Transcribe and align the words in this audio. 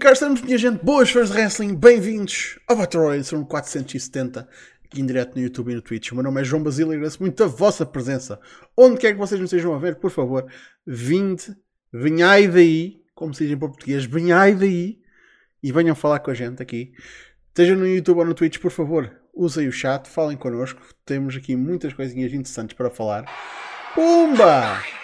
cá 0.00 0.12
estamos, 0.12 0.40
minha 0.40 0.56
gente, 0.56 0.82
boas 0.82 1.10
fãs 1.10 1.28
de 1.28 1.36
wrestling, 1.36 1.74
bem-vindos 1.74 2.58
ao 2.66 2.74
Battle 2.74 3.02
Royale, 3.02 3.22
são 3.22 3.44
470, 3.44 4.48
aqui 4.82 5.02
em 5.02 5.04
direto 5.04 5.36
no 5.36 5.42
YouTube 5.42 5.72
e 5.72 5.74
no 5.74 5.82
Twitch. 5.82 6.10
O 6.10 6.14
meu 6.14 6.24
nome 6.24 6.40
é 6.40 6.44
João 6.44 6.62
Basílio 6.62 6.94
e 6.94 6.96
agradeço 6.96 7.20
muito 7.20 7.44
a 7.44 7.46
vossa 7.46 7.84
presença. 7.84 8.40
Onde 8.74 8.96
quer 8.96 9.12
que 9.12 9.18
vocês 9.18 9.38
me 9.38 9.44
estejam 9.44 9.74
a 9.74 9.78
ver, 9.78 9.96
por 9.96 10.10
favor, 10.10 10.50
vinde, 10.86 11.54
venhai 11.92 12.48
daí, 12.48 13.02
como 13.14 13.34
se 13.34 13.44
diz 13.44 13.52
em 13.52 13.58
português, 13.58 14.06
venhai 14.06 14.54
daí 14.54 15.00
e 15.62 15.70
venham 15.70 15.94
falar 15.94 16.20
com 16.20 16.30
a 16.30 16.34
gente 16.34 16.62
aqui. 16.62 16.92
Esteja 17.48 17.76
no 17.76 17.86
YouTube 17.86 18.20
ou 18.20 18.24
no 18.24 18.32
Twitch, 18.32 18.58
por 18.58 18.70
favor, 18.70 19.14
usem 19.34 19.68
o 19.68 19.72
chat, 19.72 20.08
falem 20.08 20.38
connosco, 20.38 20.80
temos 21.04 21.36
aqui 21.36 21.54
muitas 21.54 21.92
coisinhas 21.92 22.32
interessantes 22.32 22.74
para 22.74 22.88
falar. 22.88 23.26
Pumba! 23.94 24.99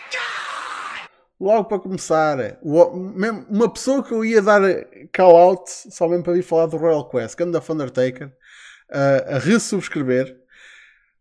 Logo 1.38 1.64
para 1.64 1.78
começar, 1.78 2.58
uma 2.62 3.70
pessoa 3.70 4.02
que 4.02 4.12
eu 4.12 4.24
ia 4.24 4.40
dar 4.40 4.62
call 5.14 5.36
out 5.36 5.70
só 5.70 6.08
mesmo 6.08 6.24
para 6.24 6.32
vir 6.32 6.42
falar 6.42 6.66
do 6.66 6.78
Royal 6.78 7.06
Quest, 7.08 7.36
Ganda 7.36 7.62
Undertaker, 7.68 8.28
uh, 8.90 9.34
a 9.34 9.38
resubscrever. 9.38 10.34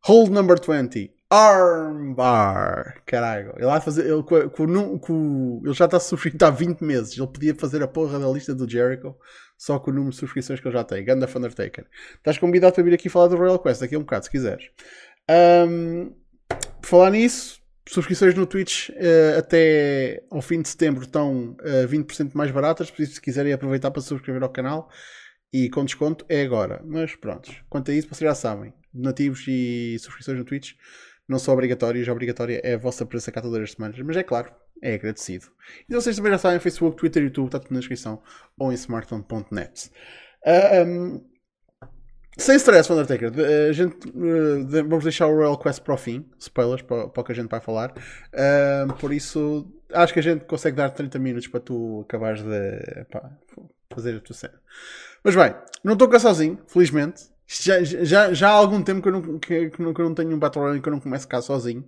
Hold 0.05 0.31
number 0.31 0.57
20. 0.59 1.11
Armbar. 1.29 3.01
Caralho. 3.05 3.53
Ele, 3.57 3.65
vai 3.65 3.81
fazer, 3.81 4.05
ele, 4.05 4.23
com, 4.23 4.49
com, 4.49 4.99
com, 4.99 5.61
ele 5.65 5.73
já 5.73 5.85
está 5.85 5.99
subscrito 5.99 6.45
há 6.45 6.49
20 6.49 6.81
meses. 6.81 7.17
Ele 7.17 7.27
podia 7.27 7.55
fazer 7.55 7.83
a 7.83 7.87
porra 7.87 8.19
da 8.19 8.27
lista 8.27 8.53
do 8.53 8.69
Jericho 8.69 9.15
só 9.57 9.79
com 9.79 9.89
o 9.89 9.93
número 9.93 10.11
de 10.11 10.17
subscrições 10.17 10.59
que 10.59 10.67
ele 10.67 10.77
já 10.77 10.83
tem. 10.83 11.03
Ganda 11.03 11.27
Undertaker. 11.27 11.85
Estás 12.17 12.37
convidado 12.37 12.75
para 12.75 12.83
vir 12.83 12.93
aqui 12.93 13.09
falar 13.09 13.27
do 13.27 13.35
Royal 13.35 13.59
Quest 13.59 13.81
daqui 13.81 13.95
a 13.95 13.97
um 13.97 14.01
bocado, 14.01 14.25
se 14.25 14.31
quiseres. 14.31 14.69
Um, 15.67 16.13
por 16.81 16.87
falar 16.87 17.09
nisso, 17.11 17.59
subscrições 17.87 18.33
no 18.35 18.45
Twitch 18.45 18.89
uh, 18.89 19.37
até 19.37 20.23
ao 20.29 20.41
fim 20.41 20.61
de 20.61 20.69
setembro 20.69 21.03
estão 21.03 21.51
uh, 21.51 21.83
eh, 21.83 21.87
20% 21.87 22.31
mais 22.33 22.51
baratas, 22.51 22.89
por 22.89 23.01
isso 23.01 23.15
se 23.15 23.21
quiserem 23.21 23.53
aproveitar 23.53 23.91
para 23.91 24.01
subscrever 24.01 24.43
ao 24.43 24.49
canal 24.49 24.89
e 25.53 25.69
com 25.69 25.85
desconto 25.85 26.25
é 26.27 26.41
agora. 26.41 26.81
Mas 26.85 27.15
pronto, 27.15 27.51
quanto 27.69 27.91
a 27.91 27.93
isso 27.93 28.07
vocês 28.07 28.27
já 28.27 28.35
sabem, 28.35 28.73
donativos 28.93 29.45
e 29.47 29.97
subscrições 29.99 30.37
no 30.37 30.45
Twitch 30.45 30.73
não 31.27 31.39
são 31.39 31.53
obrigatórios, 31.53 32.07
a 32.07 32.11
obrigatória 32.11 32.61
é 32.63 32.73
a 32.73 32.77
vossa 32.77 33.05
presença 33.05 33.31
cá 33.31 33.41
todas 33.41 33.61
as 33.61 33.71
semanas, 33.71 33.99
mas 33.99 34.17
é 34.17 34.23
claro, 34.23 34.51
é 34.81 34.93
agradecido. 34.93 35.47
E 35.89 35.93
vocês 35.93 36.15
também 36.15 36.31
já 36.31 36.37
sabem, 36.37 36.59
Facebook, 36.59 36.97
Twitter, 36.97 37.23
YouTube, 37.23 37.47
está 37.47 37.59
tudo 37.59 37.73
na 37.73 37.79
descrição 37.79 38.21
ou 38.57 38.71
em 38.71 38.75
smartphone.net. 38.75 39.91
Uh, 40.45 40.85
um, 40.85 41.34
sem 42.37 42.57
stress, 42.57 42.91
Undertaker. 42.91 43.31
A 43.69 43.71
gente, 43.71 44.09
uh, 44.09 44.67
vamos 44.87 45.03
deixar 45.03 45.27
o 45.27 45.35
Royal 45.35 45.57
Quest 45.57 45.81
para 45.81 45.93
o 45.93 45.97
fim. 45.97 46.25
Spoilers 46.37 46.81
para, 46.81 47.07
para 47.07 47.21
o 47.21 47.23
que 47.23 47.31
a 47.31 47.35
gente 47.35 47.49
vai 47.49 47.61
falar. 47.61 47.93
Uh, 48.33 48.93
por 48.95 49.13
isso, 49.13 49.71
acho 49.93 50.13
que 50.13 50.19
a 50.19 50.23
gente 50.23 50.43
consegue 50.45 50.75
dar 50.75 50.89
30 50.89 51.17
minutos 51.17 51.47
para 51.47 51.61
tu 51.61 52.01
acabares 52.01 52.41
de 52.43 53.05
pá, 53.09 53.31
fazer 53.93 54.17
a 54.17 54.19
tua 54.19 54.35
cena. 54.35 54.59
Mas 55.23 55.35
bem, 55.35 55.55
não 55.83 55.93
estou 55.93 56.09
cá 56.09 56.19
sozinho, 56.19 56.59
felizmente. 56.67 57.23
Já, 57.47 57.81
já, 57.83 58.33
já 58.33 58.49
há 58.49 58.53
algum 58.53 58.81
tempo 58.81 59.01
que 59.01 59.07
eu 59.07 59.13
não, 59.13 59.39
que, 59.39 59.69
que 59.69 59.81
não, 59.81 60.13
tenho 60.13 60.35
um 60.35 60.39
Battle 60.39 60.63
Royale 60.63 60.81
que 60.81 60.89
eu 60.89 60.93
não 60.93 60.99
começo 60.99 61.27
cá 61.27 61.41
sozinho. 61.41 61.81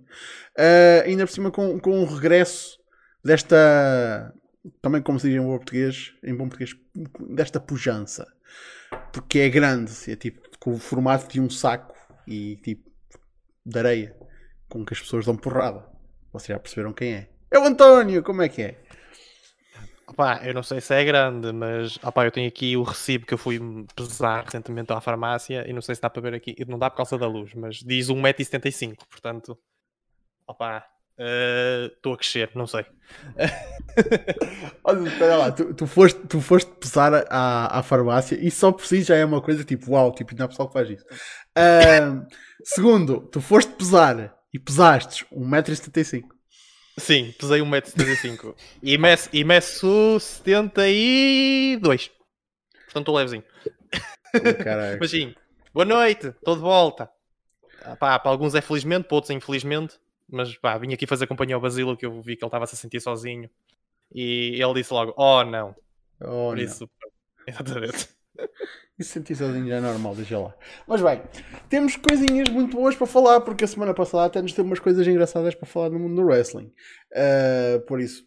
Uh, 0.56 1.04
ainda 1.04 1.26
por 1.26 1.32
cima 1.32 1.50
com, 1.50 1.78
com 1.78 2.00
um 2.00 2.06
regresso 2.06 2.78
desta. 3.22 4.32
Também 4.80 5.02
como 5.02 5.18
se 5.18 5.28
diz 5.28 5.36
em 5.36 5.44
bom 5.44 5.56
português, 5.56 6.14
em 6.22 6.34
bom 6.34 6.48
português, 6.48 6.76
desta 7.30 7.58
pujança 7.58 8.26
porque 9.12 9.40
é 9.40 9.48
grande, 9.48 9.92
é 10.10 10.16
tipo 10.16 10.48
com 10.58 10.72
o 10.72 10.78
formato 10.78 11.28
de 11.28 11.40
um 11.40 11.48
saco 11.48 11.94
e 12.26 12.56
tipo 12.56 12.90
de 13.64 13.78
areia 13.78 14.16
com 14.68 14.84
que 14.84 14.92
as 14.92 15.00
pessoas 15.00 15.24
dão 15.24 15.36
porrada. 15.36 15.86
Vocês 16.32 16.48
já 16.48 16.58
perceberam 16.58 16.92
quem 16.92 17.14
é? 17.14 17.28
É 17.50 17.58
o 17.58 17.64
António, 17.64 18.22
como 18.22 18.42
é 18.42 18.48
que 18.48 18.62
é? 18.62 18.80
Opa, 20.06 20.40
eu 20.42 20.54
não 20.54 20.62
sei 20.62 20.80
se 20.80 20.94
é 20.94 21.04
grande, 21.04 21.52
mas 21.52 21.98
opa, 22.02 22.24
eu 22.24 22.30
tenho 22.30 22.48
aqui 22.48 22.76
o 22.76 22.82
recibo 22.82 23.26
que 23.26 23.34
eu 23.34 23.38
fui 23.38 23.60
pesar 23.94 24.44
recentemente 24.44 24.92
à 24.92 25.00
farmácia 25.00 25.68
e 25.68 25.72
não 25.72 25.82
sei 25.82 25.94
se 25.94 26.00
dá 26.00 26.08
para 26.08 26.22
ver 26.22 26.34
aqui, 26.34 26.56
não 26.66 26.78
dá 26.78 26.88
por 26.88 26.96
causa 26.96 27.18
da 27.18 27.26
luz, 27.26 27.52
mas 27.54 27.76
diz 27.76 28.08
1,75m, 28.08 28.96
portanto, 29.10 29.58
opa, 30.46 30.84
Estou 31.18 32.12
uh, 32.12 32.14
a 32.14 32.18
crescer, 32.18 32.50
não 32.54 32.66
sei. 32.66 32.86
Olha, 34.84 35.08
espera 35.08 35.36
lá, 35.36 35.50
tu, 35.50 35.74
tu, 35.74 35.86
foste, 35.86 36.20
tu 36.28 36.40
foste 36.40 36.70
pesar 36.72 37.12
à, 37.28 37.78
à 37.78 37.82
farmácia 37.82 38.38
e 38.40 38.50
só 38.50 38.70
por 38.70 38.86
si 38.86 39.02
já 39.02 39.16
é 39.16 39.24
uma 39.24 39.42
coisa 39.42 39.64
tipo, 39.64 39.90
uau, 39.92 40.14
tipo, 40.14 40.36
não 40.36 40.44
há 40.44 40.48
pessoal 40.48 40.68
que 40.68 40.74
faz 40.74 40.90
isso. 40.90 41.04
Uh, 41.56 42.24
segundo, 42.62 43.20
tu 43.32 43.40
foste 43.40 43.72
pesar 43.72 44.36
e 44.54 44.58
pesaste 44.58 45.26
1,75m. 45.32 46.24
Sim, 46.96 47.34
pesei 47.38 47.60
1,75m. 47.60 48.54
e, 48.82 48.96
meço, 48.98 49.28
e 49.32 49.42
meço 49.42 50.20
72. 50.20 52.10
Portanto, 52.84 52.96
estou 52.96 53.16
levezinho. 53.16 53.44
Oh, 54.34 54.98
Mas 55.00 55.10
sim, 55.10 55.34
boa 55.74 55.84
noite, 55.84 56.28
estou 56.28 56.54
de 56.54 56.60
volta. 56.62 57.10
Ah, 57.82 57.96
pá, 57.96 58.18
para 58.18 58.30
alguns 58.30 58.54
é 58.54 58.60
felizmente, 58.60 59.06
para 59.06 59.14
outros 59.16 59.30
é 59.30 59.34
infelizmente. 59.34 59.98
Mas 60.30 60.56
pá, 60.56 60.76
vim 60.76 60.92
aqui 60.92 61.06
fazer 61.06 61.26
companhia 61.26 61.54
ao 61.54 61.60
Basílio 61.60 61.96
que 61.96 62.04
eu 62.04 62.20
vi 62.20 62.36
que 62.36 62.44
ele 62.44 62.48
estava 62.48 62.64
a 62.64 62.66
se 62.66 62.76
sentir 62.76 63.00
sozinho. 63.00 63.48
E 64.14 64.60
ele 64.60 64.74
disse 64.74 64.92
logo: 64.92 65.14
Oh, 65.16 65.42
não. 65.44 65.74
Oh, 66.20 66.48
Por 66.50 66.56
não. 66.56 66.62
isso, 66.62 66.88
exatamente. 67.46 68.08
Isso 68.98 69.12
sentir 69.12 69.36
sozinho 69.36 69.68
já 69.68 69.76
é 69.76 69.80
normal, 69.80 70.14
deixa 70.14 70.38
lá. 70.38 70.54
Mas 70.86 71.00
bem, 71.00 71.22
temos 71.68 71.96
coisinhas 71.96 72.48
muito 72.48 72.76
boas 72.76 72.96
para 72.96 73.06
falar, 73.06 73.40
porque 73.40 73.64
a 73.64 73.68
semana 73.68 73.94
passada 73.94 74.26
até 74.26 74.42
nos 74.42 74.52
teve 74.52 74.66
umas 74.66 74.80
coisas 74.80 75.06
engraçadas 75.06 75.54
para 75.54 75.66
falar 75.66 75.90
no 75.90 76.00
mundo 76.00 76.16
do 76.16 76.26
wrestling. 76.26 76.72
Uh, 77.12 77.80
por 77.86 78.00
isso, 78.00 78.26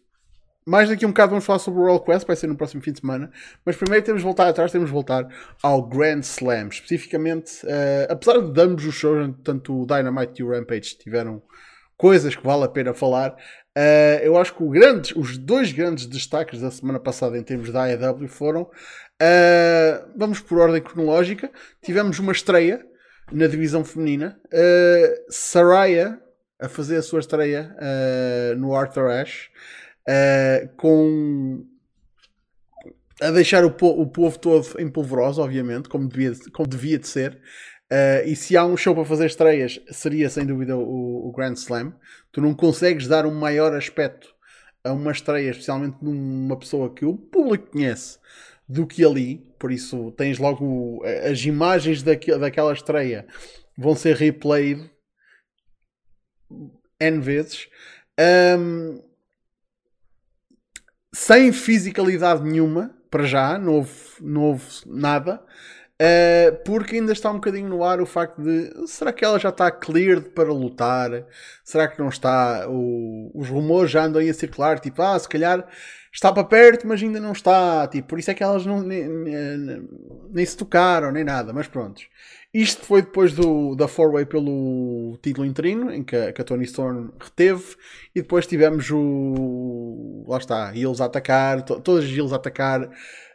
mais 0.66 0.88
daqui 0.88 1.04
a 1.04 1.08
um 1.08 1.10
bocado 1.10 1.30
vamos 1.30 1.44
falar 1.44 1.58
sobre 1.58 1.80
o 1.80 1.82
Royal 1.82 2.00
Quest, 2.00 2.26
vai 2.26 2.36
ser 2.36 2.46
no 2.46 2.56
próximo 2.56 2.82
fim 2.82 2.92
de 2.92 3.00
semana. 3.00 3.30
Mas 3.66 3.76
primeiro 3.76 4.04
temos 4.04 4.22
de 4.22 4.24
voltar 4.24 4.48
atrás, 4.48 4.72
temos 4.72 4.88
de 4.88 4.92
voltar 4.92 5.28
ao 5.62 5.82
Grand 5.82 6.20
Slam. 6.20 6.68
Especificamente, 6.68 7.66
uh, 7.66 8.10
apesar 8.10 8.40
de 8.40 8.60
ambos 8.60 8.86
os 8.86 8.94
shows, 8.94 9.34
tanto 9.44 9.82
o 9.82 9.86
Dynamite 9.86 10.40
e 10.40 10.44
o 10.44 10.50
Rampage, 10.50 10.96
tiveram 10.96 11.42
coisas 12.02 12.34
que 12.34 12.44
vale 12.44 12.64
a 12.64 12.68
pena 12.68 12.92
falar. 12.92 13.30
Uh, 13.78 14.18
eu 14.24 14.36
acho 14.36 14.52
que 14.56 14.68
grande, 14.70 15.16
os 15.16 15.38
dois 15.38 15.70
grandes 15.70 16.04
destaques 16.04 16.60
da 16.60 16.68
semana 16.68 16.98
passada 16.98 17.38
em 17.38 17.44
termos 17.44 17.70
da 17.70 17.84
AEW 17.84 18.26
foram, 18.26 18.62
uh, 18.62 20.12
vamos 20.16 20.40
por 20.40 20.58
ordem 20.58 20.82
cronológica, 20.82 21.48
tivemos 21.80 22.18
uma 22.18 22.32
estreia 22.32 22.84
na 23.30 23.46
divisão 23.46 23.84
feminina, 23.84 24.36
uh, 24.46 25.24
Saraya 25.30 26.20
a 26.60 26.68
fazer 26.68 26.96
a 26.96 27.02
sua 27.02 27.20
estreia 27.20 27.74
no 28.56 28.72
Arthur 28.72 29.10
Ashe, 29.10 29.50
com 30.76 31.66
a 33.20 33.32
deixar 33.32 33.64
o, 33.64 33.70
po 33.72 33.88
o 33.88 34.06
povo 34.06 34.38
todo 34.38 34.64
em 34.78 34.88
polvorosa, 34.88 35.42
obviamente, 35.42 35.88
como 35.88 36.08
devia, 36.08 36.32
como 36.52 36.68
devia 36.68 36.98
de 37.00 37.08
ser. 37.08 37.40
Uh, 37.92 38.26
e 38.26 38.34
se 38.34 38.56
há 38.56 38.64
um 38.64 38.74
show 38.74 38.94
para 38.94 39.04
fazer 39.04 39.26
estreias, 39.26 39.78
seria 39.90 40.30
sem 40.30 40.46
dúvida 40.46 40.74
o, 40.74 41.28
o, 41.28 41.32
Grand 41.32 41.52
Slam. 41.52 41.92
Tu 42.32 42.40
não 42.40 42.54
consegues 42.54 43.06
dar 43.06 43.26
um 43.26 43.34
maior 43.34 43.74
aspecto 43.74 44.34
a 44.82 44.94
uma 44.94 45.12
estreia, 45.12 45.50
especialmente 45.50 45.98
numa 46.00 46.58
pessoa 46.58 46.94
que 46.94 47.04
o 47.04 47.14
público 47.14 47.72
conhece, 47.72 48.18
do 48.66 48.86
que 48.86 49.04
ali. 49.04 49.46
Por 49.58 49.70
isso, 49.70 50.10
tens 50.12 50.38
logo 50.38 51.02
as 51.30 51.44
imagens 51.44 52.02
daquela, 52.02 52.38
daquela 52.38 52.72
estreia 52.72 53.26
vão 53.76 53.94
ser 53.94 54.16
replayed 54.16 54.90
N 56.98 57.20
vezes. 57.20 57.68
Um, 58.58 59.02
sem 61.12 61.52
fisicalidade 61.52 62.42
nenhuma, 62.42 62.96
para 63.10 63.24
já, 63.24 63.58
não 63.58 63.74
houve, 63.74 63.92
não 64.18 64.42
houve 64.44 64.64
nada. 64.86 65.44
Uh, 66.02 66.56
porque 66.64 66.96
ainda 66.96 67.12
está 67.12 67.30
um 67.30 67.34
bocadinho 67.34 67.68
no 67.68 67.84
ar 67.84 68.00
o 68.00 68.06
facto 68.06 68.42
de 68.42 68.88
será 68.88 69.12
que 69.12 69.24
ela 69.24 69.38
já 69.38 69.50
está 69.50 69.70
cleared 69.70 70.30
para 70.30 70.52
lutar? 70.52 71.24
Será 71.62 71.86
que 71.86 72.00
não 72.00 72.08
está? 72.08 72.66
O, 72.68 73.30
os 73.32 73.48
rumores 73.48 73.92
já 73.92 74.04
andam 74.04 74.20
aí 74.20 74.28
a 74.28 74.34
circular, 74.34 74.80
tipo, 74.80 75.00
ah, 75.00 75.16
se 75.16 75.28
calhar 75.28 75.64
está 76.12 76.32
para 76.32 76.42
perto, 76.42 76.88
mas 76.88 77.00
ainda 77.00 77.20
não 77.20 77.30
está. 77.30 77.86
Tipo, 77.86 78.08
por 78.08 78.18
isso 78.18 78.32
é 78.32 78.34
que 78.34 78.42
elas 78.42 78.66
não, 78.66 78.82
nem, 78.82 79.08
nem, 79.08 79.88
nem 80.30 80.44
se 80.44 80.56
tocaram, 80.56 81.12
nem 81.12 81.22
nada, 81.22 81.52
mas 81.52 81.68
pronto. 81.68 82.02
Isto 82.52 82.84
foi 82.84 83.00
depois 83.02 83.32
do, 83.32 83.74
da 83.76 83.86
four-way 83.86 84.26
pelo 84.26 85.16
título 85.22 85.46
interino, 85.46 85.90
em 85.92 86.02
que 86.02 86.16
a, 86.16 86.32
que 86.32 86.40
a 86.40 86.44
Tony 86.44 86.64
Storm 86.64 87.10
reteve, 87.18 87.76
e 88.14 88.20
depois 88.20 88.46
tivemos 88.46 88.90
o. 88.90 90.24
Lá 90.28 90.38
está, 90.38 90.72
eles 90.74 91.00
a 91.00 91.04
atacar, 91.04 91.62
to, 91.62 91.80
todas 91.80 92.04
as 92.04 92.10
eles 92.10 92.32
a 92.32 92.36
atacar 92.36 92.90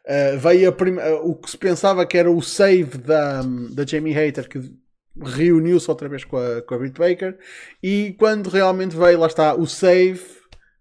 Uh, 0.07 0.37
veio 0.39 0.71
uh, 0.71 1.29
o 1.29 1.35
que 1.35 1.51
se 1.51 1.57
pensava 1.57 2.05
que 2.05 2.17
era 2.17 2.31
o 2.31 2.41
save 2.41 2.97
da, 2.97 3.41
da 3.71 3.85
Jamie 3.85 4.13
Hater, 4.13 4.47
que 4.47 4.73
reuniu-se 5.21 5.89
outra 5.89 6.07
vez 6.07 6.23
com 6.23 6.37
a, 6.37 6.61
com 6.61 6.75
a 6.75 6.77
Britt 6.77 6.97
Baker, 6.97 7.37
e 7.83 8.15
quando 8.17 8.49
realmente 8.49 8.95
veio, 8.95 9.19
lá 9.19 9.27
está, 9.27 9.53
o 9.53 9.67
save 9.67 10.21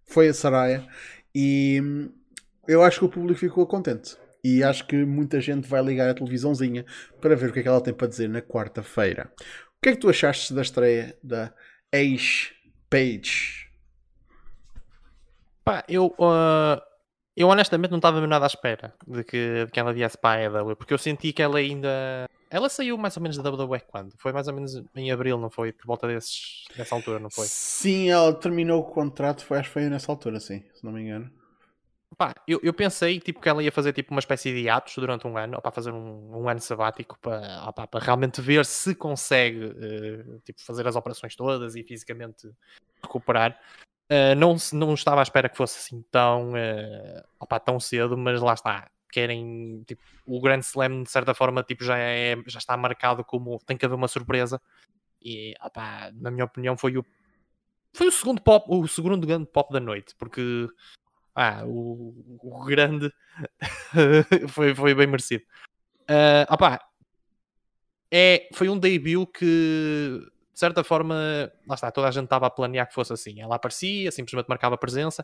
foi 0.05 0.29
a 0.29 0.33
Saraya, 0.33 0.87
e 1.35 1.81
hum, 1.83 2.09
eu 2.67 2.81
acho 2.83 2.99
que 2.99 3.05
o 3.05 3.09
público 3.09 3.39
ficou 3.39 3.67
contente. 3.67 4.15
E 4.43 4.63
acho 4.63 4.87
que 4.87 4.95
muita 4.95 5.41
gente 5.41 5.67
vai 5.67 5.81
ligar 5.81 6.09
a 6.09 6.13
televisãozinha 6.13 6.85
para 7.19 7.35
ver 7.35 7.49
o 7.49 7.53
que 7.53 7.59
é 7.59 7.63
que 7.63 7.67
ela 7.67 7.81
tem 7.81 7.93
para 7.93 8.07
dizer 8.07 8.29
na 8.29 8.41
quarta-feira. 8.41 9.29
O 9.77 9.81
que 9.81 9.89
é 9.89 9.91
que 9.91 9.99
tu 9.99 10.09
achaste 10.09 10.53
da 10.53 10.61
estreia 10.61 11.17
da 11.21 11.53
Ace 11.91 12.51
Page? 12.89 13.67
Pá, 15.65 15.83
eu 15.89 16.15
uh, 16.17 16.81
Eu 17.37 17.49
honestamente 17.49 17.91
não 17.91 17.99
estava 17.99 18.25
nada 18.25 18.45
à 18.45 18.47
espera 18.47 18.95
de 19.05 19.23
que, 19.23 19.65
de 19.65 19.71
que 19.71 19.79
ela 19.79 19.93
viesse 19.93 20.17
para 20.17 20.39
a 20.39 20.43
EW, 20.43 20.75
porque 20.75 20.91
eu 20.91 20.97
senti 20.97 21.31
que 21.31 21.43
ela 21.43 21.59
ainda. 21.59 22.27
Ela 22.49 22.67
saiu 22.67 22.97
mais 22.97 23.15
ou 23.15 23.21
menos 23.21 23.37
da 23.37 23.47
WWE 23.47 23.79
quando? 23.81 24.17
Foi 24.17 24.33
mais 24.33 24.47
ou 24.47 24.55
menos 24.55 24.81
em 24.95 25.11
abril, 25.11 25.37
não 25.37 25.51
foi? 25.51 25.71
Por 25.71 25.85
volta 25.85 26.07
desses, 26.07 26.65
dessa 26.75 26.95
altura, 26.95 27.19
não 27.19 27.29
foi? 27.29 27.45
Sim, 27.45 28.09
ela 28.09 28.33
terminou 28.33 28.81
o 28.81 28.85
contrato, 28.85 29.45
foi, 29.45 29.59
acho 29.59 29.69
que 29.69 29.73
foi 29.73 29.83
nessa 29.83 30.11
altura, 30.11 30.39
sim, 30.39 30.63
se 30.73 30.83
não 30.83 30.91
me 30.91 31.03
engano. 31.03 31.31
Pá, 32.17 32.33
eu, 32.47 32.59
eu 32.63 32.73
pensei 32.73 33.19
tipo, 33.19 33.39
que 33.39 33.49
ela 33.49 33.61
ia 33.61 33.71
fazer 33.71 33.93
tipo, 33.93 34.11
uma 34.11 34.19
espécie 34.19 34.51
de 34.51 34.67
atos 34.67 34.95
durante 34.95 35.27
um 35.27 35.37
ano, 35.37 35.57
ou 35.57 35.61
para 35.61 35.71
fazer 35.71 35.91
um, 35.91 36.41
um 36.41 36.49
ano 36.49 36.59
sabático 36.59 37.19
para, 37.19 37.71
para 37.71 37.99
realmente 37.99 38.41
ver 38.41 38.65
se 38.65 38.95
consegue 38.95 39.65
uh, 39.65 40.39
tipo, 40.43 40.59
fazer 40.63 40.87
as 40.87 40.95
operações 40.95 41.35
todas 41.35 41.75
e 41.75 41.83
fisicamente 41.83 42.49
recuperar. 43.03 43.59
Uh, 44.09 44.35
não, 44.37 44.55
não 44.73 44.93
estava 44.93 45.21
à 45.21 45.23
espera 45.23 45.49
que 45.49 45.57
fosse 45.57 45.79
assim 45.79 46.01
tão, 46.09 46.51
uh, 46.51 47.23
opa, 47.39 47.59
tão 47.59 47.79
cedo, 47.79 48.17
mas 48.17 48.41
lá 48.41 48.53
está. 48.53 48.89
Querem 49.11 49.83
tipo, 49.87 50.01
o 50.25 50.39
Grand 50.41 50.59
Slam 50.59 51.03
de 51.03 51.09
certa 51.09 51.33
forma 51.33 51.63
tipo, 51.63 51.83
já, 51.83 51.97
é, 51.97 52.35
já 52.47 52.59
está 52.59 52.75
marcado 52.77 53.23
como 53.23 53.59
tem 53.65 53.77
que 53.77 53.85
haver 53.85 53.95
uma 53.95 54.07
surpresa. 54.07 54.61
E 55.21 55.53
opa, 55.61 56.11
na 56.13 56.31
minha 56.31 56.45
opinião 56.45 56.77
foi 56.77 56.97
o 56.97 57.05
foi 57.93 58.07
o 58.07 58.11
segundo 58.11 58.41
pop, 58.41 58.65
o 58.69 58.87
segundo 58.87 59.25
grande 59.25 59.47
pop 59.47 59.73
da 59.73 59.79
noite, 59.79 60.13
porque 60.19 60.67
ah, 61.33 61.63
o, 61.65 62.13
o 62.41 62.65
grande 62.65 63.11
foi, 64.49 64.75
foi 64.75 64.93
bem 64.93 65.07
merecido. 65.07 65.43
Uh, 66.09 66.51
opá, 66.53 66.79
é, 68.11 68.47
foi 68.53 68.69
um 68.69 68.77
debut 68.77 69.29
que 69.37 70.21
de 70.57 70.59
certa 70.59 70.83
forma, 70.83 71.13
lá 71.67 71.75
está, 71.75 71.91
toda 71.91 72.07
a 72.07 72.11
gente 72.11 72.23
estava 72.23 72.47
a 72.47 72.49
planear 72.49 72.87
que 72.87 72.93
fosse 72.95 73.13
assim. 73.13 73.39
Ela 73.39 73.57
aparecia, 73.57 74.11
simplesmente 74.11 74.47
marcava 74.49 74.75
presença. 74.75 75.23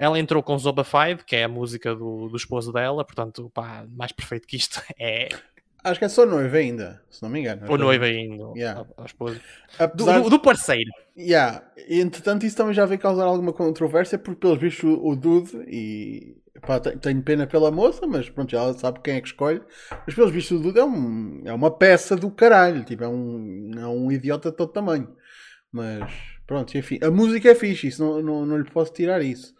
Ela 0.00 0.18
entrou 0.18 0.42
com 0.42 0.56
Zoba 0.56 0.82
Five, 0.82 1.24
que 1.26 1.36
é 1.36 1.44
a 1.44 1.48
música 1.48 1.94
do, 1.94 2.30
do 2.30 2.36
esposo 2.38 2.72
dela, 2.72 3.04
portanto, 3.04 3.50
pá, 3.50 3.84
mais 3.90 4.12
perfeito 4.12 4.48
que 4.48 4.56
isto 4.56 4.80
é. 4.98 5.28
Acho 5.84 5.98
que 5.98 6.04
é 6.04 6.08
só 6.08 6.24
noiva 6.24 6.56
ainda, 6.56 7.02
se 7.10 7.20
não 7.22 7.28
me 7.28 7.40
engano. 7.40 7.62
Ou 7.68 7.76
noiva 7.76 8.04
ainda, 8.04 8.52
yeah. 8.56 8.86
a, 8.96 9.02
a 9.02 9.06
esposa. 9.06 9.40
Do, 9.94 10.30
do, 10.30 10.38
parceiro. 10.38 10.90
Yeah. 11.16 11.64
Entretanto, 11.88 12.46
isso 12.46 12.56
também 12.56 12.72
já 12.72 12.86
veio 12.86 13.00
causar 13.00 13.24
alguma 13.24 13.52
controvérsia, 13.52 14.16
porque 14.16 14.40
pelos 14.40 14.58
bichos 14.58 14.84
o, 14.84 15.08
o 15.08 15.16
Dude, 15.16 15.56
e 15.66 16.36
pá, 16.60 16.78
tenho 16.78 17.20
pena 17.22 17.48
pela 17.48 17.72
moça, 17.72 18.06
mas 18.06 18.30
pronto, 18.30 18.54
ela 18.54 18.72
sabe 18.74 19.00
quem 19.00 19.16
é 19.16 19.20
que 19.20 19.26
escolhe. 19.28 19.60
Mas 20.06 20.14
pelos 20.14 20.30
bichos 20.30 20.60
o 20.60 20.62
Dude 20.62 20.78
é, 20.78 20.84
um, 20.84 21.42
é 21.44 21.52
uma 21.52 21.70
peça 21.70 22.14
do 22.14 22.30
caralho, 22.30 22.84
tipo, 22.84 23.02
é 23.02 23.08
um, 23.08 23.72
é 23.76 23.86
um 23.88 24.12
idiota 24.12 24.52
de 24.52 24.56
todo 24.56 24.72
tamanho. 24.72 25.08
Mas 25.72 26.12
pronto, 26.46 26.78
enfim, 26.78 27.00
a 27.02 27.10
música 27.10 27.50
é 27.50 27.54
fixe, 27.56 27.88
isso 27.88 28.04
não, 28.04 28.22
não, 28.22 28.46
não 28.46 28.58
lhe 28.58 28.70
posso 28.70 28.92
tirar 28.92 29.20
isso. 29.20 29.52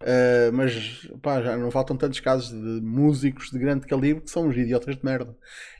Uh, 0.00 0.52
mas 0.52 1.08
pá, 1.20 1.42
já 1.42 1.56
não 1.56 1.72
faltam 1.72 1.96
tantos 1.96 2.20
casos 2.20 2.50
de 2.50 2.80
músicos 2.80 3.50
de 3.50 3.58
grande 3.58 3.84
calibre 3.84 4.22
que 4.22 4.30
são 4.30 4.46
uns 4.46 4.56
idiotas 4.56 4.96
de 4.96 5.04
merda. 5.04 5.36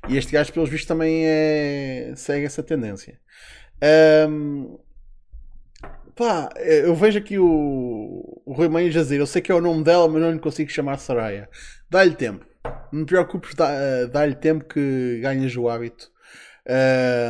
E 0.08 0.16
este 0.16 0.32
gajo, 0.32 0.52
pelos 0.52 0.68
vistos, 0.68 0.88
também 0.88 1.24
é... 1.24 2.12
segue 2.16 2.44
essa 2.44 2.62
tendência. 2.62 3.20
Um, 4.28 4.78
pá, 6.16 6.48
eu 6.56 6.94
vejo 6.96 7.18
aqui 7.18 7.38
o, 7.38 8.42
o 8.44 8.52
Rui 8.52 8.68
Mãe 8.68 8.90
dizer, 8.90 9.20
eu 9.20 9.26
sei 9.26 9.40
que 9.40 9.52
é 9.52 9.54
o 9.54 9.60
nome 9.60 9.84
dela, 9.84 10.08
mas 10.08 10.20
não 10.20 10.32
lhe 10.32 10.40
consigo 10.40 10.70
chamar 10.70 10.98
Saraya. 10.98 11.48
Dá-lhe 11.88 12.14
tempo. 12.14 12.44
Não 12.92 13.00
me 13.00 13.06
preocupes, 13.06 13.54
dá-lhe 14.10 14.34
tempo 14.34 14.64
que 14.64 15.20
ganhas 15.22 15.56
o 15.56 15.68
hábito. 15.68 16.10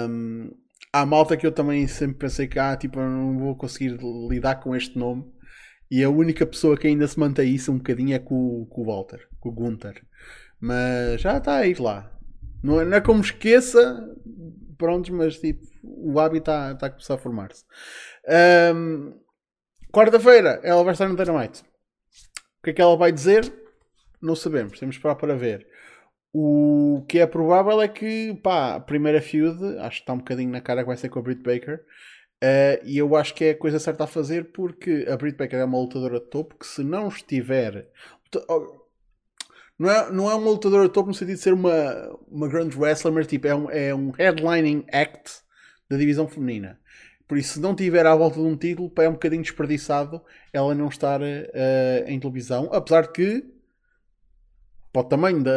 Um, 0.09 0.51
há 0.93 1.05
malta 1.05 1.37
que 1.37 1.47
eu 1.47 1.53
também 1.53 1.87
sempre 1.87 2.17
pensei 2.17 2.49
que 2.49 2.59
ah, 2.59 2.77
tipo, 2.77 2.99
não 2.99 3.39
vou 3.39 3.55
conseguir 3.55 3.99
lidar 4.29 4.57
com 4.57 4.75
este 4.75 4.99
nome. 4.99 5.25
E 5.91 6.05
a 6.05 6.11
única 6.11 6.47
pessoa 6.47 6.77
que 6.77 6.87
ainda 6.87 7.07
se 7.07 7.19
mantém 7.19 7.55
isso 7.55 7.73
um 7.73 7.79
bocadinho 7.79 8.15
é 8.15 8.19
com, 8.19 8.67
com 8.67 8.83
o 8.83 8.85
Walter, 8.85 9.27
com 9.41 9.49
o 9.49 9.53
Gunther. 9.53 10.03
Mas 10.61 11.21
já 11.21 11.39
está 11.39 11.57
a 11.57 11.67
ir 11.67 11.81
lá. 11.81 12.13
Não 12.63 12.81
é, 12.81 12.85
não 12.85 12.97
é 12.97 13.01
como 13.01 13.21
esqueça, 13.21 14.07
prontos, 14.77 15.11
mas 15.11 15.39
tipo, 15.39 15.65
o 15.83 16.19
hábito 16.19 16.51
está, 16.51 16.73
está 16.73 16.87
a 16.87 16.91
começar 16.91 17.15
a 17.15 17.19
formar-se. 17.19 17.65
Um, 18.75 19.15
Quarta-feira 19.91 20.61
ela 20.63 20.85
vai 20.85 20.93
estar 20.93 21.09
no 21.09 21.17
Dynamite. 21.17 21.63
O 21.63 22.65
que 22.65 22.71
é 22.71 22.73
que 22.75 22.83
ela 22.83 22.97
vai 22.97 23.11
dizer? 23.11 23.51
Não 24.21 24.37
sabemos, 24.37 24.79
temos 24.79 24.97
que 24.97 24.99
esperar 24.99 25.17
para 25.17 25.35
ver. 25.35 25.67
O 26.33 27.05
que 27.09 27.19
é 27.19 27.27
provável 27.27 27.81
é 27.81 27.89
que, 27.89 28.35
pá, 28.43 28.75
a 28.75 28.81
primeira 28.81 29.21
feud, 29.23 29.79
acho 29.79 29.97
que 29.97 30.03
está 30.03 30.13
um 30.13 30.19
bocadinho 30.19 30.51
na 30.51 30.61
cara 30.61 30.83
que 30.83 30.89
vai 30.89 30.97
ser 30.97 31.09
com 31.09 31.19
a 31.19 31.23
Britt 31.23 31.43
Baker. 31.43 31.81
Uh, 32.43 32.79
e 32.85 32.97
eu 32.99 33.17
acho 33.17 33.35
que 33.35 33.45
é 33.45 33.51
a 33.51 33.59
coisa 33.59 33.81
certa 33.81 34.05
a 34.05 34.07
fazer 34.07 34.53
porque 34.53 35.07
a 35.11 35.17
Britt 35.17 35.37
Baker 35.37 35.59
é 35.59 35.65
uma 35.65 35.79
lutadora 35.79 36.21
de 36.21 36.27
topo 36.27 36.55
que 36.57 36.67
se 36.67 36.85
não 36.85 37.09
estiver 37.09 37.89
não 39.79 39.91
é, 39.91 40.11
não 40.11 40.31
é 40.31 40.35
uma 40.35 40.51
lutadora 40.51 40.89
de 40.89 40.93
topo 40.93 41.09
no 41.09 41.15
sentido 41.15 41.37
de 41.37 41.43
ser 41.43 41.53
uma, 41.53 42.19
uma 42.29 42.49
grande 42.49 42.77
wrestler, 42.77 43.15
mas 43.15 43.27
tipo, 43.27 43.47
é 43.47 43.55
um, 43.55 43.71
é 43.71 43.95
um 43.95 44.11
headlining 44.11 44.85
act 44.93 45.41
da 45.89 45.97
divisão 45.97 46.27
feminina. 46.27 46.79
Por 47.29 47.39
isso, 47.39 47.55
se 47.55 47.61
não 47.61 47.75
tiver 47.75 48.05
à 48.07 48.15
volta 48.15 48.41
de 48.41 48.47
um 48.47 48.57
título, 48.57 48.91
é 48.99 49.09
um 49.09 49.13
bocadinho 49.13 49.43
desperdiçado 49.43 50.21
ela 50.53 50.75
não 50.75 50.89
estar 50.89 51.21
uh, 51.21 51.25
em 52.07 52.19
televisão. 52.19 52.71
Apesar 52.73 53.03
de 53.03 53.13
que, 53.13 53.45
para 54.93 55.03
o 55.03 55.05
tamanho 55.05 55.43
da, 55.45 55.53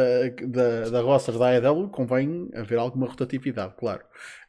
da, 0.46 0.90
da 0.90 1.00
roster 1.00 1.36
da 1.36 1.48
AEW, 1.48 1.88
convém 1.88 2.50
haver 2.54 2.78
alguma 2.78 3.08
rotatividade, 3.08 3.74
claro. 3.76 4.04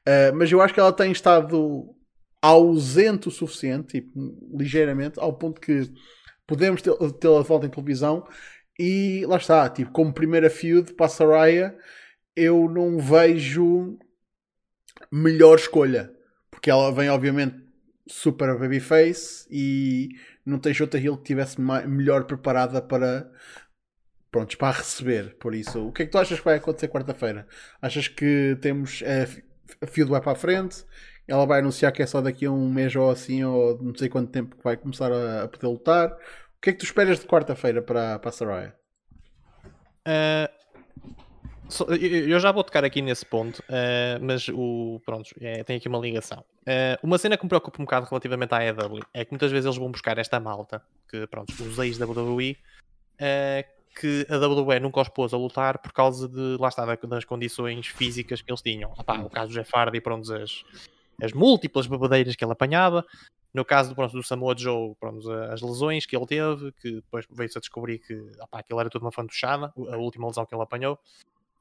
Uh, 0.07 0.35
mas 0.35 0.51
eu 0.51 0.61
acho 0.61 0.73
que 0.73 0.79
ela 0.79 0.91
tem 0.91 1.11
estado 1.11 1.95
ausente 2.43 3.29
o 3.29 3.31
suficiente, 3.31 4.01
tipo, 4.01 4.37
ligeiramente, 4.53 5.17
ao 5.17 5.31
ponto 5.31 5.61
que 5.61 5.89
podemos 6.45 6.81
tê-la 6.81 7.41
de 7.41 7.47
volta 7.47 7.65
em 7.65 7.69
televisão. 7.69 8.27
E 8.77 9.25
lá 9.27 9.37
está, 9.37 9.69
tipo, 9.69 9.91
como 9.91 10.13
primeira 10.13 10.49
feud 10.49 10.93
para 10.93 11.05
a 11.05 11.09
Saraya, 11.09 11.77
eu 12.35 12.69
não 12.69 12.99
vejo 12.99 13.97
melhor 15.09 15.57
escolha, 15.57 16.11
porque 16.51 16.69
ela 16.69 16.91
vem 16.91 17.09
obviamente 17.09 17.55
super 18.09 18.57
babyface 18.59 19.47
e 19.49 20.09
não 20.45 20.59
tens 20.59 20.81
outra 20.81 20.99
heel 20.99 21.15
que 21.15 21.21
estivesse 21.21 21.61
melhor 21.61 22.25
preparada 22.25 22.81
para 22.81 23.31
prontos, 24.29 24.55
para 24.55 24.75
receber, 24.75 25.37
por 25.37 25.55
isso, 25.55 25.87
o 25.87 25.93
que 25.93 26.01
é 26.03 26.05
que 26.05 26.11
tu 26.11 26.17
achas 26.17 26.39
que 26.39 26.45
vai 26.45 26.55
acontecer 26.55 26.89
quarta-feira? 26.89 27.47
Achas 27.81 28.07
que 28.07 28.57
temos 28.59 29.01
a, 29.03 29.85
a 29.85 29.87
feud 29.87 30.09
vai 30.09 30.19
para 30.19 30.31
a 30.33 30.35
frente 30.35 30.83
ela 31.33 31.47
vai 31.47 31.59
anunciar 31.59 31.91
que 31.91 32.03
é 32.03 32.05
só 32.05 32.21
daqui 32.21 32.45
a 32.45 32.51
um 32.51 32.69
mês 32.69 32.95
ou 32.95 33.09
assim, 33.09 33.43
ou 33.43 33.81
não 33.81 33.95
sei 33.95 34.07
quanto 34.07 34.31
tempo 34.31 34.55
que 34.55 34.63
vai 34.63 34.77
começar 34.77 35.11
a, 35.11 35.43
a 35.43 35.47
poder 35.47 35.67
lutar. 35.67 36.11
O 36.11 36.61
que 36.61 36.69
é 36.69 36.73
que 36.73 36.79
tu 36.79 36.85
esperas 36.85 37.19
de 37.19 37.25
quarta-feira 37.25 37.81
para, 37.81 38.19
para 38.19 38.29
a 38.29 38.31
Saraya? 38.31 38.75
Uh, 40.07 40.47
eu 41.99 42.39
já 42.39 42.51
vou 42.51 42.63
tocar 42.63 42.85
aqui 42.85 43.01
nesse 43.01 43.25
ponto, 43.25 43.59
uh, 43.61 44.21
mas 44.21 44.47
o, 44.47 45.01
pronto, 45.03 45.31
é, 45.41 45.63
tem 45.63 45.77
aqui 45.77 45.87
uma 45.87 45.97
ligação. 45.97 46.45
Uh, 46.61 47.01
uma 47.01 47.17
cena 47.17 47.35
que 47.35 47.43
me 47.43 47.49
preocupa 47.49 47.81
um 47.81 47.85
bocado 47.85 48.05
relativamente 48.05 48.53
à 48.53 48.63
EW 48.63 48.99
é 49.11 49.25
que 49.25 49.31
muitas 49.31 49.51
vezes 49.51 49.65
eles 49.65 49.77
vão 49.77 49.89
buscar 49.89 50.19
esta 50.19 50.39
malta, 50.39 50.83
que 51.09 51.25
pronto, 51.25 51.51
os 51.51 51.79
ex-WWE, 51.79 52.57
que 53.99 54.27
a 54.29 54.37
WWE 54.37 54.79
nunca 54.79 55.01
os 55.01 55.09
pôs 55.09 55.33
a 55.33 55.37
lutar 55.37 55.79
por 55.79 55.93
causa 55.93 56.27
de, 56.27 56.57
lá 56.59 56.67
está, 56.67 56.85
das 56.85 57.25
condições 57.25 57.87
físicas 57.87 58.41
que 58.41 58.51
eles 58.51 58.61
tinham. 58.61 58.91
O 58.91 59.29
caso 59.29 59.49
do 59.49 59.53
Jeff 59.53 59.71
Hardy, 59.73 59.99
pronto, 59.99 60.31
as, 60.31 60.63
as 61.21 61.33
múltiplas 61.33 61.87
babadeiras 61.87 62.35
que 62.35 62.43
ele 62.43 62.51
apanhava. 62.51 63.05
No 63.53 63.63
caso 63.63 63.93
pronto, 63.93 64.13
do 64.13 64.23
Samoa 64.23 64.55
Joe, 64.57 64.95
pronto, 64.99 65.31
as 65.31 65.61
lesões 65.61 66.05
que 66.07 66.17
ele 66.17 66.25
teve, 66.25 66.71
que 66.73 66.95
depois 66.95 67.25
veio-se 67.29 67.57
a 67.57 67.61
descobrir 67.61 67.99
que 67.99 68.15
opa, 68.41 68.59
aquilo 68.59 68.79
era 68.79 68.89
tudo 68.89 69.03
uma 69.03 69.11
fantochada, 69.11 69.71
a 69.77 69.97
última 69.97 70.27
lesão 70.27 70.45
que 70.45 70.55
ele 70.55 70.63
apanhou. 70.63 70.97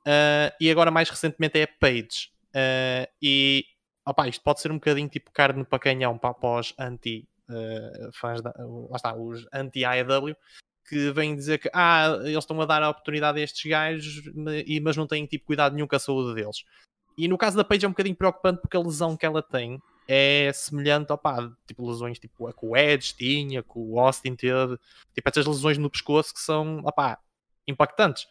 Uh, 0.02 0.50
e 0.59 0.71
agora, 0.71 0.90
mais 0.90 1.09
recentemente, 1.11 1.59
é 1.61 1.66
Page. 1.66 2.32
Uh, 2.49 3.06
e 3.21 3.64
opa, 4.06 4.26
isto 4.26 4.42
pode 4.42 4.61
ser 4.61 4.71
um 4.71 4.76
bocadinho 4.76 5.09
tipo 5.09 5.30
carne 5.32 5.64
para 5.64 5.78
canhão 5.78 6.18
para, 6.18 6.35
os 6.42 6.75
anti-fãs, 6.78 8.40
uh, 8.40 8.42
da, 8.42 8.54
lá 8.59 8.97
está, 8.97 9.14
os 9.14 9.47
anti-AEW, 9.52 10.35
que 10.88 11.12
vêm 11.12 11.37
dizer 11.37 11.59
que 11.59 11.71
ah, 11.73 12.18
eles 12.23 12.38
estão 12.38 12.61
a 12.61 12.66
dar 12.66 12.82
a 12.82 12.90
oportunidade 12.90 13.40
a 13.40 13.42
estes 13.42 13.71
gajos, 13.71 14.23
mas 14.82 14.97
não 14.97 15.06
têm 15.06 15.26
tipo, 15.26 15.47
cuidado 15.47 15.75
nenhum 15.75 15.87
com 15.87 15.97
a 15.97 15.99
saúde 15.99 16.35
deles. 16.35 16.64
E 17.16 17.28
no 17.28 17.38
caso 17.38 17.57
da 17.57 17.64
Paige 17.64 17.85
é 17.85 17.88
um 17.88 17.92
bocadinho 17.92 18.16
preocupante 18.16 18.61
porque 18.61 18.76
a 18.76 18.81
lesão 18.81 19.16
que 19.16 19.26
ela 19.26 19.42
tem 19.42 19.81
é 20.09 20.50
semelhante, 20.52 21.12
opá, 21.12 21.50
tipo 21.66 21.88
lesões 21.88 22.19
tipo 22.19 22.47
a 22.47 22.52
que 22.52 22.66
o 22.66 22.76
Edge 22.76 23.14
tinha, 23.14 23.62
que 23.62 23.73
o 23.75 23.99
Austin 23.99 24.35
teve, 24.35 24.78
tipo 25.14 25.28
essas 25.28 25.47
lesões 25.47 25.78
no 25.78 25.90
pescoço 25.90 26.35
que 26.35 26.40
são, 26.40 26.81
opá, 26.85 27.19
impactantes. 27.66 28.26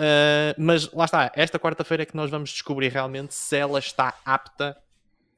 Uh, 0.00 0.54
mas 0.56 0.90
lá 0.92 1.04
está, 1.04 1.32
esta 1.34 1.58
quarta-feira 1.58 2.04
é 2.04 2.06
que 2.06 2.16
nós 2.16 2.30
vamos 2.30 2.50
descobrir 2.50 2.88
realmente 2.88 3.34
se 3.34 3.56
ela 3.56 3.78
está 3.78 4.14
apta 4.24 4.76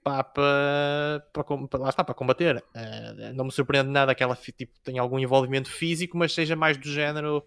para, 0.04 0.24
para, 0.24 1.44
para, 1.44 1.80
lá 1.80 1.88
está, 1.88 2.04
para 2.04 2.14
combater. 2.14 2.62
Uh, 2.74 3.34
não 3.34 3.46
me 3.46 3.52
surpreende 3.52 3.90
nada 3.90 4.14
que 4.14 4.22
ela 4.22 4.36
tipo, 4.36 4.78
tenha 4.84 5.00
algum 5.00 5.18
envolvimento 5.18 5.70
físico, 5.70 6.16
mas 6.16 6.34
seja 6.34 6.54
mais 6.54 6.76
do 6.76 6.88
género 6.88 7.44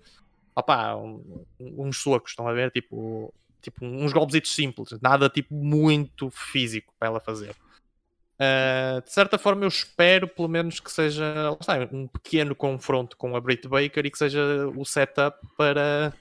opá, 0.56 0.96
um, 0.96 1.46
uns 1.60 1.98
socos, 1.98 2.32
estão 2.32 2.48
a 2.48 2.54
ver? 2.54 2.72
Tipo, 2.72 3.34
tipo 3.64 3.84
uns 3.84 4.12
golpes 4.12 4.52
simples, 4.52 5.00
nada 5.02 5.30
tipo 5.30 5.56
muito 5.56 6.30
físico 6.30 6.94
para 7.00 7.08
ela 7.08 7.20
fazer. 7.20 7.56
Uh, 8.34 9.02
de 9.02 9.12
certa 9.12 9.38
forma, 9.38 9.64
eu 9.64 9.70
espero 9.70 10.28
pelo 10.28 10.50
menos 10.50 10.80
que 10.80 10.92
seja 10.92 11.56
está, 11.60 11.78
um 11.92 12.08
pequeno 12.08 12.54
confronto 12.54 13.16
com 13.16 13.36
a 13.36 13.42
Britt 13.42 13.68
Baker 13.68 14.06
e 14.06 14.12
que 14.12 14.18
seja 14.18 14.68
o 14.76 14.84
setup 14.84 15.38
para, 15.56 16.14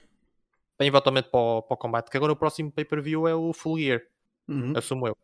para 0.77 0.87
eventualmente 0.87 1.29
para 1.29 1.39
o, 1.39 1.61
para 1.61 1.73
o 1.75 1.77
combate. 1.77 2.09
Que 2.09 2.17
agora 2.17 2.31
o 2.31 2.35
próximo 2.35 2.71
pay-per-view 2.71 3.27
é 3.27 3.35
o 3.35 3.51
Full 3.51 3.79
Gear, 3.79 4.01
uhum. 4.47 4.73
assumo 4.75 5.07
eu. 5.07 5.17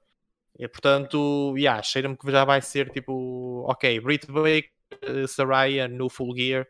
E 0.57 0.67
portanto, 0.67 1.55
yeah, 1.57 1.81
cheira-me 1.81 2.17
que 2.17 2.29
já 2.29 2.43
vai 2.43 2.61
ser 2.61 2.89
tipo, 2.89 3.63
ok, 3.65 3.99
Britt 4.01 4.27
Baker, 4.27 5.27
Saraya 5.27 5.87
no 5.87 6.09
Full 6.09 6.35
Gear. 6.35 6.67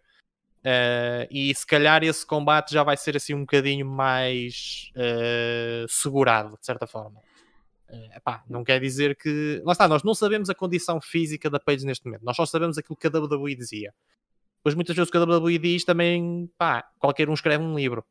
Uh, 0.59 1.23
e 1.31 1.55
se 1.55 1.65
calhar 1.65 2.03
esse 2.03 2.25
combate 2.25 2.73
já 2.73 2.83
vai 2.83 2.97
ser 2.97 3.15
assim 3.15 3.33
um 3.33 3.41
bocadinho 3.41 3.85
mais 3.85 4.91
uh, 4.95 5.87
segurado, 5.87 6.57
de 6.59 6.65
certa 6.65 6.85
forma. 6.85 7.19
Uh, 7.89 8.17
epá, 8.17 8.43
não 8.49 8.63
quer 8.63 8.79
dizer 8.79 9.15
que. 9.15 9.61
Lá 9.65 9.71
está, 9.71 9.87
nós 9.87 10.03
não 10.03 10.13
sabemos 10.13 10.49
a 10.49 10.55
condição 10.55 10.99
física 10.99 11.49
da 11.49 11.59
Paige 11.59 11.85
neste 11.85 12.05
momento, 12.05 12.23
nós 12.23 12.35
só 12.35 12.45
sabemos 12.45 12.77
aquilo 12.77 12.97
que 12.97 13.07
a 13.07 13.09
WWE 13.09 13.55
dizia. 13.55 13.93
Pois 14.61 14.75
muitas 14.75 14.95
vezes 14.95 15.07
o 15.07 15.11
que 15.11 15.17
a 15.17 15.23
WWE 15.23 15.57
diz 15.57 15.85
também, 15.85 16.51
pá, 16.57 16.83
qualquer 16.99 17.29
um 17.29 17.33
escreve 17.33 17.63
um 17.63 17.75
livro. 17.75 18.03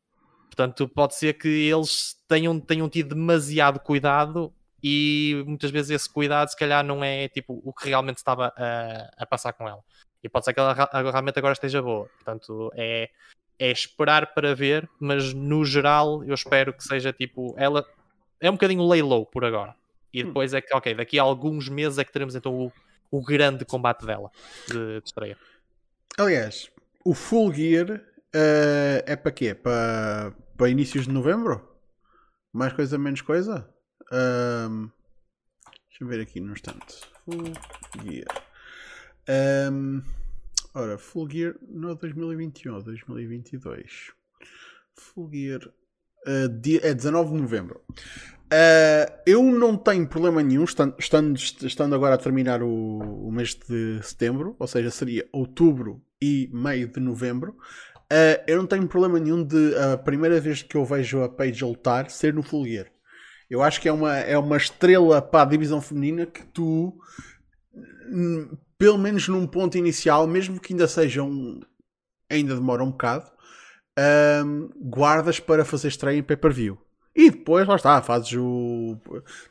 Portanto, 0.46 0.88
pode 0.88 1.14
ser 1.14 1.34
que 1.34 1.48
eles 1.48 2.16
tenham, 2.26 2.58
tenham 2.58 2.88
tido 2.88 3.14
demasiado 3.14 3.78
cuidado 3.78 4.52
e 4.82 5.42
muitas 5.46 5.70
vezes 5.70 5.90
esse 5.90 6.10
cuidado, 6.10 6.48
se 6.48 6.56
calhar, 6.56 6.84
não 6.84 7.04
é 7.04 7.28
tipo 7.28 7.60
o 7.62 7.72
que 7.72 7.88
realmente 7.88 8.16
estava 8.16 8.52
a, 8.56 9.10
a 9.18 9.26
passar 9.26 9.52
com 9.52 9.68
ela. 9.68 9.84
E 10.22 10.28
pode 10.28 10.44
ser 10.44 10.52
que 10.52 10.60
ela 10.60 10.72
realmente 10.72 11.38
agora 11.38 11.52
esteja 11.52 11.80
boa. 11.80 12.06
Portanto, 12.06 12.72
é, 12.74 13.08
é 13.58 13.70
esperar 13.70 14.34
para 14.34 14.54
ver, 14.54 14.88
mas 14.98 15.32
no 15.32 15.64
geral 15.64 16.24
eu 16.24 16.34
espero 16.34 16.72
que 16.72 16.82
seja 16.82 17.12
tipo. 17.12 17.54
Ela 17.56 17.84
é 18.40 18.48
um 18.50 18.54
bocadinho 18.54 18.86
lay 18.86 19.02
low 19.02 19.26
por 19.26 19.44
agora. 19.44 19.74
E 20.12 20.22
hum. 20.22 20.26
depois 20.26 20.54
é 20.54 20.60
que, 20.60 20.74
ok, 20.74 20.94
daqui 20.94 21.18
a 21.18 21.22
alguns 21.22 21.68
meses 21.68 21.98
é 21.98 22.04
que 22.04 22.12
teremos 22.12 22.34
então 22.34 22.52
o, 22.52 22.72
o 23.10 23.22
grande 23.22 23.64
combate 23.64 24.04
dela 24.06 24.30
de, 24.68 25.00
de 25.00 25.06
estreia. 25.06 25.36
Aliás, 26.18 26.70
o 27.04 27.14
Full 27.14 27.52
Gear 27.54 27.90
uh, 27.90 29.02
é 29.06 29.16
para 29.16 29.32
quê? 29.32 29.54
Para, 29.54 30.34
para 30.56 30.68
inícios 30.68 31.06
de 31.06 31.12
novembro? 31.12 31.66
Mais 32.52 32.72
coisa, 32.72 32.98
menos 32.98 33.20
coisa? 33.20 33.68
Um, 34.10 34.90
deixa 35.88 36.02
eu 36.02 36.08
ver 36.08 36.20
aqui 36.20 36.40
no 36.40 36.52
instante. 36.52 37.00
Full 37.24 37.52
Gear. 38.02 38.47
Um, 39.28 40.02
ora, 40.74 40.96
Full 40.96 41.30
Gear 41.30 41.54
não 41.68 41.90
é 41.90 41.94
2021, 41.94 42.78
é 42.78 42.82
2022. 42.82 44.12
Full 44.94 45.30
Gear 45.32 45.60
uh, 46.26 46.48
dia, 46.60 46.80
é 46.82 46.94
19 46.94 47.32
de 47.32 47.42
novembro. 47.42 47.80
Uh, 48.50 49.12
eu 49.26 49.42
não 49.42 49.76
tenho 49.76 50.08
problema 50.08 50.42
nenhum, 50.42 50.64
estando, 50.64 50.94
estando, 50.98 51.36
estando 51.36 51.94
agora 51.94 52.14
a 52.14 52.18
terminar 52.18 52.62
o, 52.62 52.68
o, 52.68 53.30
mês 53.30 53.54
de 53.54 54.02
setembro, 54.02 54.56
ou 54.58 54.66
seja, 54.66 54.90
seria 54.90 55.28
outubro 55.30 56.02
e 56.20 56.48
meio 56.52 56.88
de 56.88 56.98
novembro. 56.98 57.56
Uh, 58.10 58.40
eu 58.46 58.56
não 58.56 58.66
tenho 58.66 58.88
problema 58.88 59.20
nenhum 59.20 59.44
de 59.44 59.76
a 59.76 59.98
primeira 59.98 60.40
vez 60.40 60.62
que 60.62 60.76
eu 60.76 60.84
vejo 60.86 61.22
a 61.22 61.28
Paige 61.28 61.62
lutar 61.62 62.10
ser 62.10 62.32
no 62.32 62.42
Full 62.42 62.64
Gear. 62.64 62.86
Eu 63.50 63.62
acho 63.62 63.80
que 63.80 63.88
é 63.88 63.92
uma, 63.92 64.16
é 64.16 64.36
uma 64.38 64.56
estrela 64.56 65.20
para 65.20 65.42
a 65.42 65.46
divisão 65.50 65.80
feminina 65.80 66.24
que 66.24 66.42
tu 66.46 66.98
pelo 68.78 68.96
menos 68.96 69.28
num 69.28 69.46
ponto 69.46 69.76
inicial, 69.76 70.26
mesmo 70.26 70.60
que 70.60 70.72
ainda 70.72 70.86
sejam. 70.86 71.60
ainda 72.30 72.54
demora 72.54 72.84
um 72.84 72.90
bocado, 72.90 73.30
um, 74.44 74.70
guardas 74.88 75.40
para 75.40 75.64
fazer 75.64 75.88
estreia 75.88 76.18
em 76.18 76.22
pay-per-view. 76.22 76.78
E 77.14 77.30
depois, 77.30 77.66
lá 77.66 77.74
está, 77.74 78.00
fazes 78.00 78.32
o. 78.34 78.96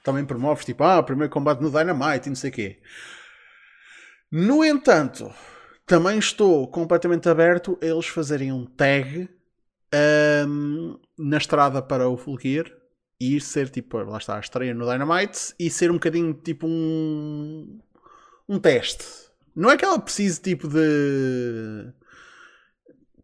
Também 0.03 0.25
promoves 0.25 0.63
tipo, 0.63 0.83
ah, 0.83 1.03
primeiro 1.03 1.31
combate 1.31 1.61
no 1.61 1.69
Dynamite 1.69 2.27
e 2.27 2.29
não 2.29 2.35
sei 2.35 2.49
o 2.49 2.53
quê. 2.53 2.79
No 4.31 4.63
entanto, 4.63 5.29
também 5.85 6.17
estou 6.17 6.67
completamente 6.67 7.27
aberto 7.27 7.77
a 7.81 7.85
eles 7.85 8.07
fazerem 8.07 8.51
um 8.51 8.65
tag 8.65 9.29
um, 10.47 10.97
na 11.17 11.37
estrada 11.37 11.81
para 11.81 12.09
o 12.09 12.17
Full 12.17 12.39
Gear 12.39 12.65
e 13.19 13.39
ser 13.41 13.69
tipo, 13.69 13.97
lá 13.97 14.17
está, 14.17 14.37
a 14.37 14.39
estreia 14.39 14.73
no 14.73 14.89
Dynamite 14.89 15.53
e 15.59 15.69
ser 15.69 15.89
um 15.89 15.95
bocadinho 15.95 16.33
tipo 16.33 16.67
um 16.67 17.79
um 18.47 18.59
teste. 18.59 19.05
Não 19.55 19.71
é 19.71 19.77
que 19.77 19.83
ela 19.83 19.99
precise 19.99 20.39
tipo 20.41 20.67
de. 20.67 21.91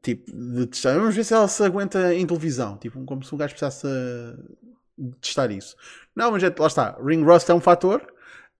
Tipo, 0.01 0.31
de 0.31 0.67
testar. 0.67 0.95
Vamos 0.95 1.15
ver 1.15 1.23
se 1.23 1.33
ela 1.33 1.47
se 1.47 1.63
aguenta 1.63 2.13
em 2.13 2.25
televisão. 2.25 2.77
Tipo, 2.77 3.03
como 3.05 3.23
se 3.23 3.33
um 3.33 3.37
gajo 3.37 3.53
precisasse 3.53 3.87
de 4.97 5.15
testar 5.21 5.51
isso. 5.51 5.75
Não, 6.15 6.31
mas 6.31 6.43
é, 6.43 6.53
lá 6.57 6.67
está. 6.67 6.97
Ring 7.03 7.23
Rust 7.23 7.49
é 7.49 7.53
um 7.53 7.61
fator. 7.61 8.01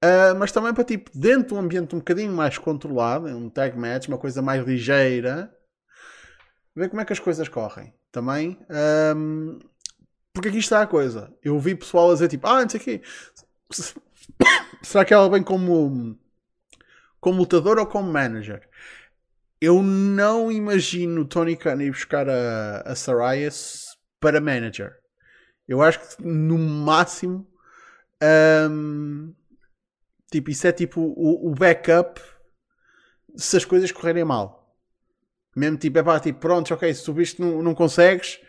Uh, 0.04 0.36
mas 0.38 0.52
também 0.52 0.74
para 0.74 0.84
tipo, 0.84 1.10
dentro 1.14 1.50
de 1.50 1.54
um 1.54 1.60
ambiente 1.60 1.96
um 1.96 2.00
bocadinho 2.00 2.32
mais 2.32 2.58
controlado, 2.58 3.26
um 3.28 3.50
tag 3.50 3.78
match, 3.78 4.10
uma 4.10 4.18
coisa 4.18 4.42
mais 4.42 4.62
ligeira, 4.66 5.50
ver 6.76 6.90
como 6.90 7.02
é 7.02 7.06
que 7.06 7.14
as 7.14 7.20
coisas 7.20 7.48
correm. 7.48 7.94
Também. 8.12 8.60
Um, 9.16 9.60
porque 10.34 10.50
aqui 10.50 10.58
está 10.58 10.82
a 10.82 10.88
coisa. 10.88 11.34
Eu 11.42 11.60
vi 11.60 11.74
pessoal 11.74 12.12
a 12.12 12.14
dizer 12.14 12.28
tipo, 12.28 12.46
ah, 12.48 12.62
não 12.62 12.70
sei 12.70 12.80
o 12.80 12.84
quê. 12.84 13.02
Será 14.84 15.06
que 15.06 15.14
ela 15.14 15.30
vem 15.30 15.42
como 15.42 16.18
como 17.24 17.40
lutador 17.40 17.80
ou 17.80 17.88
como 17.88 18.12
manager. 18.12 18.68
Eu 19.60 19.82
não 19.82 20.52
imagino 20.52 21.24
Tony 21.24 21.56
Khan 21.56 21.82
ir 21.82 21.90
buscar 21.90 22.30
a, 22.30 22.82
a 22.86 22.96
Saraya 22.96 23.50
para 24.20 24.42
manager. 24.42 24.94
Eu 25.66 25.82
acho 25.82 26.00
que 26.00 26.22
no 26.22 26.58
máximo 26.58 27.48
um, 28.70 29.34
tipo, 30.30 30.52
isso 30.52 30.68
é 30.68 30.74
tipo 30.74 31.00
o, 31.00 31.50
o, 31.50 31.56
backup 31.56 32.22
se 33.38 33.56
as 33.56 33.64
coisas 33.64 33.90
correrem 33.90 34.26
mal. 34.26 34.76
Mesmo 35.56 35.78
tipo, 35.78 35.98
é 35.98 36.04
pá, 36.04 36.20
tipo, 36.20 36.40
pronto, 36.40 36.74
ok, 36.74 36.94
se 36.94 37.06
tu 37.06 37.14
viste 37.14 37.40
não, 37.40 37.64
não 37.64 37.74
consegues, 37.74 38.42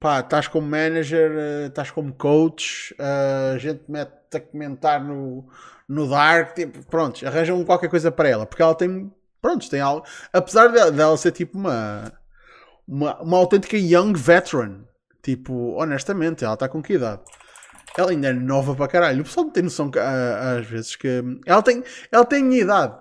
pá, 0.00 0.18
estás 0.18 0.48
como 0.48 0.66
manager, 0.66 1.30
eh, 1.30 1.66
estás 1.66 1.92
como 1.92 2.12
coach, 2.14 2.92
uh, 2.94 3.54
a 3.54 3.58
gente 3.58 3.84
mete 3.88 4.36
a 4.36 4.40
comentar 4.40 5.04
no, 5.04 5.48
no 5.90 6.08
Dark, 6.08 6.54
tipo, 6.54 6.86
pronto, 6.86 7.26
arranjam 7.26 7.64
qualquer 7.64 7.90
coisa 7.90 8.12
para 8.12 8.28
ela, 8.28 8.46
porque 8.46 8.62
ela 8.62 8.76
tem, 8.76 9.12
pronto, 9.42 9.68
tem 9.68 9.80
algo, 9.80 10.06
apesar 10.32 10.68
dela, 10.68 11.16
ser 11.16 11.32
tipo 11.32 11.58
uma, 11.58 12.12
uma, 12.86 13.20
uma 13.20 13.36
autêntica 13.36 13.76
young 13.76 14.12
veteran, 14.14 14.84
tipo, 15.20 15.74
honestamente, 15.74 16.44
ela 16.44 16.54
está 16.54 16.68
com 16.68 16.80
que 16.80 16.92
idade? 16.92 17.22
Ela 17.98 18.12
ainda 18.12 18.28
é 18.28 18.32
nova 18.32 18.72
para 18.76 18.86
caralho. 18.86 19.22
O 19.22 19.24
pessoal 19.24 19.46
não 19.46 19.52
tem 19.52 19.64
noção 19.64 19.90
que, 19.90 19.98
às 19.98 20.64
vezes 20.64 20.94
que 20.94 21.08
ela 21.44 21.60
tem, 21.60 21.82
ela 22.12 22.24
tem 22.24 22.44
minha 22.44 22.60
idade. 22.60 22.96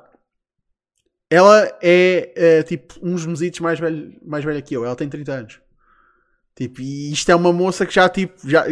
Ela 1.29 1.71
é, 1.83 2.33
é 2.35 2.63
tipo 2.63 2.95
uns 3.03 3.23
mesitos 3.23 3.59
mais 3.59 3.79
velha, 3.79 4.11
mais 4.25 4.43
velha 4.43 4.63
que 4.63 4.73
eu. 4.73 4.83
Ela 4.83 4.95
tem 4.95 5.07
30 5.07 5.31
anos. 5.31 5.61
Tipo, 6.55 6.81
e 6.81 7.13
isto 7.13 7.31
é 7.31 7.35
uma 7.35 7.53
moça 7.53 7.85
que 7.85 7.93
já, 7.93 8.09
tipo, 8.09 8.35
já, 8.49 8.65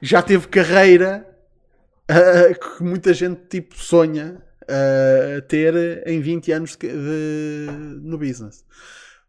já 0.00 0.20
teve 0.20 0.48
carreira 0.48 1.31
que 2.76 2.82
muita 2.82 3.12
gente 3.14 3.42
tipo, 3.48 3.76
sonha 3.76 4.42
uh, 4.62 5.42
ter 5.42 6.06
em 6.06 6.20
20 6.20 6.52
anos 6.52 6.76
de, 6.76 6.88
de, 6.88 7.66
no 8.02 8.18
business. 8.18 8.64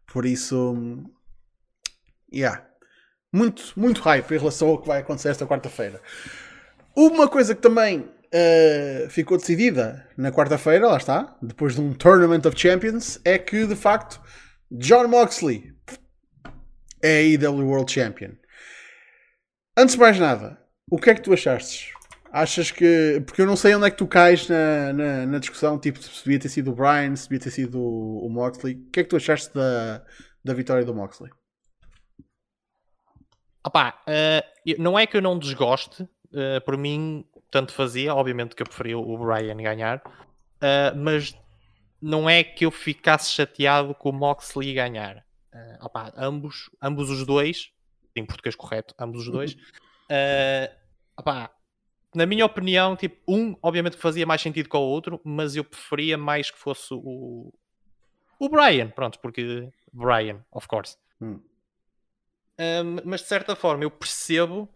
Por 0.06 0.26
isso, 0.26 0.76
yeah. 2.32 2.66
Muito, 3.32 3.72
muito 3.76 4.00
hype 4.02 4.30
em 4.30 4.38
relação 4.38 4.68
ao 4.68 4.80
que 4.80 4.86
vai 4.86 5.00
acontecer 5.00 5.28
esta 5.28 5.46
quarta-feira. 5.46 6.00
Uma 6.94 7.28
coisa 7.28 7.54
que 7.54 7.60
também 7.60 8.00
uh, 8.00 9.10
ficou 9.10 9.36
decidida 9.36 10.08
na 10.16 10.30
quarta-feira, 10.30 10.86
lá 10.86 10.96
está, 10.96 11.36
depois 11.42 11.74
de 11.74 11.80
um 11.80 11.92
Tournament 11.92 12.46
of 12.46 12.58
Champions, 12.58 13.20
é 13.24 13.38
que 13.38 13.66
de 13.66 13.74
facto 13.74 14.20
John 14.70 15.08
Moxley 15.08 15.72
é 17.02 17.18
a 17.18 17.22
EW 17.22 17.66
World 17.66 17.92
Champion. 17.92 18.30
Antes 19.76 19.96
de 19.96 20.00
mais 20.00 20.18
nada, 20.18 20.58
o 20.88 20.98
que 20.98 21.10
é 21.10 21.14
que 21.14 21.22
tu 21.22 21.32
achaste? 21.32 21.93
Achas 22.36 22.72
que. 22.72 23.22
Porque 23.24 23.42
eu 23.42 23.46
não 23.46 23.54
sei 23.54 23.76
onde 23.76 23.86
é 23.86 23.90
que 23.92 23.96
tu 23.96 24.08
cais 24.08 24.48
na, 24.48 24.92
na, 24.92 25.26
na, 25.26 25.38
discussão, 25.38 25.78
tipo, 25.78 26.02
se 26.02 26.24
devia 26.24 26.40
ter 26.40 26.48
sido 26.48 26.72
o 26.72 26.74
Brian, 26.74 27.14
se 27.14 27.28
devia 27.28 27.44
ter 27.44 27.52
sido 27.52 27.80
o, 27.80 28.26
o 28.26 28.28
Moxley. 28.28 28.74
O 28.74 28.90
que 28.90 28.98
é 28.98 29.04
que 29.04 29.08
tu 29.08 29.14
achaste 29.14 29.54
da, 29.54 30.04
da 30.42 30.52
vitória 30.52 30.84
do 30.84 30.92
Moxley? 30.92 31.30
Opá, 33.64 34.02
uh, 34.08 34.82
não 34.82 34.98
é 34.98 35.06
que 35.06 35.16
eu 35.16 35.22
não 35.22 35.38
desgoste, 35.38 36.02
uh, 36.02 36.60
por 36.66 36.76
mim, 36.76 37.24
tanto 37.52 37.72
fazia, 37.72 38.12
obviamente 38.12 38.56
que 38.56 38.62
eu 38.62 38.66
preferia 38.66 38.98
o 38.98 39.16
Brian 39.16 39.56
ganhar, 39.56 40.02
uh, 40.04 40.96
mas 40.96 41.38
não 42.02 42.28
é 42.28 42.42
que 42.42 42.66
eu 42.66 42.72
ficasse 42.72 43.30
chateado 43.30 43.94
com 43.94 44.10
o 44.10 44.12
Moxley 44.12 44.74
ganhar. 44.74 45.24
Uh, 45.54 45.86
opá, 45.86 46.12
ambos, 46.16 46.68
ambos 46.82 47.10
os 47.10 47.24
dois, 47.24 47.70
em 48.16 48.26
português 48.26 48.56
correto, 48.56 48.92
ambos 48.98 49.20
os 49.20 49.32
dois, 49.32 49.52
uh, 49.52 50.74
opá, 51.16 51.52
na 52.14 52.26
minha 52.26 52.46
opinião, 52.46 52.96
tipo, 52.96 53.16
um 53.26 53.56
obviamente 53.62 53.96
fazia 53.96 54.26
mais 54.26 54.40
sentido 54.40 54.68
com 54.68 54.78
o 54.78 54.88
outro, 54.88 55.20
mas 55.24 55.56
eu 55.56 55.64
preferia 55.64 56.16
mais 56.16 56.50
que 56.50 56.58
fosse 56.58 56.92
o, 56.92 57.52
o 58.38 58.48
Brian, 58.48 58.88
pronto, 58.90 59.18
porque 59.18 59.68
Brian, 59.92 60.44
of 60.52 60.66
course. 60.68 60.96
Hum. 61.20 61.40
Um, 62.58 62.96
mas 63.04 63.22
de 63.22 63.26
certa 63.26 63.56
forma 63.56 63.82
eu 63.82 63.90
percebo 63.90 64.68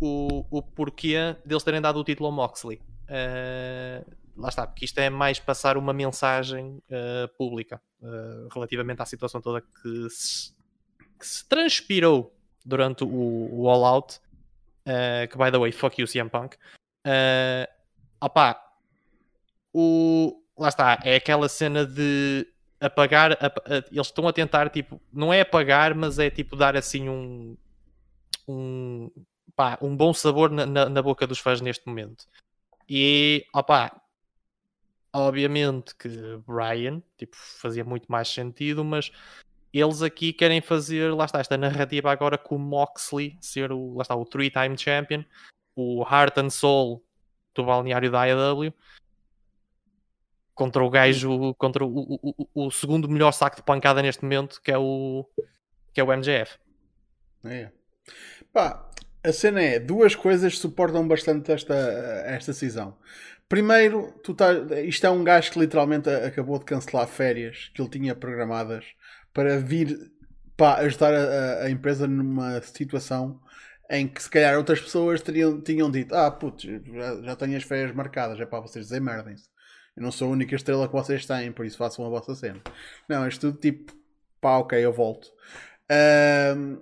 o, 0.00 0.46
o 0.50 0.62
porquê 0.62 1.36
deles 1.44 1.64
terem 1.64 1.80
dado 1.80 1.98
o 1.98 2.04
título 2.04 2.28
ao 2.28 2.32
Moxley. 2.32 2.80
Uh, 3.08 4.04
lá 4.36 4.48
está, 4.48 4.66
porque 4.66 4.84
isto 4.84 4.98
é 4.98 5.10
mais 5.10 5.38
passar 5.38 5.76
uma 5.76 5.92
mensagem 5.92 6.82
uh, 6.88 7.28
pública 7.36 7.80
uh, 8.00 8.48
relativamente 8.52 9.02
à 9.02 9.06
situação 9.06 9.40
toda 9.40 9.60
que 9.60 10.10
se, 10.10 10.52
que 11.18 11.26
se 11.26 11.48
transpirou 11.48 12.34
durante 12.64 13.04
o, 13.04 13.48
o 13.52 13.68
All 13.68 13.84
Out. 13.84 14.20
Uh, 14.86 15.28
que, 15.28 15.38
by 15.38 15.50
the 15.50 15.58
way, 15.58 15.72
fuck 15.72 16.00
you, 16.00 16.06
CM 16.06 16.28
Punk. 16.28 16.56
Uh, 17.06 17.66
opá, 18.20 18.60
o, 19.72 20.42
lá 20.58 20.68
está, 20.68 20.98
é 21.04 21.16
aquela 21.16 21.48
cena 21.48 21.86
de 21.86 22.46
apagar. 22.80 23.32
A, 23.32 23.46
a, 23.46 23.76
eles 23.90 24.06
estão 24.06 24.26
a 24.26 24.32
tentar, 24.32 24.68
tipo, 24.70 25.00
não 25.12 25.32
é 25.32 25.40
apagar, 25.40 25.94
mas 25.94 26.18
é 26.18 26.30
tipo 26.30 26.56
dar 26.56 26.76
assim 26.76 27.08
um. 27.08 27.56
um 28.48 29.10
pá, 29.54 29.78
um 29.80 29.96
bom 29.96 30.12
sabor 30.12 30.50
na, 30.50 30.66
na, 30.66 30.88
na 30.88 31.02
boca 31.02 31.26
dos 31.26 31.38
fãs 31.38 31.60
neste 31.60 31.86
momento. 31.86 32.26
E, 32.88 33.46
opá, 33.54 34.00
obviamente 35.12 35.94
que 35.94 36.08
Brian 36.46 37.02
tipo, 37.16 37.36
fazia 37.36 37.84
muito 37.84 38.10
mais 38.10 38.28
sentido, 38.28 38.84
mas 38.84 39.12
eles 39.80 40.02
aqui 40.02 40.32
querem 40.32 40.60
fazer, 40.60 41.14
lá 41.14 41.24
está, 41.24 41.40
esta 41.40 41.56
narrativa 41.56 42.10
agora 42.10 42.36
com 42.36 42.56
o 42.56 42.58
Moxley 42.58 43.38
ser 43.40 43.72
o, 43.72 43.94
lá 43.94 44.02
está, 44.02 44.14
o 44.14 44.24
three-time 44.24 44.76
champion, 44.76 45.24
o 45.74 46.02
Heart 46.02 46.38
and 46.38 46.50
Soul 46.50 47.02
do 47.54 47.64
balneário 47.64 48.10
da 48.10 48.22
AEW, 48.22 48.72
contra 50.54 50.82
o 50.82 50.90
gajo, 50.90 51.54
contra 51.54 51.84
o, 51.84 51.88
o, 51.88 52.34
o, 52.54 52.66
o, 52.66 52.70
segundo 52.70 53.08
melhor 53.08 53.32
saco 53.32 53.56
de 53.56 53.62
pancada 53.62 54.02
neste 54.02 54.22
momento, 54.22 54.60
que 54.62 54.70
é 54.70 54.78
o, 54.78 55.26
que 55.92 56.00
é 56.00 56.04
o 56.04 56.12
MJF. 56.12 56.58
É. 57.44 57.70
Pá, 58.52 58.90
a 59.24 59.32
cena 59.32 59.62
é, 59.62 59.78
duas 59.78 60.14
coisas 60.14 60.58
suportam 60.58 61.06
bastante 61.06 61.50
esta, 61.52 61.74
esta 62.26 62.52
decisão. 62.52 62.96
Primeiro, 63.48 64.12
tu 64.22 64.34
tá, 64.34 64.52
isto 64.82 65.06
é 65.06 65.10
um 65.10 65.22
gajo 65.22 65.52
que 65.52 65.58
literalmente 65.58 66.08
acabou 66.08 66.58
de 66.58 66.64
cancelar 66.64 67.06
férias 67.06 67.70
que 67.74 67.82
ele 67.82 67.90
tinha 67.90 68.14
programadas 68.14 68.84
para 69.32 69.58
vir 69.58 70.12
para 70.56 70.82
ajudar 70.82 71.14
a, 71.14 71.64
a, 71.64 71.70
empresa 71.70 72.06
numa 72.06 72.60
situação 72.62 73.40
em 73.90 74.06
que 74.06 74.22
se 74.22 74.30
calhar 74.30 74.56
outras 74.56 74.80
pessoas 74.80 75.20
teriam, 75.20 75.60
tinham 75.60 75.90
dito: 75.90 76.14
Ah, 76.14 76.30
putz, 76.30 76.64
já, 76.64 77.22
já 77.22 77.36
tenho 77.36 77.56
as 77.56 77.62
férias 77.64 77.94
marcadas, 77.94 78.38
é 78.40 78.46
para 78.46 78.60
vocês 78.60 78.86
dizer 78.86 79.00
merdem-se. 79.00 79.50
Eu 79.96 80.02
não 80.02 80.12
sou 80.12 80.28
a 80.28 80.32
única 80.32 80.54
estrela 80.54 80.86
que 80.86 80.94
vocês 80.94 81.26
têm, 81.26 81.52
por 81.52 81.66
isso 81.66 81.76
façam 81.76 82.06
a 82.06 82.08
vossa 82.08 82.34
cena. 82.34 82.60
Não, 83.08 83.26
isto 83.28 83.52
tudo 83.52 83.58
tipo, 83.60 83.92
pá, 84.40 84.56
ok, 84.58 84.78
eu 84.78 84.92
volto. 84.92 85.28
Um, 86.56 86.78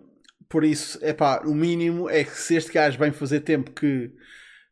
por 0.49 0.65
isso, 0.65 0.99
é 1.03 1.13
pá, 1.13 1.43
o 1.45 1.55
mínimo 1.55 2.09
é 2.09 2.23
que 2.25 2.37
se 2.37 2.57
este 2.57 2.73
gajo 2.73 2.99
vem 2.99 3.13
fazer 3.13 3.41
tempo 3.41 3.73
que 3.73 4.13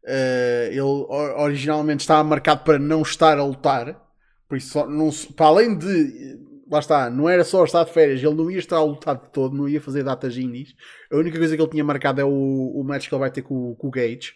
uh, 0.04 0.68
ele 0.70 0.80
originalmente 0.80 2.02
estava 2.02 2.22
marcado 2.22 2.62
para 2.62 2.78
não 2.78 3.02
estar 3.02 3.38
a 3.38 3.44
lutar, 3.44 4.00
por 4.48 4.56
isso, 4.56 4.86
não, 4.86 5.10
para 5.36 5.46
além 5.46 5.76
de 5.76 6.47
lá 6.70 6.78
está, 6.78 7.10
não 7.10 7.28
era 7.28 7.44
só 7.44 7.64
estar 7.64 7.84
de 7.84 7.92
férias, 7.92 8.22
ele 8.22 8.34
não 8.34 8.50
ia 8.50 8.58
estar 8.58 8.76
a 8.76 8.84
lutar 8.84 9.16
de 9.16 9.30
todo, 9.30 9.56
não 9.56 9.68
ia 9.68 9.80
fazer 9.80 10.02
datas 10.02 10.36
indies. 10.36 10.74
A 11.10 11.16
única 11.16 11.38
coisa 11.38 11.56
que 11.56 11.62
ele 11.62 11.70
tinha 11.70 11.84
marcado 11.84 12.20
é 12.20 12.24
o, 12.24 12.28
o 12.74 12.84
match 12.84 13.08
que 13.08 13.14
ele 13.14 13.20
vai 13.20 13.30
ter 13.30 13.42
com, 13.42 13.74
com 13.74 13.88
o 13.88 13.90
Gage, 13.90 14.34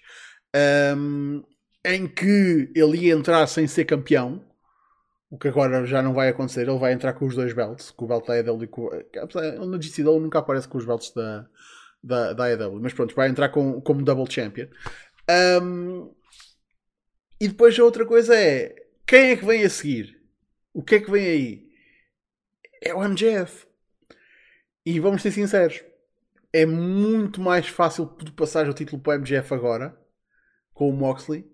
um, 0.97 1.43
em 1.85 2.07
que 2.07 2.71
ele 2.75 3.07
ia 3.07 3.15
entrar 3.15 3.47
sem 3.47 3.67
ser 3.67 3.85
campeão, 3.85 4.45
o 5.31 5.39
que 5.39 5.49
agora 5.49 5.87
já 5.87 6.03
não 6.03 6.13
vai 6.13 6.29
acontecer. 6.29 6.69
Ele 6.69 6.79
vai 6.79 6.93
entrar 6.93 7.15
com 7.15 7.27
os 7.27 7.35
dois 7.35 7.55
belts, 7.55 7.91
com 7.91 8.05
o 8.05 8.09
belt 8.09 8.27
da 8.27 8.35
AEW 8.35 8.65
e 8.65 8.67
com. 8.67 8.91
Ele 8.93 9.59
na 9.59 10.13
nunca 10.21 10.39
aparece 10.41 10.69
com 10.69 10.77
os 10.77 10.85
belts 10.85 11.13
da, 11.15 11.47
da, 12.03 12.33
da 12.35 12.45
AEW, 12.45 12.79
mas 12.81 12.93
pronto, 12.93 13.15
vai 13.15 13.29
entrar 13.29 13.49
com, 13.49 13.81
como 13.81 14.05
double 14.05 14.31
champion. 14.31 14.67
Um, 15.63 16.13
e 17.41 17.49
depois 17.49 17.79
a 17.79 17.85
outra 17.85 18.05
coisa 18.05 18.37
é 18.37 18.75
quem 19.07 19.31
é 19.31 19.37
que 19.37 19.45
vem 19.45 19.65
a 19.65 19.71
seguir? 19.71 20.21
O 20.73 20.83
que 20.83 20.97
é 20.97 21.01
que 21.01 21.11
vem 21.11 21.27
aí? 21.27 21.72
É 22.83 22.95
o 22.95 23.03
MJF. 23.03 23.67
E 24.85 24.99
vamos 24.99 25.23
ser 25.23 25.31
sinceros, 25.31 25.83
é 26.53 26.67
muito 26.67 27.41
mais 27.41 27.69
fácil 27.69 28.07
passar 28.37 28.69
o 28.69 28.75
título 28.75 29.01
para 29.01 29.17
o 29.17 29.21
MJF 29.21 29.55
agora, 29.55 29.99
com 30.75 30.89
o 30.89 30.93
Moxley, 30.93 31.51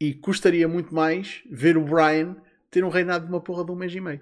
e 0.00 0.14
custaria 0.14 0.66
muito 0.68 0.94
mais 0.94 1.42
ver 1.50 1.76
o 1.76 1.84
Brian 1.84 2.36
ter 2.70 2.84
um 2.84 2.88
reinado 2.88 3.26
de 3.26 3.32
uma 3.32 3.40
porra 3.40 3.64
de 3.64 3.72
um 3.72 3.76
mês 3.76 3.94
e 3.94 4.00
meio. 4.00 4.20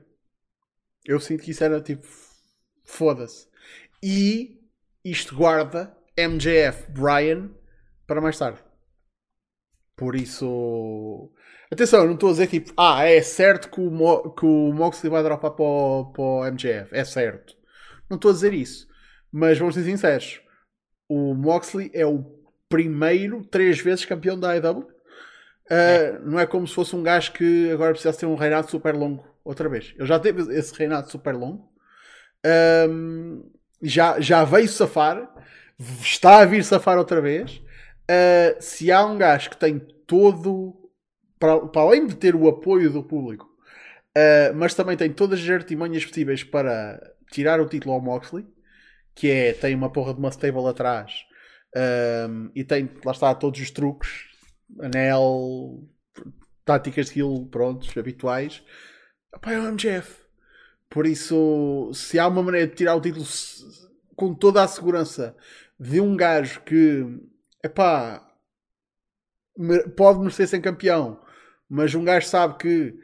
Eu 1.04 1.20
sinto 1.20 1.44
que 1.44 1.52
isso 1.52 1.62
era 1.62 1.80
tipo, 1.80 2.06
foda-se. 2.82 3.48
E 4.02 4.60
isto 5.04 5.36
guarda 5.36 5.96
MJF 6.16 6.90
Brian 6.90 7.50
para 8.06 8.20
mais 8.20 8.38
tarde. 8.38 8.58
Por 9.96 10.16
isso, 10.16 11.30
Atenção, 11.72 12.00
eu 12.00 12.06
não 12.06 12.14
estou 12.14 12.30
a 12.30 12.32
dizer 12.32 12.48
tipo, 12.48 12.72
ah, 12.76 13.04
é 13.04 13.22
certo 13.22 13.70
que 13.70 13.80
o, 13.80 13.90
Mo 13.90 14.32
que 14.32 14.44
o 14.44 14.72
Moxley 14.72 15.10
vai 15.10 15.22
dropar 15.22 15.52
para 15.52 15.64
o, 15.64 16.06
para 16.06 16.22
o 16.22 16.44
MJF. 16.44 16.88
É 16.92 17.04
certo. 17.04 17.54
Não 18.08 18.16
estou 18.16 18.32
a 18.32 18.34
dizer 18.34 18.52
isso. 18.52 18.88
Mas 19.30 19.56
vamos 19.56 19.76
ser 19.76 19.84
sinceros. 19.84 20.40
O 21.08 21.32
Moxley 21.32 21.88
é 21.94 22.04
o 22.04 22.24
primeiro 22.68 23.44
três 23.44 23.80
vezes 23.80 24.04
campeão 24.04 24.38
da 24.38 24.50
AEW. 24.50 24.80
Uh, 24.80 24.88
é. 25.70 26.18
Não 26.24 26.40
é 26.40 26.46
como 26.46 26.66
se 26.66 26.74
fosse 26.74 26.96
um 26.96 27.04
gajo 27.04 27.32
que 27.32 27.70
agora 27.70 27.92
precisasse 27.92 28.18
ter 28.18 28.26
um 28.26 28.34
reinado 28.34 28.68
super 28.68 28.96
longo 28.96 29.24
outra 29.44 29.68
vez. 29.68 29.94
Ele 29.96 30.06
já 30.06 30.18
teve 30.18 30.42
esse 30.52 30.74
reinado 30.74 31.08
super 31.08 31.36
longo. 31.36 31.70
Um, 32.88 33.48
já, 33.80 34.18
já 34.18 34.42
veio 34.42 34.68
safar. 34.68 35.32
Está 36.02 36.38
a 36.40 36.44
vir 36.44 36.64
safar 36.64 36.98
outra 36.98 37.20
vez. 37.20 37.62
Uh, 38.10 38.56
se 38.58 38.90
há 38.90 39.06
um 39.06 39.16
gajo 39.16 39.50
que 39.50 39.56
tem 39.56 39.78
todo 39.78 40.79
para, 41.40 41.66
para 41.66 41.82
além 41.82 42.06
de 42.06 42.14
ter 42.14 42.36
o 42.36 42.46
apoio 42.48 42.92
do 42.92 43.02
público, 43.02 43.46
uh, 44.16 44.54
mas 44.54 44.74
também 44.74 44.96
tem 44.96 45.10
todas 45.10 45.40
as 45.40 45.48
artimanhas 45.48 46.04
possíveis 46.04 46.44
para 46.44 47.00
tirar 47.32 47.60
o 47.60 47.66
título 47.66 47.94
ao 47.94 48.00
Moxley, 48.00 48.46
que 49.14 49.30
é, 49.30 49.52
tem 49.54 49.74
uma 49.74 49.90
porra 49.90 50.12
de 50.12 50.20
uma 50.20 50.30
stable 50.30 50.68
atrás 50.68 51.24
um, 51.74 51.80
ehm, 51.80 52.50
e 52.54 52.64
tem, 52.64 52.88
lá 53.04 53.12
está, 53.12 53.34
todos 53.34 53.60
os 53.60 53.70
truques, 53.70 54.26
anel, 54.80 55.88
táticas 56.64 57.10
de 57.10 57.20
heal, 57.20 57.46
prontos, 57.46 57.96
habituais. 57.96 58.62
Epá, 59.34 59.52
é 59.52 59.58
o 59.58 59.72
MJF. 59.72 60.20
Por 60.88 61.06
isso, 61.06 61.90
se 61.94 62.18
há 62.18 62.26
uma 62.26 62.42
maneira 62.42 62.66
de 62.66 62.74
tirar 62.74 62.94
o 62.96 63.00
título 63.00 63.24
com 64.16 64.34
toda 64.34 64.62
a 64.62 64.68
segurança 64.68 65.36
de 65.78 66.00
um 66.00 66.16
gajo 66.16 66.60
que, 66.62 67.06
epá, 67.64 68.26
pode 69.96 70.18
merecer 70.20 70.48
ser 70.48 70.60
campeão, 70.60 71.20
mas 71.70 71.94
um 71.94 72.04
gajo 72.04 72.26
sabe 72.26 72.58
que 72.58 72.98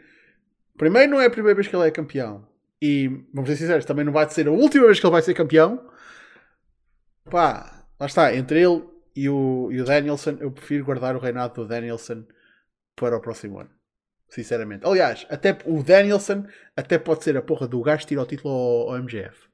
primeiro 0.77 1.13
não 1.13 1.21
é 1.21 1.27
a 1.27 1.31
primeira 1.31 1.55
vez 1.55 1.69
que 1.69 1.77
ele 1.77 1.87
é 1.87 1.91
campeão 1.91 2.47
e 2.83 3.09
vamos 3.33 3.49
ser 3.49 3.57
sinceros, 3.57 3.85
também 3.85 4.05
não 4.05 4.13
vai 4.13 4.29
ser 4.29 4.49
a 4.49 4.51
última 4.51 4.87
vez 4.87 4.99
que 4.99 5.07
ele 5.07 5.13
vai 5.13 5.23
ser 5.23 5.35
campeão. 5.35 5.89
Pá, 7.31 7.87
lá 7.99 8.07
está, 8.07 8.35
entre 8.35 8.63
ele 8.63 8.85
e 9.15 9.29
o, 9.29 9.71
e 9.73 9.81
o 9.81 9.85
Danielson, 9.85 10.37
eu 10.41 10.51
prefiro 10.51 10.85
guardar 10.85 11.17
o 11.17 11.19
reinado 11.21 11.55
do 11.55 11.69
Danielson 11.69 12.25
para 12.95 13.17
o 13.17 13.21
próximo 13.21 13.61
ano. 13.61 13.71
Sinceramente. 14.29 14.85
Aliás, 14.85 15.27
até 15.31 15.57
o 15.65 15.83
Danielson 15.83 16.47
até 16.77 16.99
pode 16.99 17.25
ser 17.25 17.37
a 17.37 17.43
porra 17.43 17.67
do 17.69 17.81
gajo 17.81 18.03
que 18.03 18.09
tira 18.09 18.23
o 18.23 18.27
título 18.27 18.53
ao, 18.53 18.91
ao 18.91 18.99
MGF. 18.99 19.49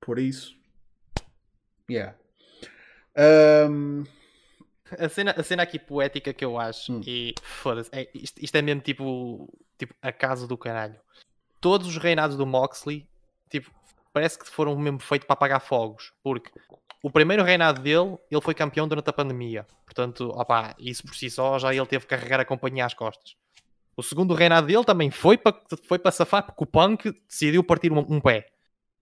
Por 0.00 0.18
isso. 0.18 0.58
Yeah. 1.88 2.16
Um, 3.16 4.04
a 4.98 5.08
cena, 5.08 5.34
a 5.36 5.42
cena 5.42 5.62
aqui 5.62 5.78
poética 5.78 6.32
que 6.32 6.44
eu 6.44 6.58
acho, 6.58 6.92
hum. 6.92 7.00
e 7.06 7.34
foda-se, 7.42 7.90
é, 7.92 8.08
isto, 8.14 8.42
isto, 8.42 8.54
é 8.54 8.62
mesmo 8.62 8.80
tipo, 8.80 9.48
tipo 9.78 9.94
a 10.00 10.12
casa 10.12 10.46
do 10.46 10.56
caralho. 10.56 10.96
Todos 11.60 11.88
os 11.88 11.96
reinados 11.96 12.36
do 12.36 12.46
Moxley, 12.46 13.06
tipo, 13.48 13.70
parece 14.12 14.38
que 14.38 14.48
foram 14.48 14.76
mesmo 14.76 14.98
feitos 14.98 15.26
para 15.26 15.34
apagar 15.34 15.60
fogos, 15.60 16.12
porque 16.22 16.50
o 17.02 17.10
primeiro 17.10 17.42
reinado 17.42 17.80
dele, 17.80 18.18
ele 18.30 18.40
foi 18.40 18.54
campeão 18.54 18.88
durante 18.88 19.08
a 19.08 19.12
pandemia, 19.12 19.66
portanto, 19.84 20.30
opá, 20.30 20.74
isso 20.78 21.02
por 21.04 21.14
si 21.14 21.30
só 21.30 21.58
já 21.58 21.74
ele 21.74 21.86
teve 21.86 22.04
que 22.04 22.10
carregar 22.10 22.40
a 22.40 22.44
companhia 22.44 22.86
às 22.86 22.94
costas. 22.94 23.36
O 23.96 24.02
segundo 24.02 24.34
reinado 24.34 24.66
dele 24.66 24.84
também 24.84 25.10
foi 25.10 25.36
para 25.36 25.54
foi 25.86 25.98
para 25.98 26.10
safar, 26.10 26.44
porque 26.44 26.64
o 26.64 26.66
Punk 26.66 27.12
decidiu 27.28 27.62
partir 27.62 27.92
um, 27.92 27.98
um 27.98 28.20
pé. 28.20 28.46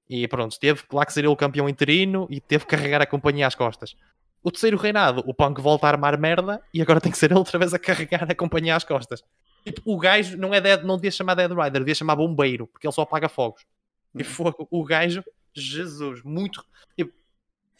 E 0.09 0.27
pronto, 0.27 0.59
teve 0.59 0.83
lá 0.93 1.05
que 1.05 1.13
ser 1.13 1.21
ele 1.21 1.29
o 1.29 1.37
campeão 1.37 1.69
interino 1.69 2.27
e 2.31 2.41
teve 2.41 2.65
que 2.65 2.71
carregar 2.71 3.03
a 3.03 3.07
companhia 3.07 3.47
às 3.47 3.55
costas. 3.55 3.95
O 4.43 4.51
terceiro 4.51 4.77
reinado, 4.77 5.23
o 5.27 5.35
Punk 5.35 5.61
volta 5.61 5.87
a 5.87 5.91
armar 5.91 6.19
merda 6.19 6.63
e 6.73 6.81
agora 6.81 7.01
tem 7.01 7.11
que 7.11 7.19
ser 7.19 7.31
ele 7.31 7.39
outra 7.39 7.59
vez 7.59 7.75
a 7.75 7.79
carregar 7.79 8.31
a 8.31 8.35
companhia 8.35 8.77
às 8.77 8.85
costas. 8.85 9.23
Tipo, 9.65 9.83
o 9.85 9.99
gajo 9.99 10.37
não, 10.37 10.55
é 10.55 10.61
dead, 10.61 10.85
não 10.85 10.97
devia 10.97 11.11
chamar 11.11 11.35
Dead 11.35 11.51
Rider, 11.51 11.81
devia 11.81 11.95
chamar 11.95 12.17
Bombeiro, 12.17 12.67
porque 12.67 12.87
ele 12.87 12.95
só 12.95 13.03
apaga 13.03 13.29
fogos. 13.29 13.67
E 14.15 14.19
uhum. 14.19 14.25
fogo, 14.25 14.69
o 14.71 14.85
gajo, 14.85 15.25
Jesus, 15.53 16.23
muito. 16.23 16.65
Tipo, 16.97 17.13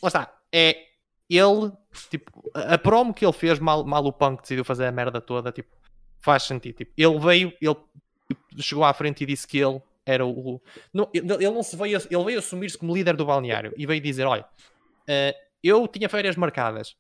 lá 0.03 0.09
está, 0.09 0.35
é 0.53 0.85
ele, 1.31 1.73
tipo, 2.11 2.51
a 2.55 2.77
promo 2.77 3.15
que 3.15 3.25
ele 3.25 3.33
fez, 3.33 3.59
mal, 3.59 3.85
mal 3.85 4.05
o 4.05 4.13
Punk 4.13 4.43
decidiu 4.43 4.65
fazer 4.65 4.87
a 4.87 4.93
merda 4.93 5.21
toda, 5.21 5.53
tipo, 5.53 5.75
faz 6.19 6.43
sentido. 6.43 6.77
Tipo, 6.77 6.93
ele 6.97 7.19
veio, 7.19 7.53
ele 7.61 7.77
tipo, 8.27 8.63
chegou 8.63 8.85
à 8.85 8.93
frente 8.93 9.23
e 9.23 9.27
disse 9.27 9.47
que 9.47 9.59
ele 9.59 9.81
era 10.05 10.27
o. 10.27 10.61
Não, 10.93 11.09
ele 11.15 11.51
não 11.51 11.63
se 11.63 11.77
veio, 11.77 11.99
ele 12.11 12.25
veio 12.25 12.39
assumir-se 12.41 12.77
como 12.77 12.95
líder 12.95 13.17
do 13.17 13.25
balneário 13.25 13.73
e 13.77 13.87
veio 13.87 14.01
dizer: 14.01 14.27
olha. 14.27 14.45
Uh, 15.09 15.48
eu 15.63 15.87
tinha 15.89 16.09
férias 16.09 16.37
marcadas. 16.37 16.97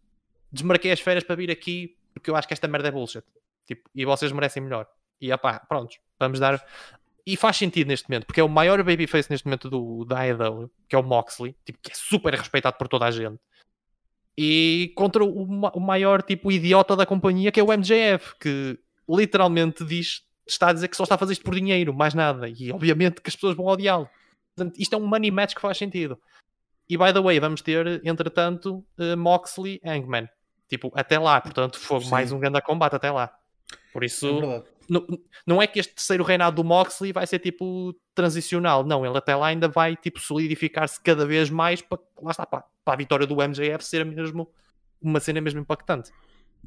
Desmarquei 0.51 0.93
as 0.93 1.01
férias 1.01 1.25
para 1.25 1.37
vir 1.37 1.51
aqui 1.51 1.97
porque 2.19 2.31
eu 2.31 2.37
acho 2.37 2.49
que 2.49 2.55
esta 2.55 2.69
merda 2.69 2.89
é 2.89 2.91
bullshit. 2.91 3.25
Tipo, 3.67 3.89
e 3.95 4.05
vocês 4.05 4.33
merecem 4.33 4.63
melhor. 4.63 4.87
E 5.21 5.33
opá, 5.33 5.61
pronto, 5.61 5.97
vamos 6.19 6.41
dar. 6.41 6.65
E 7.27 7.37
faz 7.37 7.57
sentido 7.57 7.89
neste 7.89 8.09
momento, 8.09 8.27
porque 8.27 8.41
é 8.41 8.45
o 8.45 8.49
maior 8.49 8.83
babyface 8.83 9.31
neste 9.31 9.47
momento 9.47 9.69
do, 9.69 10.05
da 10.05 10.21
AEW, 10.21 10.71
que 10.89 10.97
é 10.97 10.99
o 10.99 11.03
Moxley, 11.03 11.55
tipo, 11.65 11.79
que 11.83 11.93
é 11.93 11.95
super 11.95 12.35
respeitado 12.35 12.77
por 12.79 12.89
toda 12.89 13.05
a 13.05 13.11
gente. 13.11 13.39
E 14.37 14.93
contra 14.97 15.25
o, 15.25 15.43
o 15.43 15.81
maior 15.81 16.23
tipo 16.23 16.51
idiota 16.51 16.97
da 16.97 17.05
companhia, 17.05 17.53
que 17.53 17.61
é 17.61 17.63
o 17.63 17.67
MJF, 17.67 18.37
que 18.41 18.79
literalmente 19.09 19.85
diz, 19.85 20.23
está 20.47 20.69
a 20.69 20.73
dizer 20.73 20.89
que 20.89 20.97
só 20.97 21.03
está 21.03 21.17
a 21.17 21.19
fazer 21.19 21.33
isto 21.33 21.45
por 21.45 21.55
dinheiro, 21.55 21.93
mais 21.93 22.15
nada. 22.15 22.49
E 22.49 22.73
obviamente 22.73 23.21
que 23.21 23.29
as 23.29 23.35
pessoas 23.35 23.57
vão 23.57 23.67
odiá-lo. 23.67 24.09
Portanto, 24.55 24.81
isto 24.81 24.95
é 24.95 24.99
um 24.99 25.07
money 25.07 25.31
match 25.31 25.55
que 25.55 25.61
faz 25.61 25.77
sentido. 25.77 26.19
E 26.89 26.97
by 26.97 27.13
the 27.13 27.21
way, 27.21 27.39
vamos 27.39 27.61
ter, 27.61 28.01
entretanto, 28.05 28.85
uh, 28.99 29.17
Moxley 29.17 29.81
Hangman. 29.85 30.29
Tipo, 30.69 30.91
até 30.95 31.19
lá, 31.19 31.41
portanto, 31.41 31.79
foi 31.79 32.01
Sim. 32.01 32.11
mais 32.11 32.33
um 32.33 32.39
grande 32.39 32.61
combate 32.63 32.97
até 32.97 33.11
lá. 33.11 33.33
Por 33.93 34.05
isso, 34.05 34.27
é 34.27 34.63
não, 34.89 35.07
não 35.47 35.63
é 35.63 35.67
que 35.67 35.79
este 35.79 35.95
terceiro 35.95 36.25
reinado 36.25 36.57
do 36.57 36.65
Moxley 36.65 37.13
vai 37.13 37.27
ser 37.27 37.39
tipo 37.39 37.95
transicional, 38.15 38.85
não, 38.85 39.05
ele 39.05 39.17
até 39.17 39.37
lá 39.37 39.49
ainda 39.49 39.69
vai 39.69 39.95
tipo 39.95 40.19
solidificar-se 40.19 41.01
cada 41.01 41.27
vez 41.27 41.51
mais 41.51 41.83
para, 41.83 41.99
lá 42.23 42.31
está, 42.31 42.47
para, 42.47 42.65
para 42.85 42.95
a 42.95 42.97
vitória 42.97 43.27
do 43.27 43.37
MJF 43.37 43.85
ser 43.85 44.05
mesmo 44.05 44.51
uma 45.01 45.21
cena 45.21 45.41
mesmo 45.41 45.61
impactante. 45.61 46.11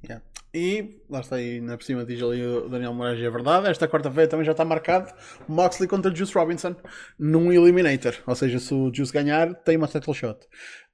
Yeah. 0.04 0.24
E 0.54 1.02
lá 1.10 1.22
está 1.22 1.38
aí, 1.38 1.62
na 1.62 1.78
por 1.78 1.84
cima 1.84 2.04
diz 2.04 2.22
ali 2.22 2.46
o 2.46 2.68
Daniel 2.68 2.94
Moraes, 2.94 3.22
é 3.22 3.30
verdade. 3.30 3.70
Esta 3.70 3.88
quarta-feira 3.88 4.30
também 4.30 4.46
já 4.46 4.52
está 4.52 4.66
marcado 4.66 5.14
Moxley 5.48 5.88
contra 5.88 6.14
Juice 6.14 6.34
Robinson 6.34 6.76
num 7.18 7.52
Eliminator. 7.54 8.14
Ou 8.28 8.36
seja, 8.36 8.60
se 8.60 8.74
o 8.74 8.94
Juice 8.94 9.14
ganhar, 9.14 9.54
tem 9.54 9.78
uma 9.78 9.88
title 9.88 10.14
shot. 10.14 10.40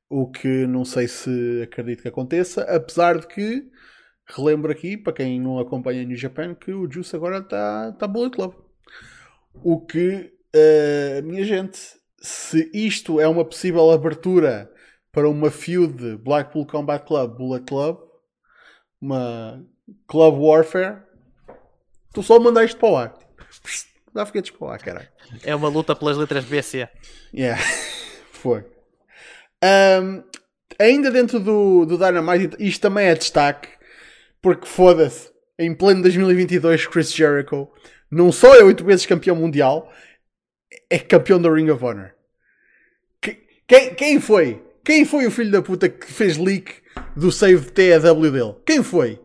O 0.10 0.29
que 0.29 0.67
não 0.67 0.86
sei 0.86 1.07
se 1.07 1.62
acredito 1.63 2.03
que 2.03 2.07
aconteça, 2.07 2.62
apesar 2.63 3.19
de 3.19 3.27
que 3.27 3.63
relembro 4.27 4.71
aqui, 4.71 4.95
para 4.95 5.13
quem 5.13 5.39
não 5.39 5.60
acompanha 5.60 6.03
New 6.03 6.17
Japan, 6.17 6.53
que 6.53 6.71
o 6.71 6.89
Juice 6.89 7.15
agora 7.15 7.39
está 7.39 7.91
tá 7.93 8.07
Bullet 8.07 8.36
Club. 8.36 8.53
O 9.55 9.86
que, 9.86 10.31
uh, 10.55 11.25
minha 11.25 11.43
gente, 11.43 11.79
se 12.19 12.69
isto 12.73 13.19
é 13.19 13.27
uma 13.27 13.43
possível 13.43 13.89
abertura 13.89 14.71
para 15.12 15.27
uma 15.27 15.49
feud 15.49 16.17
Blackpool 16.17 16.67
Combat 16.67 17.03
Club 17.05 17.38
Bullet 17.38 17.65
Club, 17.65 18.06
uma 19.01 19.65
Club 20.07 20.39
Warfare, 20.39 20.97
tu 22.13 22.23
só 22.23 22.39
mandar 22.39 22.65
isto 22.65 22.77
para 22.77 22.89
o 22.89 22.97
ar. 22.97 23.13
Dá 24.13 24.25
foguetes 24.25 24.51
para 24.51 24.65
o 24.65 24.69
ar, 24.69 24.79
caralho. 24.79 25.07
É 25.43 25.55
uma 25.55 25.69
luta 25.69 25.95
pelas 25.95 26.17
letras 26.17 26.45
BC. 26.45 26.89
Yeah, 27.33 27.62
foi. 28.31 28.65
Um, 29.63 30.23
ainda 30.79 31.12
dentro 31.12 31.39
do, 31.39 31.86
do 31.86 31.97
Dynamite, 31.97 32.55
isto 32.60 32.81
também 32.81 33.07
é 33.07 33.15
destaque, 33.15 33.69
porque 34.41 34.65
foda-se, 34.65 35.31
em 35.60 35.73
pleno 35.73 36.01
2022, 36.01 36.88
Chris 36.88 37.13
Jericho 37.13 37.69
não 38.10 38.31
só 38.31 38.55
é 38.55 38.63
oito 38.63 38.86
vezes 38.86 39.05
campeão 39.05 39.36
mundial, 39.36 39.91
é 40.89 40.97
campeão 40.99 41.41
da 41.41 41.53
Ring 41.53 41.69
of 41.69 41.83
Honor. 41.83 42.12
Quem, 43.67 43.93
quem 43.95 44.21
foi? 44.21 44.63
Quem 44.83 45.03
foi 45.03 45.27
o 45.27 45.31
filho 45.31 45.51
da 45.51 45.62
puta 45.62 45.89
que 45.89 46.05
fez 46.05 46.38
leak 46.38 46.81
do 47.15 47.31
save 47.31 47.71
TAW 47.71 48.31
dele? 48.31 48.55
Quem 48.65 48.83
foi? 48.83 49.19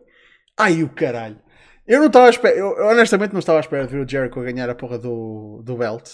Ai 0.57 0.83
o 0.83 0.89
caralho. 0.89 1.39
Eu 1.85 1.99
não 1.99 2.07
estava 2.07 2.27
à 2.27 2.29
espera, 2.29 2.55
eu, 2.55 2.69
honestamente 2.87 3.33
não 3.33 3.39
estava 3.39 3.59
à 3.59 3.61
espera 3.61 3.85
de 3.85 3.93
ver 3.93 4.05
o 4.05 4.09
Jericho 4.09 4.41
ganhar 4.41 4.69
a 4.69 4.75
porra 4.75 4.97
do, 4.97 5.61
do 5.65 5.75
belt, 5.75 6.09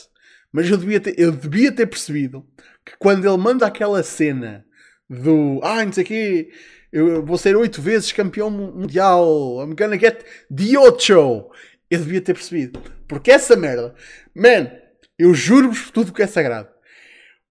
mas 0.51 0.67
eu 0.69 0.77
devia, 0.77 0.99
ter, 0.99 1.13
eu 1.17 1.31
devia 1.31 1.71
ter 1.71 1.85
percebido 1.85 2.43
que 2.83 2.93
quando 2.97 3.27
ele 3.27 3.37
manda 3.37 3.67
aquela 3.67 4.01
cena 4.01 4.65
do 5.07 5.59
ah, 5.63 5.85
não 5.85 5.93
sei 5.93 6.03
o 6.03 6.07
quê, 6.07 6.49
eu 6.91 7.23
vou 7.23 7.37
ser 7.37 7.55
oito 7.55 7.81
vezes 7.81 8.11
campeão 8.11 8.49
mundial, 8.49 9.61
I'm 9.61 9.75
gonna 9.75 9.99
get 9.99 10.23
the 10.55 10.77
ocho. 10.77 11.51
Eu 11.89 11.99
devia 11.99 12.21
ter 12.21 12.33
percebido, 12.33 12.81
porque 13.07 13.31
essa 13.31 13.55
merda, 13.55 13.93
man, 14.35 14.71
eu 15.17 15.33
juro-vos 15.33 15.81
por 15.81 15.91
tudo 15.91 16.13
que 16.13 16.23
é 16.23 16.27
sagrado. 16.27 16.69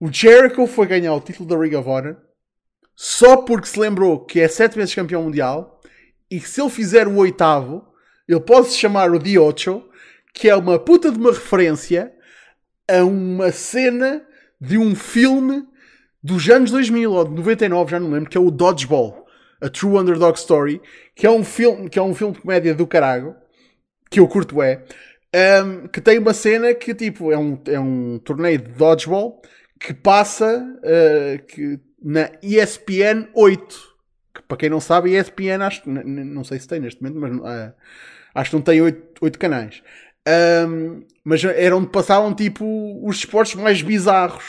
O 0.01 0.13
Jericho 0.13 0.67
foi 0.67 0.87
ganhar 0.87 1.15
o 1.15 1.21
título 1.21 1.49
da 1.49 1.57
Ring 1.57 1.75
of 1.75 1.89
Honor 1.89 2.17
só 3.01 3.37
porque 3.37 3.69
se 3.69 3.79
lembrou 3.79 4.19
que 4.25 4.41
é 4.41 4.49
sete 4.49 4.75
vezes 4.75 4.93
campeão 4.93 5.23
mundial 5.23 5.81
e 6.29 6.41
que 6.41 6.49
se 6.49 6.61
ele 6.61 6.69
fizer 6.69 7.07
o 7.07 7.15
oitavo, 7.15 7.87
ele 8.27 8.41
pode 8.41 8.71
se 8.71 8.77
chamar 8.77 9.13
o 9.13 9.21
Diocho, 9.21 9.85
que 10.35 10.49
é 10.49 10.57
uma 10.57 10.81
puta 10.81 11.09
de 11.13 11.17
uma 11.17 11.31
referência 11.31 12.13
a 12.91 13.05
uma 13.05 13.53
cena 13.53 14.27
de 14.61 14.77
um 14.77 14.97
filme 14.97 15.65
dos 16.21 16.51
anos 16.51 16.73
2000 16.73 17.13
ou 17.13 17.25
de 17.25 17.37
99, 17.37 17.89
já 17.93 18.01
não 18.01 18.11
lembro, 18.11 18.29
que 18.29 18.37
é 18.37 18.41
o 18.41 18.51
Dodgeball, 18.51 19.25
a 19.61 19.69
True 19.69 19.97
Underdog 19.97 20.37
Story, 20.37 20.83
que 21.15 21.25
é 21.25 21.31
um 21.31 21.45
filme, 21.45 21.89
que 21.89 22.01
é 22.01 22.03
um 22.03 22.17
filme 22.17 22.35
de 22.35 22.41
comédia 22.41 22.75
do 22.75 22.85
carago, 22.85 23.37
que 24.11 24.19
eu 24.19 24.27
curto 24.27 24.61
é, 24.61 24.83
um, 25.63 25.87
que 25.87 26.01
tem 26.01 26.19
uma 26.19 26.35
cena 26.35 26.75
que 26.75 26.93
tipo 26.97 27.31
é 27.31 27.39
um, 27.39 27.63
é 27.69 27.79
um 27.79 28.19
torneio 28.19 28.59
de 28.59 28.73
dodgeball 28.73 29.41
que 29.79 29.95
passa 29.95 30.67
uh, 30.83 31.47
que, 31.47 31.79
na 32.03 32.31
ESPN 32.43 33.29
8. 33.35 33.97
Que, 34.35 34.43
para 34.43 34.57
quem 34.57 34.71
não 34.71 34.81
sabe, 34.81 35.17
ESPN 35.17 35.63
acho, 35.63 35.89
não 35.89 36.45
sei 36.45 36.59
se 36.59 36.69
tem 36.69 36.81
neste 36.81 37.03
momento, 37.03 37.41
mas 37.41 37.69
uh, 37.69 37.75
acho 38.35 38.51
que 38.51 38.57
não 38.57 38.63
tem 38.63 38.81
8, 38.81 39.19
8 39.21 39.39
canais. 39.39 39.83
Um, 40.69 41.03
mas 41.25 41.43
era 41.45 41.77
onde 41.77 41.89
passavam 41.89 42.35
tipo 42.35 42.65
os 43.07 43.17
esportes 43.17 43.55
mais 43.55 43.83
bizarros. 43.83 44.45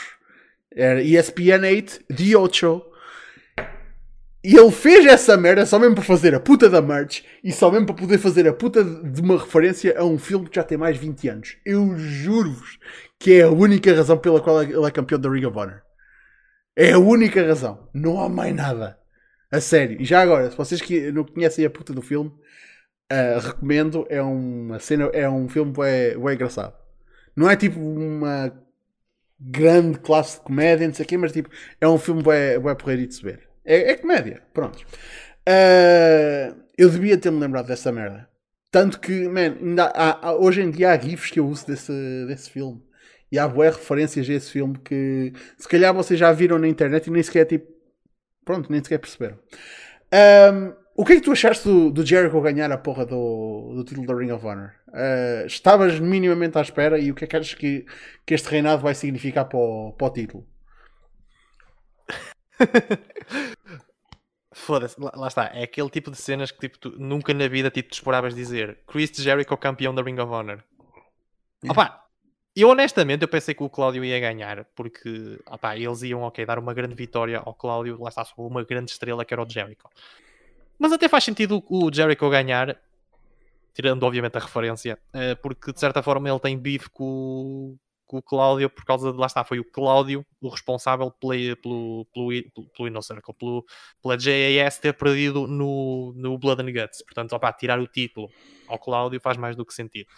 Era 0.74 1.02
ESPN 1.02 1.64
8, 1.64 2.04
The 2.14 2.36
8. 2.36 2.90
E 4.42 4.56
ele 4.56 4.70
fez 4.70 5.04
essa 5.04 5.36
merda 5.36 5.66
só 5.66 5.78
mesmo 5.78 5.94
para 5.94 6.04
fazer 6.04 6.34
a 6.34 6.40
puta 6.40 6.70
da 6.70 6.80
merch 6.80 7.22
e 7.44 7.52
só 7.52 7.70
mesmo 7.70 7.86
para 7.86 7.94
poder 7.94 8.16
fazer 8.16 8.48
a 8.48 8.54
puta 8.54 8.82
de 8.82 9.20
uma 9.20 9.38
referência 9.38 9.94
a 9.98 10.04
um 10.04 10.18
filme 10.18 10.48
que 10.48 10.56
já 10.56 10.62
tem 10.62 10.78
mais 10.78 10.98
de 10.98 11.06
20 11.06 11.28
anos. 11.28 11.56
Eu 11.64 11.94
juro-vos 11.98 12.78
que 13.18 13.34
é 13.34 13.42
a 13.42 13.50
única 13.50 13.94
razão 13.94 14.16
pela 14.16 14.40
qual 14.40 14.62
ele 14.62 14.86
é 14.86 14.90
campeão 14.90 15.20
da 15.20 15.28
Ring 15.28 15.44
of 15.44 15.58
Honor. 15.58 15.82
É 16.80 16.92
a 16.92 16.98
única 16.98 17.46
razão. 17.46 17.90
Não 17.92 18.18
há 18.18 18.26
mais 18.26 18.56
nada. 18.56 18.98
A 19.52 19.60
sério. 19.60 20.00
E 20.00 20.04
já 20.06 20.22
agora, 20.22 20.50
se 20.50 20.56
vocês 20.56 20.80
que 20.80 21.12
não 21.12 21.24
conhecem 21.24 21.62
a 21.66 21.68
puta 21.68 21.92
do 21.92 22.00
filme, 22.00 22.30
uh, 23.12 23.38
recomendo. 23.38 24.06
É 24.08 24.22
uma 24.22 24.78
cena, 24.78 25.04
é 25.12 25.28
um 25.28 25.46
filme 25.46 25.74
bem, 25.74 26.18
bem 26.18 26.34
engraçado. 26.34 26.74
Não 27.36 27.50
é 27.50 27.54
tipo 27.54 27.78
uma 27.78 28.50
grande 29.38 29.98
classe 29.98 30.38
de 30.38 30.44
comédia, 30.44 30.86
não 30.86 30.94
sei 30.94 31.04
o 31.04 31.08
quê, 31.08 31.18
mas 31.18 31.32
tipo, 31.32 31.50
é 31.78 31.86
um 31.86 31.98
filme 31.98 32.22
bem, 32.22 32.58
bem 32.58 32.74
porreiro 32.74 33.06
de 33.06 33.14
se 33.14 33.22
ver. 33.22 33.46
É, 33.62 33.92
é 33.92 33.96
comédia, 33.98 34.42
pronto. 34.54 34.78
Uh, 34.78 36.56
eu 36.78 36.88
devia 36.88 37.18
ter-me 37.18 37.40
lembrado 37.40 37.66
dessa 37.66 37.92
merda. 37.92 38.26
Tanto 38.70 38.98
que, 39.00 39.28
man, 39.28 39.54
há, 39.94 40.28
há, 40.28 40.34
hoje 40.34 40.62
em 40.62 40.70
dia 40.70 40.92
há 40.92 40.98
gifs 40.98 41.30
que 41.30 41.40
eu 41.40 41.46
uso 41.46 41.66
desse, 41.66 41.92
desse 42.26 42.48
filme. 42.48 42.82
E 43.30 43.38
há 43.38 43.46
boas 43.46 43.76
referências 43.76 44.28
a 44.28 44.32
esse 44.32 44.50
filme 44.50 44.76
que 44.78 45.32
se 45.56 45.68
calhar 45.68 45.94
vocês 45.94 46.18
já 46.18 46.32
viram 46.32 46.58
na 46.58 46.68
internet 46.68 47.06
e 47.06 47.10
nem 47.10 47.22
sequer 47.22 47.44
tipo. 47.44 47.70
Pronto, 48.44 48.70
nem 48.70 48.82
sequer 48.82 48.98
perceberam. 48.98 49.38
Um, 50.12 50.74
o 50.96 51.04
que 51.04 51.12
é 51.12 51.16
que 51.16 51.22
tu 51.22 51.32
achaste 51.32 51.66
do, 51.66 51.90
do 51.90 52.04
Jericho 52.04 52.40
ganhar 52.40 52.70
a 52.72 52.76
porra 52.76 53.06
do, 53.06 53.72
do 53.74 53.84
título 53.84 54.06
da 54.06 54.14
Ring 54.14 54.32
of 54.32 54.44
Honor? 54.44 54.72
Uh, 54.88 55.46
estavas 55.46 56.00
minimamente 56.00 56.58
à 56.58 56.60
espera 56.60 56.98
e 56.98 57.10
o 57.10 57.14
que 57.14 57.24
é 57.24 57.26
que 57.26 57.36
achas 57.36 57.54
que, 57.54 57.86
que 58.26 58.34
este 58.34 58.48
reinado 58.48 58.82
vai 58.82 58.94
significar 58.94 59.44
para 59.46 59.58
o, 59.58 59.92
para 59.92 60.06
o 60.08 60.10
título? 60.10 60.46
Foda-se, 64.52 65.00
lá, 65.00 65.12
lá, 65.14 65.28
está. 65.28 65.44
É 65.54 65.62
aquele 65.62 65.88
tipo 65.88 66.10
de 66.10 66.18
cenas 66.18 66.50
que 66.50 66.58
tipo, 66.58 66.78
tu, 66.78 66.90
nunca 66.98 67.32
na 67.32 67.48
vida 67.48 67.70
tipo, 67.70 67.88
te 67.88 67.94
esperavas 67.94 68.34
dizer. 68.34 68.80
Chris 68.86 69.10
Jericho 69.10 69.56
campeão 69.56 69.94
da 69.94 70.02
Ring 70.02 70.18
of 70.18 70.30
Honor. 70.30 70.62
Yeah. 71.64 71.70
Opa, 71.70 72.04
eu 72.62 72.68
honestamente 72.68 73.22
eu 73.22 73.28
pensei 73.28 73.54
que 73.54 73.62
o 73.62 73.68
Cláudio 73.68 74.04
ia 74.04 74.18
ganhar, 74.18 74.64
porque 74.74 75.38
opa, 75.46 75.76
eles 75.76 76.02
iam 76.02 76.22
okay, 76.24 76.44
dar 76.44 76.58
uma 76.58 76.74
grande 76.74 76.94
vitória 76.94 77.38
ao 77.38 77.54
Cláudio, 77.54 78.00
lá 78.00 78.08
está 78.08 78.24
só 78.24 78.34
uma 78.38 78.64
grande 78.64 78.90
estrela 78.90 79.24
que 79.24 79.32
era 79.32 79.42
o 79.42 79.48
Jericho. 79.48 79.88
Mas 80.78 80.92
até 80.92 81.08
faz 81.08 81.24
sentido 81.24 81.62
o 81.68 81.92
Jericho 81.92 82.28
ganhar, 82.30 82.76
tirando 83.74 84.02
obviamente 84.02 84.36
a 84.36 84.40
referência, 84.40 84.98
eh, 85.12 85.34
porque 85.36 85.72
de 85.72 85.78
certa 85.78 86.02
forma 86.02 86.28
ele 86.28 86.40
tem 86.40 86.58
bife 86.58 86.88
com, 86.90 87.76
com 88.06 88.18
o 88.18 88.22
Cláudio 88.22 88.68
por 88.68 88.84
causa 88.84 89.12
de 89.12 89.18
lá 89.18 89.26
está, 89.26 89.44
foi 89.44 89.60
o 89.60 89.64
Cláudio 89.64 90.26
o 90.40 90.48
responsável 90.48 91.10
pelo, 91.12 91.56
pelo, 92.12 92.34
pelo, 92.74 92.88
Inner 92.88 93.02
Circle, 93.02 93.34
pelo, 93.34 93.64
pela 94.02 94.18
JAS 94.18 94.78
ter 94.78 94.94
perdido 94.94 95.46
no, 95.46 96.12
no 96.16 96.36
Blood 96.36 96.62
and 96.62 96.72
Guts. 96.72 97.02
Portanto, 97.02 97.32
opa, 97.34 97.52
tirar 97.52 97.78
o 97.78 97.86
título 97.86 98.28
ao 98.66 98.78
Cláudio 98.78 99.20
faz 99.20 99.36
mais 99.36 99.54
do 99.54 99.64
que 99.64 99.72
sentido. 99.72 100.08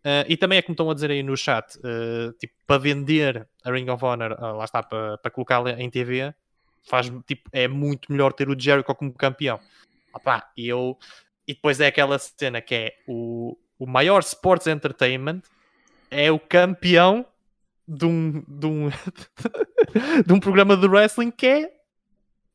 Uh, 0.00 0.24
e 0.28 0.36
também 0.36 0.58
é 0.58 0.62
como 0.62 0.72
estão 0.72 0.90
a 0.90 0.94
dizer 0.94 1.10
aí 1.10 1.22
no 1.22 1.36
chat, 1.36 1.76
uh, 1.76 2.32
tipo, 2.38 2.54
para 2.66 2.78
vender 2.78 3.46
a 3.62 3.70
Ring 3.70 3.88
of 3.90 4.02
Honor, 4.02 4.32
uh, 4.32 4.56
lá 4.56 4.64
está, 4.64 4.82
para, 4.82 5.18
para 5.18 5.30
colocá-la 5.30 5.72
em 5.72 5.90
TV, 5.90 6.34
faz, 6.88 7.12
tipo, 7.26 7.50
é 7.52 7.68
muito 7.68 8.10
melhor 8.10 8.32
ter 8.32 8.48
o 8.48 8.58
Jericho 8.58 8.94
como 8.94 9.12
campeão. 9.12 9.60
Opa, 10.14 10.50
e 10.56 10.68
eu... 10.68 10.96
E 11.46 11.54
depois 11.54 11.80
é 11.80 11.88
aquela 11.88 12.18
cena 12.18 12.60
que 12.60 12.74
é 12.74 12.94
o, 13.08 13.56
o 13.78 13.86
maior 13.86 14.20
sports 14.20 14.66
entertainment 14.66 15.42
é 16.10 16.30
o 16.30 16.38
campeão 16.38 17.26
de 17.88 18.06
um, 18.06 18.44
de 18.46 18.66
um, 18.66 18.88
de 20.24 20.32
um 20.32 20.38
programa 20.38 20.76
de 20.76 20.86
wrestling 20.86 21.30
que 21.30 21.46
é 21.46 21.72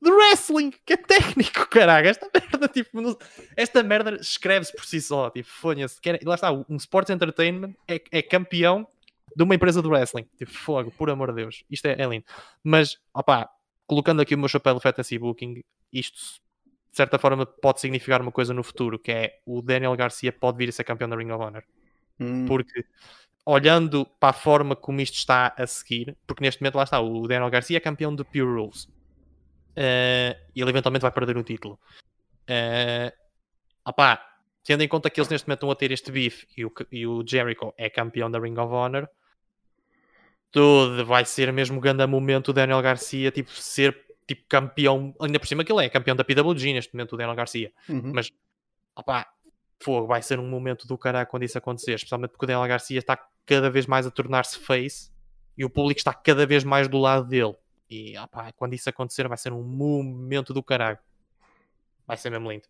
de 0.01 0.11
wrestling, 0.11 0.71
que 0.85 0.93
é 0.93 0.97
técnico, 0.97 1.67
caralho. 1.67 2.07
Esta 2.07 2.29
merda, 2.57 2.67
tipo, 2.67 3.01
não... 3.01 3.17
esta 3.55 3.83
merda 3.83 4.15
escreve-se 4.15 4.73
por 4.73 4.85
si 4.85 5.01
só, 5.01 5.29
tipo, 5.29 5.49
fonha-se. 5.49 5.99
Lá 6.23 6.35
está, 6.35 6.51
um 6.51 6.77
Sports 6.77 7.09
Entertainment 7.09 7.73
é, 7.87 8.01
é, 8.11 8.21
campeão 8.21 8.87
de 9.35 9.43
uma 9.43 9.55
empresa 9.55 9.81
de 9.81 9.87
wrestling. 9.87 10.27
Tipo, 10.37 10.51
fogo, 10.51 10.91
por 10.91 11.09
amor 11.09 11.29
de 11.29 11.41
Deus. 11.41 11.63
Isto 11.69 11.87
é, 11.87 12.01
é 12.01 12.07
lindo. 12.07 12.25
Mas, 12.63 12.97
opá, 13.13 13.49
colocando 13.85 14.21
aqui 14.21 14.35
o 14.35 14.37
meu 14.37 14.47
chapéu 14.47 14.75
de 14.75 14.81
fantasy 14.81 15.17
booking, 15.17 15.63
isto 15.91 16.41
de 16.91 16.97
certa 16.97 17.19
forma 17.19 17.45
pode 17.45 17.81
significar 17.81 18.21
uma 18.21 18.31
coisa 18.31 18.53
no 18.53 18.63
futuro, 18.63 18.97
que 18.97 19.11
é 19.11 19.39
o 19.45 19.61
Daniel 19.61 19.95
Garcia 19.95 20.31
pode 20.31 20.57
vir 20.57 20.69
a 20.69 20.71
ser 20.71 20.85
campeão 20.85 21.09
da 21.09 21.15
Ring 21.17 21.29
of 21.29 21.43
Honor. 21.43 21.63
Hum. 22.19 22.45
Porque 22.45 22.85
olhando 23.45 24.05
para 24.19 24.29
a 24.29 24.33
forma 24.33 24.75
como 24.75 25.01
isto 25.01 25.15
está 25.15 25.53
a 25.57 25.67
seguir, 25.67 26.15
porque 26.25 26.43
neste 26.43 26.61
momento 26.61 26.75
lá 26.75 26.83
está, 26.83 26.99
o 26.99 27.27
Daniel 27.27 27.49
Garcia 27.49 27.77
é 27.77 27.79
campeão 27.81 28.15
de 28.15 28.23
Pure 28.23 28.45
Rules. 28.45 28.85
Uh, 29.77 30.31
e 30.55 30.61
ele 30.61 30.69
eventualmente 30.69 31.01
vai 31.01 31.11
perder 31.11 31.37
o 31.37 31.43
título. 31.43 31.77
Uh, 32.49 33.11
opá, 33.85 34.23
tendo 34.63 34.83
em 34.83 34.87
conta 34.87 35.09
que 35.09 35.19
eles 35.19 35.29
neste 35.29 35.47
momento 35.47 35.59
estão 35.59 35.71
a 35.71 35.75
ter 35.75 35.91
este 35.91 36.11
beef 36.11 36.45
e 36.57 36.65
o, 36.65 36.71
e 36.91 37.05
o 37.05 37.23
Jericho 37.25 37.73
é 37.77 37.89
campeão 37.89 38.29
da 38.29 38.39
Ring 38.39 38.57
of 38.57 38.73
Honor, 38.73 39.09
tudo 40.51 41.05
vai 41.05 41.25
ser 41.25 41.51
mesmo 41.51 41.79
grande 41.79 42.05
momento 42.07 42.49
o 42.49 42.53
Daniel 42.53 42.81
Garcia 42.81 43.29
tipo, 43.31 43.51
ser 43.51 44.05
tipo 44.27 44.43
campeão, 44.47 45.13
ainda 45.19 45.39
por 45.39 45.47
cima 45.47 45.63
que 45.63 45.71
ele 45.71 45.85
é 45.85 45.89
campeão 45.89 46.15
da 46.15 46.23
PWG 46.23 46.73
neste 46.73 46.93
momento, 46.93 47.13
o 47.13 47.17
Daniel 47.17 47.35
Garcia. 47.35 47.71
Uhum. 47.89 48.11
Mas 48.13 48.31
opá, 48.95 49.27
fogo, 49.79 50.07
vai 50.07 50.21
ser 50.21 50.39
um 50.39 50.47
momento 50.47 50.87
do 50.87 50.97
caralho 50.97 51.27
quando 51.27 51.43
isso 51.43 51.57
acontecer, 51.57 51.93
especialmente 51.93 52.31
porque 52.31 52.45
o 52.45 52.47
Daniel 52.47 52.67
Garcia 52.67 52.97
está 52.97 53.17
cada 53.45 53.69
vez 53.69 53.85
mais 53.85 54.07
a 54.07 54.11
tornar-se 54.11 54.57
face 54.59 55.11
e 55.57 55.63
o 55.63 55.69
público 55.69 55.99
está 55.99 56.13
cada 56.13 56.45
vez 56.45 56.63
mais 56.63 56.87
do 56.87 56.97
lado 56.97 57.27
dele. 57.27 57.55
E 57.89 58.17
opa, 58.17 58.51
quando 58.53 58.73
isso 58.73 58.89
acontecer, 58.89 59.27
vai 59.27 59.37
ser 59.37 59.53
um 59.53 59.61
momento 59.61 60.53
do 60.53 60.63
caralho. 60.63 60.97
Vai 62.07 62.17
ser 62.17 62.29
mesmo 62.29 62.51
lindo. 62.51 62.67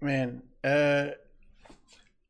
Man, 0.00 0.42
uh... 0.64 1.26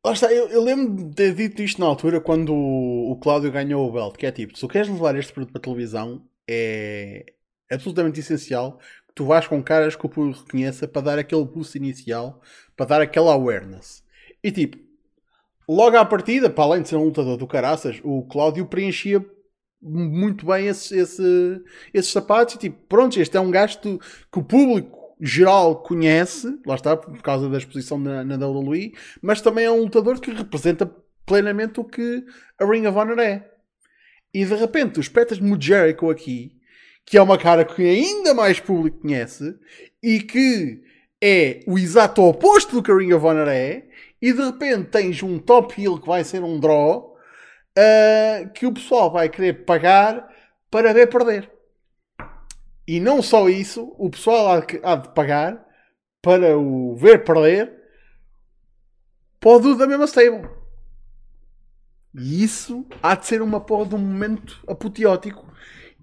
Lá 0.05 0.13
está, 0.13 0.31
eu, 0.31 0.47
eu, 0.47 0.63
lembro 0.63 1.03
de 1.03 1.15
ter 1.15 1.33
dito 1.33 1.61
isto 1.61 1.81
na 1.81 1.87
altura 1.87 2.21
quando 2.21 2.53
o, 2.53 3.11
o 3.11 3.15
Cláudio 3.17 3.51
ganhou 3.51 3.85
o 3.85 3.91
belt, 3.91 4.15
que 4.15 4.25
é 4.25 4.31
tipo, 4.31 4.55
se 4.55 4.61
tu 4.61 4.67
queres 4.67 4.87
levar 4.87 5.17
este 5.17 5.33
produto 5.33 5.51
para 5.51 5.61
televisão, 5.61 6.25
é 6.49 7.25
absolutamente 7.69 8.21
essencial 8.21 8.79
que 9.07 9.13
tu 9.13 9.25
vás 9.25 9.47
com 9.47 9.61
caras 9.61 9.97
que 9.97 10.05
o 10.05 10.09
público 10.09 10.39
reconheça 10.45 10.87
para 10.87 11.01
dar 11.01 11.19
aquele 11.19 11.43
boost 11.43 11.77
inicial, 11.77 12.41
para 12.75 12.85
dar 12.85 13.01
aquela 13.01 13.33
awareness. 13.33 14.01
E 14.41 14.49
tipo, 14.49 14.77
logo 15.67 15.97
à 15.97 16.05
partida, 16.05 16.49
para 16.49 16.63
além 16.63 16.83
de 16.83 16.89
ser 16.89 16.95
um 16.95 17.03
lutador 17.03 17.35
do 17.35 17.45
caraças, 17.45 17.99
o 18.01 18.23
Cláudio 18.27 18.65
preenchia 18.65 19.25
muito 19.81 20.45
bem 20.45 20.67
esses, 20.67 20.91
esse, 20.91 21.61
esses 21.93 22.11
sapatos 22.11 22.55
e 22.55 22.59
tipo, 22.59 22.77
pronto, 22.87 23.19
este 23.19 23.35
é 23.35 23.39
um 23.39 23.51
gasto 23.51 23.99
que 24.31 24.39
o 24.39 24.43
público 24.43 24.96
geral 25.19 25.81
conhece, 25.81 26.59
lá 26.65 26.75
está, 26.75 26.95
por 26.95 27.21
causa 27.21 27.49
da 27.49 27.57
exposição 27.57 27.97
na, 27.97 28.23
na 28.23 28.47
WWE, 28.47 28.93
mas 29.21 29.41
também 29.41 29.65
é 29.65 29.71
um 29.71 29.81
lutador 29.81 30.19
que 30.19 30.31
representa 30.31 30.85
plenamente 31.25 31.79
o 31.79 31.83
que 31.83 32.23
a 32.59 32.65
Ring 32.65 32.85
of 32.85 32.97
Honor 32.97 33.19
é. 33.19 33.49
E 34.33 34.45
de 34.45 34.55
repente, 34.55 34.99
os 34.99 35.09
petas 35.09 35.39
de 35.39 35.65
Jericho 35.65 36.09
aqui, 36.09 36.57
que 37.05 37.17
é 37.17 37.21
uma 37.21 37.37
cara 37.37 37.65
que 37.65 37.81
ainda 37.81 38.33
mais 38.33 38.59
público 38.59 38.99
conhece 38.99 39.55
e 40.03 40.19
que 40.19 40.81
é 41.21 41.61
o 41.65 41.77
exato 41.77 42.21
oposto 42.21 42.75
do 42.75 42.83
que 42.83 42.91
a 42.91 42.95
Ring 42.95 43.13
of 43.13 43.25
Honor 43.25 43.47
é, 43.47 43.87
e 44.21 44.33
de 44.33 44.43
repente 44.43 44.89
tens 44.89 45.21
um 45.23 45.39
top 45.39 45.81
heel 45.81 45.99
que 45.99 46.07
vai 46.07 46.23
ser 46.23 46.43
um 46.43 46.59
draw 46.59 47.15
uh, 47.77 48.49
que 48.53 48.65
o 48.65 48.73
pessoal 48.73 49.11
vai 49.11 49.29
querer 49.29 49.65
pagar 49.65 50.27
para 50.69 50.93
ver 50.93 51.07
perder. 51.07 51.56
E 52.87 52.99
não 52.99 53.21
só 53.21 53.49
isso, 53.49 53.93
o 53.97 54.09
pessoal 54.09 54.63
há 54.83 54.95
de, 54.95 55.09
pagar 55.09 55.65
para 56.21 56.57
o 56.57 56.95
ver 56.95 57.25
perder 57.25 57.73
pode 59.39 59.77
da 59.77 59.85
mesma 59.85 60.05
stable. 60.05 60.49
E 62.15 62.43
isso 62.43 62.85
há 63.03 63.15
de 63.15 63.25
ser 63.27 63.41
uma 63.41 63.59
porra 63.59 63.89
de 63.89 63.95
um 63.95 63.99
momento 63.99 64.63
apoteótico. 64.67 65.51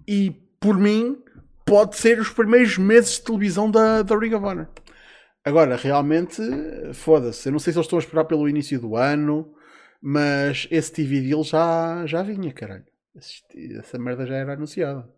E 0.06 0.30
por 0.60 0.78
mim, 0.78 1.22
pode 1.64 1.96
ser 1.96 2.20
os 2.20 2.28
primeiros 2.28 2.76
meses 2.78 3.14
de 3.14 3.22
televisão 3.22 3.70
da, 3.70 4.02
da 4.02 4.18
Ring 4.18 4.34
of 4.34 4.44
Honor. 4.44 4.68
Agora, 5.44 5.76
realmente, 5.76 6.40
foda-se. 6.92 7.48
Eu 7.48 7.52
não 7.52 7.58
sei 7.58 7.72
se 7.72 7.78
eles 7.78 7.86
estão 7.86 7.98
a 7.98 8.02
esperar 8.02 8.24
pelo 8.24 8.48
início 8.48 8.80
do 8.80 8.96
ano, 8.96 9.54
mas 10.00 10.68
esse 10.70 10.92
TV 10.92 11.20
deal 11.20 11.42
já, 11.44 12.06
já 12.06 12.22
vinha, 12.22 12.52
caralho. 12.52 12.84
Essa 13.78 13.98
merda 13.98 14.26
já 14.26 14.36
era 14.36 14.54
anunciada. 14.54 15.08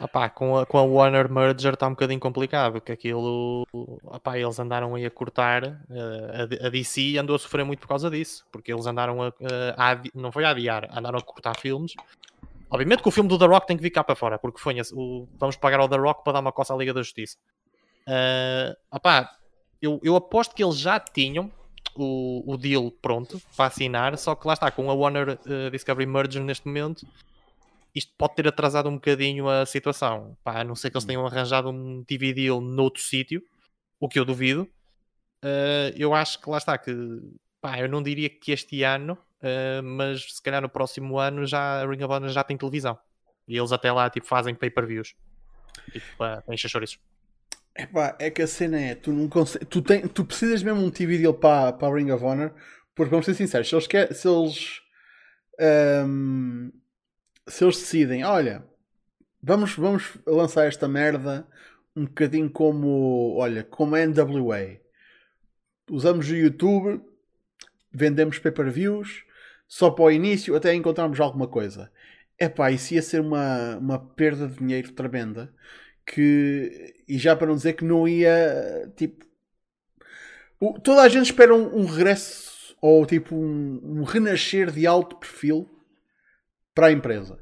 Opá, 0.00 0.30
com, 0.30 0.56
a, 0.56 0.64
com 0.64 0.78
a 0.78 0.82
Warner 0.82 1.30
Merger 1.30 1.74
está 1.74 1.86
um 1.86 1.90
bocadinho 1.90 2.18
complicado, 2.18 2.80
que 2.80 2.90
aquilo, 2.90 3.66
opá, 4.02 4.38
eles 4.38 4.58
andaram 4.58 4.94
aí 4.94 5.04
a 5.04 5.10
cortar, 5.10 5.62
uh, 5.62 6.62
a, 6.62 6.66
a, 6.66 6.70
DC 6.70 7.18
andou 7.18 7.36
a 7.36 7.38
sofrer 7.38 7.66
muito 7.66 7.80
por 7.80 7.88
causa 7.88 8.10
disso, 8.10 8.46
porque 8.50 8.72
eles 8.72 8.86
andaram 8.86 9.22
a, 9.22 9.26
a, 9.76 9.92
a, 9.92 10.02
não 10.14 10.32
foi 10.32 10.44
a 10.44 10.50
adiar, 10.50 10.88
andaram 10.90 11.18
a 11.18 11.22
cortar 11.22 11.54
filmes. 11.58 11.94
Obviamente 12.70 13.02
que 13.02 13.08
o 13.08 13.12
filme 13.12 13.28
do 13.28 13.38
The 13.38 13.44
Rock 13.44 13.66
tem 13.66 13.76
que 13.76 13.82
vir 13.82 13.90
cá 13.90 14.02
para 14.02 14.14
fora, 14.14 14.38
porque 14.38 14.58
foi 14.58 14.74
o, 14.94 15.28
vamos 15.38 15.56
pagar 15.56 15.80
ao 15.80 15.88
The 15.88 15.96
Rock 15.96 16.24
para 16.24 16.32
dar 16.34 16.40
uma 16.40 16.52
coça 16.52 16.72
à 16.72 16.76
Liga 16.78 16.94
da 16.94 17.02
Justiça. 17.02 17.36
Uh, 18.08 18.74
opá, 18.90 19.30
eu, 19.82 20.00
eu 20.02 20.16
aposto 20.16 20.54
que 20.54 20.64
eles 20.64 20.78
já 20.78 20.98
tinham 20.98 21.52
o, 21.94 22.42
o 22.46 22.56
deal 22.56 22.90
pronto 23.02 23.38
para 23.54 23.66
assinar, 23.66 24.16
só 24.16 24.34
que 24.34 24.46
lá 24.46 24.54
está, 24.54 24.70
com 24.70 24.90
a 24.90 24.94
Warner 24.94 25.38
uh, 25.46 25.70
Discovery 25.70 26.06
Merger 26.06 26.42
neste 26.42 26.66
momento, 26.66 27.06
isto 27.94 28.12
pode 28.16 28.34
ter 28.36 28.46
atrasado 28.46 28.88
um 28.88 28.94
bocadinho 28.94 29.48
a 29.48 29.66
situação. 29.66 30.36
Pá, 30.44 30.60
a 30.60 30.64
não 30.64 30.74
ser 30.74 30.90
que 30.90 30.96
eles 30.96 31.04
tenham 31.04 31.26
arranjado 31.26 31.70
um 31.70 32.04
TV 32.04 32.32
deal 32.32 32.60
noutro 32.60 33.02
sítio, 33.02 33.42
o 33.98 34.08
que 34.08 34.18
eu 34.18 34.24
duvido. 34.24 34.68
Uh, 35.42 35.92
eu 35.96 36.14
acho 36.14 36.40
que 36.40 36.48
lá 36.48 36.58
está, 36.58 36.76
que 36.76 36.92
pá, 37.60 37.78
eu 37.78 37.88
não 37.88 38.02
diria 38.02 38.28
que 38.28 38.52
este 38.52 38.82
ano, 38.82 39.14
uh, 39.14 39.82
mas 39.82 40.34
se 40.34 40.42
calhar 40.42 40.62
no 40.62 40.68
próximo 40.68 41.18
ano 41.18 41.46
já 41.46 41.82
a 41.82 41.86
Ring 41.86 42.02
of 42.02 42.12
Honor 42.12 42.30
já 42.30 42.44
tem 42.44 42.56
televisão. 42.56 42.98
E 43.48 43.56
eles 43.56 43.72
até 43.72 43.90
lá 43.90 44.08
tipo, 44.08 44.26
fazem 44.26 44.54
pay-per-views. 44.54 45.14
Tipo, 45.92 46.06
para 46.16 46.44
encher 46.50 46.68
chouriços. 46.68 46.98
Epá, 47.76 48.16
é 48.18 48.30
que 48.30 48.42
a 48.42 48.46
cena 48.46 48.80
é, 48.80 48.94
tu 48.94 49.12
não 49.12 49.28
consegues, 49.28 49.66
tu, 49.68 49.80
tem, 49.80 50.06
tu 50.06 50.24
precisas 50.24 50.62
mesmo 50.62 50.84
um 50.84 50.90
TV 50.90 51.18
deal 51.18 51.32
para, 51.32 51.72
para 51.72 51.88
a 51.88 51.94
Ring 51.94 52.10
of 52.10 52.22
Honor, 52.24 52.52
porque 52.94 53.10
vamos 53.10 53.24
ser 53.24 53.34
sinceros, 53.34 53.68
se 53.68 53.74
eles, 53.74 53.86
quer, 53.86 54.12
se 54.12 54.28
eles 54.28 54.80
um, 56.06 56.70
se 57.48 57.64
eles 57.64 57.76
decidem, 57.76 58.24
olha, 58.24 58.64
vamos, 59.42 59.74
vamos 59.74 60.18
lançar 60.26 60.66
esta 60.66 60.88
merda 60.88 61.46
um 61.96 62.04
bocadinho 62.04 62.50
como, 62.50 63.36
olha, 63.36 63.64
como 63.64 63.96
a 63.96 64.06
NWA. 64.06 64.78
Usamos 65.90 66.28
o 66.30 66.36
YouTube, 66.36 67.02
vendemos 67.90 68.38
pay-per-views, 68.38 69.24
só 69.66 69.90
para 69.90 70.04
o 70.04 70.10
início, 70.10 70.54
até 70.54 70.74
encontrarmos 70.74 71.20
alguma 71.20 71.48
coisa. 71.48 71.90
Epá, 72.38 72.70
isso 72.70 72.94
ia 72.94 73.02
ser 73.02 73.20
uma, 73.20 73.76
uma 73.76 73.98
perda 73.98 74.46
de 74.46 74.56
dinheiro 74.56 74.92
tremenda 74.92 75.52
que 76.06 76.94
e 77.06 77.18
já 77.18 77.36
para 77.36 77.46
não 77.46 77.54
dizer 77.54 77.74
que 77.74 77.84
não 77.84 78.08
ia 78.08 78.90
tipo 78.96 79.24
o, 80.58 80.78
toda 80.78 81.02
a 81.02 81.08
gente 81.08 81.26
espera 81.26 81.54
um, 81.54 81.80
um 81.80 81.86
regresso 81.86 82.76
ou 82.80 83.06
tipo 83.06 83.34
um, 83.34 83.80
um, 84.00 84.02
renascer 84.02 84.70
de 84.70 84.86
alto 84.86 85.16
perfil 85.16 85.68
para 86.80 86.86
a 86.86 86.92
empresa 86.92 87.38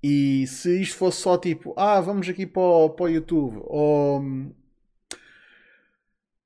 e 0.00 0.46
se 0.46 0.80
isto 0.80 0.96
fosse 0.96 1.20
só 1.20 1.36
tipo 1.36 1.74
ah 1.76 2.00
vamos 2.00 2.28
aqui 2.28 2.46
para 2.46 2.62
o, 2.62 2.90
para 2.90 3.06
o 3.06 3.08
YouTube 3.08 3.58
ou 3.64 4.22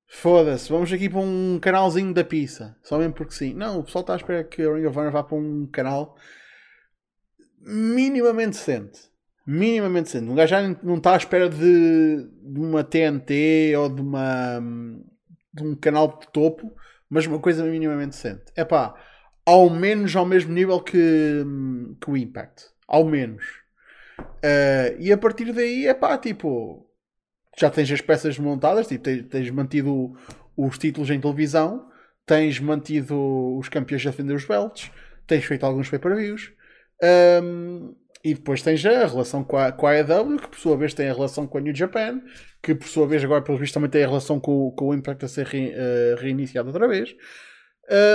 foda-se 0.07 0.71
vamos 0.71 0.91
aqui 0.91 1.11
para 1.11 1.21
um 1.21 1.59
canalzinho 1.61 2.15
da 2.15 2.25
pizza 2.25 2.75
só 2.83 2.97
mesmo 2.97 3.13
porque 3.13 3.35
sim 3.35 3.53
não 3.53 3.81
o 3.81 3.85
pessoal 3.85 4.01
está 4.01 4.15
à 4.15 4.17
espera 4.17 4.43
que 4.43 4.63
a 4.63 4.75
Ring 4.75 4.87
of 4.87 4.99
Honor 4.99 5.13
vá 5.13 5.23
para 5.23 5.37
um 5.37 5.67
canal 5.67 6.17
minimamente 7.61 8.53
decente 8.53 9.13
minimamente 9.47 10.09
sendo. 10.09 10.33
Um 10.33 10.35
gajo 10.35 10.49
já 10.49 10.63
não 10.83 10.97
está 10.97 11.13
à 11.13 11.19
espera 11.19 11.51
de, 11.51 12.27
de, 12.27 12.59
uma 12.59 12.83
TNT 12.83 13.77
ou 13.77 13.91
de, 13.91 14.01
uma, 14.01 14.59
de 15.53 15.63
um 15.63 15.77
canal 15.77 16.19
de 16.19 16.27
topo, 16.29 16.75
mas 17.11 17.27
uma 17.27 17.39
coisa 17.39 17.63
minimamente 17.63 18.13
decente. 18.13 18.45
É 18.57 18.65
pá, 18.65 18.95
ao 19.47 19.69
menos 19.71 20.15
ao 20.17 20.27
mesmo 20.27 20.53
nível 20.53 20.81
que, 20.81 21.45
que 22.01 22.11
o 22.11 22.17
Impact. 22.17 22.67
Ao 22.87 23.05
menos. 23.05 23.45
Uh, 24.19 24.97
e 24.99 25.13
a 25.13 25.19
partir 25.19 25.53
daí, 25.53 25.87
é 25.87 25.95
pá, 25.95 26.17
tipo, 26.19 26.87
já 27.59 27.71
tens 27.71 27.91
as 27.91 28.01
peças 28.01 28.39
montadas, 28.39 28.87
tipo, 28.87 29.05
tens, 29.05 29.27
tens 29.27 29.51
mantido 29.51 30.15
os 30.57 30.79
títulos 30.79 31.11
em 31.11 31.21
televisão, 31.21 31.89
tens 32.27 32.61
mantido 32.61 33.57
os 33.59 33.69
campeões 33.69 34.07
a 34.07 34.11
defender 34.11 34.35
os 34.35 34.45
belts, 34.45 34.91
tens 35.27 35.45
feito 35.45 35.65
alguns 35.65 35.89
pay-per-views. 35.89 36.53
Um, 37.43 37.95
e 38.25 38.33
depois 38.33 38.63
tens 38.63 38.85
a 38.87 39.07
relação 39.07 39.45
com 39.45 39.59
a, 39.59 39.71
com 39.71 39.87
a 39.87 39.91
AEW, 39.91 40.39
que 40.39 40.49
por 40.49 40.59
sua 40.59 40.77
vez 40.79 40.95
tem 40.95 41.11
a 41.11 41.13
relação 41.13 41.47
com 41.47 41.59
a 41.59 41.61
New 41.61 41.75
Japan, 41.75 42.23
que 42.63 42.75
por 42.75 42.89
sua 42.89 43.07
vez 43.07 43.23
agora 43.23 43.43
pelo 43.43 43.59
visto 43.59 43.75
também 43.75 43.91
tem 43.91 44.03
a 44.03 44.07
relação 44.07 44.41
com, 44.41 44.71
com 44.71 44.89
o 44.89 44.95
Impact 44.95 45.27
a 45.27 45.29
ser 45.29 45.47
re, 45.47 45.75
uh, 45.75 46.17
reiniciado 46.19 46.69
outra 46.69 46.89
vez. 46.89 47.15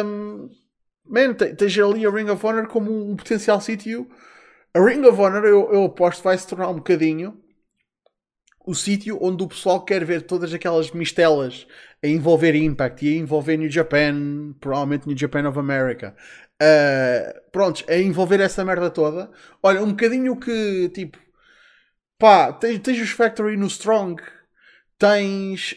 Um, 0.04 0.50
man, 1.10 1.34
tens 1.34 1.78
ali 1.78 2.06
a 2.06 2.10
Ring 2.10 2.30
of 2.30 2.46
Honor 2.46 2.68
como 2.68 2.92
um, 2.92 3.16
potencial 3.16 3.60
sítio. 3.60 4.08
A 4.74 4.80
Ring 4.80 5.04
of 5.06 5.20
Honor 5.20 5.46
eu, 5.46 5.74
eu 5.74 5.86
aposto 5.86 6.24
vai 6.24 6.38
se 6.38 6.48
tornar 6.48 6.70
um 6.70 6.76
bocadinho 6.76 7.38
o 8.66 8.76
sítio 8.76 9.18
onde 9.20 9.44
o 9.44 9.48
pessoal 9.48 9.84
quer 9.84 10.06
ver 10.06 10.22
todas 10.22 10.54
aquelas 10.54 10.92
mistelas 10.92 11.66
a 12.04 12.08
envolver 12.08 12.56
Impact 12.56 13.04
e 13.04 13.16
a 13.16 13.18
envolver 13.18 13.58
New 13.58 13.70
Japan, 13.70 14.54
provavelmente 14.60 15.08
New 15.08 15.18
Japan 15.18 15.50
of 15.50 15.58
America. 15.58 16.16
Uh, 16.62 17.50
prontos, 17.52 17.84
a 17.88 17.96
envolver 17.96 18.40
essa 18.40 18.64
merda 18.64 18.92
toda. 18.92 19.32
Olha, 19.64 19.82
um 19.82 19.90
bocadinho 19.90 20.36
que 20.36 20.90
tipo 20.90 21.18
pá, 22.20 22.52
tens, 22.54 22.80
tens 22.80 23.02
os 23.02 23.10
Factory 23.10 23.58
no 23.58 23.68
Strong, 23.68 24.22
tens 25.00 25.76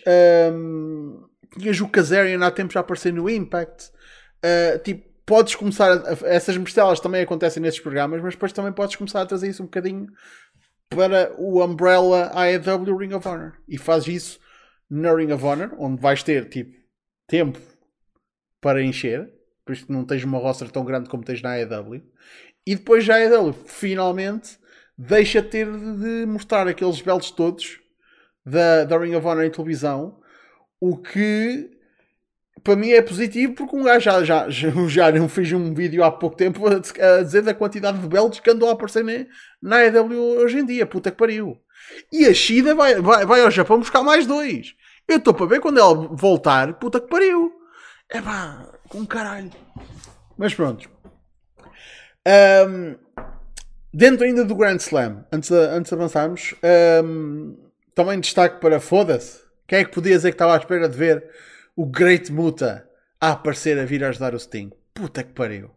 um, 0.53 1.25
tinhas 1.59 1.81
o 1.81 1.89
Kazarian 1.89 2.45
há 2.45 2.51
tempo 2.51 2.73
já 2.73 2.81
aparecer 2.81 3.13
no 3.13 3.31
Impact. 3.31 3.91
Uh, 4.45 4.79
tipo, 4.81 5.12
podes 5.27 5.55
começar 5.55 5.91
a, 5.91 6.11
a, 6.11 6.29
essas 6.29 6.57
mistelas 6.57 7.01
também 7.01 7.23
acontecem 7.23 7.63
nesses 7.63 7.81
programas, 7.81 8.21
mas 8.23 8.35
depois 8.35 8.53
também 8.53 8.73
podes 8.73 8.97
começar 8.97 9.23
a 9.23 9.27
trazer 9.27 9.49
isso 9.49 9.63
um 9.63 9.67
bocadinho 9.67 10.07
para 10.89 11.35
o 11.39 11.65
Umbrella 11.65 12.31
AEW 12.35 12.97
Ring 12.97 13.15
of 13.15 13.27
Honor. 13.27 13.55
E 13.67 13.79
fazes 13.79 14.09
isso 14.09 14.41
na 14.91 15.15
Ring 15.15 15.33
of 15.33 15.45
Honor, 15.45 15.75
onde 15.79 16.01
vais 16.01 16.23
ter 16.23 16.49
tipo 16.49 16.77
tempo 17.27 17.59
para 18.61 18.83
encher, 18.83 19.33
por 19.65 19.73
isso 19.73 19.91
não 19.91 20.05
tens 20.05 20.23
uma 20.25 20.39
roster 20.39 20.71
tão 20.71 20.85
grande 20.85 21.09
como 21.09 21.25
tens 21.25 21.41
na 21.41 21.55
AEW, 21.55 22.03
e 22.67 22.77
depois 22.77 23.05
já 23.05 23.17
a 23.17 23.19
AEW 23.19 23.53
finalmente 23.53 24.59
deixa 24.97 25.43
ter 25.43 25.67
de 25.67 26.27
mostrar 26.27 26.69
aqueles 26.69 27.01
belts 27.01 27.31
todos 27.31 27.81
da, 28.45 28.85
da 28.85 28.99
Ring 28.99 29.15
of 29.15 29.27
Honor 29.27 29.45
em 29.45 29.51
televisão, 29.51 30.21
o 30.81 30.97
que 30.97 31.71
para 32.63 32.77
mim 32.77 32.91
é 32.91 33.03
positivo 33.03 33.55
porque 33.55 33.75
um 33.75 33.83
gajo 33.83 34.05
já, 34.05 34.23
já, 34.23 34.49
já, 34.49 34.71
já 34.89 35.29
fez 35.29 35.53
um 35.53 35.75
vídeo 35.75 36.05
há 36.05 36.11
pouco 36.11 36.37
tempo 36.37 36.63
a, 36.67 37.23
dizer 37.23 37.43
da 37.43 37.55
quantidade 37.55 37.99
de 37.99 38.07
belts 38.07 38.41
que 38.41 38.51
andou 38.51 38.69
a 38.69 38.73
aparecer 38.73 39.05
na, 39.05 39.27
na 39.61 39.77
AEW 39.79 40.41
hoje 40.41 40.59
em 40.59 40.65
dia. 40.65 40.87
Puta 40.87 41.11
que 41.11 41.17
pariu. 41.17 41.61
E 42.13 42.27
a 42.27 42.35
Shida 42.35 42.75
vai, 42.75 43.01
vai, 43.01 43.27
vai 43.27 43.41
ao 43.43 43.51
Japão 43.51 43.79
buscar 43.79 44.03
mais 44.03 44.27
dois. 44.27 44.75
Eu 45.09 45.17
estou 45.17 45.35
para 45.35 45.47
ver 45.47 45.61
quando 45.61 45.79
ela 45.79 45.95
voltar. 45.95 46.75
Puta 46.75 47.01
que 47.01 47.09
pariu. 47.09 47.53
É 48.09 48.21
pá, 48.21 48.67
com 48.89 49.05
caralho. 49.05 49.51
Mas 50.37 50.55
pronto. 50.55 50.89
Um, 52.27 52.97
dentro 53.93 54.25
ainda 54.25 54.45
do 54.45 54.55
Grand 54.55 54.77
Slam, 54.77 55.25
antes 55.33 55.51
de, 55.51 55.57
antes 55.57 55.91
de 55.91 55.95
avançarmos, 55.95 56.55
um, 57.05 57.57
também 57.95 58.21
destaque 58.21 58.61
para 58.61 58.79
foda-se. 58.79 59.43
Quem 59.67 59.81
é 59.81 59.85
que 59.85 59.93
podia 59.93 60.17
dizer 60.17 60.31
que 60.31 60.35
estava 60.35 60.55
à 60.55 60.59
espera 60.59 60.89
de 60.89 60.97
ver 60.97 61.25
o 61.77 61.87
Great 61.87 62.31
Muta 62.33 62.89
a 63.21 63.33
aparecer 63.33 63.79
a 63.79 63.85
vir 63.85 64.05
ajudar 64.05 64.35
o 64.35 64.39
Sting. 64.39 64.73
Puta 64.93 65.23
que 65.23 65.33
pariu. 65.33 65.71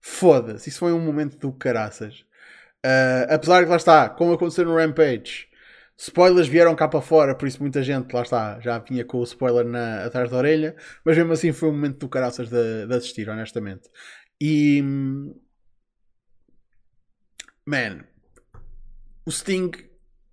Foda-se, 0.00 0.68
isso 0.68 0.78
foi 0.78 0.92
um 0.92 1.00
momento 1.00 1.36
do 1.38 1.52
caraças. 1.52 2.24
Uh, 2.84 3.26
apesar 3.28 3.64
que 3.64 3.70
lá 3.70 3.76
está, 3.76 4.08
como 4.08 4.32
aconteceu 4.32 4.64
no 4.64 4.76
Rampage, 4.76 5.48
spoilers 5.96 6.46
vieram 6.46 6.74
cá 6.76 6.86
para 6.86 7.00
fora, 7.00 7.34
por 7.34 7.48
isso 7.48 7.60
muita 7.60 7.82
gente 7.82 8.12
lá 8.12 8.22
está, 8.22 8.60
já 8.60 8.78
vinha 8.78 9.04
com 9.04 9.18
o 9.18 9.24
spoiler 9.24 9.66
na, 9.66 10.04
atrás 10.04 10.30
da 10.30 10.36
orelha, 10.36 10.76
mas 11.04 11.16
mesmo 11.16 11.32
assim 11.32 11.52
foi 11.52 11.68
um 11.68 11.72
momento 11.72 11.98
do 11.98 12.08
caraças 12.08 12.48
de, 12.48 12.86
de 12.86 12.94
assistir, 12.94 13.28
honestamente. 13.28 13.88
E. 14.40 14.82
Man, 17.66 18.04
o 19.26 19.30
Sting 19.30 19.70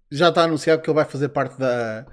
já 0.10 0.30
está 0.30 0.44
anunciado 0.44 0.82
que 0.82 0.90
ele 0.90 0.96
vai 0.96 1.06
fazer 1.06 1.30
parte 1.30 1.60
da 1.60 2.06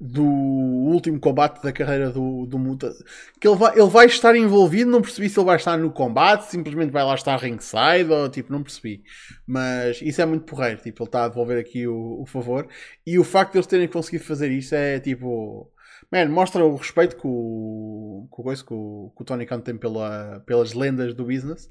do 0.00 0.24
último 0.24 1.18
combate 1.20 1.62
da 1.62 1.72
carreira 1.72 2.10
do, 2.10 2.46
do 2.46 2.58
Muta. 2.58 2.92
Que 3.40 3.48
ele 3.48 3.56
vai, 3.56 3.78
ele 3.78 3.88
vai 3.88 4.06
estar 4.06 4.34
envolvido, 4.36 4.90
não 4.90 5.00
percebi 5.00 5.28
se 5.28 5.38
ele 5.38 5.46
vai 5.46 5.56
estar 5.56 5.76
no 5.76 5.90
combate, 5.90 6.50
simplesmente 6.50 6.90
vai 6.90 7.04
lá 7.04 7.14
estar 7.14 7.36
ringside, 7.36 8.10
ou 8.10 8.28
tipo, 8.28 8.52
não 8.52 8.62
percebi. 8.62 9.02
Mas 9.46 10.00
isso 10.02 10.20
é 10.20 10.26
muito 10.26 10.44
porreiro, 10.44 10.80
tipo, 10.80 11.02
ele 11.02 11.08
está 11.08 11.24
a 11.24 11.28
devolver 11.28 11.58
aqui 11.58 11.86
o, 11.86 12.22
o 12.22 12.26
favor. 12.26 12.68
E 13.06 13.18
o 13.18 13.24
facto 13.24 13.52
de 13.52 13.58
eles 13.58 13.66
terem 13.66 13.88
conseguido 13.88 14.24
fazer 14.24 14.50
isso 14.50 14.74
é 14.74 15.00
tipo. 15.00 15.70
Man, 16.12 16.28
mostra 16.28 16.64
o 16.64 16.76
respeito 16.76 17.16
que 17.16 17.26
o, 17.26 18.28
que 18.30 18.40
o, 18.40 18.44
que 18.44 18.74
o, 18.74 19.12
que 19.16 19.22
o 19.22 19.24
Tony 19.24 19.46
Khan 19.46 19.60
tem 19.60 19.76
pela, 19.76 20.40
pelas 20.46 20.74
lendas 20.74 21.14
do 21.14 21.24
business. 21.24 21.66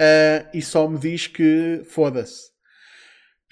Uh, 0.00 0.48
e 0.52 0.60
só 0.60 0.88
me 0.88 0.98
diz 0.98 1.26
que 1.26 1.82
foda-se 1.86 2.51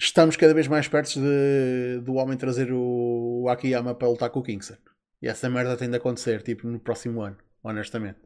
estamos 0.01 0.35
cada 0.35 0.53
vez 0.53 0.67
mais 0.67 0.87
perto 0.87 1.19
de, 1.19 2.01
do 2.03 2.15
homem 2.15 2.35
trazer 2.35 2.71
o 2.71 3.45
Akiyama 3.47 3.93
para 3.93 4.07
lutar 4.07 4.29
com 4.31 4.39
o 4.39 4.43
Kingston. 4.43 4.75
E 5.21 5.27
essa 5.27 5.47
merda 5.47 5.77
tem 5.77 5.89
de 5.89 5.97
acontecer, 5.97 6.41
tipo, 6.41 6.67
no 6.67 6.79
próximo 6.79 7.21
ano, 7.21 7.37
honestamente. 7.63 8.19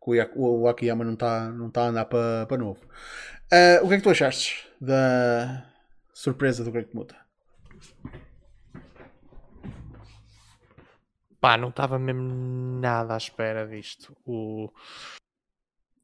O, 0.00 0.62
o 0.62 0.68
Akiyama 0.68 1.04
não 1.04 1.14
está 1.14 1.50
não 1.50 1.70
tá 1.70 1.82
a 1.82 1.88
andar 1.88 2.04
para, 2.04 2.46
para 2.46 2.56
novo. 2.56 2.80
Uh, 3.52 3.84
o 3.84 3.88
que 3.88 3.94
é 3.94 3.96
que 3.98 4.02
tu 4.02 4.10
achaste 4.10 4.66
da 4.80 5.66
surpresa 6.14 6.64
do 6.64 6.70
Great 6.70 6.94
Muta? 6.94 7.16
Pá, 11.40 11.56
não 11.56 11.68
estava 11.68 11.98
mesmo 11.98 12.80
nada 12.80 13.14
à 13.14 13.16
espera 13.16 13.66
disto. 13.66 14.16
O... 14.24 14.72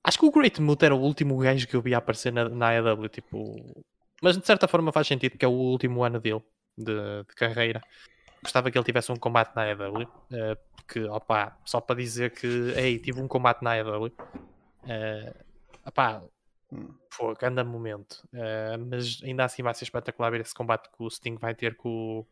Acho 0.03 0.19
que 0.19 0.27
o 0.27 0.31
Great 0.31 0.61
Muta 0.61 0.87
era 0.87 0.95
o 0.95 1.01
último 1.01 1.39
gajo 1.39 1.67
que 1.67 1.75
eu 1.75 1.81
vi 1.81 1.95
aparecer 1.95 2.33
na, 2.33 2.49
na 2.49 2.69
AEW. 2.71 3.09
Tipo, 3.09 3.85
mas 4.23 4.37
de 4.37 4.47
certa 4.47 4.69
forma 4.69 4.93
faz 4.93 5.07
sentido 5.07 5.39
que 5.39 5.45
é 5.45 5.49
o 5.49 5.53
último 5.53 6.03
ano 6.03 6.21
dele 6.21 6.43
de, 6.77 7.25
de 7.29 7.35
carreira. 7.35 7.81
Gostava 8.43 8.71
que 8.71 8.77
ele 8.77 8.85
tivesse 8.85 9.11
um 9.11 9.17
combate 9.17 9.55
na 9.57 9.63
AEW, 9.63 10.03
uh, 10.03 10.09
eh, 10.31 10.57
porque, 10.77 11.03
opá, 11.05 11.57
só 11.65 11.81
para 11.81 11.97
dizer 11.97 12.31
que, 12.31 12.47
ei, 12.77 12.99
tive 12.99 13.21
um 13.21 13.27
combate 13.27 13.63
na 13.63 13.73
AEW, 13.73 14.07
uh, 14.07 15.45
opá, 15.87 16.23
hum. 16.71 16.95
foi 17.11 17.35
grande 17.37 17.65
momento. 17.65 18.23
Uh, 18.35 18.79
mas 18.91 19.21
ainda 19.23 19.45
assim 19.45 19.63
vai 19.63 19.73
ser 19.73 19.85
espetacular 19.85 20.31
ver 20.31 20.43
esse 20.43 20.55
combate 20.55 20.91
que 20.91 21.03
o 21.03 21.11
Sting 21.11 21.37
vai 21.37 21.55
ter 21.55 21.75
com, 21.77 22.27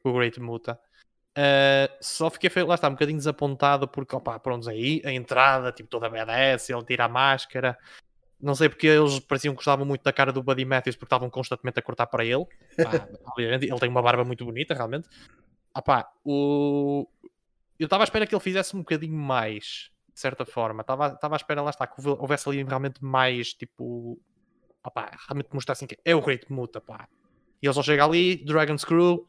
com 0.00 0.10
o 0.10 0.12
Great 0.14 0.40
Muta. 0.40 0.78
Uh, 1.36 1.90
só 2.00 2.30
fiquei, 2.30 2.50
lá 2.62 2.74
está, 2.74 2.88
um 2.88 2.92
bocadinho 2.92 3.18
desapontado 3.18 3.86
porque, 3.88 4.14
opá, 4.14 4.38
pronto, 4.38 4.68
aí 4.68 5.02
a 5.04 5.12
entrada, 5.12 5.72
tipo, 5.72 5.88
toda 5.88 6.08
BDS, 6.08 6.70
ele 6.70 6.84
tira 6.84 7.04
a 7.04 7.08
máscara, 7.08 7.76
não 8.40 8.54
sei 8.54 8.68
porque 8.68 8.86
eles 8.86 9.18
pareciam 9.20 9.52
que 9.52 9.56
gostavam 9.56 9.84
muito 9.84 10.02
da 10.02 10.12
cara 10.12 10.32
do 10.32 10.42
Buddy 10.42 10.64
Matthews 10.64 10.96
porque 10.96 11.06
estavam 11.06 11.28
constantemente 11.28 11.78
a 11.78 11.82
cortar 11.82 12.06
para 12.06 12.24
ele. 12.24 12.44
Pá, 12.76 13.08
ele 13.38 13.58
tem 13.80 13.88
uma 13.88 14.02
barba 14.02 14.24
muito 14.24 14.44
bonita, 14.44 14.74
realmente. 14.74 15.08
Ah, 15.74 15.82
pá, 15.82 16.08
o... 16.24 17.08
Eu 17.78 17.84
estava 17.84 18.02
à 18.02 18.04
espera 18.04 18.26
que 18.26 18.34
ele 18.34 18.42
fizesse 18.42 18.74
um 18.74 18.80
bocadinho 18.80 19.16
mais, 19.16 19.90
de 20.12 20.20
certa 20.20 20.44
forma. 20.44 20.82
Estava, 20.82 21.08
estava 21.08 21.34
à 21.34 21.36
espera, 21.36 21.62
lá 21.62 21.70
está, 21.70 21.86
que 21.86 22.00
houvesse 22.06 22.48
ali 22.48 22.62
realmente 22.62 23.04
mais, 23.04 23.52
tipo... 23.52 24.20
Ah, 24.82 24.90
pá, 24.90 25.10
realmente 25.26 25.48
mostrassem 25.52 25.88
que 25.88 25.98
é 26.04 26.14
o 26.14 26.20
Great 26.20 26.50
Muta, 26.50 26.80
pá. 26.80 27.08
E 27.60 27.66
ele 27.66 27.74
só 27.74 27.82
chega 27.82 28.04
ali, 28.04 28.36
Dragon 28.44 28.78
Screw, 28.78 29.26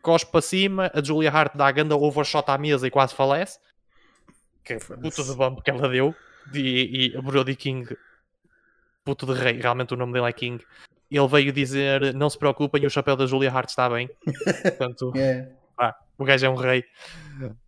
cospe 0.00 0.32
para 0.32 0.40
cima, 0.40 0.90
a 0.94 1.02
Julia 1.02 1.30
Hart 1.30 1.54
dá 1.54 1.66
a 1.66 1.72
ganda 1.72 1.94
overshot 1.94 2.50
à 2.50 2.56
mesa 2.56 2.86
e 2.86 2.90
quase 2.90 3.14
falece. 3.14 3.58
Que 4.64 4.74
é 4.74 4.78
puta 4.78 5.22
de 5.22 5.34
bump 5.34 5.62
que 5.62 5.70
ela 5.70 5.88
deu. 5.88 6.14
E, 6.54 7.12
e 7.12 7.16
a 7.16 7.20
Brody 7.20 7.54
King 7.54 7.96
puto 9.06 9.24
de 9.24 9.40
rei, 9.40 9.60
realmente 9.60 9.94
o 9.94 9.96
nome 9.96 10.12
dele 10.12 10.26
é 10.26 10.32
King. 10.32 10.62
Ele 11.08 11.28
veio 11.28 11.52
dizer: 11.52 12.12
Não 12.12 12.28
se 12.28 12.36
preocupem, 12.36 12.84
o 12.84 12.90
chapéu 12.90 13.16
da 13.16 13.24
Julia 13.24 13.50
Hart 13.50 13.68
está 13.68 13.88
bem. 13.88 14.10
Portanto, 14.62 15.12
yeah. 15.16 15.48
pá, 15.76 15.96
o 16.18 16.24
gajo 16.24 16.44
é 16.44 16.50
um 16.50 16.56
rei. 16.56 16.84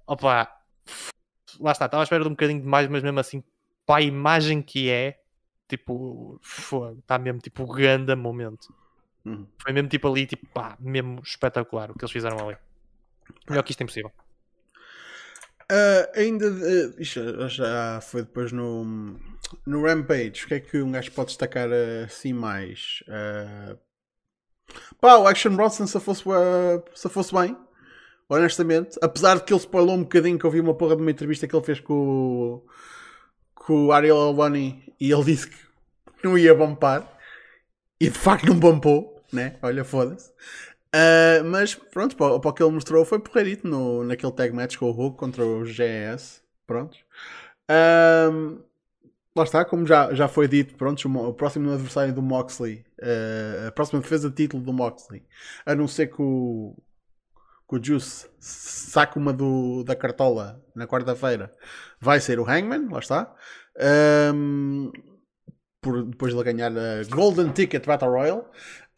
Opa, 0.04 0.50
lá 1.60 1.72
está, 1.72 1.86
estava 1.86 2.02
à 2.02 2.04
espera 2.04 2.24
de 2.24 2.28
um 2.28 2.32
bocadinho 2.32 2.60
de 2.60 2.66
mais, 2.66 2.88
mas 2.88 3.02
mesmo 3.02 3.20
assim, 3.20 3.42
para 3.86 4.00
a 4.00 4.02
imagem 4.02 4.60
que 4.60 4.90
é, 4.90 5.20
tipo, 5.68 6.40
está 6.98 7.16
mesmo 7.18 7.40
tipo 7.40 7.64
grande 7.72 8.14
momento. 8.16 8.74
Uhum. 9.24 9.46
Foi 9.62 9.72
mesmo 9.72 9.88
tipo 9.88 10.08
ali, 10.08 10.26
tipo, 10.26 10.46
pá, 10.48 10.76
mesmo 10.80 11.20
espetacular 11.22 11.90
o 11.90 11.94
que 11.94 12.04
eles 12.04 12.12
fizeram 12.12 12.38
ali. 12.40 12.56
Melhor 13.48 13.62
que 13.62 13.70
isto 13.70 13.80
é 13.80 13.84
impossível. 13.84 14.10
Uh, 15.70 16.18
ainda 16.18 16.50
uh, 16.50 16.94
isto 16.98 17.46
já 17.48 18.00
foi 18.00 18.22
depois 18.22 18.52
no, 18.52 19.18
no 19.66 19.84
Rampage. 19.84 20.44
O 20.44 20.48
que 20.48 20.54
é 20.54 20.60
que 20.60 20.80
um 20.80 20.90
gajo 20.90 21.12
pode 21.12 21.28
destacar 21.28 21.68
assim 22.04 22.32
mais? 22.32 23.02
Uh, 23.06 23.78
pá, 25.00 25.16
o 25.16 25.26
Action 25.26 25.54
Bronson 25.54 25.86
se 25.86 26.00
fosse, 26.00 26.26
uh, 26.26 26.82
se 26.94 27.08
fosse 27.10 27.34
bem, 27.34 27.56
honestamente. 28.28 28.98
Apesar 29.02 29.36
de 29.36 29.44
que 29.44 29.52
ele 29.52 29.60
spoilou 29.60 29.94
um 29.94 30.02
bocadinho 30.02 30.38
que 30.38 30.44
eu 30.46 30.50
vi 30.50 30.60
uma 30.60 30.74
porra 30.74 30.96
de 30.96 31.02
uma 31.02 31.10
entrevista 31.10 31.46
que 31.46 31.54
ele 31.54 31.64
fez 31.64 31.80
com, 31.80 32.64
com 33.54 33.86
o 33.86 33.92
Ariel 33.92 34.16
Albani 34.16 34.94
e 34.98 35.12
ele 35.12 35.24
disse 35.24 35.48
que 35.48 35.56
não 36.24 36.38
ia 36.38 36.54
bumpar 36.54 37.18
e 38.00 38.08
de 38.08 38.18
facto 38.18 38.46
não 38.46 38.58
bumpou, 38.58 39.22
né? 39.30 39.58
Olha, 39.62 39.84
foda-se. 39.84 40.32
Uh, 40.98 41.44
mas 41.44 41.76
pronto, 41.76 42.16
para, 42.16 42.40
para 42.40 42.50
o 42.50 42.52
que 42.52 42.62
ele 42.62 42.72
mostrou 42.72 43.04
foi 43.04 43.20
porreirito 43.20 43.68
no, 43.68 44.02
naquele 44.02 44.32
tag 44.32 44.52
match 44.52 44.76
com 44.76 44.86
o 44.86 44.90
Hulk 44.90 45.16
contra 45.16 45.44
o 45.44 45.64
GS. 45.64 46.42
Pronto. 46.66 46.96
Uh, 47.70 48.60
lá 49.36 49.44
está, 49.44 49.64
como 49.64 49.86
já, 49.86 50.12
já 50.12 50.26
foi 50.26 50.48
dito, 50.48 50.74
pronto, 50.74 51.06
o, 51.06 51.28
o 51.28 51.34
próximo 51.34 51.70
adversário 51.72 52.12
do 52.12 52.22
Moxley, 52.22 52.84
uh, 53.00 53.68
a 53.68 53.72
próxima 53.72 54.00
defesa 54.00 54.28
de 54.28 54.34
título 54.34 54.62
do 54.62 54.72
Moxley, 54.72 55.22
a 55.64 55.74
não 55.74 55.86
ser 55.86 56.08
que 56.08 56.20
o, 56.20 56.74
que 57.68 57.76
o 57.76 57.84
Juice 57.84 58.28
saque 58.40 59.18
uma 59.18 59.32
do, 59.32 59.84
da 59.84 59.94
cartola 59.94 60.60
na 60.74 60.86
quarta-feira, 60.86 61.54
vai 62.00 62.18
ser 62.20 62.40
o 62.40 62.48
Hangman, 62.48 62.88
lá 62.90 62.98
está. 62.98 63.34
Um, 64.34 64.90
por, 65.80 66.04
depois 66.04 66.32
de 66.32 66.38
ele 66.38 66.52
ganhar 66.52 66.72
a 66.72 67.04
Golden 67.08 67.50
Ticket 67.52 67.86
Battle 67.86 68.10
Royale. 68.10 68.42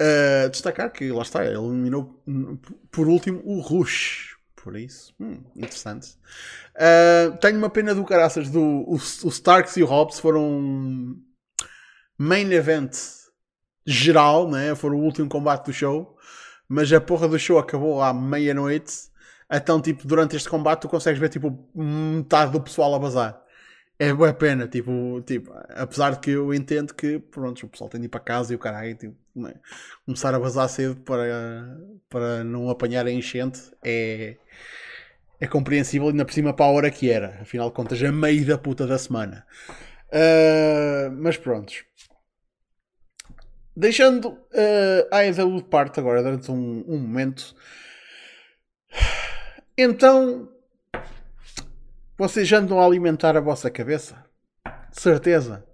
Uh, 0.01 0.49
destacar 0.49 0.91
que, 0.91 1.13
lá 1.13 1.21
está, 1.21 1.45
ele 1.45 1.59
eliminou 1.59 2.23
por 2.91 3.07
último 3.07 3.43
o 3.45 3.61
Rush. 3.61 4.37
Por 4.57 4.77
isso, 4.77 5.15
hum, 5.21 5.43
interessante. 5.55 6.17
Uh, 6.75 7.37
tenho 7.39 7.59
uma 7.59 7.69
pena 7.69 7.95
do 7.95 8.05
caraças 8.05 8.49
do 8.49 8.85
os, 8.89 9.23
Starks 9.25 9.77
e 9.77 9.83
o 9.83 9.87
Hobbs 9.87 10.19
foram 10.19 11.17
main 12.17 12.51
event 12.53 12.97
geral, 13.87 14.51
né? 14.51 14.75
Foram 14.75 14.97
o 14.97 15.03
último 15.03 15.29
combate 15.29 15.67
do 15.67 15.73
show, 15.73 16.17
mas 16.69 16.93
a 16.93 17.01
porra 17.01 17.29
do 17.29 17.39
show 17.39 17.59
acabou 17.59 18.03
à 18.03 18.13
meia-noite. 18.13 19.11
Então, 19.51 19.81
tipo, 19.81 20.07
durante 20.07 20.37
este 20.37 20.49
combate 20.49 20.83
tu 20.83 20.89
consegues 20.89 21.21
ver 21.21 21.29
tipo 21.29 21.69
metade 21.75 22.53
do 22.53 22.61
pessoal 22.61 22.95
a 22.95 22.99
bazar 22.99 23.43
é 24.01 24.15
boa 24.15 24.33
pena, 24.33 24.67
tipo, 24.67 25.21
tipo, 25.27 25.53
apesar 25.69 26.13
de 26.13 26.21
que 26.21 26.31
eu 26.31 26.55
entendo 26.55 26.95
que 26.95 27.19
pronto, 27.19 27.67
o 27.67 27.69
pessoal 27.69 27.91
tem 27.91 28.01
de 28.01 28.07
ir 28.07 28.09
para 28.09 28.19
casa 28.19 28.51
e 28.51 28.57
o 28.57 28.59
caralho, 28.59 28.95
tipo, 28.95 29.15
é? 29.47 29.55
começar 30.07 30.35
a 30.35 30.39
vazar 30.39 30.67
cedo 30.71 30.97
para, 31.03 31.79
para 32.09 32.43
não 32.43 32.71
apanhar 32.71 33.07
a 33.07 33.11
enchente 33.11 33.61
é, 33.85 34.37
é 35.39 35.47
compreensível, 35.47 36.09
ainda 36.09 36.25
por 36.25 36.33
cima 36.33 36.55
para 36.55 36.65
a 36.65 36.71
hora 36.71 36.91
que 36.91 37.11
era, 37.11 37.41
afinal 37.43 37.69
de 37.69 37.75
contas, 37.75 38.03
a 38.03 38.11
meio 38.11 38.47
da 38.47 38.57
puta 38.57 38.87
da 38.87 38.97
semana. 38.97 39.47
Uh, 40.09 41.13
mas 41.19 41.37
pronto. 41.37 41.71
Deixando 43.77 44.31
uh, 44.31 45.09
a 45.13 45.19
AEW 45.19 45.57
de 45.59 45.65
parte 45.65 46.01
agora 46.01 46.23
durante 46.23 46.51
um, 46.51 46.85
um 46.89 46.99
momento. 46.99 47.55
Então, 49.77 50.49
vocês 52.21 52.53
andam 52.53 52.79
a 52.79 52.85
alimentar 52.85 53.35
a 53.35 53.41
vossa 53.41 53.71
cabeça? 53.71 54.23
Certeza. 54.93 55.65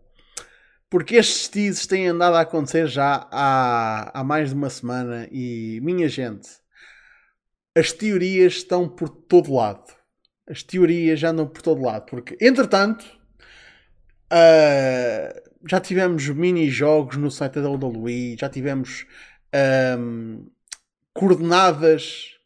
Porque 0.89 1.17
estes 1.17 1.49
teases 1.49 1.89
têm 1.89 2.07
andado 2.07 2.37
a 2.37 2.43
acontecer 2.43 2.87
já 2.87 3.27
há, 3.33 4.21
há 4.21 4.23
mais 4.23 4.51
de 4.51 4.55
uma 4.55 4.71
semana 4.71 5.27
e, 5.33 5.81
minha 5.83 6.09
gente, 6.09 6.49
as 7.77 7.91
teorias 7.91 8.59
estão 8.59 8.89
por 8.89 9.09
todo 9.09 9.53
lado. 9.53 9.93
As 10.49 10.63
teorias 10.63 11.19
já 11.19 11.31
andam 11.31 11.49
por 11.49 11.63
todo 11.63 11.83
lado. 11.83 12.07
Porque, 12.07 12.39
entretanto, 12.41 13.05
uh, 14.33 15.51
já 15.69 15.81
tivemos 15.81 16.29
mini-jogos 16.29 17.17
no 17.17 17.29
site 17.29 17.61
da 17.61 17.69
WWE, 17.69 18.37
já 18.39 18.49
tivemos 18.49 19.05
um, 19.99 20.49
coordenadas 21.13 22.37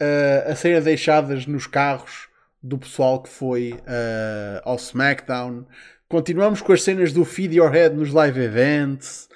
uh, 0.00 0.50
a 0.50 0.56
serem 0.56 0.82
deixadas 0.82 1.46
nos 1.46 1.68
carros 1.68 2.26
do 2.66 2.76
pessoal 2.78 3.22
que 3.22 3.28
foi 3.28 3.74
uh, 3.74 4.60
ao 4.64 4.76
SmackDown. 4.76 5.64
Continuamos 6.08 6.60
com 6.60 6.72
as 6.72 6.82
cenas 6.82 7.12
do 7.12 7.24
Feed 7.24 7.56
Your 7.56 7.70
Head 7.70 7.94
nos 7.94 8.12
live 8.12 8.40
events. 8.40 9.28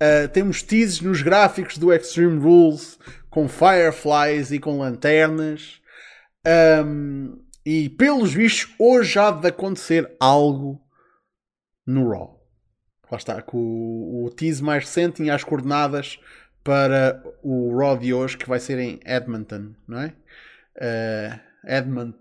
Uh, 0.00 0.28
temos 0.28 0.62
teases 0.62 1.00
nos 1.00 1.20
gráficos 1.20 1.78
do 1.78 1.92
Extreme 1.92 2.38
Rules 2.38 2.98
com 3.28 3.48
fireflies 3.48 4.52
e 4.52 4.58
com 4.58 4.78
lanternas. 4.78 5.80
Um, 6.84 7.42
e 7.64 7.88
pelos 7.88 8.34
bichos, 8.34 8.72
hoje 8.78 9.14
já 9.14 9.32
de 9.32 9.48
acontecer 9.48 10.14
algo 10.20 10.80
no 11.84 12.08
Raw. 12.08 12.40
Lá 13.10 13.18
está, 13.18 13.42
com 13.42 13.58
o, 13.58 14.26
o 14.26 14.30
tease 14.30 14.62
mais 14.62 14.84
recente 14.84 15.16
tinha 15.16 15.34
as 15.34 15.42
coordenadas 15.42 16.20
para 16.62 17.22
o 17.42 17.76
Raw 17.76 17.96
de 17.96 18.14
hoje, 18.14 18.36
que 18.36 18.48
vai 18.48 18.60
ser 18.60 18.78
em 18.78 19.00
Edmonton, 19.04 19.74
não 19.88 20.00
é? 20.00 20.12
Uh, 20.76 21.46
Edmund. 21.66 22.16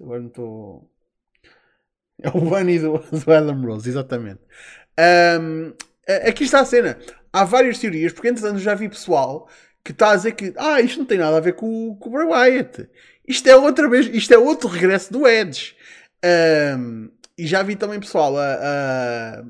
Agora 0.00 0.20
não 0.20 0.28
estou. 0.28 0.90
É 2.20 2.28
o 2.28 2.40
Bunny 2.40 2.78
do, 2.80 2.98
do 2.98 3.32
Adam 3.32 3.62
Rose, 3.64 3.88
exatamente. 3.88 4.40
Um, 5.40 5.72
aqui 6.26 6.44
está 6.44 6.60
a 6.60 6.64
cena. 6.64 6.98
Há 7.32 7.44
várias 7.44 7.78
teorias, 7.78 8.12
porque 8.12 8.28
entretanto 8.28 8.58
já 8.58 8.74
vi 8.74 8.88
pessoal 8.88 9.48
que 9.84 9.92
está 9.92 10.10
a 10.10 10.16
dizer 10.16 10.32
que 10.32 10.52
ah, 10.56 10.80
isto 10.80 10.98
não 10.98 11.06
tem 11.06 11.18
nada 11.18 11.36
a 11.36 11.40
ver 11.40 11.54
com, 11.54 11.96
com 11.96 12.08
o 12.08 12.12
Bray 12.12 12.26
Wyatt. 12.26 12.88
Isto 13.26 13.48
é 13.48 13.56
outra 13.56 13.88
vez, 13.88 14.06
isto 14.06 14.34
é 14.34 14.38
outro 14.38 14.68
regresso 14.68 15.12
do 15.12 15.26
Edge. 15.26 15.76
Um, 16.76 17.10
e 17.36 17.46
já 17.46 17.62
vi 17.62 17.76
também 17.76 18.00
pessoal 18.00 18.36
a, 18.36 18.54
a, 18.54 19.44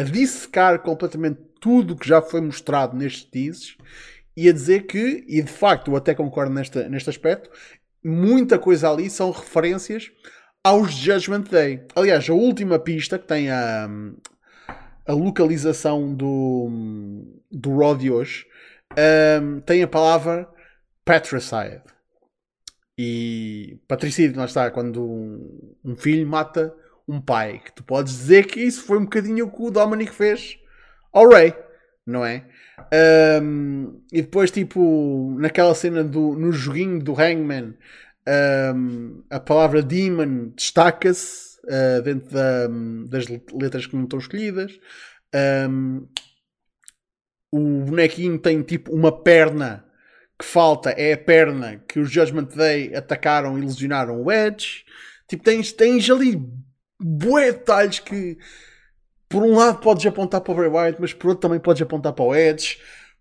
a 0.00 0.02
dissecar 0.02 0.80
completamente 0.80 1.38
tudo 1.60 1.96
que 1.96 2.08
já 2.08 2.20
foi 2.20 2.40
mostrado 2.40 2.96
nestes 2.96 3.24
teases 3.24 3.76
e 4.36 4.48
a 4.48 4.52
dizer 4.52 4.86
que, 4.86 5.24
e 5.26 5.42
de 5.42 5.50
facto 5.50 5.90
eu 5.90 5.96
até 5.96 6.14
concordo 6.14 6.52
nesta, 6.52 6.88
neste 6.88 7.10
aspecto, 7.10 7.50
muita 8.04 8.58
coisa 8.58 8.90
ali 8.90 9.10
são 9.10 9.30
referências 9.30 10.10
aos 10.62 10.92
Judgment 10.92 11.44
Day. 11.50 11.86
Aliás, 11.94 12.28
a 12.28 12.34
última 12.34 12.78
pista 12.78 13.18
que 13.18 13.26
tem 13.26 13.50
a, 13.50 13.88
a 15.06 15.12
localização 15.12 16.14
do, 16.14 16.68
do 17.50 17.76
Raw 17.76 17.96
de 17.96 18.10
hoje 18.10 18.46
um, 19.42 19.60
tem 19.60 19.82
a 19.82 19.88
palavra 19.88 20.48
patricide. 21.04 21.82
E 22.96 23.78
patricídio, 23.86 24.36
lá 24.36 24.44
está, 24.44 24.70
quando 24.70 25.02
um, 25.02 25.76
um, 25.84 25.96
filho 25.96 26.26
mata 26.26 26.74
um 27.06 27.20
pai. 27.20 27.60
Que 27.64 27.72
tu 27.72 27.84
podes 27.84 28.12
dizer 28.12 28.46
que 28.46 28.60
isso 28.60 28.82
foi 28.82 28.98
um 28.98 29.04
bocadinho 29.04 29.46
o 29.46 29.50
que 29.50 29.62
o 29.62 29.70
Dominic 29.70 30.12
fez 30.12 30.58
ao 31.12 31.28
Ray, 31.28 31.54
não 32.04 32.24
é? 32.24 32.44
Um, 33.42 34.00
e 34.12 34.22
depois, 34.22 34.50
tipo, 34.50 35.36
naquela 35.38 35.74
cena 35.74 36.02
do, 36.02 36.34
no 36.34 36.52
joguinho 36.52 37.02
do 37.02 37.12
Hangman, 37.12 37.74
um, 38.74 39.22
a 39.30 39.40
palavra 39.40 39.82
demon 39.82 40.52
destaca-se 40.56 41.58
uh, 41.64 42.02
dentro 42.02 42.30
da, 42.30 42.68
das 43.08 43.26
letras 43.52 43.86
que 43.86 43.96
não 43.96 44.04
estão 44.04 44.18
escolhidas. 44.18 44.78
Um, 45.68 46.06
o 47.50 47.84
bonequinho 47.84 48.38
tem 48.38 48.62
tipo 48.62 48.94
uma 48.94 49.10
perna 49.10 49.84
que 50.38 50.44
falta, 50.44 50.90
é 50.90 51.14
a 51.14 51.18
perna 51.18 51.82
que 51.88 51.98
os 51.98 52.10
Judgment 52.10 52.48
Day 52.54 52.94
atacaram 52.94 53.58
e 53.58 53.62
lesionaram 53.62 54.22
o 54.22 54.30
Edge. 54.30 54.84
Tipo, 55.26 55.42
tens, 55.42 55.72
tens 55.72 56.08
ali 56.10 56.40
bué 57.00 57.52
detalhes 57.52 57.98
que 57.98 58.38
por 59.28 59.42
um 59.42 59.54
lado 59.54 59.80
podes 59.80 60.06
apontar 60.06 60.40
para 60.40 60.52
o 60.52 60.56
Bray 60.56 60.68
Wyatt, 60.68 61.00
mas 61.00 61.12
por 61.12 61.28
outro 61.28 61.42
também 61.42 61.60
podes 61.60 61.82
apontar 61.82 62.12
para 62.12 62.24
o 62.24 62.34
Edge. 62.34 62.78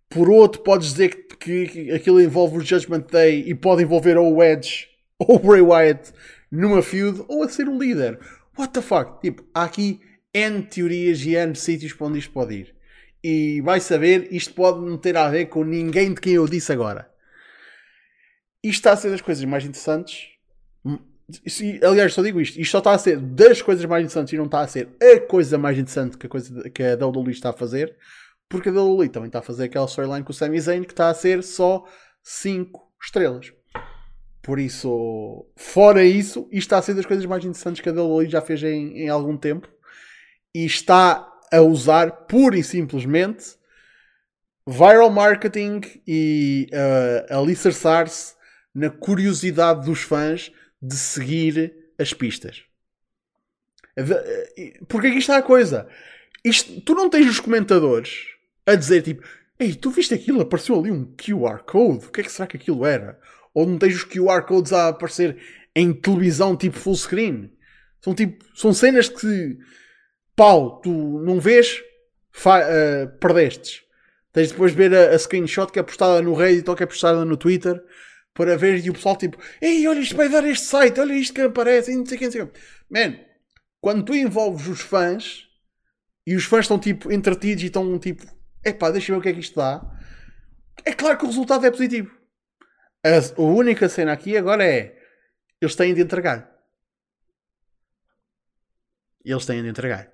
Por 0.10 0.30
outro, 0.30 0.62
podes 0.62 0.92
dizer 0.92 1.28
que, 1.40 1.68
que 1.68 1.92
aquilo 1.92 2.22
envolve 2.22 2.58
o 2.58 2.62
Judgment 2.62 3.08
Day 3.12 3.44
e 3.46 3.54
pode 3.54 3.84
envolver 3.84 4.18
ou 4.18 4.36
o 4.36 4.44
Edge 4.44 4.88
ou 5.20 5.36
o 5.36 5.40
Bray 5.40 5.62
Wyatt 5.62 6.14
numa 6.50 6.82
feud 6.82 7.24
ou 7.28 7.44
a 7.44 7.50
ser 7.50 7.68
o 7.68 7.78
líder. 7.78 8.18
What 8.58 8.74
the 8.74 8.82
fuck? 8.82 9.22
Tipo, 9.22 9.44
há 9.54 9.64
aqui 9.64 10.00
N 10.34 10.64
teorias 10.64 11.22
e 11.26 11.36
N 11.36 11.56
sítios 11.56 11.94
para 11.94 12.08
onde 12.08 12.20
isto 12.20 12.32
pode 12.32 12.56
ir. 12.56 12.76
E 13.24 13.60
vai 13.62 13.82
saber, 13.82 14.28
isto 14.32 14.54
pode 14.54 14.80
não 14.80 14.98
ter 14.98 15.18
a 15.18 15.30
ver 15.30 15.48
com 15.48 15.64
ninguém 15.64 16.14
de 16.14 16.22
quem 16.22 16.34
eu 16.34 16.48
disse 16.48 16.72
agora. 16.72 17.12
Isto 18.64 18.80
está 18.80 18.92
a 18.94 18.98
ser 18.98 19.10
das 19.10 19.22
coisas 19.22 19.44
mais 19.44 19.66
interessantes 19.66 20.30
aliás, 21.84 22.14
só 22.14 22.22
digo 22.22 22.40
isto. 22.40 22.60
Isto 22.60 22.72
só 22.72 22.78
está 22.78 22.92
a 22.92 22.98
ser 22.98 23.20
das 23.20 23.62
coisas 23.62 23.86
mais 23.86 24.04
interessantes 24.04 24.34
e 24.34 24.38
não 24.38 24.46
está 24.46 24.62
a 24.62 24.68
ser 24.68 24.90
a 25.02 25.20
coisa 25.20 25.58
mais 25.58 25.78
interessante 25.78 26.18
que 26.18 26.26
a, 26.26 26.30
coisa 26.30 26.70
que 26.70 26.84
a 26.84 26.96
WWE 26.96 27.32
está 27.32 27.50
a 27.50 27.54
fazer. 27.54 27.96
Porque 28.50 28.70
a 28.70 28.72
WWE 28.72 29.10
também 29.10 29.28
está 29.28 29.40
a 29.40 29.44
fazer 29.44 29.66
aquela 29.66 29.86
storyline 29.88 30.24
com 30.24 30.32
o 30.32 30.36
Sami 30.36 30.60
Zayn 30.60 30.84
que 30.84 30.94
está 30.94 31.10
a 31.10 31.14
ser 31.14 31.44
só 31.44 31.84
5 32.24 32.80
estrelas. 33.02 33.52
Por 34.42 34.60
isso, 34.60 35.46
fora 35.58 36.06
isso, 36.06 36.48
isto 36.50 36.68
está 36.68 36.78
a 36.78 36.82
ser 36.82 36.94
das 36.94 37.06
coisas 37.06 37.26
mais 37.26 37.44
interessantes 37.44 37.82
que 37.82 37.90
a 37.90 37.92
WWE 37.92 38.30
já 38.30 38.42
fez 38.42 38.64
em, 38.64 39.00
em 39.00 39.10
algum 39.10 39.36
tempo. 39.36 39.68
E 40.56 40.66
está 40.66 41.28
a 41.52 41.62
usar 41.62 42.12
pura 42.28 42.58
e 42.58 42.64
simplesmente 42.64 43.58
viral 44.66 45.10
marketing 45.10 45.82
e 46.06 46.70
uh, 46.72 47.38
alicerçar-se 47.40 48.36
na 48.74 48.90
curiosidade 48.90 49.86
dos 49.86 50.02
fãs 50.02 50.52
de 50.82 50.96
seguir 50.96 51.74
as 51.98 52.14
pistas. 52.14 52.64
Porque 54.88 55.08
aqui 55.08 55.18
está 55.18 55.38
a 55.38 55.42
coisa. 55.42 55.88
Isto, 56.44 56.82
tu 56.82 56.94
não 56.94 57.10
tens 57.10 57.28
os 57.28 57.40
comentadores 57.40 58.28
a 58.66 58.76
dizer 58.76 59.02
tipo: 59.02 59.28
Ei, 59.60 59.74
tu 59.74 59.90
viste 59.90 60.14
aquilo? 60.14 60.42
Apareceu 60.42 60.80
ali 60.80 60.92
um 60.92 61.06
QR 61.16 61.64
Code. 61.64 62.06
O 62.06 62.12
que 62.12 62.22
é 62.22 62.24
que 62.24 62.32
será 62.32 62.48
que 62.48 62.58
aquilo 62.58 62.86
era? 62.86 63.20
Ou 63.54 63.66
não 63.66 63.78
tens 63.78 63.96
os 63.96 64.06
QR 64.06 64.44
Codes 64.44 64.72
a 64.72 64.90
aparecer 64.90 65.38
em 65.76 65.92
televisão 65.94 66.56
tipo 66.56 66.78
full 66.78 66.96
screen? 66.96 67.52
São 68.02 68.14
tipo. 68.14 68.46
São 68.56 68.74
cenas 68.74 69.10
que. 69.10 69.58
Pau, 70.36 70.80
tu 70.82 70.92
não 71.24 71.40
vês, 71.40 71.82
uh, 72.46 73.18
perdestes. 73.20 73.82
Tens 74.32 74.52
depois 74.52 74.72
de 74.72 74.78
ver 74.78 74.94
a, 74.96 75.16
a, 75.16 75.18
screenshot 75.18 75.72
que 75.72 75.80
é 75.80 75.84
postada 75.84 76.22
no 76.22 76.36
Reddit 76.36 76.70
ou 76.70 76.76
que 76.76 76.84
é 76.84 76.86
postada 76.86 77.26
no 77.26 77.36
Twitter 77.36 77.84
para 78.38 78.56
ver 78.56 78.86
e 78.86 78.90
o 78.92 78.94
pessoal 78.94 79.18
tipo, 79.18 79.42
ei, 79.60 79.88
olha 79.88 80.00
isto 80.00 80.16
vai 80.16 80.30
dar 80.30 80.46
este 80.46 80.68
site, 80.68 81.00
olha 81.00 81.14
isto 81.14 81.34
que 81.34 81.42
aparece, 81.42 81.92
e 81.92 81.96
não 81.96 82.06
sei 82.06 82.16
o 82.16 82.20
que, 82.20 82.26
não 82.26 82.32
sei 82.32 82.42
o 82.44 82.48
que. 82.48 82.60
Man, 82.88 83.20
quando 83.82 84.06
tu 84.06 84.14
envolves 84.14 84.68
os 84.68 84.80
fãs 84.80 85.48
e 86.26 86.36
os 86.36 86.46
fãs 86.46 86.66
estão 86.66 86.78
tipo 86.78 87.12
entretidos 87.12 87.64
e 87.64 87.68
estão 87.68 87.98
tipo, 87.98 88.24
epá, 88.64 88.92
deixa 88.92 89.12
eu 89.12 89.16
ver 89.16 89.20
o 89.20 89.24
que 89.24 89.30
é 89.30 89.34
que 89.34 89.40
isto 89.40 89.56
dá, 89.56 89.82
é 90.86 90.94
claro 90.94 91.18
que 91.18 91.24
o 91.26 91.28
resultado 91.28 91.66
é 91.66 91.72
positivo. 91.72 92.16
A, 93.04 93.42
a 93.42 93.42
única 93.42 93.90
cena 93.90 94.14
aqui 94.14 94.38
agora 94.38 94.64
é 94.64 94.96
eles 95.60 95.76
têm 95.76 95.96
de 95.96 96.02
entregar. 96.02 96.48
Eles 99.26 99.46
têm 99.46 99.64
de 99.64 99.70
entregar. 99.70 100.12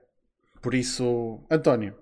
Por 0.61 0.73
isso, 0.73 1.45
António, 1.51 1.93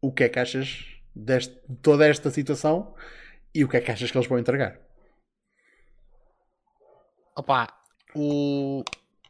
o 0.00 0.12
que 0.12 0.22
é 0.22 0.28
que 0.28 0.38
achas 0.38 0.86
deste, 1.14 1.52
de 1.68 1.76
toda 1.82 2.06
esta 2.06 2.30
situação 2.30 2.94
e 3.52 3.64
o 3.64 3.68
que 3.68 3.76
é 3.76 3.80
que 3.80 3.90
achas 3.90 4.08
que 4.08 4.16
eles 4.16 4.28
vão 4.28 4.38
entregar? 4.38 4.89
Opa, 7.36 7.68
o... 8.14 8.82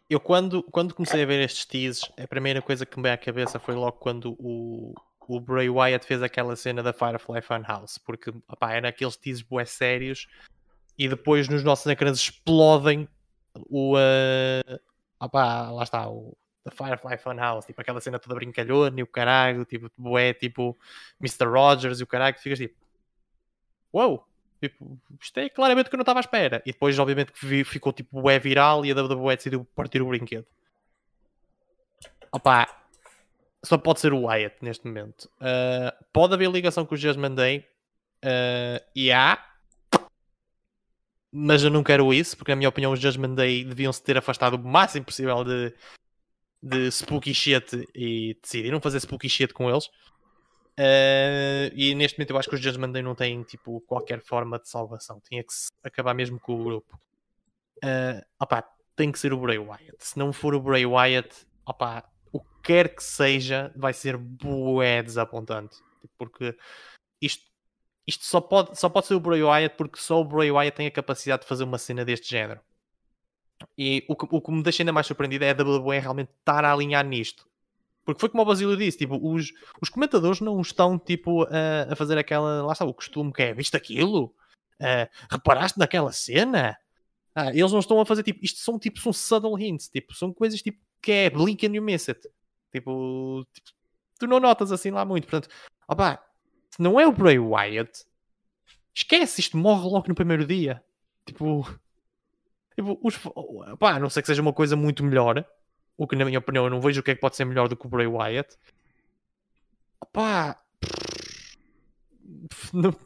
eu 0.09 0.21
quando, 0.21 0.63
quando 0.65 0.95
comecei 0.95 1.23
a 1.23 1.27
ver 1.27 1.43
estes 1.43 1.65
teases, 1.65 2.11
a 2.19 2.27
primeira 2.27 2.63
coisa 2.63 2.87
que 2.87 2.97
me 2.97 3.03
veio 3.05 3.15
à 3.15 3.19
cabeça 3.19 3.59
foi 3.59 3.75
logo 3.75 3.99
quando 3.99 4.37
o, 4.39 4.95
o 5.29 5.41
Bray 5.41 5.69
Wyatt 5.69 6.05
fez 6.07 6.23
aquela 6.23 6.57
cena 6.57 6.83
da 6.83 6.93
Firefly 6.93 7.43
Funhouse, 7.43 8.01
porque 8.01 8.33
opa, 8.49 8.73
era 8.73 8.89
aqueles 8.89 9.17
teases 9.17 9.43
bué 9.43 9.65
sérios 9.65 10.29
e 10.99 11.09
depois 11.09 11.49
nos 11.49 11.63
nossos 11.63 11.87
ecrãs 11.87 12.19
explodem 12.19 13.09
o. 13.55 13.97
Uh, 13.97 14.81
opa, 15.19 15.71
lá 15.71 15.83
está, 15.83 16.09
o 16.09 16.37
da 16.65 16.71
Firefly 16.71 17.17
Funhouse, 17.19 17.67
tipo 17.67 17.81
aquela 17.81 18.01
cena 18.01 18.19
toda 18.19 18.35
brincalhona 18.35 19.01
e 19.01 19.03
o 19.03 19.07
caralho, 19.07 19.65
tipo, 19.65 19.91
bué, 19.97 20.35
tipo 20.35 20.79
Mr. 21.21 21.47
Rogers 21.47 22.01
e 22.01 22.03
o 22.03 22.07
caralho, 22.07 22.35
que 22.35 22.43
ficas 22.43 22.59
tipo, 22.59 22.75
uou, 23.93 24.11
wow, 24.11 24.27
tipo, 24.61 25.01
isto 25.21 25.39
é 25.39 25.49
claramente 25.49 25.87
o 25.87 25.91
que 25.91 25.97
eu 25.97 25.99
não 25.99 26.03
estava 26.03 26.19
à 26.19 26.23
espera. 26.23 26.63
E 26.67 26.73
depois, 26.73 26.99
obviamente, 26.99 27.33
que 27.33 27.65
ficou 27.65 27.93
tipo 27.93 28.21
bué 28.21 28.39
viral 28.39 28.85
e 28.85 28.93
a 28.93 28.95
WWE 28.95 29.37
decidiu 29.37 29.65
partir 29.75 30.03
o 30.03 30.09
brinquedo. 30.09 30.47
Opa, 32.33 32.69
só 33.65 33.77
pode 33.77 34.01
ser 34.01 34.13
o 34.13 34.25
Wyatt 34.25 34.57
neste 34.63 34.87
momento. 34.87 35.25
Uh, 35.41 36.05
pode 36.13 36.35
haver 36.35 36.51
ligação 36.51 36.87
com 36.87 36.95
os 36.95 37.01
Judgment 37.01 37.35
Day. 37.35 37.67
Uh, 38.25 38.85
e 38.95 39.11
há. 39.11 39.45
Mas 41.33 41.63
eu 41.63 41.71
não 41.71 41.85
quero 41.85 42.13
isso, 42.13 42.37
porque 42.37 42.51
na 42.51 42.57
minha 42.57 42.69
opinião 42.69 42.93
os 42.93 43.01
Judgment 43.01 43.35
Day 43.35 43.65
deviam 43.65 43.93
se 43.93 44.03
ter 44.03 44.17
afastado 44.19 44.55
o 44.55 44.59
máximo 44.59 45.05
possível 45.05 45.45
de, 45.45 45.73
de 46.61 46.91
spooky 46.91 47.33
shit 47.33 47.89
e 47.95 48.37
decidiram 48.43 48.81
fazer 48.81 48.99
spooky 48.99 49.29
shit 49.29 49.55
com 49.55 49.71
eles. 49.71 49.89
Uh, 50.79 51.73
e 51.75 51.95
neste 51.95 52.19
momento 52.19 52.31
eu 52.31 52.39
acho 52.39 52.49
que 52.49 52.55
os 52.55 52.61
Judgment 52.61 52.93
Day 52.93 53.03
não 53.03 53.15
têm 53.15 53.43
tipo, 53.43 53.81
qualquer 53.83 54.21
forma 54.21 54.59
de 54.59 54.69
salvação. 54.69 55.21
Tinha 55.21 55.43
que 55.43 55.53
acabar 55.83 56.15
mesmo 56.15 56.39
com 56.41 56.55
o 56.55 56.65
grupo. 56.65 57.01
Uh, 57.85 58.23
opa, 58.41 58.65
tem 58.97 59.11
que 59.11 59.19
ser 59.19 59.33
o 59.33 59.39
Bray 59.39 59.59
Wyatt. 59.59 59.97
Se 59.99 60.19
não 60.19 60.33
for 60.33 60.55
o 60.55 60.61
Bray 60.61 60.87
Wyatt, 60.87 61.47
opa, 61.67 62.05
o 62.33 62.41
que 62.41 62.49
quer 62.63 62.95
que 62.95 63.03
seja, 63.03 63.73
vai 63.77 63.93
ser 63.93 64.17
bué 64.17 65.03
desapontante. 65.03 65.77
Porque 66.17 66.57
isto, 67.21 67.45
isto 68.07 68.25
só, 68.25 68.41
pode, 68.41 68.79
só 68.79 68.89
pode 68.89 69.07
ser 69.07 69.15
o 69.15 69.21
Bray 69.21 69.43
Wyatt 69.43 69.77
porque 69.77 69.99
só 69.99 70.21
o 70.21 70.25
Bray 70.25 70.51
Wyatt 70.51 70.77
tem 70.77 70.87
a 70.87 70.91
capacidade 70.91 71.43
de 71.43 71.49
fazer 71.49 71.65
uma 71.65 71.79
cena 71.79 72.05
deste 72.05 72.29
género. 72.29 72.61
E 73.77 74.05
o 74.09 74.17
que, 74.17 74.27
o 74.31 74.41
que 74.41 74.51
me 74.51 74.63
deixa 74.63 74.83
ainda 74.83 74.93
mais 74.93 75.07
surpreendido 75.07 75.45
é 75.45 75.51
a 75.51 75.55
WWE 75.55 75.99
realmente 75.99 76.31
estar 76.39 76.65
a 76.65 76.73
alinhar 76.73 77.05
nisto. 77.05 77.50
Porque 78.05 78.21
foi 78.21 78.29
como 78.29 78.43
o 78.43 78.47
Basílio 78.47 78.77
disse, 78.77 78.99
tipo, 78.99 79.19
os, 79.23 79.53
os 79.81 79.89
comentadores 79.89 80.41
não 80.41 80.61
estão 80.61 80.99
tipo 80.99 81.45
a, 81.45 81.93
a 81.93 81.97
fazer 81.97 82.19
aquela, 82.19 82.63
lá 82.63 82.73
está, 82.73 82.85
o 82.85 82.95
costume 82.95 83.33
que 83.33 83.43
é, 83.43 83.55
viste 83.55 83.77
aquilo? 83.77 84.35
Uh, 84.81 85.07
reparaste 85.31 85.79
naquela 85.79 86.11
cena? 86.13 86.77
Ah, 87.35 87.51
eles 87.51 87.71
não 87.71 87.79
estão 87.79 88.01
a 88.01 88.07
fazer 88.07 88.23
tipo, 88.23 88.45
isto 88.45 88.59
são 88.61 88.79
tipo, 88.79 88.99
são 88.99 89.13
subtle 89.13 89.59
hints, 89.59 89.89
tipo, 89.89 90.15
são 90.15 90.33
coisas 90.33 90.61
tipo 90.63 90.79
que 91.01 91.13
é 91.13 91.31
blink 91.31 91.67
and 91.67 91.75
you 91.75 91.83
miss 91.83 92.09
it. 92.09 92.21
Tipo, 92.73 93.47
tipo 93.53 93.71
tu 94.19 94.27
não 94.27 94.41
notas 94.41 94.73
assim 94.73 94.91
lá 94.91 95.05
muito. 95.05 95.27
Portanto, 95.27 95.53
opá, 95.89 96.23
se 96.71 96.83
não 96.83 97.01
é 97.01 97.07
o 97.07 97.13
Bray 97.13 97.39
Wyatt, 97.39 98.05
esquece, 98.95 99.41
isto 99.41 99.57
morre 99.57 99.89
logo 99.89 100.09
no 100.09 100.15
primeiro 100.15 100.47
dia. 100.47 100.83
Tipo, 101.25 101.67
tipo 102.75 102.99
os, 103.03 103.19
opá, 103.25 103.99
não 103.99 104.11
sei 104.11 104.23
que 104.23 104.27
seja 104.27 104.43
uma 104.43 104.53
coisa 104.53 104.77
muito 104.77 105.05
melhor, 105.05 105.45
o 106.01 106.07
que 106.07 106.17
na 106.17 106.25
minha 106.25 106.39
opinião 106.39 106.65
eu 106.65 106.71
não 106.71 106.81
vejo 106.81 107.03
o 107.03 107.03
que 107.05 107.11
é 107.11 107.15
que 107.15 107.21
pode 107.21 107.37
ser 107.37 107.45
melhor 107.45 107.69
do 107.69 107.77
que 107.77 107.87
o 107.87 107.91
Bray 107.91 108.07
Wyatt. 108.07 108.57
Não, 112.73 112.97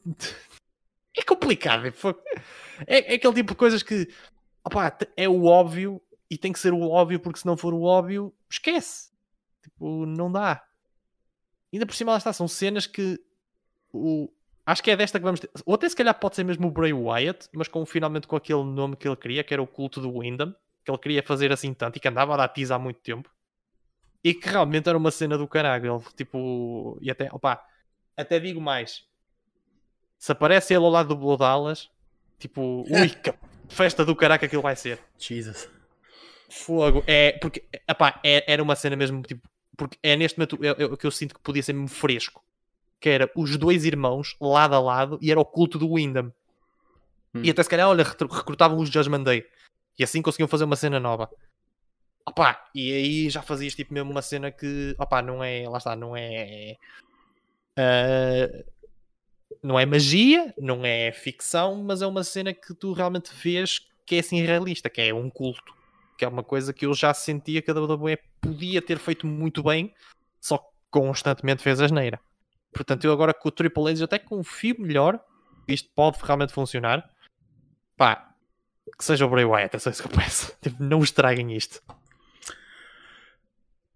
é 1.18 1.22
complicado. 1.24 1.86
É, 1.86 1.92
é, 2.86 3.14
aquele 3.16 3.34
tipo 3.34 3.52
de 3.52 3.56
coisas 3.56 3.82
que 3.82 4.08
opá, 4.64 4.96
é 5.16 5.28
o 5.28 5.44
óbvio 5.44 6.00
e 6.30 6.38
tem 6.38 6.52
que 6.52 6.58
ser 6.60 6.72
o 6.72 6.88
óbvio, 6.88 7.18
porque 7.18 7.40
se 7.40 7.46
não 7.46 7.56
for 7.56 7.74
o 7.74 7.82
óbvio, 7.82 8.32
esquece. 8.48 9.10
Tipo, 9.60 10.06
não 10.06 10.30
dá. 10.30 10.62
Ainda 11.72 11.86
por 11.86 11.96
cima 11.96 12.12
lá 12.12 12.18
está, 12.18 12.32
são 12.32 12.46
cenas 12.46 12.86
que 12.86 13.18
o... 13.92 14.30
acho 14.64 14.84
que 14.84 14.92
é 14.92 14.96
desta 14.96 15.18
que 15.18 15.24
vamos 15.24 15.40
ter. 15.40 15.50
Ou 15.66 15.74
até 15.74 15.88
se 15.88 15.96
calhar 15.96 16.16
pode 16.16 16.36
ser 16.36 16.44
mesmo 16.44 16.68
o 16.68 16.70
Bray 16.70 16.92
Wyatt, 16.92 17.48
mas 17.52 17.66
com 17.66 17.84
finalmente 17.84 18.28
com 18.28 18.36
aquele 18.36 18.62
nome 18.62 18.94
que 18.94 19.08
ele 19.08 19.16
queria, 19.16 19.42
que 19.42 19.52
era 19.52 19.60
o 19.60 19.66
culto 19.66 20.00
do 20.00 20.16
Wyndham, 20.16 20.54
que 20.84 20.90
ele 20.90 20.98
queria 20.98 21.22
fazer 21.22 21.52
assim 21.52 21.72
tanto 21.72 21.96
e 21.96 22.00
que 22.00 22.08
andava 22.08 22.34
a 22.34 22.36
dar 22.36 22.48
tease 22.48 22.72
há 22.72 22.78
muito 22.78 23.00
tempo. 23.00 23.30
E 24.22 24.34
que 24.34 24.48
realmente 24.48 24.88
era 24.88 24.96
uma 24.96 25.10
cena 25.10 25.36
do 25.36 25.48
caralho. 25.48 25.96
Ele, 25.96 26.04
tipo, 26.16 26.98
e 27.00 27.10
até, 27.10 27.28
opa, 27.32 27.62
até 28.16 28.38
digo 28.38 28.60
mais. 28.60 29.04
Se 30.18 30.32
aparece 30.32 30.74
ele 30.74 30.84
ao 30.84 30.90
lado 30.90 31.08
do 31.08 31.16
Blood 31.16 31.40
Dallas, 31.40 31.90
tipo, 32.38 32.84
ui, 32.90 33.08
que 33.08 33.34
festa 33.68 34.04
do 34.04 34.16
caralho 34.16 34.38
que 34.38 34.46
aquilo 34.46 34.62
vai 34.62 34.76
ser. 34.76 35.00
Jesus. 35.18 35.68
Fogo. 36.50 37.02
É, 37.06 37.32
porque, 37.32 37.64
epá, 37.88 38.20
é, 38.24 38.52
era 38.52 38.62
uma 38.62 38.76
cena 38.76 38.96
mesmo, 38.96 39.22
tipo, 39.22 39.46
porque 39.76 39.98
é 40.02 40.16
neste 40.16 40.38
momento 40.38 40.58
o 40.92 40.96
que 40.96 41.06
eu 41.06 41.10
sinto 41.10 41.34
que 41.34 41.40
podia 41.40 41.62
ser 41.62 41.72
mesmo 41.72 41.88
fresco. 41.88 42.42
Que 43.00 43.10
era 43.10 43.30
os 43.34 43.56
dois 43.56 43.84
irmãos, 43.84 44.36
lado 44.40 44.74
a 44.74 44.80
lado, 44.80 45.18
e 45.20 45.30
era 45.30 45.40
o 45.40 45.44
culto 45.44 45.78
do 45.78 45.90
Wyndham. 45.90 46.32
Hum. 47.34 47.42
E 47.42 47.50
até 47.50 47.62
se 47.62 47.68
calhar, 47.68 47.88
olha, 47.88 48.04
recrutavam 48.04 48.78
os 48.78 48.88
Judgment 48.88 49.24
Day. 49.24 49.44
E 49.98 50.04
assim 50.04 50.22
conseguiam 50.22 50.48
fazer 50.48 50.64
uma 50.64 50.76
cena 50.76 50.98
nova. 50.98 51.30
Opá, 52.26 52.68
e 52.74 52.92
aí 52.92 53.30
já 53.30 53.42
fazias 53.42 53.74
tipo 53.74 53.92
mesmo 53.92 54.10
uma 54.10 54.22
cena 54.22 54.50
que, 54.50 54.96
opá, 54.98 55.20
não 55.20 55.42
é, 55.42 55.68
lá 55.68 55.78
está, 55.78 55.94
não 55.94 56.16
é... 56.16 56.76
Uh, 57.78 58.64
não 59.62 59.78
é 59.78 59.86
magia, 59.86 60.54
não 60.58 60.84
é 60.84 61.12
ficção, 61.12 61.82
mas 61.82 62.02
é 62.02 62.06
uma 62.06 62.24
cena 62.24 62.52
que 62.52 62.74
tu 62.74 62.92
realmente 62.92 63.32
vês 63.34 63.80
que 64.06 64.16
é 64.16 64.18
assim 64.20 64.40
realista, 64.42 64.90
que 64.90 65.00
é 65.00 65.14
um 65.14 65.30
culto 65.30 65.74
que 66.16 66.24
é 66.24 66.28
uma 66.28 66.42
coisa 66.42 66.72
que 66.72 66.86
eu 66.86 66.94
já 66.94 67.12
sentia 67.12 67.60
que 67.60 67.70
a 67.70 67.74
WWE 67.74 68.18
podia 68.40 68.80
ter 68.80 68.98
feito 68.98 69.26
muito 69.26 69.62
bem, 69.62 69.92
só 70.40 70.58
que 70.58 70.66
constantemente 70.90 71.62
fez 71.62 71.80
asneira. 71.80 72.20
Portanto, 72.72 73.04
eu 73.04 73.12
agora 73.12 73.34
com 73.34 73.48
o 73.48 73.52
Triple 73.52 73.90
H 73.90 74.04
até 74.04 74.18
confio 74.18 74.76
melhor 74.78 75.20
isto 75.66 75.88
pode 75.94 76.18
realmente 76.22 76.52
funcionar. 76.52 77.08
Pá, 77.96 78.33
que 78.96 79.04
seja 79.04 79.26
o 79.26 79.28
Bray 79.28 79.44
Wyatt, 79.44 79.76
é 79.76 79.78
só 79.78 79.90
isso 79.90 80.02
que 80.02 80.08
eu 80.08 80.18
peço. 80.18 80.52
Tipo, 80.60 80.82
não 80.82 81.02
estraguem 81.02 81.56
isto. 81.56 81.82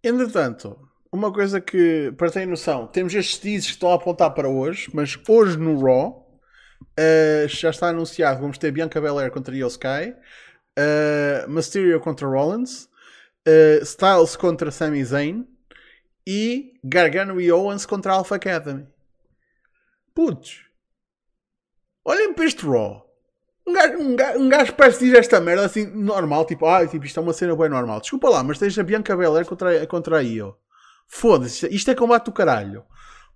Entretanto, 0.03 0.79
uma 1.11 1.33
coisa 1.33 1.61
que, 1.61 2.13
para 2.17 2.31
terem 2.31 2.49
noção, 2.49 2.87
temos 2.87 3.15
estes 3.15 3.39
teases 3.39 3.67
que 3.67 3.73
estão 3.73 3.91
a 3.91 3.95
apontar 3.95 4.33
para 4.33 4.49
hoje, 4.49 4.91
mas 4.93 5.19
hoje 5.29 5.57
no 5.57 5.81
Raw 5.81 6.29
uh, 6.81 7.49
já 7.49 7.71
está 7.71 7.89
anunciado 7.89 8.41
vamos 8.41 8.59
ter 8.59 8.71
Bianca 8.71 9.01
Belair 9.01 9.31
contra 9.31 9.57
Io 9.57 9.67
Sky, 9.69 10.15
uh, 10.79 11.49
Mysterio 11.49 12.01
contra 12.01 12.29
Rollins, 12.29 12.85
uh, 13.47 13.83
Styles 13.83 14.37
contra 14.37 14.71
Sami 14.71 15.05
Zayn 15.05 15.47
e 16.27 16.75
Gargano 16.85 17.41
e 17.41 17.51
Owens 17.51 17.87
contra 17.87 18.13
Alpha 18.13 18.37
Academy. 18.37 18.87
Putz, 20.15 20.65
olhem 22.05 22.35
para 22.35 22.45
este 22.45 22.67
Raw. 22.67 23.08
Um 23.69 23.73
gajo, 23.75 23.99
um, 23.99 24.17
gajo, 24.17 24.39
um 24.39 24.49
gajo 24.49 24.73
parece 24.73 25.01
dizer 25.01 25.19
esta 25.19 25.39
merda 25.41 25.67
assim, 25.67 25.85
normal, 25.85 26.47
tipo, 26.47 26.65
ah, 26.65 26.87
tipo, 26.87 27.05
isto 27.05 27.21
é 27.21 27.23
uma 27.23 27.35
cena 27.35 27.55
bem 27.55 27.69
normal. 27.69 28.01
Desculpa 28.01 28.31
lá, 28.31 28.43
mas 28.43 28.59
tens 28.59 28.79
a 28.79 28.83
Bianca 28.83 29.15
Belair 29.15 29.45
contra, 29.45 29.87
contra 29.87 30.19
a 30.19 30.23
Io. 30.23 30.57
Foda-se, 31.07 31.67
isto 31.69 31.91
é 31.91 31.95
combate 31.95 32.25
do 32.25 32.33
caralho. 32.33 32.83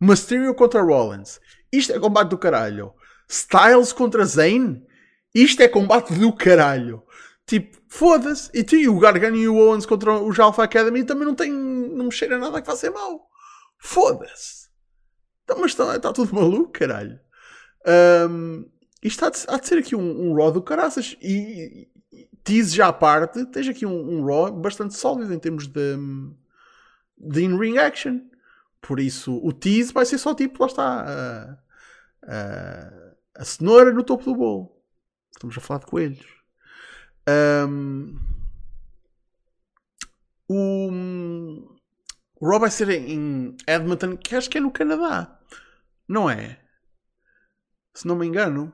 Mysterio 0.01 0.55
contra 0.55 0.81
Rollins. 0.81 1.39
Isto 1.71 1.93
é 1.93 1.99
combate 2.01 2.31
do 2.31 2.39
caralho. 2.39 2.95
Styles 3.29 3.93
contra 3.93 4.25
Zayn. 4.25 4.83
Isto 5.35 5.63
é 5.63 5.69
combate 5.69 6.15
do 6.15 6.33
caralho. 6.33 7.03
Tipo, 7.47 7.77
foda-se. 7.89 8.51
E 8.55 8.65
tu, 8.65 8.77
o 8.91 8.99
Gargano 8.99 9.37
e 9.37 9.47
o 9.47 9.57
Owens 9.57 9.85
contra 9.85 10.15
os 10.15 10.41
Alpha 10.41 10.65
Academy 10.65 11.05
também 11.05 11.27
não 11.27 11.35
tem. 11.35 11.53
Não 11.53 12.07
me 12.07 12.13
cheira 12.13 12.39
nada 12.39 12.61
que 12.63 12.77
ser 12.77 12.91
mau. 12.91 13.29
Foda-se. 13.79 14.69
Então, 15.45 15.59
mas 15.61 15.73
está, 15.73 15.95
está 15.95 16.13
tudo 16.13 16.35
maluco, 16.35 16.73
caralho. 16.73 17.21
Um, 17.87 18.65
isto 19.03 19.25
há 19.25 19.31
de, 19.31 19.39
há 19.49 19.59
de, 19.59 19.67
ser 19.67 19.79
aqui 19.79 19.97
um, 19.97 20.31
um 20.31 20.35
Raw 20.35 20.53
do 20.53 20.63
caraças. 20.63 21.17
E, 21.21 21.89
e 22.49 22.65
já 22.65 22.89
à 22.89 22.93
parte, 22.93 23.45
tens 23.47 23.69
aqui 23.69 23.85
um, 23.85 24.19
um 24.19 24.25
Raw 24.25 24.53
bastante 24.53 24.95
sólido 24.95 25.35
em 25.35 25.39
termos 25.39 25.67
de, 25.67 25.97
de 27.19 27.45
in-ring 27.45 27.79
action. 27.79 28.21
Por 28.81 29.01
isso, 29.01 29.41
o 29.45 29.53
tease 29.53 29.93
vai 29.93 30.05
ser 30.05 30.19
só 30.19 30.35
tipo, 30.35 30.63
lá 30.63 30.67
está, 30.67 30.83
a, 30.85 31.59
a, 32.27 33.15
a 33.37 33.45
cenoura 33.45 33.93
no 33.93 34.05
topo 34.05 34.25
do 34.25 34.37
bolo. 34.37 34.83
Estamos 35.33 35.57
a 35.57 35.61
falar 35.61 35.81
de 35.81 35.87
coelhos. 35.87 36.27
Um, 37.69 38.19
o, 40.49 40.91
o 42.41 42.49
Raw 42.49 42.61
vai 42.61 42.71
ser 42.71 42.91
em 42.91 43.57
Edmonton, 43.67 44.17
que 44.17 44.35
acho 44.35 44.51
que 44.51 44.59
é 44.59 44.61
no 44.61 44.71
Canadá, 44.71 45.41
não 46.07 46.29
é? 46.29 46.61
Se 47.95 48.07
não 48.07 48.17
me 48.17 48.27
engano. 48.27 48.73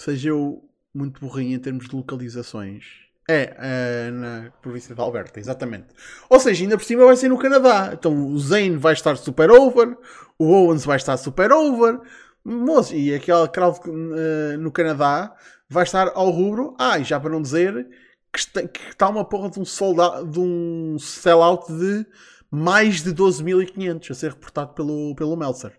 Seja 0.00 0.30
eu 0.30 0.66
muito 0.94 1.20
burrinho 1.20 1.54
em 1.54 1.58
termos 1.58 1.86
de 1.86 1.94
localizações. 1.94 2.84
É, 3.28 3.54
é, 3.58 4.10
na 4.10 4.50
província 4.62 4.94
de 4.94 5.00
Alberta, 5.00 5.38
exatamente. 5.38 5.88
Ou 6.26 6.40
seja, 6.40 6.64
ainda 6.64 6.78
por 6.78 6.84
cima 6.84 7.04
vai 7.04 7.14
ser 7.16 7.28
no 7.28 7.38
Canadá. 7.38 7.90
Então 7.92 8.26
o 8.28 8.38
Zane 8.38 8.78
vai 8.78 8.94
estar 8.94 9.14
super 9.16 9.50
over, 9.50 9.94
o 10.38 10.46
Owens 10.46 10.86
vai 10.86 10.96
estar 10.96 11.18
super 11.18 11.52
over, 11.52 12.00
moço, 12.42 12.96
e 12.96 13.14
aquela 13.14 13.46
crowd 13.46 13.78
uh, 13.90 14.58
no 14.58 14.72
Canadá 14.72 15.36
vai 15.68 15.84
estar 15.84 16.10
ao 16.14 16.30
rubro. 16.30 16.74
Ah, 16.78 16.98
e 16.98 17.04
já 17.04 17.20
para 17.20 17.30
não 17.30 17.42
dizer 17.42 17.86
que 18.32 18.38
está, 18.38 18.66
que 18.66 18.80
está 18.88 19.06
uma 19.06 19.24
porra 19.24 19.50
de 19.50 19.60
um, 19.60 19.66
sold 19.66 20.00
de 20.32 20.40
um 20.40 20.96
sellout 20.98 21.70
de 21.70 22.06
mais 22.50 23.02
de 23.02 23.14
12.500 23.14 24.10
a 24.10 24.14
ser 24.14 24.30
reportado 24.30 24.72
pelo, 24.72 25.14
pelo 25.14 25.36
Meltzer. 25.36 25.78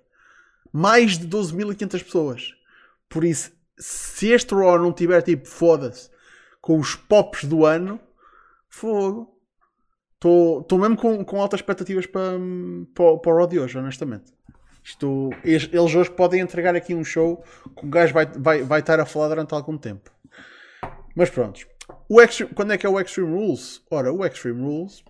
Mais 0.72 1.17
de 1.17 1.28
12.500 1.28 2.03
pessoas. 2.03 2.53
Por 3.09 3.26
isso, 3.26 3.51
se 3.78 4.32
este 4.32 4.53
Raw 4.53 4.78
não 4.80 4.93
tiver 4.93 5.22
tipo, 5.22 5.47
foda-se, 5.47 6.09
com 6.61 6.80
os 6.80 6.95
pops 6.95 7.43
do 7.45 7.65
ano, 7.65 7.99
fogo. 8.69 9.38
Estou 10.15 10.78
mesmo 10.78 10.95
com, 10.95 11.26
com 11.26 11.41
altas 11.41 11.59
expectativas 11.59 12.05
para, 12.05 12.38
para, 12.93 13.03
o 13.03 13.38
Raw 13.38 13.47
de 13.47 13.59
hoje, 13.59 13.78
honestamente. 13.78 14.32
Isto, 14.84 15.30
eles 15.43 15.95
hoje 15.95 16.09
podem 16.11 16.41
entregar 16.41 16.76
aqui 16.76 16.93
um 16.93 17.03
show 17.03 17.43
que 17.76 17.86
o 17.86 17.89
gajo 17.89 18.13
vai, 18.13 18.26
vai, 18.26 18.63
vai 18.63 18.80
estar 18.80 18.99
a 18.99 19.05
falar 19.05 19.30
durante 19.30 19.53
algum 19.53 19.78
tempo. 19.78 20.11
Mas 21.15 21.30
pronto. 21.30 21.67
O 22.07 22.22
Extreme, 22.22 22.53
quando 22.53 22.74
é 22.74 22.78
que 22.78 22.86
é 22.86 22.89
o 22.89 22.99
Extreme 22.99 23.32
Rules? 23.32 23.82
Ora, 23.89 24.13
o 24.13 24.26
Extreme 24.26 24.61
Rules 24.61 25.03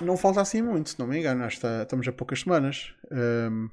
não 0.00 0.16
falta 0.16 0.40
assim 0.40 0.62
muito, 0.62 0.90
se 0.90 0.98
não 0.98 1.06
me 1.06 1.18
engano. 1.18 1.46
Está, 1.46 1.82
estamos 1.82 2.06
a 2.06 2.12
poucas 2.12 2.40
semanas. 2.40 2.94
Um, 3.10 3.68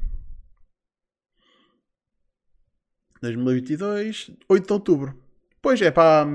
2022, 3.23 4.31
8 4.49 4.67
de 4.67 4.73
outubro. 4.73 5.17
Pois 5.61 5.81
é, 5.81 5.89
pá. 5.89 6.27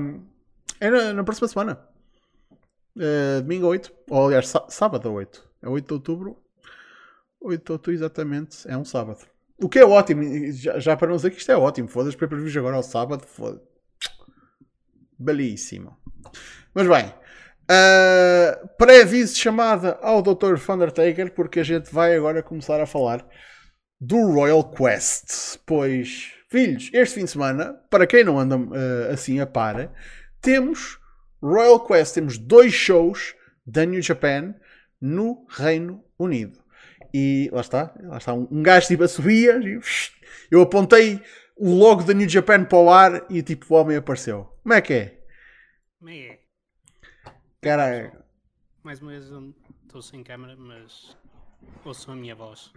É 0.79 0.89
na, 0.89 1.13
na 1.13 1.23
próxima 1.23 1.47
semana. 1.47 1.79
Uh, 2.95 3.41
domingo 3.41 3.67
8. 3.67 3.91
Ou 4.09 4.25
aliás, 4.25 4.51
sábado 4.69 5.11
8. 5.11 5.47
É 5.61 5.69
8 5.69 5.85
de 5.85 5.93
outubro. 5.93 6.37
8 7.39 7.63
de 7.63 7.71
outubro, 7.71 7.93
exatamente. 7.93 8.67
É 8.67 8.75
um 8.75 8.83
sábado. 8.83 9.19
O 9.61 9.69
que 9.69 9.79
é 9.79 9.85
ótimo. 9.85 10.23
Já, 10.51 10.79
já 10.79 10.97
para 10.97 11.09
não 11.09 11.15
dizer 11.15 11.29
que 11.29 11.37
isto 11.37 11.51
é 11.51 11.57
ótimo. 11.57 11.87
Foda-se, 11.87 12.17
para 12.17 12.27
per 12.27 12.57
agora 12.57 12.75
ao 12.75 12.83
sábado. 12.83 13.23
Foda 13.25 13.61
Belíssimo. 15.17 15.95
Mas 16.73 16.87
bem. 16.87 17.13
Uh, 17.69 18.67
Pré-aviso 18.77 19.35
de 19.35 19.39
chamada 19.39 19.99
ao 20.01 20.23
Dr. 20.23 20.55
Undertaker, 20.71 21.31
porque 21.33 21.59
a 21.59 21.63
gente 21.63 21.93
vai 21.93 22.15
agora 22.15 22.41
começar 22.41 22.81
a 22.81 22.87
falar 22.87 23.23
do 24.01 24.33
Royal 24.33 24.63
Quest. 24.71 25.59
Pois 25.67 26.38
Filhos, 26.49 26.89
este 26.93 27.19
fim 27.19 27.25
de 27.25 27.31
semana, 27.31 27.73
para 27.91 28.07
quem 28.07 28.23
não 28.23 28.39
anda 28.39 28.57
uh, 28.57 29.13
assim 29.13 29.39
a 29.39 29.45
par, 29.45 29.93
temos 30.41 30.99
Royal 31.39 31.85
Quest, 31.85 32.15
temos 32.15 32.39
dois 32.39 32.73
shows 32.73 33.35
da 33.63 33.85
New 33.85 34.01
Japan 34.01 34.55
no 34.99 35.45
Reino 35.47 36.03
Unido. 36.17 36.59
E 37.13 37.51
lá 37.53 37.61
está, 37.61 37.93
lá 38.01 38.17
está 38.17 38.33
um, 38.33 38.47
um 38.49 38.63
gajo 38.63 38.87
tipo 38.87 39.03
a 39.03 39.07
subir, 39.07 39.61
e, 39.61 39.79
eu 40.49 40.61
apontei 40.61 41.21
o 41.55 41.71
logo 41.71 42.01
da 42.01 42.15
New 42.15 42.27
Japan 42.27 42.65
para 42.65 42.77
o 42.79 42.89
ar 42.89 43.25
e 43.29 43.43
tipo 43.43 43.71
o 43.71 43.77
homem 43.77 43.97
apareceu. 43.97 44.45
Como 44.63 44.73
é 44.73 44.81
que 44.81 44.93
é? 44.93 45.19
Como 45.99 46.09
é 46.09 46.17
é? 46.17 46.39
Caralho. 47.61 48.11
Mais 48.81 48.99
uma 49.01 49.11
vez 49.11 49.25
estou 49.83 50.01
sem 50.01 50.23
câmera, 50.23 50.55
mas 50.57 51.15
ouçam 51.85 52.15
a 52.15 52.17
minha 52.17 52.33
voz. 52.33 52.73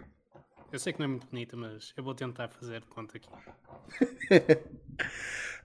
Eu 0.73 0.79
sei 0.79 0.91
que 0.91 0.97
não 0.97 1.05
é 1.05 1.07
muito 1.07 1.27
bonita, 1.27 1.55
mas 1.55 1.93
eu 1.95 2.03
vou 2.03 2.15
tentar 2.15 2.47
fazer 2.47 2.81
de 2.81 2.87
conta 2.87 3.15
aqui. 3.15 3.29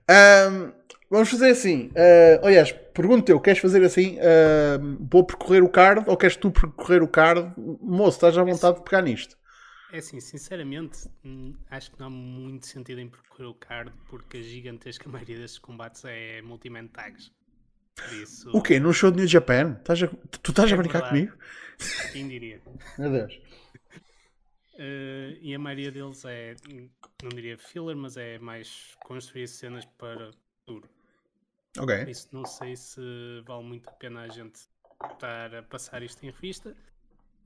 um, 0.07 0.71
vamos 1.09 1.31
fazer 1.31 1.49
assim. 1.49 1.87
Uh, 1.87 2.45
aliás, 2.45 2.73
pergunto 2.73 3.33
eu: 3.33 3.41
queres 3.41 3.59
fazer 3.59 3.83
assim? 3.83 4.19
Uh, 4.19 4.99
vou 5.11 5.25
percorrer 5.25 5.63
o 5.65 5.69
card 5.71 6.05
ou 6.07 6.15
queres 6.15 6.37
tu 6.37 6.51
percorrer 6.51 7.03
o 7.03 7.09
card? 7.09 7.51
Moço, 7.81 8.19
estás 8.19 8.37
à 8.37 8.43
vontade 8.45 8.77
de 8.77 8.85
pegar 8.85 9.01
nisto. 9.01 9.35
É 9.91 9.97
assim, 9.97 10.21
sinceramente, 10.21 11.09
hum, 11.25 11.55
acho 11.71 11.91
que 11.91 11.99
não 11.99 12.09
há 12.09 12.11
muito 12.11 12.67
sentido 12.67 13.01
em 13.01 13.09
percorrer 13.09 13.49
o 13.49 13.55
card 13.55 13.91
porque 14.11 14.37
a 14.37 14.43
gigantesca 14.43 15.09
maioria 15.09 15.39
destes 15.39 15.59
combates 15.59 16.05
é 16.05 16.43
multi-man 16.43 16.87
tags. 16.89 17.33
Isso... 18.13 18.51
O 18.53 18.61
quê? 18.61 18.79
Num 18.79 18.93
show 18.93 19.11
de 19.11 19.17
New 19.17 19.27
Japan? 19.27 19.79
Estás 19.79 20.03
a... 20.03 20.07
Tu 20.07 20.51
estás 20.51 20.71
é 20.71 20.75
a 20.75 20.77
brincar 20.77 21.01
verdade. 21.01 21.29
comigo? 21.29 21.33
Quem 22.13 22.29
diria? 22.29 22.61
Meu 22.99 23.11
Deus. 23.11 23.41
Uh, 24.79 25.37
e 25.41 25.53
a 25.55 25.59
maioria 25.59 25.91
deles 25.91 26.25
é, 26.25 26.55
não 27.21 27.31
diria 27.31 27.59
filler, 27.59 27.97
mas 27.97 28.17
é 28.17 28.39
mais 28.39 28.95
construir 29.05 29.49
cenas 29.49 29.85
para 29.85 30.31
futuro. 30.61 30.89
Ok. 31.77 32.05
Isso 32.09 32.29
não 32.33 32.45
sei 32.45 32.77
se 32.77 33.01
vale 33.45 33.65
muito 33.65 33.89
a 33.89 33.93
pena 33.93 34.23
a 34.23 34.29
gente 34.29 34.61
estar 35.13 35.55
a 35.55 35.63
passar 35.65 36.03
isto 36.03 36.25
em 36.25 36.31
revista. 36.31 36.77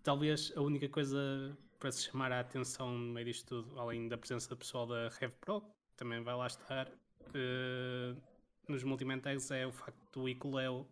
Talvez 0.02 0.52
a 0.56 0.60
única 0.60 0.88
coisa 0.88 1.56
para 1.78 1.90
se 1.90 2.02
chamar 2.02 2.30
a 2.32 2.40
atenção 2.40 2.92
no 2.92 3.12
meio 3.12 3.26
disto 3.26 3.62
tudo, 3.62 3.80
além 3.80 4.08
da 4.08 4.18
presença 4.18 4.54
pessoal 4.54 4.86
da 4.86 5.08
Rev 5.18 5.32
Pro, 5.40 5.62
que 5.62 5.96
também 5.96 6.22
vai 6.22 6.34
lá 6.34 6.46
estar 6.46 6.86
uh, 6.88 8.22
nos 8.68 8.84
Multimentags, 8.84 9.50
é 9.50 9.66
o 9.66 9.72
facto 9.72 10.20
do 10.20 10.28
Icoleo, 10.28 10.86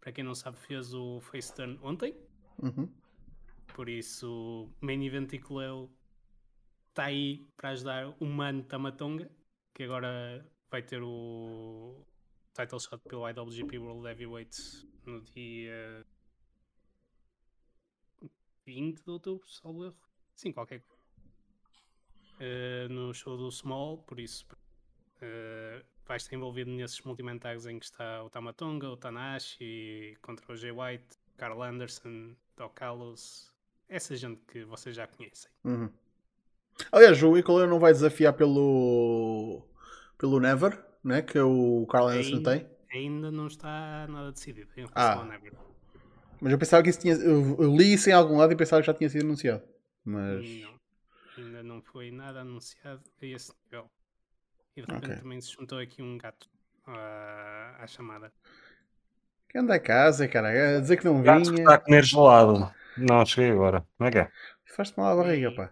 para 0.00 0.12
quem 0.12 0.22
não 0.22 0.34
sabe, 0.34 0.56
fez 0.58 0.94
o 0.94 1.20
Face 1.20 1.52
Turn 1.54 1.78
ontem. 1.82 2.14
Uhum. 2.62 2.88
Por 3.78 3.88
isso, 3.88 4.68
Main 4.80 5.06
Event 5.06 5.32
Icoleu 5.34 5.88
está 6.88 7.04
aí 7.04 7.46
para 7.56 7.68
ajudar 7.68 8.12
o 8.18 8.26
Mano 8.26 8.64
Tamatonga, 8.64 9.30
que 9.72 9.84
agora 9.84 10.44
vai 10.68 10.82
ter 10.82 11.00
o 11.00 12.04
title 12.52 12.80
shot 12.80 12.98
pelo 13.08 13.30
IWGP 13.30 13.78
World 13.78 14.04
Heavyweight 14.08 14.84
no 15.06 15.20
dia 15.20 16.04
20 18.66 19.00
de 19.00 19.10
outubro, 19.12 19.48
salvo 19.48 19.84
erro. 19.84 19.96
Sim, 20.34 20.50
qualquer 20.50 20.80
coisa. 20.80 21.04
Uh, 22.40 22.92
no 22.92 23.14
show 23.14 23.36
do 23.36 23.48
Small, 23.48 23.98
por 23.98 24.18
isso 24.18 24.44
uh, 25.22 25.86
vai 26.04 26.16
estar 26.16 26.34
envolvido 26.34 26.72
nesses 26.72 27.00
multimentags 27.02 27.64
em 27.64 27.78
que 27.78 27.84
está 27.84 28.24
o 28.24 28.28
Tamatonga, 28.28 28.88
o 28.88 28.96
Tanahashi 28.96 30.18
contra 30.20 30.52
o 30.52 30.56
Jay 30.56 30.72
White, 30.72 31.16
Carl 31.36 31.62
Anderson, 31.62 32.34
Doc 32.56 32.74
Callos, 32.74 33.56
essa 33.88 34.16
gente 34.16 34.40
que 34.46 34.64
vocês 34.64 34.94
já 34.94 35.06
conhecem. 35.06 35.50
Uhum. 35.64 35.90
Aliás, 36.92 37.20
o 37.22 37.36
Icolor 37.36 37.66
não 37.66 37.78
vai 37.78 37.92
desafiar 37.92 38.32
pelo 38.32 39.62
pelo 40.16 40.40
Never, 40.40 40.78
né? 41.02 41.22
que 41.22 41.38
o 41.38 41.86
Carl 41.86 42.08
Anderson 42.08 42.42
tem. 42.42 42.66
Ainda 42.92 43.30
não 43.30 43.46
está 43.46 44.06
nada 44.08 44.32
decidido 44.32 44.68
em 44.76 44.86
relação 44.86 44.92
ah. 44.94 45.14
ao 45.14 45.24
Never. 45.24 45.52
Mas 46.40 46.52
eu 46.52 46.58
pensava 46.58 46.82
que 46.82 46.90
isso 46.90 47.00
tinha. 47.00 47.14
Eu, 47.14 47.56
eu, 47.58 47.76
li 47.76 47.94
isso 47.94 48.08
em 48.08 48.12
algum 48.12 48.36
lado 48.36 48.52
e 48.52 48.56
pensava 48.56 48.80
que 48.80 48.86
já 48.86 48.94
tinha 48.94 49.10
sido 49.10 49.24
anunciado. 49.24 49.62
Mas. 50.04 50.46
Não. 50.62 50.78
Ainda 51.36 51.62
não 51.62 51.82
foi 51.82 52.10
nada 52.10 52.40
anunciado 52.40 53.02
a 53.20 53.26
esse 53.26 53.52
nível. 53.64 53.88
E 54.76 54.80
de 54.80 54.86
repente 54.86 55.04
okay. 55.06 55.16
também 55.16 55.40
se 55.40 55.52
juntou 55.52 55.78
aqui 55.78 56.02
um 56.02 56.16
gato 56.18 56.48
à, 56.86 57.76
à 57.80 57.86
chamada. 57.86 58.32
Que 59.48 59.58
anda 59.58 59.74
a 59.74 59.80
casa, 59.80 60.28
cara. 60.28 60.76
A 60.76 60.80
dizer 60.80 60.96
que 60.96 61.04
não 61.04 61.22
vinha. 61.22 61.38
está 61.40 61.74
a 61.74 61.78
comer 61.78 62.04
gelado. 62.04 62.72
Não, 62.98 63.24
cheguei 63.24 63.50
agora. 63.50 63.84
Como 63.96 64.08
é 64.08 64.12
que 64.12 64.18
é? 64.18 64.28
Faz-te 64.76 64.98
mal 64.98 65.12
a 65.12 65.22
barriga, 65.22 65.52
pá. 65.52 65.70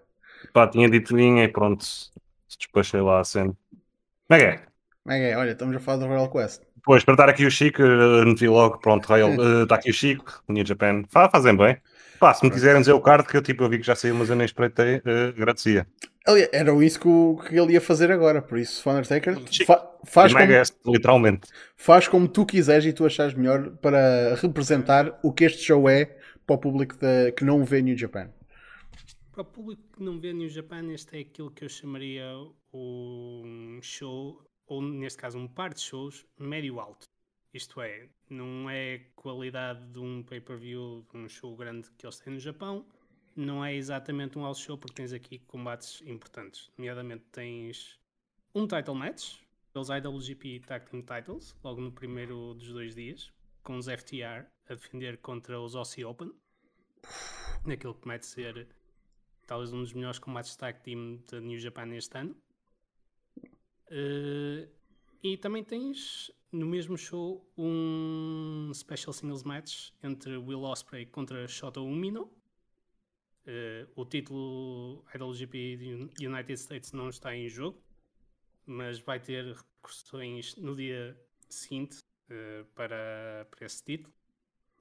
Pá, 0.53 0.67
tinha 0.67 0.89
dito 0.89 1.15
vinha 1.15 1.45
e 1.45 1.49
pronto. 1.49 1.85
Se 1.85 2.59
despachei 2.59 3.01
lá 3.01 3.21
a 3.21 3.25
cena. 3.25 3.57
Como 4.27 4.31
é 4.31 4.39
que 4.39 4.45
é? 4.45 4.57
Como 5.03 5.15
é 5.15 5.19
que 5.19 5.25
é? 5.25 5.37
Olha, 5.37 5.51
estamos 5.53 5.77
a 5.77 5.81
falar 5.81 5.99
do 5.99 6.07
Royal 6.07 6.31
Quest. 6.31 6.63
Pois, 6.85 7.03
para 7.03 7.15
estar 7.15 7.29
aqui 7.29 7.45
o 7.45 7.51
Chico, 7.51 7.83
meti 8.25 8.47
logo, 8.47 8.79
pronto, 8.79 9.07
Royal, 9.07 9.31
está 9.63 9.75
uh, 9.75 9.79
aqui 9.79 9.91
o 9.91 9.95
Chico, 9.95 10.43
New 10.49 10.65
Japan. 10.65 11.03
Fá, 11.09 11.29
fazem 11.29 11.57
bem. 11.57 11.77
Pá, 12.21 12.33
se 12.33 12.45
me 12.45 12.51
quiserem 12.51 12.81
dizer 12.81 12.93
o 12.93 13.01
card, 13.01 13.27
que 13.27 13.37
eu 13.37 13.43
tipo, 13.43 13.65
eu 13.65 13.69
vi 13.69 13.79
que 13.79 13.87
já 13.87 13.95
saiu, 13.95 14.15
mas 14.15 14.31
eu 14.31 14.37
nem 14.37 14.45
espreitei, 14.45 14.99
uh, 14.99 15.29
agradecia. 15.37 15.87
Aliás, 16.27 16.49
era 16.53 16.73
isso 16.85 16.99
que, 17.01 17.09
o, 17.09 17.41
que 17.45 17.59
ele 17.59 17.73
ia 17.73 17.81
fazer 17.81 18.11
agora, 18.11 18.41
por 18.41 18.59
isso, 18.59 18.89
Undertaker, 18.89 19.37
fa, 19.67 19.85
faz 20.05 20.33
como, 20.33 20.47
guest, 20.47 20.75
literalmente. 20.87 21.49
Faz 21.77 22.09
como 22.09 22.27
tu 22.27 22.47
quiseres 22.47 22.85
e 22.85 22.93
tu 22.93 23.05
achares 23.05 23.35
melhor 23.35 23.71
para 23.83 24.35
representar 24.37 25.19
o 25.23 25.33
que 25.33 25.45
este 25.45 25.63
show 25.63 25.89
é 25.89 26.17
para 26.47 26.55
o 26.55 26.59
público 26.59 26.97
que 27.37 27.45
não 27.45 27.65
vê 27.65 27.83
New 27.83 27.97
Japan? 27.97 28.31
Para 29.33 29.43
o 29.43 29.45
público 29.45 29.83
que 29.93 30.03
não 30.03 30.19
vê 30.21 30.33
New 30.33 30.49
Japan, 30.49 30.93
este 30.93 31.17
é 31.17 31.21
aquilo 31.21 31.51
que 31.51 31.65
eu 31.65 31.69
chamaria 31.69 32.25
um 32.73 33.81
show, 33.83 34.41
ou 34.67 34.81
neste 34.81 35.19
caso 35.19 35.39
um 35.39 35.49
par 35.49 35.75
de 35.75 35.81
shows, 35.81 36.25
médio-alto. 36.39 37.07
Isto 37.53 37.81
é, 37.81 38.09
não 38.31 38.71
é 38.71 38.99
qualidade 39.17 39.85
de 39.93 39.99
um 39.99 40.23
pay-per-view, 40.23 41.05
de 41.11 41.19
um 41.19 41.29
show 41.29 41.57
grande 41.57 41.91
que 41.99 42.07
eles 42.07 42.19
têm 42.19 42.35
no 42.35 42.39
Japão, 42.39 42.87
não 43.35 43.65
é 43.65 43.75
exatamente 43.75 44.39
um 44.39 44.43
house 44.43 44.61
show, 44.61 44.79
porque 44.79 44.95
tens 44.95 45.13
aqui 45.13 45.41
combates 45.41 46.01
importantes. 46.07 46.71
Nomeadamente 46.79 47.25
tens 47.33 47.99
um 48.55 48.67
title 48.67 48.95
match, 48.95 49.39
pelos 49.73 49.89
IWGP 49.89 50.61
Tag 50.61 50.87
Team 50.87 51.03
Titles, 51.03 51.57
logo 51.63 51.81
no 51.81 51.91
primeiro 51.91 52.55
dos 52.55 52.73
dois 52.73 52.95
dias, 52.95 53.33
com 53.63 53.77
os 53.77 53.87
FTR 53.87 54.47
a 54.69 54.75
defender 54.75 55.19
contra 55.19 55.61
os 55.61 55.75
Aussie 55.75 56.05
Open, 56.05 56.33
naquilo 57.65 57.95
que 57.95 58.01
promete 58.01 58.27
ser 58.27 58.69
talvez 59.47 59.73
um 59.73 59.81
dos 59.81 59.93
melhores 59.93 60.19
combates 60.19 60.57
tag 60.57 60.81
team 60.81 61.23
da 61.31 61.41
New 61.41 61.59
Japan 61.59 61.95
este 61.95 62.19
ano. 62.19 62.37
Uh, 63.89 64.69
e 65.23 65.37
também 65.37 65.63
tens 65.63 66.31
no 66.51 66.67
mesmo 66.67 66.97
show 66.97 67.49
um 67.57 68.71
special 68.75 69.13
singles 69.13 69.43
match 69.45 69.91
entre 70.03 70.37
Will 70.37 70.63
Ospreay 70.63 71.07
contra 71.07 71.47
Shota 71.47 71.81
Umino. 71.81 72.33
Uh, 73.47 73.87
o 73.95 74.05
título 74.05 75.05
IWGP 75.15 76.11
United 76.21 76.55
States 76.55 76.93
não 76.93 77.09
está 77.09 77.35
em 77.35 77.49
jogo, 77.49 77.81
mas 78.67 78.99
vai 78.99 79.21
ter 79.21 79.45
repercussões 79.45 80.57
no 80.57 80.75
dia 80.75 81.17
seguinte 81.49 82.01
uh, 82.31 82.65
para, 82.75 83.47
para 83.51 83.67
esse 83.67 83.85
título. 83.85 84.13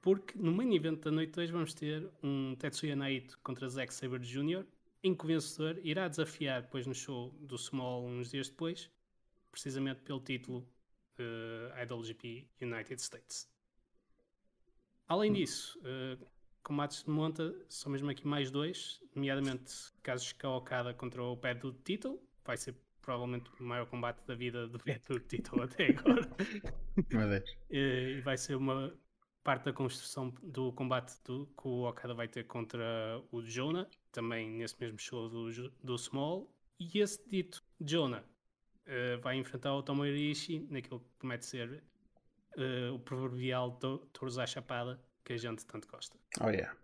Porque 0.06 0.38
no 0.38 0.52
main 0.52 0.72
event 0.72 1.00
da 1.00 1.10
noite 1.10 1.32
2 1.32 1.50
vamos 1.50 1.74
ter 1.74 2.08
um 2.22 2.56
Tetsuya 2.60 2.96
Naito 2.96 3.40
contra 3.42 3.68
Zack 3.68 3.92
Sabre 3.92 4.20
Jr. 4.20 4.64
em 5.04 5.16
que 5.16 5.24
o 5.24 5.28
vencedor 5.28 5.80
irá 5.84 6.08
desafiar 6.08 6.62
depois 6.62 6.86
no 6.86 6.94
show 6.94 7.32
do 7.40 7.58
Small 7.58 8.06
uns 8.06 8.30
dias 8.30 8.48
depois, 8.48 8.88
precisamente 9.50 10.04
pelo 10.04 10.20
título 10.20 10.60
uh, 11.18 11.82
IWGP 11.82 12.48
United 12.62 13.02
States. 13.02 13.50
Além 15.08 15.34
disso, 15.34 15.80
uh, 15.80 16.24
combates 16.62 17.02
de 17.04 17.10
monta 17.10 17.56
são 17.68 17.92
mesmo 17.92 18.08
aqui 18.12 18.28
mais 18.28 18.52
dois, 18.52 19.02
nomeadamente 19.16 19.74
Kazuchika 20.04 20.48
Okada 20.48 20.94
contra 20.94 21.24
o 21.24 21.36
Bad 21.36 21.62
Dude 21.62 21.80
Title, 21.80 22.22
vai 22.46 22.58
ser 22.58 22.76
provavelmente 23.02 23.50
o 23.60 23.64
maior 23.64 23.88
combate 23.88 24.24
da 24.28 24.36
vida 24.36 24.68
do 24.68 24.78
Dude 24.78 25.26
Title 25.28 25.64
até 25.64 25.88
agora. 25.88 26.30
e 27.72 28.22
vai 28.22 28.38
ser 28.38 28.56
uma 28.56 28.96
parte 29.46 29.64
da 29.64 29.72
construção 29.72 30.34
do 30.42 30.74
combate 30.74 31.14
do, 31.24 31.46
que 31.46 31.68
o 31.68 31.88
Okada 31.88 32.16
vai 32.16 32.28
ter 32.28 32.46
contra 32.46 32.84
o 33.32 33.44
Jonah, 33.44 33.88
também 34.12 34.50
nesse 34.50 34.76
mesmo 34.82 34.98
show 34.98 35.30
do, 35.30 35.70
do 35.84 35.98
Small. 36.00 36.52
E 36.80 37.00
esse 37.00 37.24
dito 37.30 37.64
Jonah 37.80 38.24
uh, 38.88 39.22
vai 39.22 39.38
enfrentar 39.38 39.76
o 39.76 39.84
Tomohiro 39.84 40.18
Ishii 40.18 40.68
naquilo 40.72 41.00
que 41.00 41.06
promete 41.20 41.46
ser 41.46 41.84
uh, 42.58 42.96
o 42.96 43.00
proverbial 43.00 43.80
Touros 44.12 44.40
à 44.40 44.48
Chapada 44.48 45.00
que 45.24 45.34
a 45.34 45.38
gente 45.38 45.64
tanto 45.66 45.88
gosta. 45.88 46.18
Oh 46.42 46.50
yeah. 46.50 46.76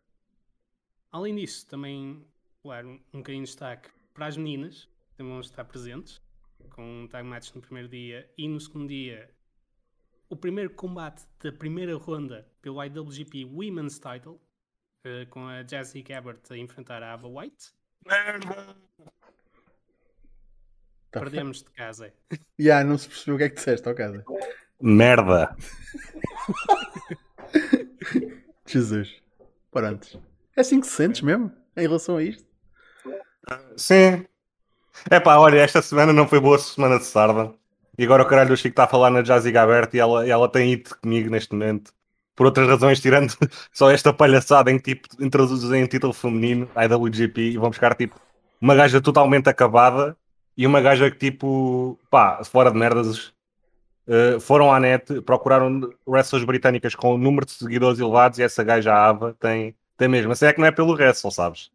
Além 1.11 1.35
disso, 1.35 1.65
também, 1.65 2.23
claro, 2.61 2.89
um, 2.89 3.01
um 3.11 3.17
bocadinho 3.17 3.43
de 3.43 3.49
destaque 3.49 3.89
para 4.13 4.27
as 4.27 4.37
meninas, 4.37 4.87
que 5.09 5.15
também 5.17 5.33
vão 5.33 5.41
estar 5.41 5.65
presentes, 5.65 6.21
com 6.69 7.03
um 7.03 7.07
tag 7.07 7.27
match 7.27 7.53
no 7.55 7.61
primeiro 7.61 7.89
dia 7.89 8.29
e 8.37 8.47
no 8.47 8.59
segundo 8.59 8.87
dia 8.87 9.33
o 10.31 10.35
primeiro 10.35 10.69
combate 10.69 11.23
da 11.43 11.51
primeira 11.51 11.93
ronda 11.97 12.47
pelo 12.61 12.81
IWGP 12.81 13.43
Women's 13.43 13.99
Title, 13.99 14.41
uh, 15.05 15.29
com 15.29 15.45
a 15.45 15.61
Jessie 15.61 16.01
Gabbard 16.01 16.39
a 16.49 16.57
enfrentar 16.57 17.03
a 17.03 17.13
Ava 17.13 17.27
White. 17.27 17.73
Merda! 18.07 18.77
Tá 21.11 21.19
Perdemos 21.19 21.61
de 21.61 21.69
casa. 21.71 22.13
Já, 22.31 22.37
yeah, 22.57 22.89
não 22.89 22.97
se 22.97 23.09
percebeu 23.09 23.35
o 23.35 23.37
que 23.37 23.43
é 23.43 23.49
que 23.49 23.55
disseste 23.55 23.85
ao 23.89 23.93
casa. 23.93 24.23
Merda! 24.81 25.53
Jesus. 28.65 29.21
Pronto. 29.69 30.23
É 30.55 30.61
assim 30.61 30.79
que 30.79 30.87
se 30.87 30.93
sentes 30.93 31.21
mesmo 31.21 31.51
em 31.75 31.81
relação 31.81 32.15
a 32.15 32.23
isto? 32.23 32.47
Sim. 33.75 34.25
É 35.09 35.19
pá, 35.19 35.35
olha, 35.37 35.57
esta 35.57 35.81
semana 35.81 36.13
não 36.13 36.25
foi 36.25 36.39
boa 36.39 36.57
semana 36.57 36.97
de 36.97 37.05
sarda. 37.05 37.53
E 38.01 38.03
agora 38.03 38.23
o 38.23 38.25
caralho 38.25 38.49
do 38.49 38.57
Chico 38.57 38.69
está 38.69 38.85
a 38.85 38.87
falar 38.87 39.11
na 39.11 39.21
Jazzy 39.21 39.51
Gabert 39.51 39.93
e 39.93 39.99
ela, 39.99 40.27
ela 40.27 40.49
tem 40.49 40.71
ido 40.71 40.89
comigo 40.99 41.29
neste 41.29 41.53
momento. 41.53 41.93
Por 42.35 42.47
outras 42.47 42.67
razões, 42.67 42.99
tirando 42.99 43.31
só 43.71 43.91
esta 43.91 44.11
palhaçada 44.11 44.71
em 44.71 44.79
que 44.79 44.95
tipo, 44.95 45.23
introduzem 45.23 45.83
um 45.83 45.85
título 45.85 46.11
feminino, 46.11 46.67
IWGP, 46.75 47.41
e 47.41 47.57
vão 47.59 47.69
buscar 47.69 47.93
tipo 47.93 48.19
uma 48.59 48.73
gaja 48.73 48.99
totalmente 48.99 49.47
acabada 49.49 50.17
e 50.57 50.65
uma 50.65 50.81
gaja 50.81 51.11
que 51.11 51.17
tipo, 51.29 51.95
pá, 52.09 52.43
fora 52.43 52.71
de 52.71 52.77
merdas, 52.79 53.27
uh, 54.07 54.39
foram 54.39 54.73
à 54.73 54.79
net, 54.79 55.21
procuraram 55.21 55.87
wrestlers 56.07 56.43
britânicas 56.43 56.95
com 56.95 57.13
um 57.13 57.19
número 57.19 57.45
de 57.45 57.51
seguidores 57.51 57.99
elevados 57.99 58.39
e 58.39 58.41
essa 58.41 58.63
gaja 58.63 58.95
Ava 58.95 59.35
tem, 59.39 59.75
tem 59.95 60.07
mesmo. 60.07 60.29
Mas 60.29 60.41
é 60.41 60.51
que 60.51 60.59
não 60.59 60.65
é 60.65 60.71
pelo 60.71 60.93
wrestle, 60.93 61.29
sabes? 61.29 61.69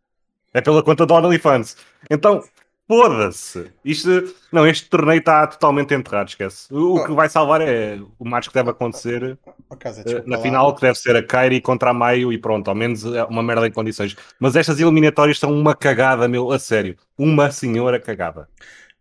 É 0.52 0.60
pela 0.60 0.82
conta 0.82 1.06
do 1.06 1.14
OnlyFans. 1.14 1.76
Então, 2.10 2.42
Foda-se! 2.88 3.72
Isto, 3.84 4.32
não, 4.52 4.64
este 4.64 4.88
torneio 4.88 5.18
está 5.18 5.44
totalmente 5.46 5.92
enterrado, 5.92 6.28
esquece. 6.28 6.72
O, 6.72 6.94
o, 6.94 7.04
que 7.04 7.12
vai 7.12 7.28
salvar 7.28 7.60
é 7.60 7.98
o 8.16 8.24
match 8.24 8.46
que 8.46 8.54
deve 8.54 8.70
acontecer 8.70 9.36
casa, 9.76 10.02
uh, 10.02 10.28
na 10.28 10.38
final, 10.38 10.72
que 10.72 10.82
deve 10.82 10.96
ser 10.96 11.16
a 11.16 11.22
Kairi 11.22 11.60
contra 11.60 11.90
a 11.90 11.94
Maio 11.94 12.32
e 12.32 12.38
pronto, 12.38 12.68
ao 12.68 12.76
menos 12.76 13.04
é 13.04 13.24
uma 13.24 13.42
merda 13.42 13.66
em 13.66 13.72
condições. 13.72 14.16
Mas 14.38 14.54
estas 14.54 14.78
eliminatórias 14.78 15.38
são 15.38 15.52
uma 15.52 15.74
cagada, 15.74 16.28
meu, 16.28 16.52
a 16.52 16.58
sério. 16.60 16.96
Uma 17.18 17.50
senhora 17.50 17.98
cagada. 17.98 18.48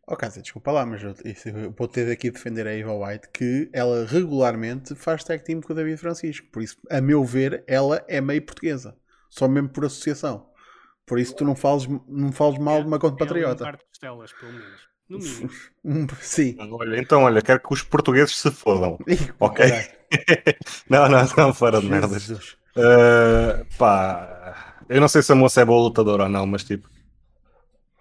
Oh, 0.07 0.15
casa, 0.15 0.41
desculpa 0.41 0.71
lá, 0.71 0.85
mas 0.85 1.03
eu, 1.03 1.15
eu 1.45 1.73
vou 1.75 1.87
ter 1.87 2.11
aqui 2.11 2.29
defender 2.29 2.67
a 2.67 2.75
Eva 2.75 2.93
White 2.93 3.29
que 3.33 3.69
ela 3.73 4.05
regularmente 4.05 4.93
faz 4.95 5.23
tag 5.23 5.43
team 5.43 5.61
com 5.61 5.73
o 5.73 5.75
David 5.75 5.97
Francisco. 5.97 6.47
Por 6.51 6.63
isso, 6.63 6.77
a 6.89 7.01
meu 7.01 7.23
ver, 7.23 7.63
ela 7.67 8.03
é 8.07 8.19
meio 8.19 8.41
portuguesa. 8.41 8.95
Só 9.29 9.47
mesmo 9.47 9.69
por 9.69 9.85
associação. 9.85 10.47
Por 11.05 11.19
isso 11.19 11.35
tu 11.35 11.45
não 11.45 11.55
fales, 11.55 11.87
não 12.07 12.31
fales 12.31 12.57
mal 12.57 12.81
de 12.81 12.87
uma 12.87 12.99
conta 12.99 13.17
patriota. 13.17 13.67
Um 13.67 13.71
de 13.71 13.77
costelas, 13.85 14.33
pelo 14.33 14.53
menos. 14.53 14.95
No 15.07 15.19
mínimo. 15.19 15.49
Sim. 16.19 16.55
Olha, 16.59 16.99
então, 16.99 17.23
olha, 17.23 17.41
quero 17.41 17.59
que 17.59 17.73
os 17.73 17.83
portugueses 17.83 18.37
se 18.37 18.51
fodam. 18.51 18.97
ok? 19.39 19.65
não, 20.89 21.07
não, 21.07 21.25
não, 21.37 21.53
fora 21.53 21.79
de 21.79 21.87
merdas. 21.87 22.57
Uh, 22.75 23.65
pá, 23.77 24.73
eu 24.89 24.99
não 24.99 25.07
sei 25.07 25.21
se 25.21 25.31
a 25.31 25.35
moça 25.35 25.61
é 25.61 25.65
boa 25.65 25.83
lutadora 25.83 26.23
ou 26.23 26.29
não, 26.29 26.45
mas 26.45 26.63
tipo, 26.63 26.89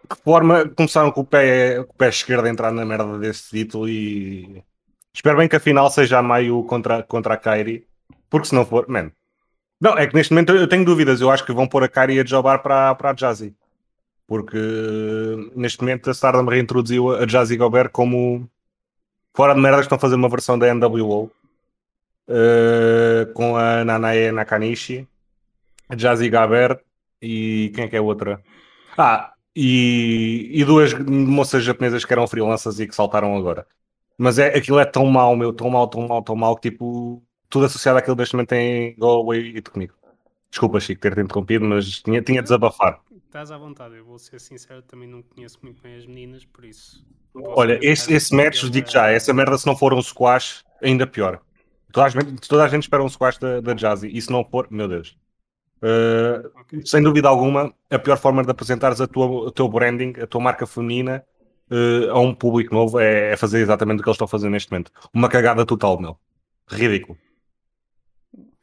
que 0.09 0.17
forma 0.23 0.69
começaram 0.69 1.11
com 1.11 1.21
o 1.21 1.27
pé, 1.27 1.83
com 1.85 1.93
o 1.93 1.97
pé 1.97 2.09
esquerdo 2.09 2.47
a 2.47 2.51
entrar 2.51 2.73
na 2.73 2.85
merda 2.85 3.19
desse 3.19 3.51
título 3.51 3.89
e 3.89 4.63
espero 5.13 5.39
bem 5.39 5.49
que 5.49 5.57
a 5.57 5.61
final 5.61 5.91
seja 5.91 6.19
a 6.19 6.23
Maio 6.23 6.65
contra, 6.65 7.03
contra 7.03 7.35
a 7.35 7.37
Kairi, 7.37 7.87
porque 8.29 8.49
se 8.49 8.55
não 8.55 8.67
for, 8.67 8.89
man, 8.89 9.11
não, 9.85 9.99
é 9.99 10.07
que 10.07 10.15
neste 10.15 10.33
momento 10.33 10.55
eu 10.55 10.67
tenho 10.67 10.83
dúvidas. 10.83 11.21
Eu 11.21 11.31
acho 11.31 11.45
que 11.45 11.53
vão 11.53 11.69
pôr 11.69 11.85
a 11.85 11.89
Kari 11.89 12.19
a 12.19 12.25
jobar 12.25 12.61
para, 12.61 12.95
para 12.95 13.11
a 13.11 13.13
Jazzy. 13.13 13.55
Porque 14.27 14.57
neste 15.55 15.83
momento 15.83 16.09
a 16.09 16.13
Stardom 16.15 16.47
reintroduziu 16.47 17.15
a 17.15 17.27
Jazzy 17.27 17.59
Gobert 17.59 17.91
como 17.91 18.49
fora 19.35 19.55
de 19.55 19.61
merda 19.61 19.81
estão 19.81 19.97
a 19.97 19.99
fazer 19.99 20.15
uma 20.15 20.31
versão 20.31 20.59
da 20.59 20.73
NWO 20.73 21.25
uh, 21.25 21.31
eh, 22.29 23.27
com 23.35 23.59
a 23.59 23.85
Nanae 23.85 24.33
Nakanishi, 24.33 25.07
a 25.91 25.95
Jazzy 25.95 26.31
Gobert 26.31 26.81
e 27.21 27.71
quem 27.75 27.85
é 27.85 27.89
que 27.89 27.97
é 27.97 27.99
a 27.99 28.03
outra? 28.03 28.43
Ah, 28.97 29.35
e, 29.55 30.51
e 30.51 30.65
duas 30.65 30.95
moças 30.95 31.63
japonesas 31.63 32.07
que 32.07 32.13
eram 32.15 32.27
freelancers 32.27 32.81
e 32.81 32.87
que 32.87 32.95
saltaram 32.95 33.37
agora. 33.37 33.67
Mas 34.17 34.39
é, 34.39 34.57
aquilo 34.57 34.79
é 34.79 34.85
tão 34.87 35.07
mau, 35.07 35.37
meu, 35.37 35.53
tão 35.53 35.69
mau, 35.69 35.87
tão 35.89 36.09
mau, 36.09 36.23
tão 36.23 36.37
mau 36.37 36.57
que 36.57 36.71
tipo 36.71 37.23
tudo 37.55 37.67
associado 37.67 37.97
àquilo 37.97 38.17
deste 38.17 38.35
momento 38.35 38.53
em 38.55 38.97
Go 38.99 39.07
Away 39.07 39.55
It 39.55 39.71
comigo. 39.71 39.95
Desculpa, 40.51 40.81
Chico, 40.81 41.01
ter-te 41.01 41.21
interrompido, 41.21 41.65
mas 41.65 42.03
tinha, 42.03 42.21
tinha 42.21 42.41
de 42.41 42.47
desabafar. 42.47 42.99
Estás 43.27 43.53
à 43.53 43.57
vontade, 43.57 43.95
eu 43.95 44.05
vou 44.05 44.19
ser 44.19 44.41
sincero, 44.41 44.83
também 44.83 45.09
não 45.09 45.23
conheço 45.23 45.61
muito 45.63 45.81
bem 45.81 45.95
as 45.97 46.05
meninas, 46.05 46.45
por 46.45 46.65
isso. 46.65 47.07
Olha, 47.33 47.79
esse, 47.81 48.13
esse 48.13 48.35
match, 48.35 48.65
digo 48.65 48.91
já, 48.91 49.09
essa 49.09 49.33
merda, 49.33 49.57
se 49.57 49.69
não 49.69 49.77
for 49.77 49.95
um 49.95 50.03
squash, 50.03 50.65
ainda 50.83 51.07
pior. 51.07 51.41
Toda 51.93 52.07
a 52.07 52.09
gente, 52.09 52.49
toda 52.49 52.65
a 52.65 52.69
gente 52.69 52.83
espera 52.83 53.05
um 53.05 53.09
squash 53.09 53.39
da, 53.39 53.61
da 53.61 53.73
Jazzy, 53.73 54.09
e 54.13 54.21
se 54.21 54.33
não 54.33 54.45
for, 54.45 54.67
meu 54.69 54.89
Deus. 54.89 55.17
Uh, 55.77 56.49
okay. 56.61 56.85
Sem 56.85 57.05
dúvida 57.05 57.29
alguma, 57.29 57.73
a 57.89 57.99
pior 58.01 58.19
forma 58.19 58.43
de 58.43 58.51
apresentares 58.51 59.01
a 59.01 59.07
tua, 59.07 59.27
o 59.27 59.51
teu 59.53 59.69
branding, 59.69 60.15
a 60.21 60.27
tua 60.27 60.41
marca 60.41 60.67
feminina 60.67 61.25
uh, 61.71 62.11
a 62.11 62.19
um 62.19 62.35
público 62.35 62.75
novo 62.75 62.99
é, 62.99 63.31
é, 63.31 63.37
fazer 63.37 63.61
exatamente 63.61 64.01
o 64.01 64.03
que 64.03 64.09
eles 64.09 64.17
estão 64.17 64.25
a 64.25 64.29
fazer 64.29 64.51
neste 64.51 64.73
momento. 64.73 64.91
Uma 65.13 65.29
cagada 65.29 65.65
total, 65.65 66.01
meu. 66.01 66.19
Ridículo. 66.69 67.17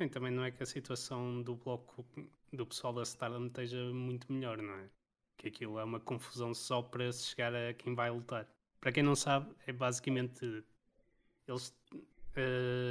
Bem, 0.01 0.09
também 0.09 0.31
não 0.31 0.43
é 0.43 0.49
que 0.49 0.63
a 0.63 0.65
situação 0.65 1.43
do 1.43 1.53
bloco 1.53 2.03
do 2.51 2.65
pessoal 2.65 2.91
da 2.91 3.03
Stardom 3.03 3.45
esteja 3.45 3.77
muito 3.93 4.33
melhor, 4.33 4.57
não 4.59 4.73
é? 4.73 4.89
Que 5.37 5.49
aquilo 5.49 5.77
é 5.77 5.83
uma 5.83 5.99
confusão 5.99 6.55
só 6.55 6.81
para 6.81 7.11
se 7.11 7.27
chegar 7.27 7.53
a 7.53 7.71
quem 7.75 7.93
vai 7.93 8.09
lutar. 8.09 8.47
Para 8.79 8.91
quem 8.91 9.03
não 9.03 9.15
sabe, 9.15 9.53
é 9.67 9.71
basicamente 9.71 10.63
eles, 11.47 11.71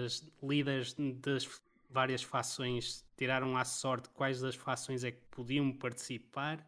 as 0.06 0.24
líderes 0.40 0.94
das 1.20 1.60
várias 1.88 2.22
fações 2.22 3.04
tiraram 3.16 3.56
à 3.56 3.64
sorte 3.64 4.08
quais 4.10 4.40
das 4.40 4.54
fações 4.54 5.02
é 5.02 5.10
que 5.10 5.20
podiam 5.32 5.72
participar 5.72 6.64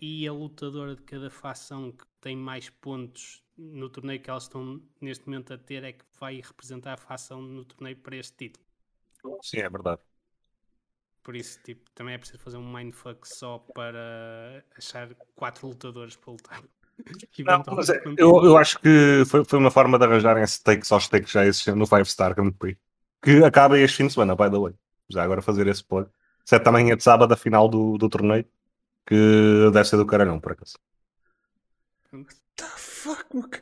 e 0.00 0.26
a 0.26 0.32
lutadora 0.32 0.96
de 0.96 1.02
cada 1.02 1.30
fação 1.30 1.92
que 1.92 2.04
tem 2.20 2.34
mais 2.34 2.68
pontos 2.68 3.40
no 3.56 3.88
torneio 3.88 4.20
que 4.20 4.28
elas 4.28 4.42
estão 4.42 4.82
neste 5.00 5.28
momento 5.28 5.54
a 5.54 5.58
ter 5.58 5.84
é 5.84 5.92
que 5.92 6.04
vai 6.18 6.40
representar 6.40 6.94
a 6.94 6.96
fação 6.96 7.40
no 7.40 7.64
torneio 7.64 7.96
para 7.98 8.16
este 8.16 8.36
título. 8.36 8.69
Sim, 9.42 9.58
é 9.58 9.68
verdade. 9.68 10.00
Por 11.22 11.36
isso, 11.36 11.60
tipo, 11.62 11.90
também 11.94 12.14
é 12.14 12.18
preciso 12.18 12.38
fazer 12.40 12.56
um 12.56 12.72
mindfuck 12.72 13.28
só 13.28 13.58
para 13.74 14.64
achar 14.76 15.08
quatro 15.36 15.68
lutadores 15.68 16.16
para 16.16 16.32
lutar. 16.32 16.62
Não, 17.46 17.62
mas 17.74 17.88
é, 17.88 18.02
eu, 18.16 18.44
eu 18.44 18.56
acho 18.56 18.78
que 18.78 19.22
foi, 19.26 19.44
foi 19.44 19.58
uma 19.58 19.70
forma 19.70 19.98
de 19.98 20.04
arranjarem 20.04 20.42
esse 20.42 20.62
take 20.62 20.86
só 20.86 20.96
os 20.96 21.08
takes 21.08 21.30
já 21.30 21.46
existem 21.46 21.74
no 21.74 21.86
5 21.86 22.04
Star 22.04 22.34
Grand 22.34 22.52
Prix. 22.52 22.78
Que 23.22 23.44
acaba 23.44 23.78
este 23.78 23.98
fim 23.98 24.06
de 24.06 24.12
semana, 24.14 24.34
by 24.34 24.50
the 24.50 24.58
way. 24.58 24.74
Já 25.08 25.22
agora 25.22 25.42
fazer 25.42 25.66
esse 25.66 25.84
plug. 25.84 26.08
Sete 26.44 26.64
da 26.64 26.72
manhã 26.72 26.96
de 26.96 27.02
sábado, 27.02 27.32
a 27.32 27.36
final 27.36 27.68
do, 27.68 27.98
do 27.98 28.08
torneio. 28.08 28.46
Que 29.06 29.70
deve 29.72 29.84
ser 29.84 29.96
do 29.96 30.06
caralhão, 30.06 30.40
por 30.40 30.52
acaso. 30.52 30.78
The 32.56 32.64
fuck? 32.76 33.60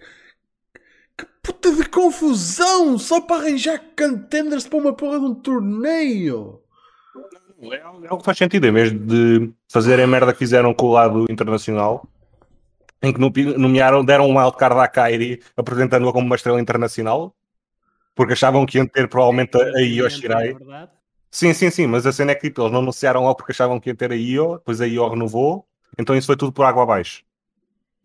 Puta 1.49 1.73
de 1.73 1.89
confusão 1.89 2.99
só 2.99 3.23
para 3.23 3.37
arranjar 3.37 3.81
contenders 3.99 4.69
para 4.69 4.79
uma 4.79 4.93
porra 4.93 5.19
de 5.19 5.25
um 5.25 5.35
torneio. 5.35 6.61
É 7.73 7.81
algo 7.81 8.19
que 8.19 8.25
faz 8.25 8.37
sentido, 8.37 8.67
em 8.67 8.73
vez 8.73 8.93
de 8.93 9.51
fazerem 9.67 10.05
a 10.05 10.09
merda 10.09 10.35
que 10.35 10.39
fizeram 10.39 10.75
com 10.75 10.87
o 10.87 10.93
lado 10.93 11.25
internacional, 11.31 12.07
em 13.03 13.15
que 13.15 13.19
nomearam, 13.19 14.05
deram 14.05 14.29
um 14.29 14.39
wildcard 14.39 14.79
à 14.79 14.87
Kairi 14.87 15.41
apresentando-a 15.57 16.13
como 16.13 16.27
uma 16.27 16.37
estrela 16.37 16.61
internacional, 16.61 17.35
porque 18.15 18.35
achavam 18.35 18.67
que 18.67 18.77
iam 18.77 18.87
ter 18.87 19.09
provavelmente 19.09 19.57
a 19.57 19.81
Io 19.81 20.09
Shirai. 20.11 20.55
Sim, 21.31 21.55
sim, 21.55 21.71
sim, 21.71 21.87
mas 21.87 22.07
a 22.07 22.13
cena 22.13 22.33
é 22.33 22.35
que 22.35 22.49
tipo, 22.49 22.61
eles 22.61 22.73
não 22.73 22.81
anunciaram 22.81 23.23
logo 23.23 23.37
porque 23.37 23.53
achavam 23.53 23.81
que 23.81 23.89
ia 23.89 23.97
ter 23.97 24.13
a 24.13 24.17
Io, 24.17 24.59
depois 24.59 24.83
a 24.83 24.87
Io 24.87 25.09
renovou, 25.09 25.67
então 25.99 26.15
isso 26.15 26.27
foi 26.27 26.37
tudo 26.37 26.53
por 26.53 26.67
água 26.67 26.83
abaixo. 26.83 27.23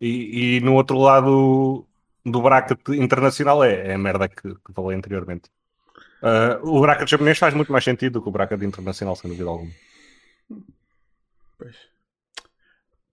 E, 0.00 0.56
e 0.56 0.60
no 0.60 0.74
outro 0.74 0.96
lado 0.98 1.86
do 2.24 2.40
bracket 2.40 2.88
internacional 2.88 3.62
é, 3.64 3.88
é 3.88 3.94
a 3.94 3.98
merda 3.98 4.28
que, 4.28 4.54
que 4.54 4.72
falei 4.72 4.96
anteriormente. 4.96 5.50
Uh, 6.22 6.66
o 6.66 6.80
bracket 6.80 7.08
japonês 7.08 7.38
faz 7.38 7.52
muito 7.52 7.70
mais 7.70 7.84
sentido 7.84 8.14
do 8.14 8.22
que 8.22 8.28
o 8.28 8.32
bracket 8.32 8.62
internacional, 8.62 9.14
sem 9.14 9.30
dúvida 9.30 9.50
alguma. 9.50 9.72
Pois. 11.58 11.76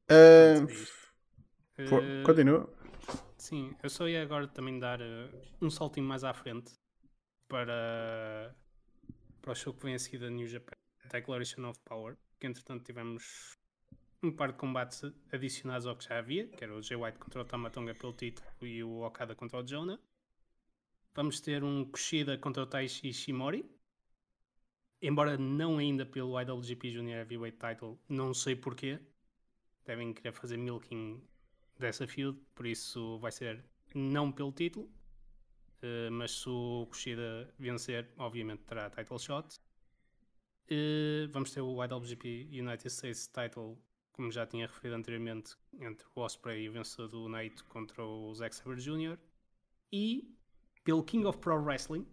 Uh, 0.10 0.68
for, 1.88 2.04
continua. 2.26 2.70
Sim, 3.38 3.76
eu 3.84 3.90
só 3.90 4.08
ia 4.08 4.22
agora 4.22 4.48
também 4.48 4.80
dar 4.80 5.02
uh, 5.02 5.30
um 5.62 5.70
saltinho 5.70 6.08
mais 6.08 6.24
à 6.24 6.34
frente 6.34 6.72
para, 7.50 8.56
para 9.42 9.52
o 9.52 9.56
show 9.56 9.74
que 9.74 9.84
vem 9.84 9.96
a 9.96 10.00
seguir 10.00 10.20
da 10.20 10.30
New 10.30 10.48
Japan, 10.48 10.78
Declaration 11.12 11.68
of 11.68 11.80
Power, 11.84 12.16
que 12.40 12.48
entretanto 12.48 12.86
tivemos 12.86 13.58
um 14.24 14.32
par 14.32 14.52
de 14.52 14.58
combates 14.58 15.04
adicionados 15.32 15.88
ao 15.88 15.96
que 15.96 16.06
já 16.06 16.18
havia, 16.20 16.48
que 16.48 16.64
era 16.64 16.76
o 16.76 16.82
Jay 16.82 16.98
White 16.98 17.18
contra 17.18 17.42
o 17.42 17.46
Tamatonga 17.46 17.96
pelo 17.96 18.14
título 18.14 18.48
e 18.62 18.84
o 18.84 19.02
Okada 19.02 19.36
contra 19.36 19.60
o 19.60 19.64
Jonah. 19.64 20.00
Vamos 21.14 21.42
ter 21.42 21.64
um 21.64 21.84
Kushida 21.84 22.38
contra 22.38 22.64
o 22.64 22.66
Taishi 22.66 23.10
Ishimori. 23.10 23.70
Embora 25.02 25.38
não 25.38 25.80
ainda 25.80 26.06
pelo 26.06 26.40
IWGP 26.40 26.92
Junior 26.92 27.20
Heavyweight 27.20 27.58
Title, 27.58 28.00
não 28.08 28.34
sei 28.34 28.56
porquê. 28.56 29.00
Devem 29.84 30.14
querer 30.14 30.32
fazer 30.32 30.58
milking 30.58 31.22
dessa 31.80 32.08
feud, 32.08 32.40
por 32.54 32.68
isso 32.68 33.18
vai 33.20 33.32
ser 33.32 33.66
não 33.96 34.32
pelo 34.32 34.52
título. 34.52 34.86
Uh, 35.84 36.12
mas 36.12 36.32
se 36.32 36.48
o 36.48 36.86
Kushida 36.86 37.52
vencer, 37.58 38.08
obviamente 38.18 38.62
terá 38.64 38.90
title 38.92 39.18
shot. 39.18 39.60
Uh, 40.70 41.28
vamos 41.32 41.52
ter 41.52 41.62
o 41.62 41.84
IWGP 41.84 42.48
United 42.52 42.88
States 42.88 43.28
Title, 43.28 43.78
como 44.14 44.32
já 44.32 44.46
tinha 44.46 44.68
referido 44.68 44.96
anteriormente, 44.96 45.56
entre 45.80 46.06
o 46.16 46.22
Osprey 46.22 46.64
e 46.64 46.70
o 46.70 46.74
vencedor 46.74 47.08
do 47.08 47.30
Naito 47.30 47.66
contra 47.66 48.04
o 48.04 48.34
Zack 48.34 48.56
Sabre 48.56 48.82
Jr. 48.82 49.18
E 49.92 50.36
pelo 50.84 51.04
King 51.04 51.26
of 51.26 51.40
Pro 51.40 51.62
Wrestling. 51.62 52.06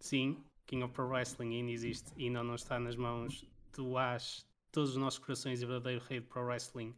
Sim, 0.00 0.44
King 0.66 0.84
of 0.84 0.94
Pro 0.94 1.08
Wrestling 1.08 1.54
ainda 1.56 1.72
existe 1.72 2.12
e 2.16 2.30
não, 2.30 2.44
não 2.44 2.54
está 2.54 2.78
nas 2.78 2.96
mãos 2.96 3.44
do 3.72 3.96
Ash, 3.96 4.46
todos 4.70 4.90
os 4.90 4.96
nossos 4.96 5.18
corações 5.18 5.62
e 5.62 5.66
verdadeiro 5.66 6.04
rei 6.04 6.20
de 6.20 6.26
Pro 6.26 6.44
Wrestling, 6.44 6.94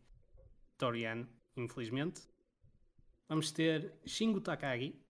Toriano, 0.79 1.29
infelizmente. 1.57 2.23
Vamos 3.29 3.51
ter 3.51 3.93
Shingo 4.07 4.41
Takagi 4.41 5.01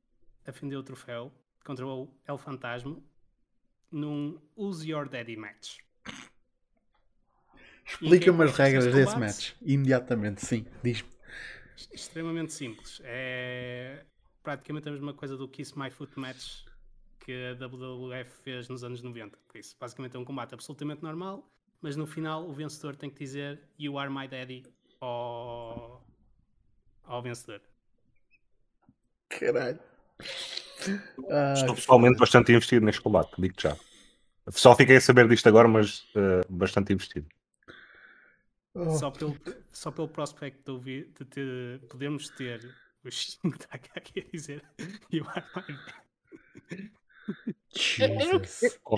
a 0.46 0.50
defender 0.50 0.76
o 0.76 0.82
troféu 0.82 1.32
contra 1.64 1.86
o 1.86 2.14
El 2.26 2.38
Fantasma 2.38 3.02
num 3.90 4.40
Use 4.56 4.88
Your 4.88 5.08
Daddy 5.08 5.36
match. 5.36 5.78
Explica-me 7.86 8.44
as 8.44 8.56
regras 8.56 8.86
desse 8.86 9.18
match, 9.18 9.52
imediatamente, 9.62 10.44
sim, 10.44 10.66
diz-me. 10.82 11.08
Extremamente 11.92 12.52
simples. 12.52 13.00
É 13.04 14.04
praticamente 14.42 14.88
a 14.88 14.92
mesma 14.92 15.14
coisa 15.14 15.36
do 15.36 15.48
Kiss 15.48 15.76
My 15.76 15.90
Foot 15.90 16.18
Match 16.18 16.64
que 17.24 17.32
a 17.32 17.54
WWF 17.54 18.30
fez 18.42 18.68
nos 18.68 18.84
anos 18.84 19.02
90. 19.02 19.38
Por 19.48 19.58
isso, 19.58 19.74
basicamente 19.80 20.14
é 20.14 20.18
um 20.18 20.24
combate 20.24 20.52
absolutamente 20.54 21.02
normal, 21.02 21.50
mas 21.80 21.96
no 21.96 22.06
final 22.06 22.46
o 22.46 22.52
vencedor 22.52 22.94
tem 22.96 23.08
que 23.08 23.18
dizer 23.18 23.60
You 23.78 23.98
are 23.98 24.10
my 24.10 24.28
daddy 24.28 24.64
ao, 25.00 26.04
ao 27.04 27.22
vencedor. 27.22 27.60
Caralho. 29.30 29.80
Ah, 31.30 31.54
Estou 31.54 31.74
pessoalmente 31.74 32.18
bastante 32.18 32.52
investido 32.52 32.84
neste 32.84 33.00
combate, 33.00 33.32
digo 33.38 33.54
já. 33.58 33.76
Só 34.50 34.76
fiquei 34.76 34.96
a 34.96 35.00
saber 35.00 35.26
disto 35.26 35.48
agora, 35.48 35.66
mas 35.66 36.00
uh, 36.14 36.44
bastante 36.50 36.92
investido. 36.92 37.26
Oh. 38.76 38.90
Só, 38.98 39.10
pelo, 39.10 39.36
só 39.70 39.92
pelo 39.92 40.08
prospecto 40.08 40.80
de, 40.80 41.04
de, 41.04 41.78
de 41.78 41.86
podermos 41.86 42.28
ter 42.30 42.74
o 43.04 43.10
Shingo 43.10 43.54
está 43.54 43.68
aqui 43.72 44.20
a 44.20 44.30
dizer 44.32 44.62
You 45.12 45.24
are 45.28 45.44
my 45.54 46.90
eu, 47.98 48.08
eu, 48.08 48.16
não, 48.16 48.42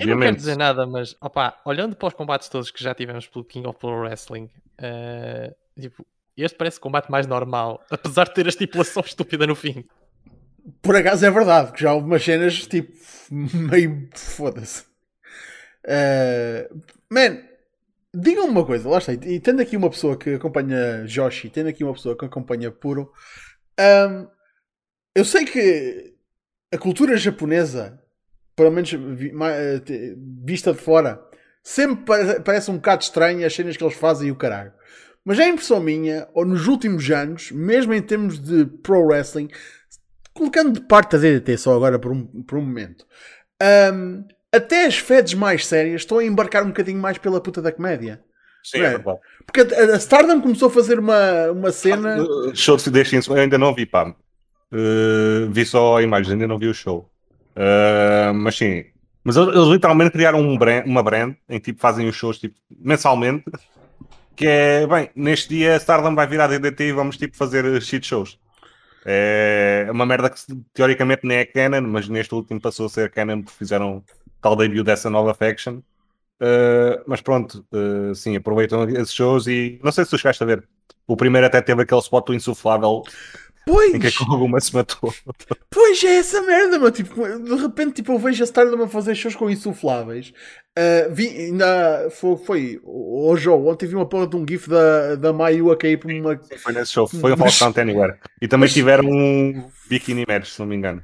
eu, 0.01 0.07
não 0.07 0.19
quero 0.19 0.35
dizer 0.35 0.57
nada, 0.57 0.85
mas 0.85 1.15
opa, 1.21 1.59
olhando 1.65 1.95
para 1.95 2.07
os 2.07 2.13
combates 2.13 2.49
todos 2.49 2.71
que 2.71 2.83
já 2.83 2.93
tivemos 2.93 3.27
pelo 3.27 3.45
King 3.45 3.67
of 3.67 3.79
Pro 3.79 4.01
Wrestling, 4.01 4.49
uh, 4.79 5.55
tipo, 5.79 6.05
este 6.35 6.57
parece 6.57 6.77
o 6.77 6.81
combate 6.81 7.09
mais 7.09 7.25
normal, 7.25 7.83
apesar 7.89 8.25
de 8.25 8.33
ter 8.33 8.45
a 8.45 8.49
estipulação 8.49 9.03
estúpida 9.05 9.47
no 9.47 9.55
fim. 9.55 9.85
Por 10.81 10.95
acaso 10.95 11.25
é 11.25 11.31
verdade, 11.31 11.71
que 11.71 11.81
já 11.81 11.93
houve 11.93 12.05
umas 12.07 12.23
cenas 12.23 12.67
tipo 12.67 12.93
meio 13.31 14.09
foda-se. 14.13 14.85
Uh, 15.85 16.83
man, 17.09 17.41
digam-me 18.15 18.51
uma 18.51 18.65
coisa, 18.65 18.89
lá 18.89 18.97
está, 18.97 19.13
e 19.13 19.39
tendo 19.39 19.61
aqui 19.61 19.77
uma 19.77 19.89
pessoa 19.89 20.17
que 20.17 20.31
acompanha 20.31 21.05
Joshi, 21.05 21.49
tendo 21.49 21.69
aqui 21.69 21.83
uma 21.83 21.93
pessoa 21.93 22.17
que 22.17 22.25
acompanha 22.25 22.71
Puro, 22.71 23.11
um, 23.79 24.27
eu 25.15 25.25
sei 25.25 25.45
que 25.45 26.13
a 26.73 26.77
cultura 26.77 27.17
japonesa, 27.17 27.99
pelo 28.55 28.71
menos 28.71 28.93
eh, 28.93 30.15
vista 30.45 30.73
de 30.73 30.79
fora, 30.79 31.19
sempre 31.63 32.05
parece 32.43 32.69
um 32.69 32.75
bocado 32.75 33.03
estranho 33.03 33.45
as 33.45 33.53
cenas 33.53 33.77
que 33.77 33.83
eles 33.83 33.95
fazem 33.95 34.27
e 34.27 34.31
o 34.31 34.35
caralho. 34.35 34.73
Mas 35.23 35.39
é 35.39 35.49
impressão 35.49 35.79
minha, 35.79 36.27
ou 36.33 36.45
nos 36.45 36.67
últimos 36.67 37.09
anos, 37.11 37.51
mesmo 37.51 37.93
em 37.93 38.01
termos 38.01 38.39
de 38.39 38.65
pro 38.65 39.05
wrestling, 39.05 39.49
colocando 40.33 40.79
de 40.79 40.81
parte 40.87 41.15
a 41.15 41.19
DDT 41.19 41.57
só 41.57 41.75
agora 41.75 41.99
por 41.99 42.11
um, 42.11 42.25
por 42.43 42.57
um 42.57 42.61
momento, 42.61 43.05
um, 43.93 44.23
até 44.51 44.85
as 44.85 44.97
feds 44.97 45.33
mais 45.33 45.65
sérias 45.65 46.01
estão 46.01 46.19
a 46.19 46.25
embarcar 46.25 46.63
um 46.63 46.67
bocadinho 46.67 46.99
mais 46.99 47.17
pela 47.17 47.41
puta 47.41 47.61
da 47.61 47.71
comédia. 47.71 48.21
Sim, 48.63 48.79
é, 48.79 48.85
é 48.85 48.89
verdade. 48.89 49.19
Porque 49.45 49.61
a, 49.61 49.95
Stardom 49.97 50.41
começou 50.41 50.67
a 50.67 50.71
fazer 50.71 50.99
uma, 50.99 51.51
uma 51.51 51.71
cena. 51.71 52.17
Ah, 52.21 52.51
show 52.53 52.75
de 52.75 52.89
eu 52.89 53.35
ainda 53.35 53.57
não 53.57 53.73
vi, 53.73 53.85
pá. 53.85 54.13
Uh, 54.71 55.49
vi 55.49 55.65
só 55.65 55.97
a 55.97 56.03
imagem, 56.03 56.33
ainda 56.33 56.47
não 56.47 56.59
vi 56.59 56.67
o 56.67 56.73
show. 56.73 57.09
Uh, 57.55 58.33
mas 58.33 58.57
sim. 58.57 58.85
Mas 59.23 59.35
eles, 59.35 59.55
eles 59.55 59.67
literalmente 59.67 60.11
criaram 60.11 60.39
um 60.39 60.57
brand, 60.57 60.85
uma 60.85 61.01
brand 61.01 61.35
em 61.49 61.59
que 61.59 61.71
tipo, 61.71 61.79
fazem 61.79 62.07
os 62.07 62.15
shows 62.15 62.39
tipo, 62.39 62.55
mensalmente. 62.69 63.45
Que 64.35 64.45
é, 64.45 64.87
bem, 64.87 65.09
neste 65.15 65.49
dia 65.49 65.73
a 65.73 65.77
Stardom 65.77 66.13
vai 66.13 66.27
virar 66.27 66.47
DDT 66.47 66.89
e 66.89 66.91
vamos 66.91 67.17
tipo 67.17 67.35
fazer 67.35 67.81
shit 67.81 68.05
shows. 68.05 68.37
É 69.03 69.87
uma 69.89 70.05
merda 70.05 70.29
que 70.29 70.39
teoricamente 70.73 71.25
nem 71.25 71.37
é 71.37 71.45
canon, 71.45 71.81
mas 71.81 72.09
neste 72.09 72.35
último 72.35 72.59
passou 72.59 72.85
a 72.85 72.89
ser 72.89 73.09
canon 73.09 73.41
porque 73.41 73.57
fizeram 73.57 74.03
tal 74.41 74.55
debut 74.55 74.83
dessa 74.83 75.09
nova 75.09 75.33
faction. 75.33 75.81
Uh, 76.39 77.01
mas 77.07 77.19
pronto, 77.19 77.65
uh, 77.71 78.13
sim, 78.13 78.35
aproveitam 78.35 78.87
esses 78.89 79.13
shows 79.13 79.47
e 79.47 79.79
não 79.83 79.91
sei 79.91 80.05
se 80.05 80.11
tu 80.11 80.17
chegaste 80.17 80.43
a 80.43 80.45
ver. 80.45 80.67
O 81.07 81.15
primeiro 81.15 81.47
até 81.47 81.61
teve 81.61 81.81
aquele 81.81 82.01
spot 82.01 82.29
insuflável 82.29 83.03
Pois! 83.67 83.93
Em 83.93 83.99
que 83.99 84.07
alguma 84.21 84.59
se 84.61 84.73
matou. 84.73 85.13
Pois 85.69 86.03
é 86.03 86.17
essa 86.17 86.41
merda, 86.41 86.79
meu. 86.79 86.89
Tipo, 86.89 87.27
de 87.39 87.55
repente 87.55 87.95
tipo, 87.95 88.13
eu 88.13 88.17
vejo 88.17 88.41
a 88.41 88.45
Stardom 88.45 88.83
a 88.83 88.87
fazer 88.87 89.13
shows 89.13 89.35
com 89.35 89.49
insufláveis. 89.49 90.33
Uh, 90.77 91.13
vi, 91.13 91.27
ainda 91.27 92.09
foi, 92.09 92.37
foi 92.37 92.81
hoje 92.83 93.47
ou 93.49 93.67
ontem 93.67 93.85
vi 93.85 93.95
uma 93.95 94.07
porra 94.07 94.25
de 94.25 94.35
um 94.35 94.45
gif 94.47 94.69
da, 94.69 95.15
da 95.15 95.33
Mayu 95.33 95.71
a 95.71 95.77
cair 95.77 95.97
por 95.97 96.09
uma. 96.11 96.35
Sim, 96.41 96.57
foi 96.57 96.73
nesse 96.73 96.93
show, 96.93 97.07
foi 97.07 97.33
a 97.33 97.37
Fall 97.37 97.49
Count 97.59 97.79
Anywhere. 97.79 98.15
E 98.41 98.47
também 98.47 98.65
Mas... 98.65 98.73
tiveram 98.73 99.07
um 99.07 99.69
bikini 99.89 100.25
match, 100.27 100.47
se 100.47 100.59
não 100.59 100.65
me 100.65 100.75
engano. 100.75 101.03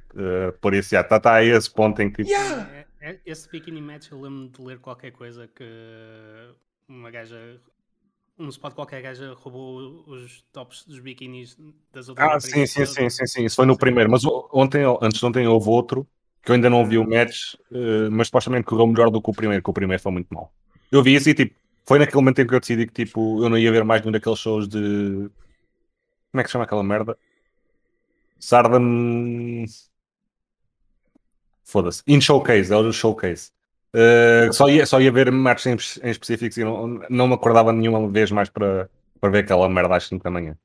Por 0.61 0.73
isso, 0.73 0.89
já 0.91 1.01
está 1.01 1.19
tá 1.19 1.33
aí 1.35 1.49
esse 1.49 1.69
ponto 1.69 2.01
em 2.01 2.09
que. 2.09 2.23
Tipo... 2.23 2.29
Yeah. 2.29 2.82
É, 3.03 3.19
esse 3.25 3.49
bikini 3.49 3.81
match 3.81 4.09
eu 4.11 4.21
lembro 4.21 4.47
de 4.47 4.61
ler 4.61 4.79
qualquer 4.79 5.11
coisa 5.11 5.45
que 5.45 5.65
uma 6.87 7.11
gaja 7.11 7.59
um 8.39 8.47
spot 8.47 8.73
qualquer 8.73 9.01
gaja 9.01 9.33
roubou 9.33 10.05
os 10.07 10.41
tops 10.53 10.85
dos 10.85 10.99
biquinis 10.99 11.57
das 11.91 12.07
outras 12.07 12.31
Ah, 12.35 12.39
sim, 12.39 12.65
sim, 12.65 12.85
sim, 12.85 13.09
sim, 13.09 13.27
sim, 13.27 13.43
isso 13.43 13.57
foi 13.57 13.65
no 13.65 13.77
primeiro, 13.77 14.09
mas 14.09 14.23
ontem, 14.53 14.83
antes 15.01 15.19
de 15.19 15.25
ontem 15.25 15.45
houve 15.45 15.69
outro 15.69 16.07
que 16.41 16.51
eu 16.51 16.55
ainda 16.55 16.69
não 16.69 16.85
vi 16.85 16.97
o 16.97 17.05
match, 17.05 17.55
eh, 17.73 18.09
mas 18.09 18.27
supostamente 18.27 18.65
correu 18.65 18.87
melhor 18.87 19.09
do 19.09 19.21
que 19.21 19.29
o 19.29 19.33
primeiro, 19.33 19.61
que 19.61 19.69
o 19.69 19.73
primeiro 19.73 20.01
foi 20.01 20.11
muito 20.13 20.33
mal. 20.33 20.53
Eu 20.89 21.03
vi 21.03 21.15
isso 21.15 21.29
e 21.29 21.33
tipo, 21.33 21.55
foi 21.85 21.99
naquele 21.99 22.17
momento 22.17 22.39
em 22.39 22.47
que 22.47 22.55
eu 22.55 22.59
decidi 22.61 22.87
que 22.87 23.05
tipo, 23.05 23.43
eu 23.43 23.49
não 23.49 23.57
ia 23.57 23.71
ver 23.71 23.83
mais 23.83 24.01
nenhum 24.01 24.13
daqueles 24.13 24.39
shows 24.39 24.65
de. 24.67 25.29
Como 26.31 26.39
é 26.39 26.43
que 26.43 26.47
se 26.49 26.53
chama 26.53 26.63
aquela 26.63 26.83
merda? 26.83 27.17
Sardam. 28.39 29.65
Foda-se. 31.63 32.03
In 32.07 32.19
Showcase, 32.19 32.71
é 32.71 32.75
o 32.75 32.91
Showcase. 32.91 33.51
Uh, 33.95 34.51
só, 34.51 34.67
ia, 34.67 34.85
só 34.87 34.99
ia 34.99 35.11
ver 35.11 35.31
matches 35.31 35.97
em, 36.01 36.07
em 36.07 36.09
específicos 36.09 36.57
e 36.57 36.63
não, 36.63 36.99
não 37.09 37.27
me 37.27 37.35
acordava 37.35 37.71
nenhuma 37.71 38.09
vez 38.09 38.31
mais 38.31 38.49
para, 38.49 38.89
para 39.21 39.29
ver 39.29 39.39
aquela 39.39 39.69
merda 39.69 39.95
às 39.95 40.07
5 40.07 40.23
da 40.23 40.31
manhã. 40.31 40.57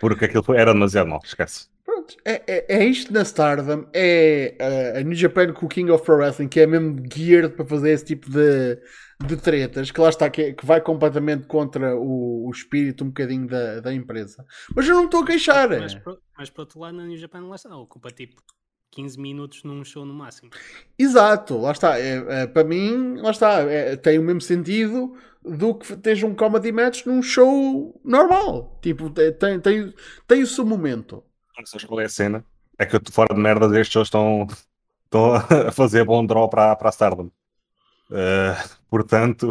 Porque 0.00 0.24
aquilo 0.24 0.42
foi, 0.42 0.56
era 0.56 0.72
demasiado 0.72 1.08
mal, 1.08 1.20
esquece. 1.22 1.68
pronto, 1.84 2.16
é, 2.24 2.42
é, 2.46 2.76
é, 2.76 2.84
isto 2.84 3.12
na 3.12 3.22
Stardom, 3.22 3.86
é 3.92 4.56
uh, 4.94 4.98
a 4.98 5.02
New 5.02 5.14
Japan 5.14 5.52
com 5.52 5.66
o 5.66 5.68
King 5.68 5.90
of 5.90 6.04
Pro 6.04 6.16
Wrestling, 6.16 6.48
que 6.48 6.60
é 6.60 6.66
mesmo 6.66 7.02
geared 7.12 7.54
para 7.54 7.66
fazer 7.66 7.90
esse 7.90 8.06
tipo 8.06 8.30
de, 8.30 8.78
de 9.26 9.36
tretas, 9.36 9.90
que 9.90 10.00
lá 10.00 10.08
está, 10.08 10.30
que, 10.30 10.54
que 10.54 10.64
vai 10.64 10.80
completamente 10.80 11.46
contra 11.46 11.94
o, 11.94 12.46
o, 12.46 12.50
espírito 12.50 13.04
um 13.04 13.08
bocadinho 13.08 13.46
da, 13.46 13.80
da 13.80 13.92
empresa. 13.92 14.44
Mas 14.74 14.88
eu 14.88 14.94
não 14.94 15.04
estou 15.04 15.22
a 15.22 15.26
queixar. 15.26 15.68
Mas, 15.68 15.98
mas 16.38 16.48
por 16.48 16.62
outro 16.62 16.80
lado, 16.80 16.96
na 16.96 17.04
New 17.04 17.18
Japan 17.18 17.46
lá 17.46 17.56
está, 17.56 17.74
ocupa 17.76 18.10
tipo 18.10 18.42
15 18.90 19.20
minutos 19.20 19.62
num 19.62 19.84
show 19.84 20.04
no 20.04 20.14
máximo. 20.14 20.50
Exato, 20.98 21.58
lá 21.58 21.72
está. 21.72 21.98
É, 21.98 22.42
é, 22.42 22.46
para 22.46 22.64
mim, 22.64 23.16
lá 23.16 23.30
está, 23.30 23.60
é, 23.60 23.96
tem 23.96 24.18
o 24.18 24.22
mesmo 24.22 24.40
sentido 24.40 25.14
do 25.44 25.74
que 25.74 25.92
esteja 25.92 26.26
um 26.26 26.34
comedy 26.34 26.72
match 26.72 27.04
num 27.04 27.22
show 27.22 28.00
normal. 28.04 28.78
Tipo, 28.82 29.10
tem, 29.10 29.60
tem, 29.60 29.94
tem 30.26 30.42
o 30.42 30.46
seu 30.46 30.64
momento. 30.64 31.22
Não 31.58 31.66
sei 31.66 31.80
qual 31.86 32.00
é 32.00 32.04
a 32.04 32.08
cena. 32.08 32.44
É 32.78 32.84
que 32.84 32.96
eu 32.96 33.00
fora 33.10 33.34
de 33.34 33.40
merda 33.40 33.68
destes 33.68 33.92
shows 33.92 34.08
estão, 34.08 34.46
estão 35.04 35.34
a 35.68 35.72
fazer 35.72 36.04
bom 36.04 36.24
draw 36.24 36.48
para, 36.48 36.74
para 36.76 36.88
a 36.88 36.92
Stardom. 36.92 37.30
Uh, 38.10 38.76
portanto, 38.88 39.50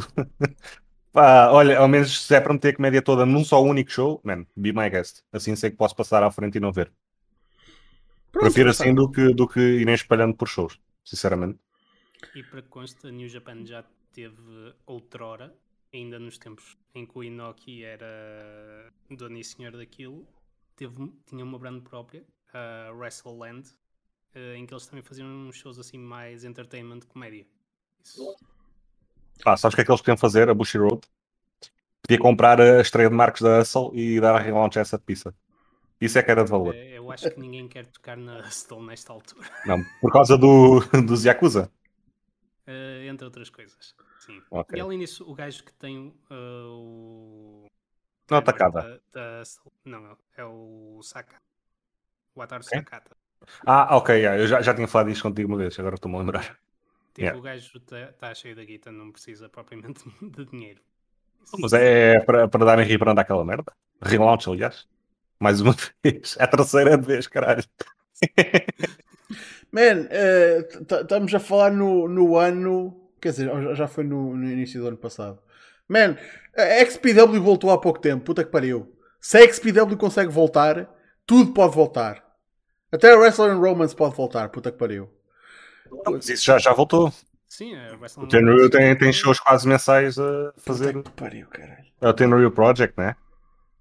pá, 1.11 1.49
olha, 1.51 1.79
ao 1.79 1.87
menos 1.87 2.25
se 2.25 2.35
é 2.35 2.39
para 2.39 2.53
meter 2.53 2.73
a 2.73 2.75
comédia 2.75 3.01
toda 3.01 3.25
num 3.25 3.43
só 3.43 3.61
único 3.61 3.91
show, 3.91 4.21
man, 4.23 4.45
be 4.55 4.71
my 4.71 4.89
guest. 4.89 5.21
Assim 5.31 5.55
sei 5.55 5.71
que 5.71 5.77
posso 5.77 5.95
passar 5.95 6.23
à 6.23 6.31
frente 6.31 6.57
e 6.57 6.61
não 6.61 6.71
ver. 6.71 6.91
Pronto, 8.35 8.47
Prefiro 8.47 8.69
assim 8.69 8.93
do 8.93 9.09
que, 9.09 9.33
do 9.33 9.47
que 9.47 9.61
irem 9.61 9.95
espalhando 9.95 10.35
por 10.35 10.49
shows, 10.49 10.77
sinceramente. 11.05 11.57
E 12.35 12.43
para 12.43 12.61
consta, 12.63 13.09
New 13.09 13.29
Japan 13.29 13.65
já 13.65 13.81
teve 14.11 14.75
outrora, 14.85 15.55
ainda 15.93 16.19
nos 16.19 16.37
tempos 16.37 16.77
em 16.93 17.05
que 17.05 17.17
o 17.17 17.23
Inoki 17.23 17.85
era 17.85 18.91
dono 19.09 19.37
e 19.37 19.43
senhor 19.43 19.71
daquilo, 19.71 20.27
teve, 20.75 21.13
tinha 21.25 21.45
uma 21.45 21.57
brand 21.57 21.81
própria, 21.81 22.25
a 22.53 22.91
WrestleLand, 22.91 23.63
eh, 24.33 24.57
em 24.57 24.65
que 24.65 24.73
eles 24.73 24.85
também 24.85 25.01
faziam 25.01 25.29
uns 25.29 25.55
shows 25.55 25.79
assim 25.79 25.97
mais 25.97 26.43
entertainment, 26.43 27.05
comédia. 27.07 27.47
Isso. 28.03 28.35
Ah, 29.45 29.55
sabes 29.55 29.75
o 29.75 29.77
que 29.77 29.81
é 29.81 29.85
que 29.85 29.91
eles 29.91 30.01
podiam 30.01 30.17
fazer? 30.17 30.49
A 30.49 30.53
Bushy 30.53 30.77
Road? 30.77 31.07
Podia 32.01 32.19
comprar 32.19 32.59
a 32.59 32.81
estreia 32.81 33.09
de 33.09 33.15
marcos 33.15 33.39
da 33.39 33.59
Hustle 33.59 33.91
e 33.93 34.19
dar 34.19 34.35
a 34.35 34.39
relaunch 34.39 34.77
a 34.77 34.81
essa 34.81 34.99
pizza. 34.99 35.33
Isso 36.05 36.19
é 36.19 36.23
que 36.23 36.31
era 36.31 36.43
de 36.43 36.51
valor. 36.51 36.75
Eh, 36.75 36.97
eu 36.97 37.11
acho 37.11 37.29
que 37.31 37.39
ninguém 37.39 37.67
quer 37.67 37.85
tocar 37.87 38.15
na 38.15 38.39
Hustle 38.39 38.83
nesta 38.83 39.11
altura. 39.11 39.47
Não, 39.65 39.83
por 40.01 40.11
causa 40.11 40.37
do, 40.37 40.79
dos 41.05 41.25
Yakuza. 41.25 41.71
Uh, 42.67 43.03
entre 43.09 43.25
outras 43.25 43.49
coisas. 43.49 43.95
Sim. 44.19 44.41
Okay. 44.49 44.79
E 44.79 44.81
além 44.81 44.99
disso, 44.99 45.23
o 45.29 45.35
gajo 45.35 45.63
que 45.63 45.73
tem 45.73 46.13
uh, 46.31 46.69
o. 46.71 47.65
Não, 48.29 48.37
atacada. 48.37 49.01
Da, 49.11 49.41
da, 49.41 49.43
não, 49.83 50.17
é 50.35 50.45
o 50.45 50.99
Saka. 51.03 51.35
O 52.33 52.41
Ataru 52.41 52.63
okay. 52.65 52.79
Sakata. 52.79 53.15
Ah, 53.65 53.95
ok, 53.97 54.15
yeah. 54.15 54.41
eu 54.41 54.47
já, 54.47 54.61
já 54.61 54.73
tinha 54.73 54.87
falado 54.87 55.07
disso 55.07 55.21
contigo 55.21 55.47
uma 55.47 55.57
vez, 55.57 55.77
agora 55.79 55.95
estou-me 55.95 56.17
a 56.17 56.19
lembrar. 56.19 56.57
Tipo, 57.13 57.21
yeah. 57.21 57.39
o 57.39 57.41
gajo 57.41 57.77
está 57.77 58.11
tá 58.13 58.33
cheio 58.33 58.55
da 58.55 58.63
guita, 58.63 58.91
não 58.91 59.11
precisa 59.11 59.47
propriamente 59.47 60.03
de 60.21 60.45
dinheiro. 60.45 60.81
Mas 61.59 61.73
é 61.73 62.19
para, 62.21 62.47
para 62.47 62.65
darem 62.65 62.85
rebrand 62.85 63.17
àquela 63.19 63.45
merda. 63.45 63.71
Relaunch, 64.01 64.49
aliás. 64.49 64.87
Mais 65.39 65.61
uma 65.61 65.75
vez. 66.03 66.35
É 66.39 66.43
a 66.43 66.47
terceira 66.47 66.97
vez, 66.97 67.27
caralho. 67.27 67.63
Man, 69.71 70.07
estamos 71.01 71.33
uh, 71.33 71.37
a 71.37 71.39
falar 71.39 71.71
no, 71.71 72.07
no 72.07 72.37
ano. 72.37 73.09
Quer 73.21 73.29
dizer, 73.29 73.75
já 73.75 73.87
foi 73.87 74.03
no, 74.03 74.35
no, 74.35 74.49
início 74.49 74.81
do 74.81 74.87
ano 74.87 74.97
passado. 74.97 75.39
Man, 75.87 76.17
a 76.55 76.85
XPW 76.85 77.41
voltou 77.41 77.71
há 77.71 77.79
pouco 77.79 77.99
tempo. 77.99 78.23
Puta 78.23 78.43
que 78.43 78.51
pariu. 78.51 78.95
Se 79.19 79.37
a 79.37 79.41
XPW 79.41 79.97
consegue 79.97 80.31
voltar, 80.31 80.89
tudo 81.25 81.51
pode 81.51 81.75
voltar. 81.75 82.23
Até 82.91 83.11
a 83.11 83.17
Wrestling 83.17 83.59
Romance 83.59 83.95
pode 83.95 84.15
voltar. 84.15 84.49
Puta 84.49 84.71
que 84.71 84.77
pariu. 84.77 85.09
Mas 86.05 86.29
isso 86.29 86.45
já, 86.45 86.57
já 86.57 86.73
voltou. 86.73 87.11
Sim, 87.47 87.75
é 87.75 87.93
o 88.17 88.27
Tenryu 88.27 88.69
tem, 88.69 88.97
tem 88.97 89.13
shows 89.13 89.39
quase 89.39 89.67
mensais 89.67 90.17
a 90.17 90.53
fazer. 90.57 90.93
Puta 90.93 91.09
que 91.09 91.15
pariu, 91.15 91.47
caralho. 91.47 91.85
É 92.01 92.07
o 92.09 92.13
Tenryu 92.13 92.51
Project, 92.51 92.97
né? 92.97 93.15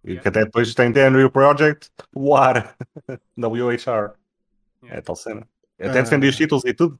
E 0.04 0.10
yeah. 0.10 0.22
que 0.22 0.28
até 0.28 0.44
depois 0.44 0.74
tem 0.74 0.92
Tenryu 0.92 1.30
Project 1.30 1.90
WAR. 2.14 2.76
WHR. 3.36 4.14
Yeah. 4.82 4.98
É 4.98 5.00
tal 5.00 5.16
cena. 5.16 5.48
Até 5.78 6.00
uh... 6.00 6.02
defendi 6.04 6.28
os 6.28 6.36
títulos 6.36 6.64
e 6.64 6.74
tudo. 6.74 6.98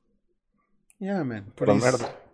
Yeah, 1.01 1.23
man. 1.25 1.45
Por 1.55 1.69
isso. 1.69 1.85
merda. 1.85 2.25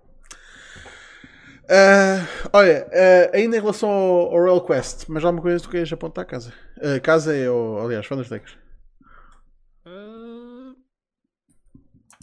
Uh, 1.71 2.27
olha, 2.53 2.87
uh, 2.89 3.37
ainda 3.37 3.57
em 3.57 3.61
relação 3.61 3.89
ao, 3.89 4.33
ao 4.33 4.39
Royal 4.41 4.61
Quest, 4.65 5.09
mas 5.09 5.25
há 5.25 5.29
alguma 5.29 5.43
coisa 5.43 5.59
que 5.59 5.63
tu 5.63 5.71
queres 5.71 5.93
apontar 5.93 6.25
a 6.25 6.27
casa? 6.27 6.53
Uh, 6.79 7.01
casa 7.01 7.37
é, 7.37 7.49
o, 7.49 7.79
aliás, 7.79 8.09
Thundertakers. 8.09 8.59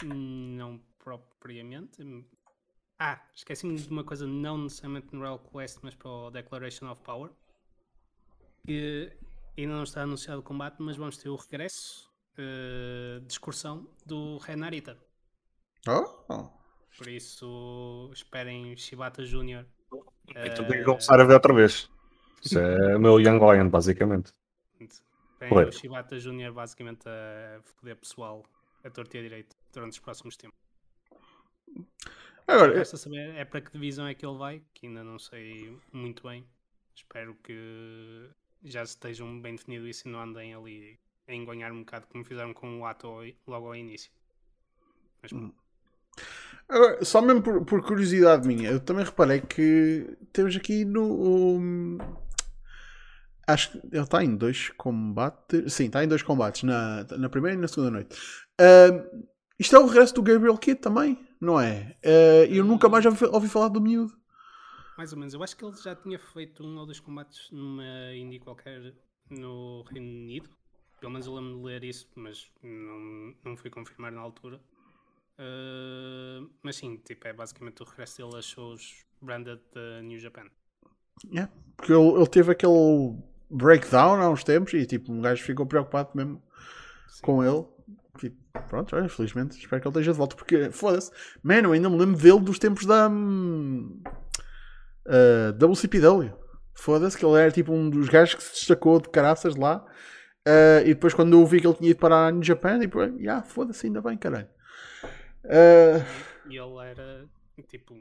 Não 0.04 0.80
propriamente. 1.00 2.04
Ah, 3.00 3.22
esqueci-me 3.34 3.76
de 3.76 3.90
uma 3.90 4.04
coisa, 4.04 4.28
não 4.28 4.58
necessariamente 4.58 5.08
no 5.12 5.20
Royal 5.22 5.40
Quest, 5.40 5.80
mas 5.82 5.96
para 5.96 6.10
o 6.10 6.30
Declaration 6.30 6.90
of 6.90 7.02
Power. 7.02 7.32
Que 8.68 9.18
ainda 9.58 9.76
não 9.76 9.84
está 9.84 10.04
anunciado 10.04 10.42
o 10.42 10.44
combate, 10.44 10.76
mas 10.80 10.98
vamos 10.98 11.18
ter 11.18 11.30
o 11.30 11.36
regresso 11.38 12.12
uh, 12.38 13.22
de 13.22 13.32
excursão 13.32 13.90
do 14.06 14.38
Renarita. 14.40 15.00
Oh. 15.88 16.50
Por 16.98 17.08
isso, 17.08 18.12
esperem 18.14 18.76
Shibata 18.76 19.24
Jr. 19.24 19.66
Então 20.28 20.66
uh, 20.66 20.68
tenho 20.68 20.80
que 20.80 20.84
começar 20.84 21.20
a 21.20 21.24
ver 21.24 21.36
outra 21.36 21.54
vez. 21.54 21.90
Isso 22.44 22.60
é 22.60 22.98
o 22.98 23.00
meu 23.00 23.22
Young 23.22 23.40
Lion, 23.40 23.70
basicamente. 23.70 24.34
Tem 25.40 25.50
o 25.50 25.72
Shibata 25.72 26.20
Jr. 26.20 26.52
basicamente 26.52 27.08
a 27.08 27.62
foder 27.64 27.96
pessoal 27.96 28.44
a 28.84 28.90
torta 28.90 29.18
e 29.18 29.20
a 29.22 29.24
direito 29.24 29.56
durante 29.74 29.94
os 29.94 30.00
próximos 30.00 30.36
tempos. 30.36 30.58
Agora, 32.46 32.78
Resta 32.78 32.98
saber 32.98 33.36
é 33.36 33.46
para 33.46 33.62
que 33.62 33.72
divisão 33.72 34.08
é 34.08 34.14
que 34.14 34.26
ele 34.26 34.38
vai, 34.38 34.62
que 34.74 34.88
ainda 34.88 35.04
não 35.04 35.18
sei 35.20 35.78
muito 35.92 36.28
bem. 36.28 36.46
Espero 36.96 37.36
que 37.44 38.30
já 38.64 38.84
estejam 38.84 39.40
bem 39.40 39.56
definido 39.56 39.88
isso 39.88 40.08
e 40.08 40.12
não 40.12 40.22
andem 40.22 40.54
ali 40.54 41.00
a 41.28 41.34
engonhar 41.34 41.72
um 41.72 41.80
bocado 41.80 42.08
como 42.08 42.24
fizeram 42.24 42.54
com 42.54 42.80
o 42.80 42.86
Ato 42.86 43.08
logo 43.46 43.68
ao 43.68 43.76
início. 43.76 44.12
Mas, 45.22 45.32
hum. 45.32 45.52
Agora, 46.70 47.04
só 47.06 47.22
mesmo 47.22 47.42
por, 47.42 47.66
por, 47.66 47.82
curiosidade 47.82 48.48
minha, 48.48 48.70
eu 48.70 48.80
também 48.80 49.06
reparei 49.06 49.42
que 49.42 50.18
temos 50.34 50.56
aqui 50.56 50.84
no. 50.84 51.58
Um, 51.58 51.98
acho 53.48 53.72
que 53.72 53.78
ele 53.92 54.04
está 54.04 54.24
em 54.24 54.36
dois 54.36 54.70
combates. 54.78 55.74
Sim, 55.74 55.86
está 55.86 56.04
em 56.04 56.08
dois 56.08 56.22
combates, 56.22 56.64
na, 56.64 57.06
na 57.18 57.30
primeira 57.30 57.58
e 57.58 57.62
na 57.62 57.68
segunda 57.68 57.92
noite. 57.92 58.18
Uh, 58.60 59.26
isto 59.58 59.76
é 59.76 59.80
o 59.80 59.88
regresso 59.88 60.14
do 60.16 60.22
Gabriel 60.22 60.58
Kidd 60.58 60.82
também, 60.82 61.18
não 61.40 61.60
é? 61.60 61.96
Uh, 62.04 62.54
eu 62.54 62.66
nunca 62.66 62.90
mais 62.90 63.06
ouvi, 63.06 63.26
ouvi 63.26 63.48
falar 63.48 63.70
do 63.70 63.82
miúdo. 63.82 64.14
Mais 64.98 65.14
ou 65.14 65.20
menos. 65.20 65.34
Eu 65.34 65.44
acho 65.44 65.56
que 65.56 65.64
ele 65.64 65.76
já 65.78 65.96
tinha 65.96 66.18
feito 66.18 66.64
um 66.64 66.78
ou 66.78 66.86
dois 66.86 67.00
combates 67.00 67.52
numa 67.52 68.14
indie 68.16 68.40
qualquer 68.40 68.94
no 69.30 69.84
Reino 69.84 70.08
Unido. 70.08 70.50
Pelo 71.00 71.12
menos 71.12 71.28
eu 71.28 71.36
lembro 71.36 71.60
de 71.60 71.64
ler 71.64 71.84
isso, 71.84 72.08
mas 72.16 72.52
não, 72.64 73.36
não 73.46 73.56
fui 73.56 73.70
confirmar 73.70 74.12
na 74.12 74.22
altura. 74.22 74.60
Uh, 75.38 76.50
mas 76.64 76.78
sim, 76.78 76.98
tipo, 76.98 77.28
é 77.28 77.34
basicamente 77.34 77.84
o 77.84 77.86
regresso 77.86 78.18
dele 78.18 78.38
a 78.38 78.42
shows 78.42 79.06
branded 79.22 79.60
da 79.72 80.02
New 80.02 80.18
Japan. 80.18 80.48
Yeah, 81.32 81.52
porque 81.76 81.94
ele, 81.94 82.16
ele, 82.16 82.28
teve 82.28 82.52
aquele 82.52 83.16
breakdown 83.50 84.20
há 84.20 84.30
uns 84.30 84.44
tempos 84.44 84.74
e 84.74 84.86
tipo, 84.86 85.12
um 85.12 85.22
gajo 85.22 85.44
ficou 85.44 85.66
preocupado 85.66 86.10
mesmo 86.16 86.42
sim. 87.08 87.22
com 87.22 87.44
ele. 87.44 87.66
Tipo, 88.18 88.36
pronto, 88.68 88.96
olha, 88.96 89.06
infelizmente, 89.06 89.60
espero 89.60 89.80
que 89.80 89.88
ele 89.88 89.94
esteja 89.94 90.12
de 90.12 90.18
volta. 90.18 90.36
Porque, 90.36 90.72
foda-se, 90.72 91.12
mano, 91.44 91.70
eu 91.70 91.74
ainda 91.74 91.88
me 91.88 91.98
lembro 91.98 92.20
dele 92.20 92.40
dos 92.40 92.58
tempos 92.58 92.88
da 92.88 93.08
uh, 95.08 95.54
hum, 95.54 95.74
WCPW. 95.74 96.34
Foda-se, 96.74 97.18
que 97.18 97.26
ele 97.26 97.40
era 97.40 97.52
tipo 97.52 97.74
um 97.74 97.90
dos 97.90 98.08
gajos 98.08 98.36
que 98.36 98.44
se 98.44 98.54
destacou 98.54 99.02
de 99.02 99.10
caraças 99.10 99.56
lá. 99.56 99.84
Uh, 100.48 100.82
e 100.86 100.94
depois, 100.94 101.14
quando 101.14 101.38
eu 101.38 101.46
vi 101.46 101.60
que 101.60 101.68
ele 101.68 101.76
tinha 101.76 101.90
ido 101.90 102.00
parar 102.00 102.32
no 102.32 102.44
Japão, 102.44 102.80
tipo, 102.80 103.00
ah, 103.00 103.08
yeah, 103.18 103.42
foda-se, 103.42 103.88
ainda 103.88 104.02
bem, 104.02 104.18
caralho. 104.18 104.48
Uh... 105.44 106.28
E 106.50 106.58
ele 106.58 106.78
era 106.86 107.28
tipo 107.68 107.96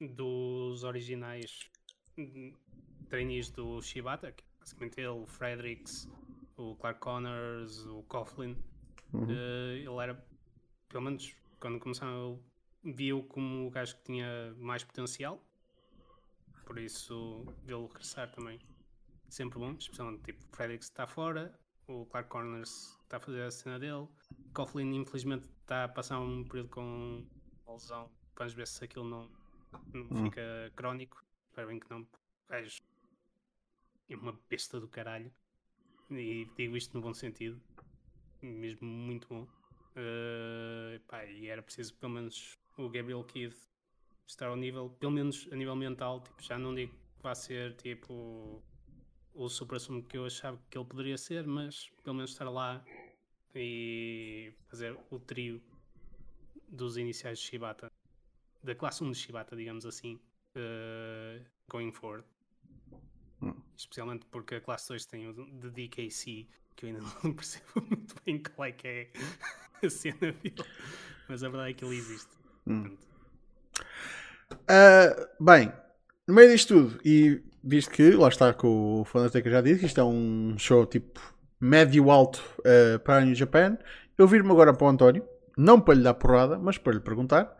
dos 0.00 0.82
originais 0.82 1.70
trainees 3.08 3.50
do 3.50 3.80
Shibata, 3.80 4.32
que 4.32 4.42
basicamente 4.58 4.98
ele, 4.98 5.08
o 5.08 5.26
Fredericks, 5.26 6.08
o 6.56 6.74
Clark 6.76 7.00
Connors, 7.00 7.86
o 7.86 8.02
Coughlin. 8.04 8.56
Uhum. 9.12 9.24
Uh, 9.24 9.76
ele 9.76 10.02
era, 10.02 10.26
pelo 10.88 11.04
menos 11.04 11.36
quando 11.60 11.78
começaram, 11.78 12.40
viu 12.82 13.22
como 13.24 13.66
o 13.66 13.70
gajo 13.70 13.96
que 13.96 14.04
tinha 14.04 14.54
mais 14.58 14.82
potencial. 14.82 15.40
Por 16.66 16.78
isso, 16.78 17.46
vê-lo 17.64 17.86
regressar 17.86 18.30
também. 18.30 18.60
Sempre 19.30 19.58
bom, 19.58 19.72
especialmente 19.72 20.22
tipo, 20.22 20.44
Frederick 20.54 20.84
está 20.84 21.06
fora, 21.06 21.58
o 21.88 22.04
Clark 22.04 22.28
Corners 22.28 22.98
está 23.04 23.16
a 23.16 23.20
fazer 23.20 23.42
a 23.42 23.50
cena 23.50 23.78
dele. 23.78 24.06
Coughlin, 24.52 24.94
infelizmente, 24.94 25.48
está 25.62 25.84
a 25.84 25.88
passar 25.88 26.20
um 26.20 26.44
período 26.44 26.68
com 26.68 27.26
lesão. 27.66 28.10
Vamos 28.36 28.52
ver 28.52 28.66
se 28.66 28.84
aquilo 28.84 29.08
não, 29.08 29.30
não 29.94 30.02
uhum. 30.10 30.24
fica 30.24 30.70
crónico. 30.76 31.24
Espero 31.48 31.68
bem 31.68 31.80
que 31.80 31.90
não. 31.90 32.06
Gajo 32.50 32.82
é 34.10 34.16
uma 34.16 34.38
besta 34.50 34.78
do 34.78 34.86
caralho. 34.86 35.32
E 36.10 36.46
digo 36.56 36.76
isto 36.76 36.94
no 36.94 37.00
bom 37.00 37.14
sentido 37.14 37.58
mesmo 38.42 38.86
muito 38.86 39.28
bom. 39.28 39.46
Uh, 39.92 41.00
pá, 41.06 41.24
e 41.24 41.48
era 41.48 41.62
preciso 41.62 41.94
pelo 41.94 42.12
menos 42.12 42.58
o 42.76 42.88
Gabriel 42.88 43.24
Kidd 43.24 43.56
estar 44.26 44.48
ao 44.48 44.56
nível, 44.56 44.90
pelo 44.98 45.12
menos 45.12 45.48
a 45.52 45.56
nível 45.56 45.76
mental, 45.76 46.20
tipo, 46.20 46.42
já 46.42 46.58
não 46.58 46.74
digo 46.74 46.92
que 46.92 47.22
vai 47.22 47.34
ser 47.34 47.74
tipo 47.76 48.62
o 49.34 49.48
super 49.48 49.78
sumo 49.78 50.02
que 50.02 50.16
eu 50.16 50.26
achava 50.26 50.58
que 50.70 50.78
ele 50.78 50.84
poderia 50.84 51.18
ser, 51.18 51.46
mas 51.46 51.90
pelo 52.02 52.16
menos 52.16 52.30
estar 52.30 52.48
lá 52.48 52.84
e 53.54 54.52
fazer 54.68 54.98
o 55.10 55.18
trio 55.18 55.62
dos 56.68 56.96
iniciais 56.96 57.38
de 57.38 57.44
Shibata, 57.44 57.90
da 58.62 58.74
classe 58.74 59.04
1 59.04 59.10
de 59.10 59.18
Shibata, 59.18 59.54
digamos 59.56 59.86
assim, 59.86 60.18
uh, 60.56 61.44
going 61.68 61.92
forward. 61.92 62.26
Hum. 63.42 63.54
Especialmente 63.76 64.26
porque 64.26 64.56
a 64.56 64.60
classe 64.60 64.88
2 64.88 65.06
tem 65.06 65.28
o 65.28 65.32
de 65.32 65.70
DKC, 65.70 66.48
que 66.74 66.86
eu 66.86 66.88
ainda 66.88 67.00
não 67.22 67.32
percebo 67.32 67.64
muito 67.88 68.14
bem 68.24 68.42
qual 68.42 68.66
é 68.66 68.72
que 68.72 68.88
é 68.88 69.10
a 69.84 69.90
cena 69.90 70.32
dele, 70.32 70.64
mas 71.28 71.42
a 71.44 71.48
verdade 71.48 71.70
é 71.70 71.74
que 71.74 71.84
ele 71.84 71.96
existe. 71.96 72.32
Hum. 72.66 72.96
Uh, 74.52 75.44
bem, 75.44 75.72
no 76.26 76.34
meio 76.34 76.50
disto 76.50 76.74
tudo, 76.74 77.00
e 77.04 77.42
visto 77.62 77.90
que, 77.90 78.10
lá 78.12 78.28
está, 78.28 78.52
que 78.52 78.66
o 78.66 79.04
Fonateca 79.04 79.50
já 79.50 79.60
disse 79.60 79.80
que 79.80 79.86
isto 79.86 80.00
é 80.00 80.04
um 80.04 80.54
show 80.58 80.86
tipo 80.86 81.20
médio-alto 81.60 82.42
uh, 82.60 82.98
para 83.00 83.16
a 83.16 83.20
New 83.24 83.34
Japan, 83.34 83.76
eu 84.16 84.26
vir-me 84.26 84.50
agora 84.50 84.72
para 84.72 84.86
o 84.86 84.90
António, 84.90 85.26
não 85.56 85.80
para 85.80 85.94
lhe 85.94 86.02
dar 86.02 86.14
porrada, 86.14 86.58
mas 86.58 86.78
para 86.78 86.94
lhe 86.94 87.00
perguntar: 87.00 87.56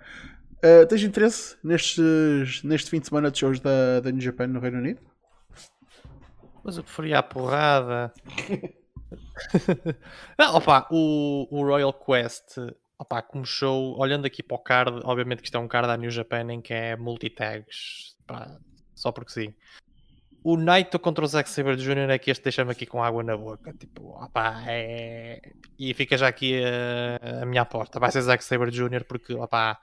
uh, 0.65 0.87
tens 0.87 1.03
interesse 1.03 1.57
nestes, 1.63 2.63
neste 2.63 2.91
fim 2.91 3.01
de 3.01 3.09
semana 3.09 3.31
de 3.31 3.39
shows 3.39 3.61
da, 3.61 4.01
da 4.01 4.11
New 4.11 4.21
Japan 4.21 4.47
no 4.47 4.61
Reino 4.61 4.79
Unido? 4.79 5.01
Mas 6.65 6.77
eu 6.77 6.83
preferia 6.83 7.21
a 7.21 7.23
porrada. 7.23 8.13
não, 10.39 10.57
opa, 10.57 10.87
o, 10.91 11.47
o 11.51 11.63
Royal 11.65 11.93
Quest, 11.93 12.57
opa, 12.99 13.23
como 13.23 13.45
show, 13.45 13.99
olhando 13.99 14.27
aqui 14.27 14.43
para 14.43 14.57
o 14.57 14.59
card, 14.59 15.01
obviamente 15.05 15.41
que 15.41 15.47
isto 15.47 15.57
é 15.57 15.61
um 15.61 15.69
card 15.69 15.89
da 15.89 15.97
New 15.97 16.11
Japan 16.11 16.53
em 16.53 16.61
que 16.61 16.73
é 16.73 16.97
multitags, 16.97 18.17
pá, 18.27 18.59
só 18.95 19.13
porque 19.13 19.33
sim. 19.33 19.55
O 20.43 20.57
Naito 20.57 20.99
contra 21.01 21.25
o 21.25 21.27
Zack 21.29 21.51
Sabre 21.51 21.75
Jr. 21.75 22.09
é 22.09 22.19
que 22.21 22.31
este 22.31 22.45
deixa-me 22.45 22.71
aqui 22.71 22.87
com 22.87 23.03
água 23.03 23.21
na 23.25 23.37
boca. 23.37 23.73
Tipo, 23.73 24.11
opa, 24.11 24.63
é... 24.69 25.41
E 25.77 25.93
fica 25.93 26.17
já 26.17 26.29
aqui 26.29 26.63
a, 26.65 27.43
a 27.43 27.47
minha 27.47 27.63
aposta. 27.63 27.99
Vai 27.99 28.13
ser 28.13 28.23
Zack 28.23 28.45
Sabre 28.45 28.71
Jr. 28.71 29.05
porque, 29.09 29.35
opa, 29.35 29.77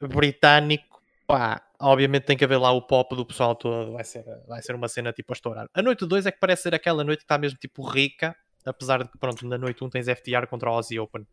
britânico, 0.00 1.02
pá, 1.26 1.62
obviamente 1.78 2.24
tem 2.24 2.36
que 2.36 2.44
haver 2.44 2.56
lá 2.56 2.72
o 2.72 2.80
pop 2.80 3.14
do 3.14 3.26
pessoal 3.26 3.54
todo. 3.54 3.92
Vai 3.92 4.04
ser, 4.04 4.24
vai 4.48 4.62
ser 4.62 4.74
uma 4.74 4.88
cena 4.88 5.12
tipo 5.12 5.32
a 5.32 5.34
estourar. 5.34 5.68
A 5.74 5.82
noite 5.82 6.06
2 6.06 6.24
é 6.24 6.32
que 6.32 6.40
parece 6.40 6.62
ser 6.62 6.74
aquela 6.74 7.04
noite 7.04 7.20
que 7.20 7.24
está 7.24 7.36
mesmo 7.36 7.58
tipo 7.58 7.86
rica, 7.86 8.34
apesar 8.64 9.02
de 9.02 9.10
que, 9.10 9.18
pronto, 9.18 9.46
na 9.46 9.58
noite 9.58 9.82
1 9.82 9.86
um 9.86 9.90
tens 9.90 10.06
FTR 10.06 10.46
contra 10.48 10.70
o 10.70 10.74
Aussie 10.74 10.98
Open. 10.98 11.26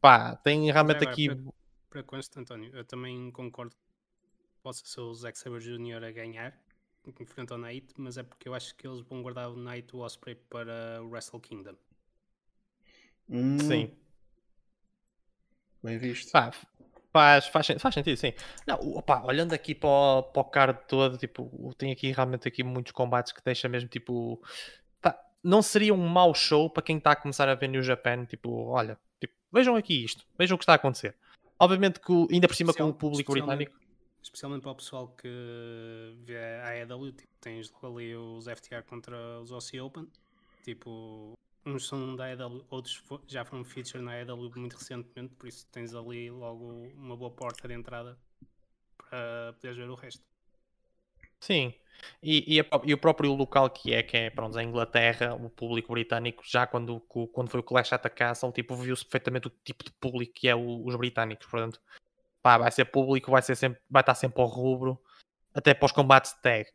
Pá, 0.00 0.36
tem 0.36 0.70
realmente 0.70 1.04
é, 1.04 1.08
aqui. 1.08 1.28
Para, 1.88 2.02
para 2.02 2.20
António, 2.36 2.74
eu 2.74 2.84
também 2.84 3.30
concordo 3.30 3.74
que 3.74 4.62
possa 4.62 4.84
ser 4.84 5.00
o 5.00 5.14
Zack 5.14 5.38
Sabre 5.38 5.60
Jr. 5.60 6.04
a 6.04 6.10
ganhar 6.10 6.58
em 7.04 7.24
frente 7.26 7.52
ao 7.52 7.58
Knight, 7.58 7.92
mas 7.96 8.16
é 8.16 8.22
porque 8.22 8.48
eu 8.48 8.54
acho 8.54 8.74
que 8.76 8.86
eles 8.86 9.00
vão 9.00 9.22
guardar 9.22 9.50
o 9.50 9.56
Knight 9.56 9.94
o 9.94 10.00
Osprey 10.00 10.36
para 10.36 11.02
o 11.02 11.08
Wrestle 11.08 11.40
Kingdom. 11.40 11.74
Hum. 13.28 13.58
Sim. 13.58 13.96
Bem 15.82 15.98
visto. 15.98 16.30
Pá, 16.30 16.52
Faz, 17.12 17.46
faz, 17.48 17.66
faz 17.78 17.94
sentido, 17.94 18.16
sim. 18.16 18.32
Não, 18.66 18.76
opa, 18.96 19.22
olhando 19.22 19.52
aqui 19.52 19.74
para 19.74 19.88
o, 19.88 20.22
para 20.22 20.40
o 20.40 20.44
card 20.44 20.78
todo, 20.88 21.18
tipo, 21.18 21.74
tem 21.76 21.92
aqui 21.92 22.10
realmente 22.10 22.48
aqui 22.48 22.62
muitos 22.64 22.92
combates 22.92 23.32
que 23.32 23.44
deixa 23.44 23.68
mesmo 23.68 23.88
tipo. 23.88 24.42
Não 25.42 25.60
seria 25.62 25.92
um 25.92 26.08
mau 26.08 26.34
show 26.34 26.70
para 26.70 26.82
quem 26.82 26.98
está 26.98 27.12
a 27.12 27.16
começar 27.16 27.48
a 27.48 27.54
ver 27.54 27.68
New 27.68 27.82
Japan, 27.82 28.24
tipo, 28.24 28.66
olha, 28.66 28.98
tipo, 29.20 29.34
vejam 29.52 29.74
aqui 29.74 30.04
isto, 30.04 30.24
vejam 30.38 30.54
o 30.54 30.58
que 30.58 30.62
está 30.62 30.72
a 30.72 30.76
acontecer. 30.76 31.16
Obviamente 31.58 32.00
que 32.00 32.12
ainda 32.30 32.48
por 32.48 32.54
cima 32.54 32.70
Especial, 32.70 32.88
com 32.88 32.94
o 32.94 32.98
público 32.98 33.32
britânico. 33.32 33.76
Especialmente 34.22 34.62
para 34.62 34.70
o 34.70 34.74
pessoal 34.76 35.08
que 35.08 35.28
vê 36.24 36.36
a 36.36 36.68
AEW, 36.70 37.12
tipo, 37.12 37.32
tens 37.40 37.72
ali 37.82 38.14
os 38.14 38.46
FTR 38.46 38.82
contra 38.86 39.40
os 39.40 39.50
OC 39.50 39.80
Open, 39.80 40.08
tipo, 40.62 41.32
uns 41.66 41.86
são 41.86 42.14
da 42.16 42.32
EW, 42.32 42.64
outros 42.70 43.02
já 43.26 43.44
foram 43.44 43.64
feature 43.64 44.02
na 44.02 44.20
EW 44.20 44.50
muito 44.56 44.76
recentemente, 44.76 45.34
por 45.34 45.48
isso 45.48 45.66
tens 45.72 45.94
ali 45.94 46.30
logo 46.30 46.88
uma 46.96 47.16
boa 47.16 47.30
porta 47.30 47.66
de 47.66 47.74
entrada 47.74 48.16
para 48.96 49.52
poderes 49.54 49.76
ver 49.76 49.90
o 49.90 49.94
resto. 49.94 50.22
Sim, 51.42 51.74
e, 52.22 52.56
e, 52.56 52.60
a, 52.60 52.64
e, 52.84 52.94
o 52.94 52.98
próprio 52.98 53.32
local 53.34 53.68
que 53.68 53.92
é, 53.92 54.02
que 54.02 54.16
é 54.16 54.30
pronto, 54.30 54.56
a 54.56 54.62
Inglaterra, 54.62 55.34
o 55.34 55.50
público 55.50 55.92
britânico, 55.92 56.44
já 56.46 56.68
quando, 56.68 57.00
quando 57.00 57.50
foi 57.50 57.58
o 57.58 57.64
Clash 57.64 57.92
at 57.92 58.00
the 58.00 58.08
Castle, 58.08 58.52
tipo, 58.52 58.76
viu-se 58.76 59.04
perfeitamente 59.04 59.48
o 59.48 59.52
tipo 59.64 59.84
de 59.84 59.90
público 59.92 60.32
que 60.32 60.48
é 60.48 60.54
o, 60.54 60.86
os 60.86 60.94
britânicos, 60.94 61.48
portanto, 61.48 61.80
pá, 62.40 62.58
vai 62.58 62.70
ser 62.70 62.84
público, 62.84 63.30
vai, 63.30 63.42
ser 63.42 63.56
sempre, 63.56 63.80
vai 63.90 64.02
estar 64.02 64.14
sempre 64.14 64.40
ao 64.40 64.46
rubro, 64.46 65.00
até 65.52 65.74
para 65.74 65.86
os 65.86 65.92
combates 65.92 66.32
de 66.32 66.42
tag. 66.42 66.66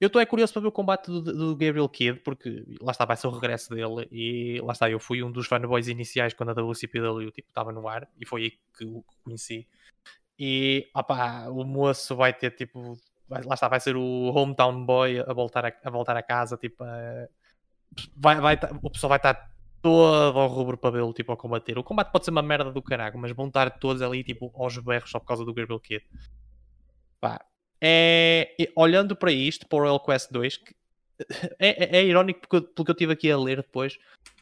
Eu 0.00 0.08
estou 0.08 0.20
é 0.20 0.26
curioso 0.26 0.52
para 0.52 0.62
ver 0.62 0.68
o 0.68 0.72
combate 0.72 1.06
do, 1.06 1.20
do, 1.22 1.56
Gabriel 1.56 1.88
Kidd, 1.88 2.20
porque 2.20 2.64
lá 2.80 2.90
está, 2.90 3.04
vai 3.04 3.16
ser 3.16 3.28
o 3.28 3.30
regresso 3.30 3.70
dele. 3.70 4.08
E 4.10 4.60
lá 4.62 4.72
está, 4.72 4.90
eu 4.90 4.98
fui 4.98 5.22
um 5.22 5.30
dos 5.30 5.46
fanboys 5.46 5.88
iniciais 5.88 6.32
quando 6.34 6.50
a 6.50 6.54
WCPW 6.54 7.30
tipo, 7.30 7.48
estava 7.48 7.70
no 7.70 7.86
ar, 7.86 8.08
e 8.18 8.26
foi 8.26 8.42
aí 8.44 8.50
que 8.76 8.84
o 8.84 9.04
conheci. 9.22 9.68
E 10.38 10.88
opá, 10.94 11.48
o 11.50 11.64
moço 11.64 12.16
vai 12.16 12.32
ter 12.32 12.50
tipo, 12.52 12.98
vai, 13.30 13.42
lá 13.44 13.54
está, 13.54 13.68
vai 13.68 13.78
ser 13.78 13.96
o 13.96 14.32
hometown 14.34 14.84
boy 14.84 15.20
a 15.20 15.32
voltar 15.32 15.64
a, 15.64 15.72
a 15.84 15.90
voltar 15.90 16.16
a 16.16 16.22
casa. 16.22 16.56
Tipo, 16.56 16.84
vai, 18.16 18.40
vai, 18.40 18.58
o 18.82 18.90
pessoal 18.90 19.08
vai 19.08 19.18
estar 19.18 19.50
todo 19.80 20.38
ao 20.38 20.48
rubro 20.48 20.76
para 20.76 20.90
vê-lo 20.90 21.12
tipo, 21.12 21.32
a 21.32 21.36
combater. 21.36 21.78
O 21.78 21.84
combate 21.84 22.10
pode 22.10 22.24
ser 22.24 22.32
uma 22.32 22.42
merda 22.42 22.72
do 22.72 22.82
caralho, 22.82 23.18
mas 23.18 23.32
vão 23.32 23.46
estar 23.46 23.70
todos 23.78 24.02
ali 24.02 24.24
tipo, 24.24 24.52
aos 24.54 24.76
berros 24.78 25.10
só 25.10 25.20
por 25.20 25.26
causa 25.26 25.44
do 25.44 25.54
Gabriel 25.54 25.80
Kidd. 25.80 26.04
Pá, 27.20 27.40
é, 27.80 28.54
olhando 28.76 29.14
para 29.14 29.30
isto, 29.30 29.66
para 29.66 29.76
o 29.76 29.80
Royal 29.80 30.00
Quest 30.00 30.30
2, 30.32 30.56
que 30.56 30.74
é, 31.58 31.98
é, 31.98 31.98
é 31.98 32.04
irónico 32.04 32.40
porque, 32.40 32.60
pelo 32.60 32.84
que 32.84 32.90
eu 32.90 32.94
estive 32.94 33.12
aqui 33.12 33.30
a 33.30 33.38
ler 33.38 33.58
depois, 33.58 33.96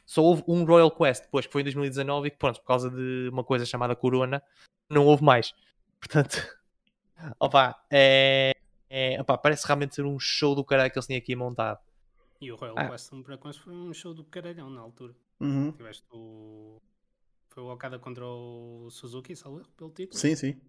só 0.07 0.23
houve 0.23 0.43
um 0.49 0.65
Royal 0.65 0.91
Quest 0.91 1.25
depois, 1.25 1.47
que 1.47 1.53
foi 1.53 1.61
em 1.61 1.65
2019 1.65 2.29
e 2.29 2.31
que, 2.31 2.39
pronto, 2.39 2.61
por 2.61 2.67
causa 2.67 2.91
de 2.91 3.29
uma 3.31 3.45
coisa 3.45 3.67
chamada 3.67 3.95
Corona, 3.95 4.43
não 4.89 5.05
houve 5.05 5.23
mais. 5.23 5.53
Portanto, 6.01 6.43
opa, 7.39 7.77
é, 7.91 8.57
é, 8.89 9.21
opa, 9.21 9.37
parece 9.39 9.67
realmente 9.67 9.95
ser 9.95 10.05
um 10.05 10.19
show 10.19 10.55
do 10.55 10.65
caralho 10.65 10.91
que 10.91 10.99
eles 10.99 11.07
tinham 11.07 11.19
aqui 11.19 11.35
montado. 11.37 11.81
E 12.41 12.53
o 12.53 12.57
Royal 12.57 12.79
ah. 12.79 12.89
Quest 12.91 13.13
1 13.13 13.23
para 13.23 13.39
foi 13.53 13.73
um 13.73 13.93
show 13.93 14.15
do 14.15 14.25
caralhão 14.25 14.71
na 14.71 14.81
altura. 14.81 15.15
Uhum. 15.41 15.73
Tiveste 15.73 16.05
o. 16.13 16.81
Foi 17.49 17.63
o 17.63 17.73
Okada 17.73 17.99
contra 17.99 18.25
o 18.25 18.89
Suzuki, 18.91 19.35
salve 19.35 19.65
pelo 19.77 19.91
título. 19.91 20.19
Sim, 20.19 20.37
sim. 20.37 20.61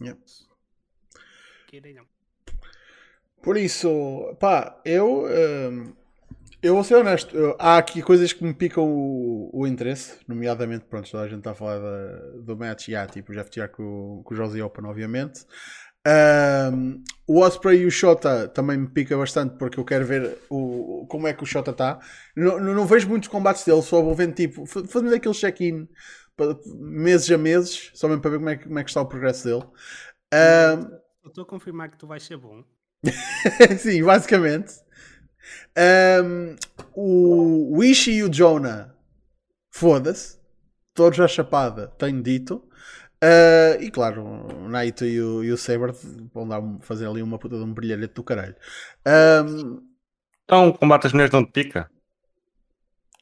Yep 0.00 0.20
não. 1.94 2.04
Por 3.42 3.56
isso, 3.56 4.36
pá, 4.40 4.80
eu. 4.84 5.26
Um, 5.26 5.94
eu 6.62 6.74
vou 6.74 6.82
ser 6.82 6.96
honesto, 6.96 7.36
eu, 7.36 7.54
há 7.58 7.76
aqui 7.76 8.02
coisas 8.02 8.32
que 8.32 8.42
me 8.42 8.52
picam 8.52 8.84
o, 8.84 9.50
o 9.52 9.66
interesse, 9.66 10.18
nomeadamente, 10.26 10.84
pronto, 10.86 11.08
toda 11.08 11.22
a 11.22 11.28
gente 11.28 11.38
está 11.38 11.52
a 11.52 11.54
falar 11.54 11.78
da, 11.78 12.30
do 12.40 12.56
match, 12.56 12.88
e 12.88 12.96
há, 12.96 13.06
tipo, 13.06 13.32
já 13.32 13.44
FTR 13.44 13.68
com, 13.68 14.22
com 14.24 14.34
o 14.34 14.36
Josie 14.36 14.62
Open, 14.62 14.86
obviamente. 14.86 15.46
Um, 16.06 17.02
o 17.26 17.40
Osprey 17.40 17.80
e 17.80 17.86
o 17.86 17.90
Shota 17.90 18.46
também 18.46 18.76
me 18.76 18.86
pica 18.86 19.16
bastante 19.16 19.56
porque 19.56 19.80
eu 19.80 19.84
quero 19.84 20.06
ver 20.06 20.38
o, 20.48 21.04
como 21.08 21.26
é 21.26 21.32
que 21.32 21.42
o 21.42 21.46
Shota 21.46 21.72
está. 21.72 21.98
Não, 22.36 22.60
não, 22.60 22.86
vejo 22.86 23.08
muitos 23.08 23.28
combates 23.28 23.64
dele, 23.64 23.82
só 23.82 24.00
vou 24.00 24.14
vendo 24.14 24.34
tipo, 24.34 24.64
fazendo 24.66 25.12
aquele 25.12 25.34
check-in 25.34 25.88
meses 26.78 27.28
a 27.30 27.38
meses, 27.38 27.90
só 27.94 28.06
mesmo 28.06 28.22
para 28.22 28.30
ver 28.30 28.36
como 28.38 28.50
é, 28.50 28.56
como 28.56 28.78
é 28.78 28.84
que 28.84 28.90
está 28.90 29.00
o 29.00 29.06
progresso 29.06 29.44
dele. 29.44 29.64
Um, 30.32 31.28
Estou 31.28 31.42
a 31.42 31.46
confirmar 31.46 31.90
que 31.90 31.98
tu 31.98 32.06
vais 32.06 32.22
ser 32.22 32.36
bom. 32.36 32.62
Sim, 33.78 34.04
basicamente. 34.04 34.74
Um, 35.76 36.56
o 36.94 37.78
Wish 37.78 38.12
e 38.12 38.22
o 38.22 38.28
Jonah, 38.28 38.94
foda-se. 39.70 40.38
Todos 40.94 41.20
à 41.20 41.28
chapada, 41.28 41.88
tenho 41.98 42.22
dito. 42.22 42.66
Uh, 43.22 43.82
e 43.82 43.90
claro, 43.90 44.22
o 44.24 44.68
Naito 44.68 45.04
e 45.04 45.20
o, 45.20 45.42
e 45.42 45.50
o 45.50 45.56
Saber 45.56 45.92
vão 46.34 46.46
dar, 46.46 46.62
fazer 46.80 47.06
ali 47.06 47.22
uma 47.22 47.38
puta 47.38 47.56
de 47.56 47.64
um 47.64 47.72
brilharete 47.72 48.14
do 48.14 48.22
caralho. 48.22 48.54
Um, 49.06 49.82
então, 50.44 50.72
combate 50.72 51.06
as 51.06 51.12
mulheres 51.12 51.32
não 51.32 51.44
te 51.44 51.52
pica? 51.52 51.90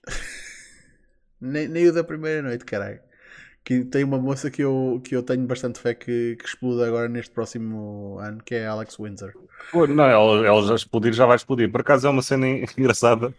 nem, 1.40 1.68
nem 1.68 1.88
o 1.88 1.92
da 1.92 2.04
primeira 2.04 2.42
noite, 2.42 2.64
caralho 2.64 3.00
que 3.64 3.82
tem 3.82 4.04
uma 4.04 4.18
moça 4.18 4.50
que 4.50 4.62
eu, 4.62 5.00
que 5.02 5.16
eu 5.16 5.22
tenho 5.22 5.46
bastante 5.46 5.80
fé 5.80 5.94
que, 5.94 6.36
que 6.36 6.44
exploda 6.46 6.86
agora 6.86 7.08
neste 7.08 7.32
próximo 7.32 8.18
ano, 8.18 8.42
que 8.44 8.54
é 8.54 8.66
a 8.66 8.72
Alex 8.72 8.98
Windsor. 8.98 9.32
Não, 9.72 10.04
ela, 10.04 10.46
ela, 10.46 10.62
já 10.66 10.74
explodir, 10.74 11.14
já 11.14 11.24
vai 11.24 11.36
explodir. 11.36 11.72
Por 11.72 11.80
acaso 11.80 12.06
é 12.06 12.10
uma 12.10 12.20
cena 12.20 12.46
engraçada. 12.76 13.34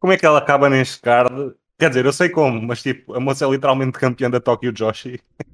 Como 0.00 0.12
é 0.12 0.18
que 0.18 0.26
ela 0.26 0.38
acaba 0.38 0.68
neste 0.68 1.00
card? 1.00 1.54
Quer 1.78 1.90
dizer, 1.90 2.04
eu 2.04 2.12
sei 2.12 2.28
como, 2.28 2.60
mas 2.60 2.82
tipo, 2.82 3.14
a 3.14 3.20
moça 3.20 3.44
é 3.44 3.48
literalmente 3.48 3.98
campeã 3.98 4.28
da 4.28 4.40
Tokyo 4.40 4.72
Joshi. 4.72 5.20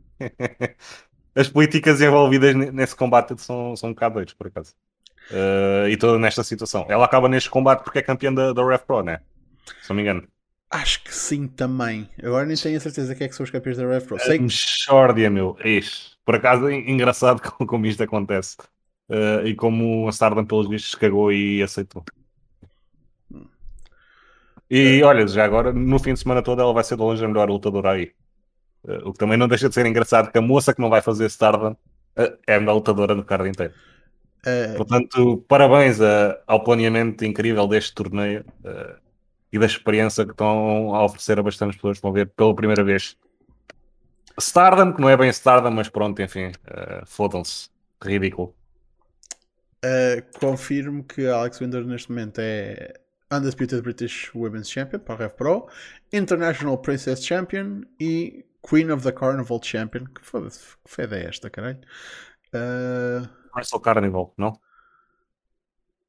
As 1.34 1.48
políticas 1.48 2.00
envolvidas 2.00 2.54
nesse 2.54 2.96
combate 2.96 3.40
são, 3.40 3.76
são 3.76 3.90
um 3.90 3.92
bocado 3.92 4.14
doidos, 4.14 4.34
por 4.34 4.48
acaso. 4.48 4.74
Uh, 5.30 5.88
e 5.88 5.96
toda 5.96 6.18
nesta 6.18 6.42
situação. 6.42 6.86
Ela 6.88 7.04
acaba 7.04 7.28
neste 7.28 7.50
combate 7.50 7.84
porque 7.84 7.98
é 7.98 8.02
campeã 8.02 8.32
da, 8.32 8.52
da 8.52 8.66
Rev 8.66 8.80
Pro, 8.80 9.02
né? 9.02 9.20
Se 9.82 9.90
não 9.90 9.96
me 9.96 10.02
engano. 10.02 10.26
Acho 10.70 11.02
que 11.02 11.14
sim 11.14 11.46
também. 11.46 12.08
Agora 12.22 12.44
nem 12.44 12.56
tenho 12.56 12.76
a 12.76 12.80
certeza 12.80 13.14
que 13.14 13.24
é 13.24 13.28
que 13.28 13.34
são 13.34 13.44
os 13.44 13.50
campeões 13.50 13.76
da 13.76 13.86
Rev 13.86 14.04
Pro. 14.06 14.18
Sei 14.18 14.38
que... 14.38 14.44
Mexórdia, 14.44 15.30
meu. 15.30 15.56
Ixi. 15.64 16.16
Por 16.24 16.34
acaso, 16.34 16.68
é 16.68 16.74
engraçado 16.74 17.40
como 17.66 17.86
isto 17.86 18.02
acontece. 18.02 18.56
Uh, 19.08 19.46
e 19.46 19.54
como 19.54 20.06
a 20.06 20.10
Stardom, 20.10 20.44
pelos 20.44 20.68
vistos, 20.68 20.94
cagou 20.94 21.32
e 21.32 21.62
aceitou. 21.62 22.04
E 24.70 25.02
olha, 25.02 25.26
já 25.26 25.44
agora, 25.44 25.72
no 25.72 25.98
fim 25.98 26.12
de 26.12 26.20
semana 26.20 26.42
todo, 26.42 26.60
ela 26.60 26.74
vai 26.74 26.84
ser 26.84 26.96
de 26.96 27.02
longe 27.02 27.24
a 27.24 27.28
melhor 27.28 27.48
lutadora 27.48 27.92
aí. 27.92 28.12
Uh, 28.84 29.08
o 29.08 29.12
que 29.12 29.18
também 29.18 29.36
não 29.36 29.48
deixa 29.48 29.68
de 29.68 29.74
ser 29.74 29.86
engraçado, 29.86 30.30
que 30.30 30.38
a 30.38 30.42
moça 30.42 30.74
que 30.74 30.80
não 30.80 30.88
vai 30.88 31.02
fazer 31.02 31.26
Stardom 31.26 31.72
uh, 31.72 32.38
é 32.46 32.54
a 32.54 32.60
melhor 32.60 32.74
lutadora 32.74 33.14
no 33.14 33.24
card 33.24 33.48
inteiro. 33.48 33.72
Uh... 34.46 34.76
Portanto, 34.76 35.44
parabéns 35.48 36.00
a, 36.00 36.38
ao 36.46 36.62
planeamento 36.62 37.24
incrível 37.24 37.66
deste 37.66 37.94
torneio 37.94 38.44
e 39.52 39.58
da 39.58 39.66
experiência 39.66 40.24
que 40.24 40.30
estão 40.30 40.94
a 40.94 41.04
oferecer 41.04 41.38
a 41.38 41.42
bastantes 41.42 41.76
pessoas 41.76 41.98
que 41.98 42.02
vão 42.02 42.12
ver 42.12 42.28
pela 42.28 42.54
primeira 42.54 42.84
vez. 42.84 43.16
Stardom, 44.38 44.92
que 44.92 45.00
não 45.00 45.08
é 45.08 45.16
bem 45.16 45.30
Stardom, 45.30 45.70
mas 45.70 45.88
pronto, 45.88 46.22
enfim, 46.22 46.52
fodam-se. 47.06 47.68
Ridículo. 48.00 48.54
confirmo 50.38 51.02
que 51.02 51.26
Alex 51.26 51.58
Winter 51.58 51.84
neste 51.84 52.10
momento 52.10 52.38
é 52.40 52.94
Undisputed 53.32 53.82
British 53.82 54.30
Women's 54.34 54.70
Champion 54.70 55.00
para 55.00 55.14
a 55.14 55.18
Rev 55.18 55.32
Pro, 55.32 55.68
International 56.12 56.78
Princess 56.78 57.24
Champion 57.24 57.82
e 58.00 58.44
Queen 58.62 58.90
of 58.90 59.02
the 59.02 59.12
Carnival 59.12 59.60
Champion. 59.62 60.04
Que 60.04 60.24
foda-se, 60.24 60.60
que 60.84 61.02
é 61.02 61.24
esta, 61.24 61.50
caralho? 61.50 61.80
Uh... 62.54 63.28
Wrestle 63.54 63.80
Carnival, 63.80 64.34
não? 64.36 64.58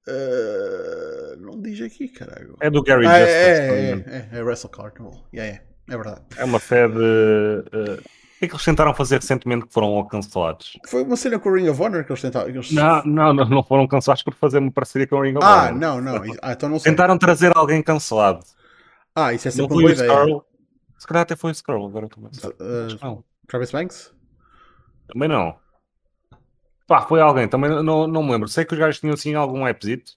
Uh... 0.08 1.38
Não 1.40 1.62
diz 1.62 1.82
aqui, 1.82 2.08
caralho. 2.08 2.58
É 2.60 2.70
do 2.70 2.84
Gary 2.84 3.06
ah, 3.06 3.20
Justice. 3.20 3.36
É, 3.36 3.92
é, 3.92 4.30
é, 4.34 4.40
é, 4.40 4.44
Wrestle 4.44 4.70
Carnival. 4.70 5.28
Yeah, 5.34 5.54
yeah, 5.54 5.64
é 5.90 5.96
verdade. 5.96 6.22
É 6.38 6.44
uma 6.44 6.60
fé 6.60 6.88
de. 6.88 6.96
Uh 6.96 8.20
que 8.40 8.46
é 8.46 8.48
que 8.48 8.54
eles 8.54 8.66
tentaram 8.66 8.94
fazer 8.94 9.18
recentemente 9.18 9.66
que 9.66 9.74
foram 9.74 10.02
cancelados? 10.08 10.80
Foi 10.88 11.04
uma 11.04 11.18
cena 11.18 11.38
com 11.38 11.50
o 11.50 11.54
Ring 11.54 11.68
of 11.68 11.82
Honor 11.82 12.06
que 12.06 12.12
eles 12.12 12.22
tentaram. 12.22 12.48
Eles... 12.48 12.72
Não, 12.72 13.04
não, 13.04 13.34
não, 13.34 13.50
não 13.50 13.64
foram 13.64 13.86
cancelados 13.86 14.24
por 14.24 14.34
fazer 14.34 14.60
uma 14.60 14.72
parceria 14.72 15.06
com 15.06 15.18
o 15.18 15.22
Ring 15.22 15.36
of 15.36 15.46
ah, 15.46 15.50
Honor. 15.50 15.68
Ah, 15.68 15.72
não, 15.74 16.02
não. 16.02 16.24
Ah, 16.42 16.54
então 16.54 16.70
não 16.70 16.80
sei. 16.80 16.92
Tentaram 16.92 17.18
trazer 17.18 17.52
alguém 17.56 17.84
cancelado. 17.84 18.40
Ah, 19.14 19.34
isso 19.34 19.50
é 19.50 19.52
sempre 19.52 19.74
uma 19.74 19.82
boa 19.82 19.92
ideia. 19.92 20.08
Skrull. 20.08 20.46
Se 21.00 21.08
calhar 21.08 21.24
até 21.24 21.36
foi 21.36 21.52
o 21.52 21.54
Skrull, 21.54 21.88
agora 21.88 22.08
estou 22.08 22.26
a 22.26 23.12
uh, 23.12 23.26
Travis 23.48 23.72
Banks? 23.72 24.14
Também 25.08 25.30
não. 25.30 25.58
Pá, 26.86 27.02
foi 27.04 27.22
alguém, 27.22 27.48
também 27.48 27.70
não, 27.70 28.06
não 28.06 28.22
me 28.22 28.32
lembro. 28.32 28.50
Sei 28.50 28.66
que 28.66 28.74
os 28.74 28.80
gajos 28.80 29.00
tinham 29.00 29.14
assim 29.14 29.34
algum 29.34 29.66
appzito. 29.66 30.12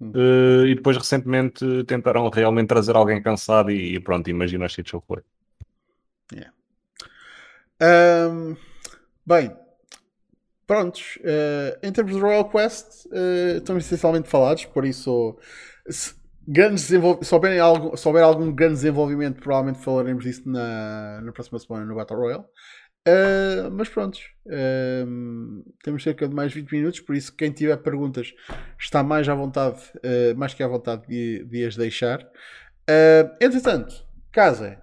Hum. 0.00 0.12
Uh, 0.14 0.66
e 0.66 0.74
depois 0.74 0.96
recentemente 0.96 1.64
tentaram 1.84 2.28
realmente 2.28 2.68
trazer 2.68 2.94
alguém 2.94 3.20
cansado 3.22 3.70
e, 3.70 3.94
e 3.96 4.00
pronto, 4.00 4.28
imagina 4.28 4.64
a 4.64 4.68
shit 4.68 4.88
show 4.88 5.02
foi. 5.06 5.22
Yeah. 6.32 6.52
Um, 7.80 8.56
bem, 9.26 9.56
prontos. 10.66 11.16
Uh, 11.16 11.78
em 11.82 11.92
termos 11.92 12.14
de 12.14 12.20
Royal 12.20 12.48
Quest, 12.48 13.06
uh, 13.06 13.58
estão 13.58 13.76
essencialmente 13.78 14.28
falados, 14.28 14.64
por 14.66 14.84
isso, 14.84 15.36
se, 15.88 16.14
grandes 16.48 16.84
se 16.84 16.96
houver 17.34 17.60
algum, 17.60 17.96
se 17.96 18.08
houver 18.08 18.22
algum 18.22 18.52
grande 18.52 18.74
desenvolvimento, 18.74 19.40
provavelmente 19.40 19.84
falaremos 19.84 20.24
disso 20.24 20.48
na, 20.48 21.20
na 21.20 21.32
próxima 21.32 21.58
semana 21.58 21.84
no 21.84 21.94
Battle 21.94 22.18
Royale. 22.18 22.44
Uh, 23.06 23.70
mas 23.70 23.88
pronto, 23.88 24.18
uh, 24.46 25.64
temos 25.82 26.02
cerca 26.02 26.28
de 26.28 26.34
mais 26.34 26.52
20 26.52 26.70
minutos, 26.72 27.00
por 27.00 27.14
isso 27.14 27.34
quem 27.34 27.50
tiver 27.50 27.76
perguntas 27.78 28.34
está 28.78 29.02
mais 29.02 29.28
à 29.28 29.34
vontade, 29.34 29.78
uh, 29.96 30.36
mais 30.36 30.52
que 30.52 30.62
à 30.62 30.68
vontade 30.68 31.06
de, 31.06 31.44
de 31.44 31.64
as 31.64 31.76
deixar. 31.76 32.26
entretanto, 33.40 33.94
Casa, 34.30 34.82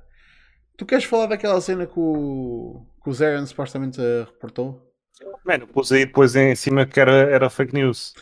Tu 0.77 0.85
queres 0.85 1.05
falar 1.05 1.27
daquela 1.27 1.59
cena 1.61 1.87
que 1.87 1.97
o, 1.97 2.85
que 3.01 3.09
o 3.09 3.13
Zarian 3.13 3.45
supostamente 3.45 4.01
reportou? 4.25 4.93
Mano, 5.45 5.67
pus 5.67 5.91
aí 5.91 6.05
depois 6.05 6.35
em 6.35 6.53
cima 6.53 6.85
que 6.85 6.99
era, 6.99 7.13
era 7.31 7.49
fake 7.49 7.73
news. 7.73 8.13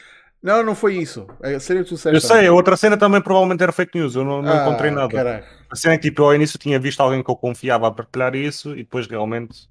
Não, 0.44 0.62
não 0.62 0.76
foi 0.76 0.98
isso. 0.98 1.26
A 1.42 1.60
cena 1.60 1.84
que 1.84 1.96
tu 1.96 2.10
Eu 2.10 2.20
sei, 2.20 2.48
a 2.48 2.54
outra 2.54 2.76
cena 2.76 2.98
também 2.98 3.22
provavelmente 3.22 3.64
era 3.64 3.72
fake 3.72 3.98
news. 3.98 4.16
Eu 4.16 4.26
não, 4.26 4.42
não 4.42 4.52
ah, 4.52 4.62
encontrei 4.64 4.92
nada. 4.92 5.08
Caraca. 5.08 5.48
A 5.72 5.76
cena 5.76 5.94
é 5.94 5.98
que 5.98 6.10
tipo, 6.10 6.22
eu 6.22 6.26
ao 6.26 6.36
início 6.36 6.60
tinha 6.60 6.78
visto 6.78 7.00
alguém 7.00 7.24
que 7.24 7.32
eu 7.32 7.36
confiava 7.36 7.88
a 7.88 7.92
partilhar 7.92 8.36
isso 8.36 8.74
e 8.74 8.84
depois 8.84 9.08
realmente. 9.08 9.70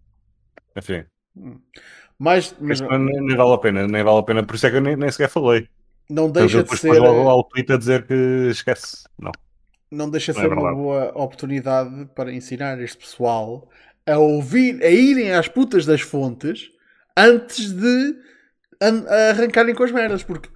Enfim. 0.75 1.05
Hum. 1.37 1.61
Mas, 2.19 2.55
mas... 2.59 2.81
Nem, 2.81 2.99
nem, 2.99 3.37
vale 3.37 3.53
a 3.53 3.59
pena, 3.59 3.87
nem 3.87 4.03
vale 4.03 4.19
a 4.19 4.23
pena. 4.23 4.43
Por 4.43 4.57
isso 4.57 4.67
é 4.67 4.71
que 4.71 4.77
eu 4.77 4.81
nem, 4.81 4.97
nem 4.97 5.11
sequer 5.11 5.29
falei. 5.29 5.69
Não 6.09 6.31
deixa 6.31 6.61
então, 6.61 6.75
de 6.75 6.81
ser. 6.81 6.99
Logo 6.99 7.29
ao 7.29 7.45
Twitter 7.45 7.77
a 7.77 7.79
dizer 7.79 8.07
que 8.07 8.49
esquece. 8.51 9.05
Não 9.19 9.33
não 9.93 10.09
deixa 10.09 10.33
de 10.33 10.39
é 10.39 10.43
ser 10.43 10.51
é 10.51 10.55
uma 10.55 10.75
boa 10.75 11.13
oportunidade 11.15 12.07
para 12.15 12.33
ensinar 12.33 12.81
este 12.81 12.97
pessoal 12.97 13.69
a 14.07 14.19
ouvir, 14.19 14.83
a 14.83 14.89
irem 14.89 15.33
às 15.33 15.47
putas 15.47 15.85
das 15.85 16.01
fontes 16.01 16.71
antes 17.17 17.71
de 17.71 18.17
arrancarem 19.31 19.75
com 19.75 19.85
as 19.85 19.93
merdas. 19.93 20.25
Porque 20.25 20.49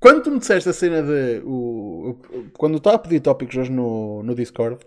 quando 0.00 0.22
tu 0.22 0.30
me 0.30 0.38
disseste 0.38 0.68
a 0.68 0.72
cena 0.72 1.02
de. 1.02 1.42
O, 1.44 2.20
quando 2.56 2.74
eu 2.74 2.78
estava 2.78 2.96
a 2.96 2.98
pedir 3.00 3.20
tópicos 3.20 3.56
hoje 3.56 3.70
no, 3.70 4.22
no 4.22 4.34
Discord, 4.34 4.84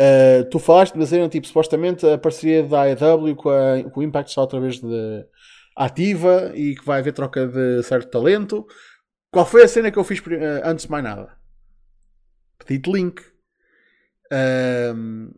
uh, 0.00 0.48
tu 0.50 0.58
falaste 0.58 0.98
da 0.98 1.06
cena 1.06 1.28
tipo 1.28 1.46
supostamente 1.46 2.06
a 2.06 2.18
parceria 2.18 2.62
da 2.62 2.82
AEW 2.82 3.36
com, 3.36 3.50
a, 3.50 3.90
com 3.90 4.00
o 4.00 4.02
Impact 4.02 4.30
está 4.30 4.40
outra 4.40 4.60
vez 4.60 4.80
de 4.80 5.26
ativa 5.76 6.52
e 6.54 6.74
que 6.74 6.84
vai 6.84 7.00
haver 7.00 7.12
troca 7.12 7.46
de 7.46 7.82
certo 7.82 8.10
talento. 8.10 8.66
Qual 9.30 9.46
foi 9.46 9.62
a 9.62 9.68
cena 9.68 9.90
que 9.90 9.98
eu 9.98 10.04
fiz 10.04 10.18
uh, 10.20 10.62
antes 10.64 10.84
de 10.84 10.90
mais 10.90 11.04
nada? 11.04 11.42
pedi-te 12.64 12.90
link. 12.90 13.22
Um, 14.32 15.30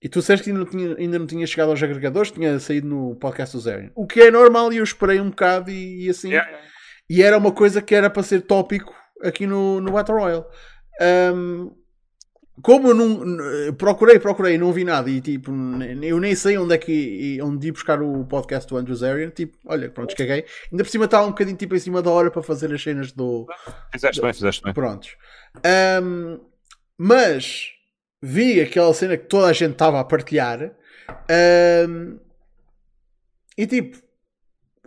e 0.00 0.08
tu 0.08 0.18
disseste 0.18 0.44
que 0.44 0.50
ainda 0.50 0.64
não, 0.64 0.70
tinha, 0.70 0.96
ainda 0.96 1.18
não 1.18 1.26
tinha 1.26 1.46
chegado 1.46 1.70
aos 1.70 1.82
agregadores, 1.82 2.32
tinha 2.32 2.58
saído 2.58 2.88
no 2.88 3.16
podcast 3.16 3.56
do 3.56 3.62
Zerion. 3.62 3.90
O 3.94 4.06
que 4.06 4.20
é 4.20 4.30
normal 4.30 4.72
e 4.72 4.78
eu 4.78 4.84
esperei 4.84 5.20
um 5.20 5.30
bocado 5.30 5.70
e, 5.70 6.06
e 6.06 6.10
assim. 6.10 6.30
Yeah. 6.30 6.58
E 7.08 7.22
era 7.22 7.36
uma 7.36 7.52
coisa 7.52 7.82
que 7.82 7.94
era 7.94 8.08
para 8.08 8.22
ser 8.22 8.42
tópico 8.42 8.94
aqui 9.22 9.46
no, 9.46 9.80
no 9.80 9.92
Battle 9.92 10.18
Royale. 10.18 10.44
Um, 11.34 11.74
como 12.62 12.88
eu 12.88 12.94
não 12.94 13.74
procurei, 13.74 14.18
procurei, 14.18 14.58
não 14.58 14.72
vi 14.72 14.84
nada 14.84 15.08
e 15.10 15.20
tipo, 15.20 15.50
eu 16.02 16.20
nem 16.20 16.34
sei 16.34 16.58
onde 16.58 16.74
é 16.74 16.78
que 16.78 17.38
onde 17.42 17.68
ir 17.68 17.72
buscar 17.72 18.00
o 18.02 18.24
podcast 18.26 18.68
do 18.68 18.76
Andrew 18.76 18.94
Zarian, 18.94 19.30
tipo, 19.30 19.56
olha, 19.66 19.88
pronto, 19.88 20.14
caguei. 20.14 20.44
Ainda 20.70 20.84
por 20.84 20.90
cima 20.90 21.06
estava 21.06 21.26
um 21.26 21.30
bocadinho 21.30 21.56
tipo 21.56 21.74
em 21.74 21.78
cima 21.78 22.02
da 22.02 22.10
hora 22.10 22.30
para 22.30 22.42
fazer 22.42 22.72
as 22.72 22.82
cenas 22.82 23.10
do. 23.10 23.46
Fizeste 23.90 24.20
bem, 24.20 24.32
fizeste 24.32 24.62
bem. 24.62 24.74
Prontos. 24.74 25.16
Um, 26.02 26.40
mas 26.96 27.70
vi 28.22 28.60
aquela 28.60 28.92
cena 28.94 29.16
que 29.16 29.26
toda 29.26 29.46
a 29.48 29.52
gente 29.52 29.72
estava 29.72 29.98
a 29.98 30.04
partilhar 30.04 30.72
um, 31.88 32.18
e 33.56 33.66
tipo, 33.66 33.98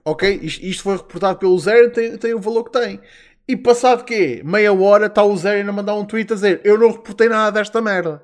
ok, 0.06 0.40
isto, 0.41 0.64
isto, 0.64 0.84
foi 0.84 0.98
reportado 0.98 1.40
pelo 1.40 1.57
Zero, 1.60 1.91
tem, 1.91 2.18
tem 2.18 2.34
o 2.34 2.40
valor 2.40 2.65
que 2.65 2.80
tem. 2.80 3.02
E 3.48 3.57
passado 3.57 4.06
quê? 4.06 4.41
Meia 4.45 4.73
hora 4.73 5.07
está 5.07 5.23
o 5.23 5.36
Zero 5.36 5.69
a 5.69 5.73
mandar 5.73 5.95
um 5.95 6.06
tweet 6.06 6.32
a 6.32 6.36
dizer 6.36 6.61
eu 6.64 6.77
não 6.77 6.91
reportei 6.91 7.27
nada 7.27 7.60
desta 7.60 7.82
merda. 7.82 8.23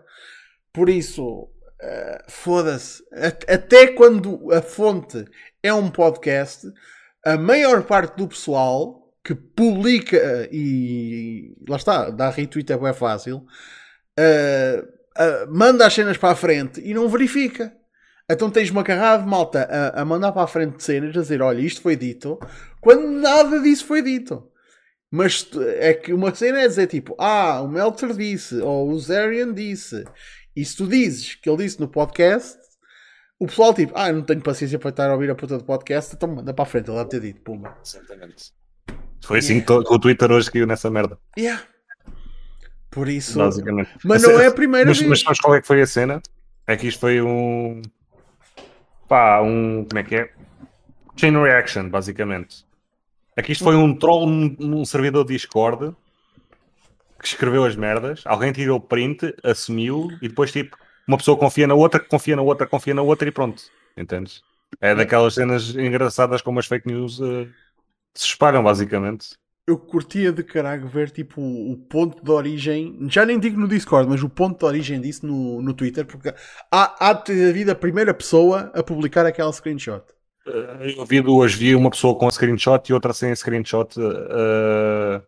Por 0.73 0.89
isso, 0.89 1.43
uh, 1.43 2.23
foda-se. 2.27 3.03
Até 3.47 3.87
quando 3.87 4.51
a 4.53 4.61
fonte 4.61 5.25
é 5.61 5.73
um 5.73 5.89
podcast, 5.89 6.67
a 7.25 7.37
maior 7.37 7.83
parte 7.83 8.17
do 8.17 8.27
pessoal 8.27 9.01
que 9.23 9.35
publica 9.35 10.49
e 10.51 11.53
lá 11.67 11.75
está, 11.75 12.09
dá 12.09 12.29
retweet 12.29 12.71
é 12.71 12.77
bem 12.77 12.93
fácil 12.93 13.45
uh, 14.19 14.81
uh, 14.81 15.55
manda 15.55 15.85
as 15.85 15.93
cenas 15.93 16.17
para 16.17 16.31
a 16.31 16.35
frente 16.35 16.81
e 16.81 16.93
não 16.93 17.07
verifica. 17.09 17.73
Então 18.31 18.49
tens 18.49 18.69
uma 18.69 18.83
carrada 18.83 19.23
de 19.23 19.29
malta 19.29 19.63
a, 19.63 20.01
a, 20.01 20.05
mandar 20.05 20.31
para 20.31 20.43
a 20.43 20.47
frente 20.47 20.77
de 20.77 20.83
cenas, 20.83 21.15
a 21.15 21.21
dizer: 21.21 21.41
Olha, 21.41 21.59
isto 21.59 21.81
foi 21.81 21.95
dito, 21.95 22.39
quando 22.79 23.07
nada 23.07 23.59
disso 23.59 23.85
foi 23.85 24.01
dito. 24.01 24.47
Mas 25.09 25.49
é 25.77 25.93
que 25.93 26.13
uma 26.13 26.33
cena 26.33 26.61
é 26.61 26.67
dizer 26.67 26.87
tipo: 26.87 27.15
Ah, 27.19 27.61
o 27.61 27.67
Meltzer 27.67 28.15
disse, 28.15 28.55
ou 28.61 28.89
o 28.89 28.99
Zarian 28.99 29.53
disse. 29.53 30.05
E 30.55 30.63
se 30.63 30.75
tu 30.75 30.87
dizes 30.87 31.35
que 31.35 31.49
ele 31.49 31.63
disse 31.63 31.79
no 31.79 31.87
podcast, 31.87 32.57
o 33.39 33.45
pessoal 33.45 33.73
tipo: 33.73 33.93
Ah, 33.95 34.11
não 34.11 34.21
tenho 34.21 34.41
paciência 34.41 34.79
para 34.79 34.89
estar 34.89 35.09
a 35.09 35.13
ouvir 35.13 35.29
a 35.29 35.35
puta 35.35 35.57
do 35.57 35.63
podcast, 35.63 36.15
então 36.15 36.29
manda 36.29 36.53
para 36.53 36.63
a 36.63 36.67
frente, 36.67 36.89
ele 36.89 36.97
deve 36.97 37.09
ter 37.09 37.19
dito: 37.19 37.41
Pumba. 37.41 37.77
Exatamente. 37.83 38.53
Foi 39.23 39.39
assim 39.39 39.57
yeah. 39.59 39.85
que 39.85 39.93
o 39.93 39.99
Twitter 39.99 40.31
hoje 40.31 40.49
caiu 40.49 40.65
nessa 40.65 40.89
merda. 40.89 41.17
Yeah. 41.37 41.63
Por 42.89 43.07
isso. 43.07 43.37
Basicamente. 43.37 43.89
Mas 44.03 44.23
não 44.23 44.39
é 44.39 44.47
a 44.47 44.51
primeira 44.51 44.87
mas, 44.87 44.97
vez. 44.97 45.09
Mas 45.09 45.21
sabes 45.21 45.39
qual 45.39 45.55
é 45.55 45.61
que 45.61 45.67
foi 45.67 45.81
a 45.81 45.87
cena? 45.87 46.21
É 46.67 46.75
que 46.75 46.87
isto 46.87 46.99
foi 46.99 47.21
um. 47.21 47.81
Pá, 49.11 49.41
um. 49.41 49.83
Como 49.83 49.99
é 49.99 50.03
que 50.03 50.15
é? 50.15 50.31
Chain 51.17 51.33
reaction, 51.33 51.89
basicamente. 51.89 52.65
Que 53.43 53.51
isto 53.51 53.61
foi 53.61 53.75
um 53.75 53.93
troll 53.93 54.25
num, 54.25 54.55
num 54.57 54.85
servidor 54.85 55.25
Discord 55.25 55.93
que 57.19 57.27
escreveu 57.27 57.65
as 57.65 57.75
merdas. 57.75 58.21
Alguém 58.25 58.53
tirou 58.53 58.77
o 58.77 58.81
print, 58.81 59.35
assumiu 59.43 60.07
e 60.21 60.29
depois, 60.29 60.53
tipo, 60.53 60.77
uma 61.05 61.17
pessoa 61.17 61.37
confia 61.37 61.67
na 61.67 61.73
outra, 61.73 61.99
confia 61.99 62.37
na 62.37 62.41
outra, 62.41 62.65
confia 62.65 62.93
na 62.93 63.01
outra 63.01 63.27
e 63.27 63.31
pronto. 63.33 63.61
Entendes? 63.97 64.41
É 64.79 64.95
daquelas 64.95 65.33
cenas 65.33 65.75
engraçadas 65.75 66.41
como 66.41 66.59
as 66.59 66.67
fake 66.67 66.87
news 66.87 67.19
uh, 67.19 67.49
se 68.13 68.27
espalham, 68.27 68.63
basicamente. 68.63 69.35
Eu 69.67 69.77
curtia 69.77 70.31
de 70.31 70.43
caralho 70.43 70.87
ver 70.87 71.11
tipo 71.11 71.41
o, 71.41 71.77
ponto 71.77 72.23
de 72.23 72.31
origem, 72.31 72.97
já 73.09 73.25
nem 73.25 73.39
digo 73.39 73.59
no 73.59 73.67
Discord, 73.67 74.09
mas 74.09 74.23
o 74.23 74.29
ponto 74.29 74.59
de 74.59 74.65
origem 74.65 74.99
disso 74.99 75.25
no, 75.25 75.61
no 75.61 75.73
Twitter, 75.73 76.05
porque 76.05 76.33
há, 76.71 77.09
há 77.09 77.13
de 77.13 77.25
ter 77.25 77.49
havido 77.49 77.71
a 77.71 77.75
primeira 77.75 78.13
pessoa 78.13 78.71
a 78.73 78.83
publicar 78.83 79.25
aquela 79.25 79.53
screenshot. 79.53 80.03
Uh, 80.45 80.83
eu 80.97 81.05
vi 81.05 81.21
duas, 81.21 81.53
vi 81.53 81.75
uma 81.75 81.91
pessoa 81.91 82.17
com 82.17 82.27
a 82.27 82.31
screenshot 82.31 82.81
e 82.89 82.93
outra 82.93 83.13
sem 83.13 83.31
a 83.31 83.35
screenshot 83.35 83.99
uh, 83.99 85.21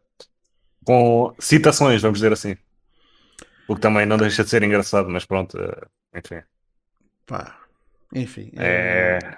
com 0.83 1.33
citações, 1.39 2.01
vamos 2.01 2.17
dizer 2.17 2.33
assim. 2.33 2.57
O 3.67 3.75
que 3.75 3.81
também 3.81 4.05
não 4.05 4.17
deixa 4.17 4.43
de 4.43 4.49
ser 4.49 4.63
engraçado, 4.63 5.07
mas 5.09 5.25
pronto, 5.25 5.57
uh, 5.57 5.87
enfim. 6.15 6.41
Pá, 7.25 7.57
enfim. 8.13 8.51
É... 8.57 9.19
é... 9.23 9.37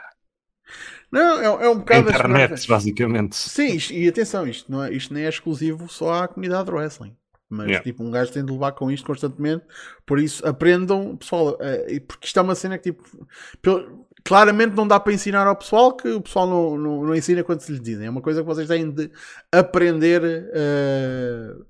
Não, 1.16 1.40
é, 1.40 1.66
é 1.66 1.70
um 1.70 1.78
bocado. 1.78 2.10
Internet, 2.10 2.68
basicamente. 2.68 3.38
Sim, 3.38 3.76
isto, 3.76 3.94
e 3.94 4.06
atenção, 4.06 4.46
isto, 4.46 4.70
não 4.70 4.84
é, 4.84 4.92
isto 4.92 5.14
nem 5.14 5.24
é 5.24 5.30
exclusivo 5.30 5.88
só 5.88 6.24
à 6.24 6.28
comunidade 6.28 6.66
do 6.66 6.76
wrestling. 6.76 7.16
Mas 7.50 7.68
yeah. 7.68 7.84
tipo, 7.84 8.04
um 8.04 8.12
gajo 8.12 8.34
tem 8.34 8.44
de 8.44 8.52
levar 8.52 8.74
com 8.74 8.92
isto 8.92 9.06
constantemente. 9.06 9.64
Por 10.06 10.20
isso, 10.20 10.46
aprendam, 10.46 11.16
pessoal, 11.16 11.52
uh, 11.52 12.02
porque 12.06 12.28
isto 12.28 12.38
é 12.38 12.42
uma 12.42 12.54
cena 12.54 12.78
que 12.78 12.92
tipo. 12.92 13.04
Pelo, 13.62 14.06
claramente 14.26 14.76
não 14.76 14.86
dá 14.86 15.00
para 15.00 15.14
ensinar 15.14 15.48
ao 15.48 15.56
pessoal 15.56 15.96
que 15.96 16.10
o 16.10 16.20
pessoal 16.20 16.48
não, 16.48 16.78
não, 16.78 17.04
não, 17.06 17.16
ensina 17.16 17.44
quando 17.44 17.62
se 17.62 17.72
lhes 17.72 17.82
dizem. 17.82 18.08
É 18.08 18.10
uma 18.10 18.22
coisa 18.22 18.42
que 18.42 18.48
vocês 18.48 18.68
têm 18.68 18.92
de 18.92 19.10
aprender. 19.54 20.22
Uh, 20.22 21.66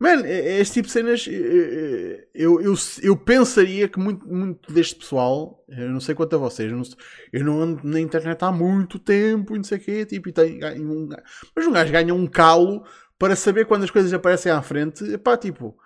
Man, 0.00 0.22
este 0.24 0.74
tipo 0.74 0.86
de 0.86 0.92
cenas, 0.92 1.26
eu, 1.26 2.60
eu, 2.60 2.74
eu 3.02 3.16
pensaria 3.16 3.88
que 3.88 3.98
muito, 3.98 4.28
muito 4.28 4.72
deste 4.72 4.94
pessoal, 4.94 5.64
eu 5.68 5.90
não 5.90 5.98
sei 5.98 6.14
quanto 6.14 6.36
a 6.36 6.38
vocês, 6.38 6.70
eu 6.70 6.76
não, 6.76 6.84
eu 7.32 7.44
não 7.44 7.60
ando 7.60 7.80
na 7.82 7.98
internet 7.98 8.40
há 8.44 8.52
muito 8.52 8.96
tempo 8.98 9.54
e 9.54 9.58
não 9.58 9.64
sei 9.64 9.78
o 9.78 9.80
quê, 9.80 10.06
tipo, 10.06 10.28
e 10.28 10.32
tem, 10.32 10.60
um, 10.80 11.08
mas 11.54 11.66
um 11.66 11.72
gajo 11.72 11.92
ganha 11.92 12.14
um 12.14 12.28
calo 12.28 12.84
para 13.18 13.34
saber 13.34 13.66
quando 13.66 13.82
as 13.82 13.90
coisas 13.90 14.12
aparecem 14.12 14.52
à 14.52 14.62
frente, 14.62 15.18
pá, 15.18 15.36
tipo, 15.36 15.76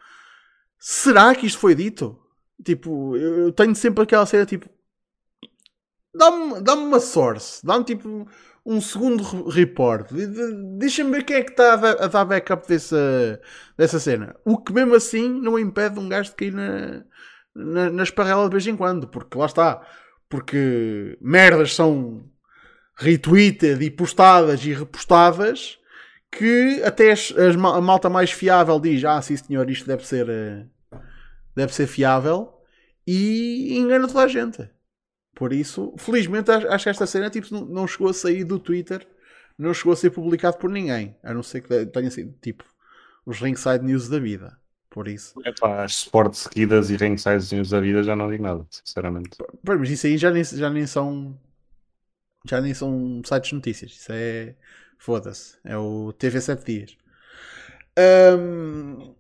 será 0.79 1.35
que 1.35 1.47
isto 1.47 1.59
foi 1.59 1.75
dito? 1.75 2.19
Tipo, 2.63 3.17
eu, 3.17 3.47
eu 3.47 3.53
tenho 3.53 3.75
sempre 3.75 4.03
aquela 4.05 4.27
cena, 4.27 4.45
tipo, 4.45 4.69
dá-me 6.15 6.61
dá 6.61 6.75
uma 6.75 7.01
source, 7.01 7.65
dá-me 7.65 7.85
tipo 7.85 8.29
um 8.65 8.81
segundo 8.81 9.49
report. 9.49 10.11
Deixa-me 10.79 11.11
ver 11.11 11.25
quem 11.25 11.37
é 11.37 11.43
que 11.43 11.51
está 11.51 11.75
a 11.75 12.07
dar 12.07 12.25
backup 12.25 12.67
dessa, 12.67 13.41
dessa 13.77 13.99
cena. 13.99 14.37
O 14.45 14.59
que 14.59 14.73
mesmo 14.73 14.95
assim 14.95 15.29
não 15.29 15.59
impede 15.59 15.99
um 15.99 16.09
gajo 16.09 16.31
de 16.31 16.37
cair 16.37 16.53
na, 16.53 17.05
na, 17.55 17.91
na 17.91 18.03
esparrela 18.03 18.45
de 18.45 18.53
vez 18.53 18.67
em 18.67 18.77
quando. 18.77 19.09
Porque 19.09 19.37
lá 19.37 19.47
está. 19.47 19.83
Porque 20.29 21.19
merdas 21.21 21.75
são 21.75 22.25
retweeted 22.97 23.83
e 23.83 23.91
postadas 23.91 24.65
e 24.65 24.73
repostadas 24.73 25.79
que 26.31 26.83
até 26.85 27.13
as, 27.13 27.33
as, 27.37 27.55
a 27.55 27.81
malta 27.81 28.09
mais 28.09 28.31
fiável 28.31 28.81
diz 28.81 29.05
ah 29.05 29.21
sim 29.21 29.37
senhor 29.37 29.69
isto 29.69 29.87
deve 29.87 30.07
ser 30.07 30.29
eh, 30.29 30.65
deve 31.55 31.75
ser 31.75 31.87
fiável 31.87 32.55
e 33.07 33.77
engana 33.77 34.07
toda 34.07 34.23
a 34.25 34.29
gente 34.29 34.69
por 35.35 35.53
isso, 35.53 35.95
felizmente, 35.97 36.51
acho 36.51 36.85
que 36.85 36.91
esta 36.91 37.07
cena 37.07 37.31
tipo, 37.31 37.65
não 37.65 37.87
chegou 37.87 38.09
a 38.09 38.15
sair 38.15 38.45
do 38.45 38.59
Twitter, 38.59 39.07
não 39.59 39.73
chegou 39.73 39.93
a 39.93 39.97
ser 39.97 40.11
publicado 40.11 40.59
por 40.59 40.71
ninguém, 40.71 41.17
a 41.23 41.33
não 41.33 41.43
ser 41.43 41.63
que 41.63 41.87
tenha 41.87 42.11
sido 42.11 42.35
tipo 42.41 42.65
os 43.25 43.41
Ringside 43.41 43.85
News 43.85 44.09
da 44.09 44.19
vida. 44.19 44.59
Por 44.91 45.09
isso, 45.09 45.35
as 45.63 45.93
Sport 45.93 46.35
seguidas 46.35 46.91
e 46.91 46.97
Ringside 46.97 47.55
News 47.55 47.71
da 47.71 47.81
vida 47.81 48.03
já 48.03 48.15
não 48.15 48.31
digo 48.31 48.43
nada, 48.43 48.67
sinceramente. 48.71 49.39
Pois, 49.65 49.81
mas 49.81 49.91
isso 49.91 50.07
aí 50.07 50.19
já 50.19 50.31
nem, 50.31 50.45
já 50.45 50.69
nem 50.69 50.87
são 50.87 51.39
já 52.45 52.61
nem 52.61 52.75
são 52.75 53.23
sites 53.25 53.51
de 53.51 53.55
notícias, 53.55 53.93
isso 53.93 54.13
é 54.13 54.55
foda-se, 54.99 55.57
é 55.65 55.77
o 55.77 56.13
TV 56.13 56.41
7 56.41 56.65
Dias. 56.65 56.97
Um, 58.39 59.15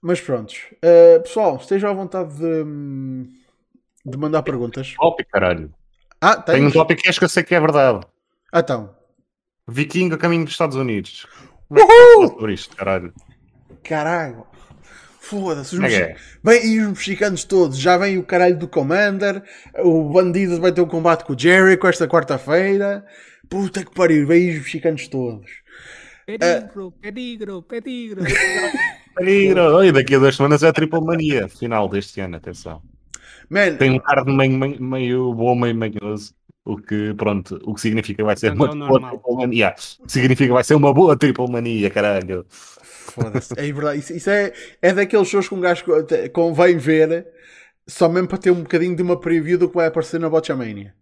mas 0.00 0.20
pronto, 0.20 0.52
uh, 0.52 1.22
pessoal, 1.22 1.56
estejam 1.56 1.90
à 1.90 1.92
vontade 1.92 2.38
de 2.38 2.64
de 4.08 4.18
mandar 4.18 4.42
perguntas. 4.42 4.94
Tópico, 4.96 5.30
caralho. 5.30 5.72
Ah, 6.20 6.36
tens? 6.36 6.56
Tem 6.56 6.66
um 6.66 6.70
tópico 6.70 7.02
que 7.02 7.08
acho 7.08 7.18
que 7.18 7.24
eu 7.24 7.28
sei 7.28 7.42
que 7.42 7.54
é 7.54 7.60
verdade. 7.60 8.00
Ah, 8.52 8.60
então. 8.60 8.94
Viking 9.66 10.12
a 10.12 10.16
caminho 10.16 10.44
dos 10.44 10.54
Estados 10.54 10.76
Unidos. 10.76 11.26
Uhul! 11.70 12.28
Sobre 12.28 12.54
isto, 12.54 12.74
caralho. 12.74 13.12
Caralho. 13.84 14.46
Foda-se. 15.20 15.76
Os 15.76 15.84
é, 15.84 15.94
é. 15.94 16.16
Bem, 16.42 16.66
e 16.66 16.80
os 16.80 16.88
mexicanos 16.88 17.44
todos. 17.44 17.78
Já 17.78 17.98
vem 17.98 18.16
o 18.16 18.24
caralho 18.24 18.58
do 18.58 18.66
Commander. 18.66 19.42
O 19.78 20.04
bandido 20.10 20.58
vai 20.60 20.72
ter 20.72 20.80
um 20.80 20.88
combate 20.88 21.24
com 21.24 21.34
o 21.34 21.38
Jericho 21.38 21.86
esta 21.86 22.08
quarta-feira. 22.08 23.04
Puta 23.48 23.84
que 23.84 23.94
pariu. 23.94 24.26
Vem 24.26 24.50
os 24.50 24.56
mexicanos 24.56 25.06
todos. 25.08 25.50
Peligro, 26.24 26.86
uh... 26.88 26.92
peligro, 26.92 27.62
peligro. 27.62 28.22
peligro. 29.14 29.84
E 29.84 29.92
daqui 29.92 30.14
a 30.14 30.18
duas 30.18 30.34
semanas 30.34 30.62
é 30.62 30.68
a 30.68 30.72
Triple 30.72 31.04
Mania. 31.04 31.48
Final 31.48 31.88
deste 31.88 32.20
ano, 32.20 32.36
atenção. 32.36 32.82
Man, 33.50 33.76
tem 33.76 33.90
um 33.90 33.98
card 33.98 34.30
meio, 34.30 34.52
meio, 34.52 34.82
meio 34.82 35.34
bom, 35.34 35.54
meio 35.54 35.74
manhoso. 35.74 36.34
O 36.64 36.76
que, 36.76 37.14
pronto, 37.14 37.58
o 37.64 37.74
que 37.74 37.80
significa 37.80 38.22
vai 38.22 38.36
ser 38.36 38.52
uma 38.52 38.68
boa 38.68 39.00
triple 39.00 39.36
mania. 39.36 39.74
Significa 40.06 40.52
vai 40.52 40.64
ser 40.64 40.74
uma 40.74 40.92
boa 40.92 41.16
triple 41.16 41.50
mania, 41.50 41.88
caralho. 41.88 42.44
Foda-se, 42.48 43.54
é 43.56 43.72
verdade. 43.72 44.00
Isso, 44.00 44.12
isso, 44.12 44.28
é, 44.28 44.52
é 44.82 44.92
daqueles 44.92 45.28
shows 45.28 45.48
que 45.48 45.54
um 45.54 45.60
gajo 45.60 45.84
convém 46.32 46.76
ver 46.76 47.26
só 47.86 48.06
mesmo 48.06 48.28
para 48.28 48.36
ter 48.36 48.50
um 48.50 48.62
bocadinho 48.62 48.94
de 48.94 49.02
uma 49.02 49.18
preview 49.18 49.56
do 49.56 49.68
que 49.68 49.76
vai 49.76 49.86
aparecer 49.86 50.20
na 50.20 50.28
Botchamania. 50.28 50.94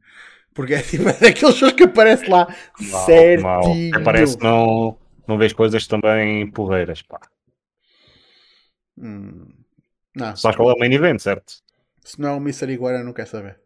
Porque 0.55 0.73
é, 0.74 0.82
tipo, 0.82 1.09
é 1.09 1.12
daqueles 1.14 1.56
shows 1.56 1.73
que 1.73 1.82
aparece 1.82 2.31
lá 2.31 2.47
mal, 2.78 3.06
certinho. 3.06 3.43
Mal. 3.43 3.62
Aparece 4.01 4.39
não, 4.40 4.97
não 5.27 5.36
vês 5.36 5.52
coisas 5.52 5.85
também 5.89 6.48
porreiras, 6.51 7.02
pá. 7.02 7.20
Hum, 8.97 9.48
não. 10.14 10.36
Sabes 10.36 10.56
qual 10.56 10.70
é 10.70 10.74
o 10.74 10.78
main 10.78 10.93
event, 10.93 11.18
certo? 11.18 11.65
Se 12.07 12.20
não 12.20 12.28
é 12.28 12.33
o 12.35 12.37
Mr. 12.37 12.73
Iguana, 12.73 13.03
não 13.03 13.12
quer 13.12 13.27
saber. 13.27 13.59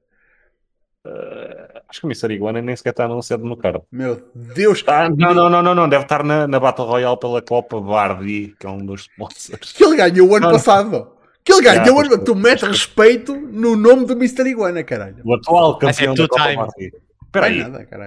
Uh, 1.04 1.80
acho 1.86 2.00
que 2.00 2.06
o 2.06 2.08
Mr. 2.08 2.32
Iguana 2.32 2.62
nem 2.62 2.74
sequer 2.74 2.90
está 2.90 3.04
anunciado 3.04 3.44
no 3.44 3.54
card. 3.54 3.82
Meu 3.92 4.30
Deus! 4.34 4.82
Ah, 4.86 5.10
não, 5.10 5.34
não, 5.34 5.50
não, 5.50 5.62
não, 5.62 5.74
não, 5.74 5.86
deve 5.86 6.04
estar 6.04 6.24
na, 6.24 6.46
na 6.46 6.58
Battle 6.58 6.86
Royale 6.86 7.18
pela 7.18 7.42
Copa 7.42 7.78
Barbie, 7.78 8.54
que 8.58 8.66
é 8.66 8.70
um 8.70 8.78
dos 8.78 9.02
sponsors. 9.02 9.72
Que 9.72 9.84
ele 9.84 9.96
ganhou 9.96 10.30
o 10.30 10.36
ano 10.36 10.46
não, 10.46 10.52
passado. 10.52 11.12
Que 11.44 11.52
ele 11.52 11.60
ganhou 11.60 11.98
o 11.98 12.00
ano 12.00 12.24
Tu 12.24 12.34
metes 12.34 12.66
respeito 12.66 13.36
no 13.36 13.76
nome 13.76 14.06
do 14.06 14.14
Mr. 14.14 14.48
Iguana, 14.48 14.82
caralho. 14.82 15.22
O 15.22 15.34
atual 15.34 15.78
campeão 15.78 16.14
da 16.14 16.26
Copa 16.26 16.54
Barbie. 16.54 16.92
Peraí, 17.30 17.62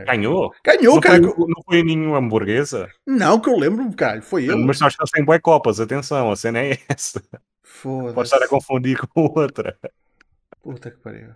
ganhou? 0.05 0.51
Ganhou, 0.65 0.99
cara. 0.99 1.19
Não 1.19 1.33
foi, 1.33 1.47
não 1.47 1.63
foi 1.63 1.83
nenhuma 1.83 2.17
hamburguesa? 2.17 2.89
Não, 3.05 3.39
que 3.39 3.49
eu 3.49 3.57
lembro-me, 3.57 3.93
caralho. 3.93 4.23
Foi 4.23 4.45
ele. 4.45 4.65
Mas 4.65 4.79
nós 4.79 4.93
estamos 4.93 5.11
em 5.15 5.23
boé 5.23 5.39
copas, 5.39 5.79
atenção, 5.79 6.31
a 6.31 6.35
cena 6.35 6.59
é 6.59 6.79
essa. 6.89 7.21
Foda-se. 7.61 8.15
Pode 8.15 8.27
estar 8.27 8.43
a 8.43 8.47
confundir 8.47 8.97
com 9.07 9.31
outra. 9.35 9.77
Puta 10.63 10.89
que 10.89 10.97
pariu. 10.97 11.35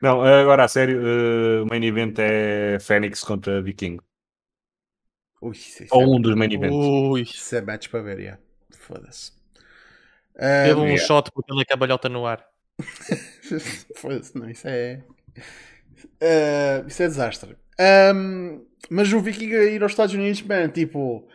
Não, 0.00 0.22
agora 0.22 0.64
a 0.64 0.68
sério, 0.68 1.02
uh, 1.02 1.64
o 1.64 1.66
main 1.66 1.84
event 1.84 2.18
é 2.18 2.78
Fênix 2.80 3.22
contra 3.22 3.60
Viking. 3.60 3.98
Ui, 5.42 5.52
isso, 5.52 5.84
Ou 5.90 6.02
é 6.02 6.06
um 6.06 6.20
dos 6.20 6.34
main 6.34 6.52
events. 6.52 6.74
Ui. 6.74 7.22
Isso 7.22 7.56
é 7.56 7.60
match 7.60 7.88
para 7.88 8.02
ver, 8.02 8.18
yeah. 8.20 8.40
Foda-se. 8.70 9.32
Teve 10.38 10.74
um, 10.74 10.84
um 10.84 10.86
yeah. 10.86 11.04
shot 11.04 11.30
porque 11.32 11.52
ele 11.52 11.62
é 11.62 11.64
cabalhota 11.64 12.08
no 12.08 12.24
ar. 12.24 12.46
Foda-se, 13.96 14.38
não, 14.38 14.48
isso 14.48 14.68
é. 14.68 15.02
Uh, 15.98 16.86
isso 16.86 17.02
é 17.02 17.06
desastre. 17.06 17.56
Um, 18.14 18.64
mas 18.88 19.12
o 19.12 19.20
Viking 19.20 19.52
a 19.54 19.64
ir 19.64 19.82
aos 19.82 19.92
Estados 19.92 20.14
Unidos, 20.14 20.40
man, 20.42 20.68
tipo. 20.68 21.28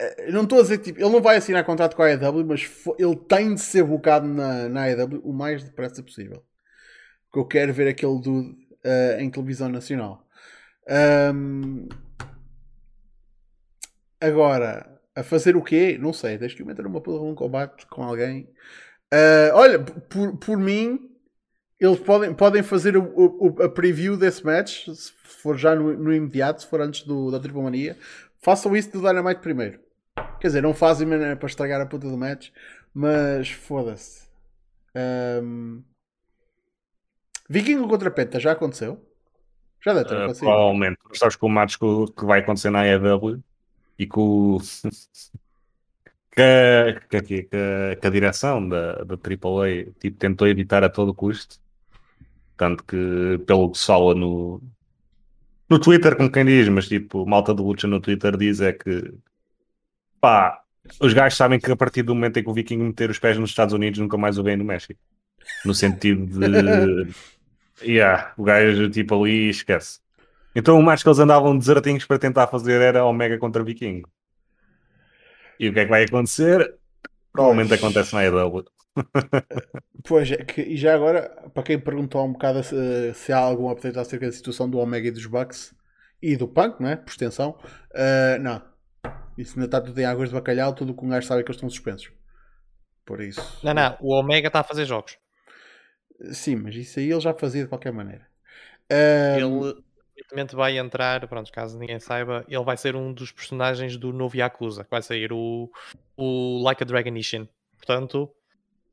Eh, 0.00 0.30
não 0.30 0.44
estou 0.44 0.60
a 0.60 0.62
dizer 0.62 0.78
tipo, 0.78 1.00
ele 1.00 1.10
não 1.10 1.20
vai 1.20 1.36
assinar 1.36 1.64
contrato 1.64 1.96
com 1.96 2.02
a 2.02 2.06
AEW, 2.06 2.44
mas 2.46 2.70
ele 2.98 3.16
tem 3.16 3.54
de 3.54 3.60
ser 3.60 3.84
bocado 3.84 4.26
na, 4.26 4.68
na 4.68 4.82
AEW 4.84 5.20
o 5.24 5.32
mais 5.32 5.64
depressa 5.64 6.02
possível. 6.02 6.44
Porque 7.26 7.38
eu 7.40 7.46
quero 7.46 7.72
ver 7.72 7.88
aquele 7.88 8.20
dude 8.20 8.50
uh, 8.84 9.20
em 9.20 9.30
televisão 9.30 9.68
nacional. 9.68 10.26
Um, 11.34 11.88
agora, 14.20 14.98
a 15.14 15.22
fazer 15.22 15.56
o 15.56 15.62
quê? 15.62 15.98
Não 16.00 16.12
sei. 16.12 16.38
Deixa 16.38 16.56
que 16.56 16.62
eu 16.62 16.66
meter 16.66 16.86
uma 16.86 17.00
porra 17.00 17.24
um 17.24 17.34
combate 17.34 17.86
com 17.86 18.02
alguém. 18.02 18.48
Uh, 19.12 19.52
olha, 19.54 19.78
por, 19.80 20.36
por 20.38 20.56
mim, 20.56 21.10
eles 21.78 21.98
podem, 22.00 22.34
podem 22.34 22.62
fazer 22.62 22.96
o, 22.96 23.02
o, 23.14 23.62
a 23.62 23.68
preview 23.68 24.16
desse 24.16 24.44
match, 24.44 24.88
se 24.88 25.12
for 25.42 25.56
já 25.56 25.74
no, 25.74 25.92
no 25.96 26.12
imediato, 26.14 26.62
se 26.62 26.68
for 26.68 26.80
antes 26.80 27.02
do, 27.02 27.30
da 27.30 27.38
Triple 27.40 27.62
Mania. 27.62 27.98
Façam 28.40 28.76
isso 28.76 28.92
do 28.92 29.00
Dynamite 29.00 29.40
primeiro. 29.40 29.87
Quer 30.40 30.46
dizer, 30.48 30.62
não 30.62 30.74
fazem 30.74 31.06
maneira 31.06 31.36
para 31.36 31.48
estragar 31.48 31.80
a 31.80 31.86
puta 31.86 32.08
do 32.08 32.16
match, 32.16 32.50
mas 32.94 33.50
foda-se. 33.50 34.28
Um... 35.42 35.82
Viking 37.48 37.86
contra 37.88 38.10
Penta 38.10 38.38
já 38.38 38.52
aconteceu? 38.52 39.04
Já 39.84 39.94
deve 39.94 40.08
ter 40.08 40.14
uh, 40.14 40.18
acontecido. 40.18 40.44
Provavelmente. 40.44 40.98
Sabes 41.14 41.36
que 41.36 41.44
o 41.44 41.48
match 41.48 41.76
que, 41.76 42.24
vai 42.24 42.40
acontecer 42.40 42.70
na 42.70 42.82
AEW 42.82 43.42
e 43.98 44.06
com 44.06 44.58
que, 46.30 47.00
que, 47.08 47.22
que, 47.22 47.42
que, 47.96 48.06
a 48.06 48.10
direção 48.10 48.68
da, 48.68 49.04
da 49.04 49.14
AAA 49.14 49.92
tipo, 49.98 50.18
tentou 50.18 50.46
evitar 50.46 50.84
a 50.84 50.88
todo 50.88 51.14
custo. 51.14 51.58
Tanto 52.56 52.82
que, 52.84 53.38
pelo 53.46 53.70
que 53.70 53.78
se 53.78 53.86
fala 53.86 54.14
no, 54.14 54.60
no 55.70 55.78
Twitter, 55.78 56.16
como 56.16 56.30
quem 56.30 56.44
diz, 56.44 56.68
mas 56.68 56.88
tipo, 56.88 57.24
malta 57.24 57.54
de 57.54 57.62
luta 57.62 57.86
no 57.86 58.00
Twitter 58.00 58.36
diz 58.36 58.60
é 58.60 58.72
que 58.72 59.14
pá, 60.20 60.62
os 61.00 61.12
gajos 61.12 61.36
sabem 61.36 61.60
que 61.60 61.70
a 61.70 61.76
partir 61.76 62.02
do 62.02 62.14
momento 62.14 62.38
em 62.38 62.42
que 62.42 62.50
o 62.50 62.54
Viking 62.54 62.78
meter 62.78 63.10
os 63.10 63.18
pés 63.18 63.36
nos 63.38 63.50
Estados 63.50 63.74
Unidos, 63.74 64.00
nunca 64.00 64.16
mais 64.16 64.38
o 64.38 64.42
vêem 64.42 64.56
no 64.56 64.64
México. 64.64 65.00
No 65.64 65.74
sentido 65.74 66.26
de. 66.26 67.08
yeah, 67.82 68.32
o 68.36 68.44
gajo 68.44 68.90
tipo 68.90 69.22
ali 69.22 69.50
esquece. 69.50 70.00
Então 70.54 70.78
o 70.78 70.82
mais 70.82 71.02
que 71.02 71.08
eles 71.08 71.18
andavam 71.18 71.56
desertinhos 71.56 72.04
para 72.04 72.18
tentar 72.18 72.46
fazer 72.46 72.80
era 72.80 73.04
Omega 73.04 73.38
contra 73.38 73.62
Viking. 73.62 74.02
E 75.60 75.68
o 75.68 75.72
que 75.72 75.80
é 75.80 75.84
que 75.84 75.90
vai 75.90 76.04
acontecer? 76.04 76.74
Provavelmente 77.32 77.68
pois. 77.68 77.80
acontece 77.80 78.14
na 78.14 78.24
EW. 78.24 78.64
pois 80.04 80.30
é, 80.30 80.38
que, 80.38 80.60
e 80.60 80.76
já 80.76 80.94
agora, 80.94 81.28
para 81.54 81.62
quem 81.62 81.78
perguntou 81.78 82.24
um 82.24 82.32
bocado 82.32 82.62
se, 82.62 83.14
se 83.14 83.32
há 83.32 83.38
algum 83.38 83.70
update 83.70 83.98
acerca 83.98 84.26
da 84.26 84.32
situação 84.32 84.68
do 84.68 84.78
Omega 84.78 85.08
e 85.08 85.12
dos 85.12 85.26
Bucks 85.26 85.74
e 86.20 86.36
do 86.36 86.48
Punk, 86.48 86.80
não 86.80 86.88
é? 86.88 86.96
Por 86.96 87.10
extensão, 87.10 87.50
uh, 87.92 88.40
não. 88.40 88.62
Isso 89.38 89.52
ainda 89.54 89.66
está 89.66 89.80
tudo 89.80 89.96
em 90.00 90.04
águas 90.04 90.30
de 90.30 90.34
bacalhau, 90.34 90.74
tudo 90.74 90.92
com 90.92 91.06
um 91.06 91.10
gajo 91.10 91.24
sabe 91.24 91.44
que 91.44 91.48
eles 91.48 91.56
estão 91.56 91.70
suspensos. 91.70 92.10
Por 93.06 93.20
isso. 93.20 93.40
Não, 93.62 93.72
não, 93.72 93.96
o 94.00 94.12
Omega 94.12 94.48
está 94.48 94.60
a 94.60 94.64
fazer 94.64 94.84
jogos. 94.84 95.16
Sim, 96.32 96.56
mas 96.56 96.74
isso 96.74 96.98
aí 96.98 97.08
ele 97.08 97.20
já 97.20 97.32
fazia 97.32 97.62
de 97.62 97.68
qualquer 97.68 97.92
maneira. 97.92 98.28
Um... 98.90 99.64
Ele 99.64 99.84
evidentemente 100.16 100.56
vai 100.56 100.76
entrar, 100.76 101.26
pronto, 101.28 101.52
caso 101.52 101.78
ninguém 101.78 102.00
saiba, 102.00 102.44
ele 102.48 102.64
vai 102.64 102.76
ser 102.76 102.96
um 102.96 103.12
dos 103.12 103.30
personagens 103.30 103.96
do 103.96 104.12
novo 104.12 104.36
Yakuza, 104.36 104.82
que 104.82 104.90
vai 104.90 105.00
sair 105.00 105.32
o, 105.32 105.70
o 106.16 106.60
Like 106.64 106.82
a 106.82 106.86
Dragon 106.86 107.14
Ishin. 107.14 107.48
Portanto, 107.76 108.28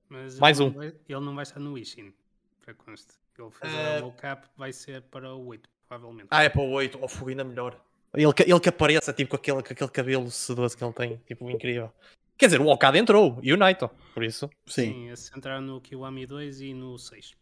mas 0.08 0.38
mais 0.38 0.60
um. 0.60 0.70
Vai, 0.70 0.94
ele 1.10 1.20
não 1.20 1.34
vai 1.34 1.42
estar 1.42 1.60
no 1.60 1.76
Ishin, 1.76 2.14
para 2.62 2.76
conste. 2.76 3.14
Ele 3.38 3.50
fazer 3.50 4.04
uh... 4.04 4.08
o 4.08 4.12
cap 4.12 4.48
vai 4.56 4.72
ser 4.72 5.02
para 5.02 5.34
o 5.34 5.48
8, 5.48 5.68
provavelmente. 5.90 6.28
Ah, 6.30 6.44
é 6.44 6.50
para 6.50 6.62
o 6.62 6.70
8, 6.70 7.00
ou 7.00 7.06
oh, 7.06 7.08
fogo 7.08 7.32
ainda 7.32 7.44
melhor. 7.44 7.84
Ele, 8.16 8.34
ele 8.46 8.60
que 8.60 8.70
apareça 8.70 9.14
tipo, 9.14 9.32
com, 9.32 9.36
aquele, 9.36 9.62
com 9.64 9.74
aquele 9.74 9.90
cabelo 9.90 10.32
sedoso 10.32 10.78
que 10.78 10.84
ele 10.84 10.94
tem, 10.94 11.18
tipo, 11.26 11.50
incrível. 11.50 11.92
Quer 12.38 12.48
dizer, 12.48 12.62
o 12.62 12.68
Okada 12.68 12.98
entrou 12.98 13.40
e 13.42 13.54
o 13.54 13.58
Naito, 13.58 13.90
por 14.14 14.24
isso. 14.24 14.50
Sim. 14.68 14.94
Sim, 14.94 15.10
esse 15.10 15.38
entraram 15.38 15.62
no 15.62 15.80
Kiwami 15.80 16.26
2 16.26 16.62
e 16.62 16.74
no 16.74 16.98
6. 16.98 17.34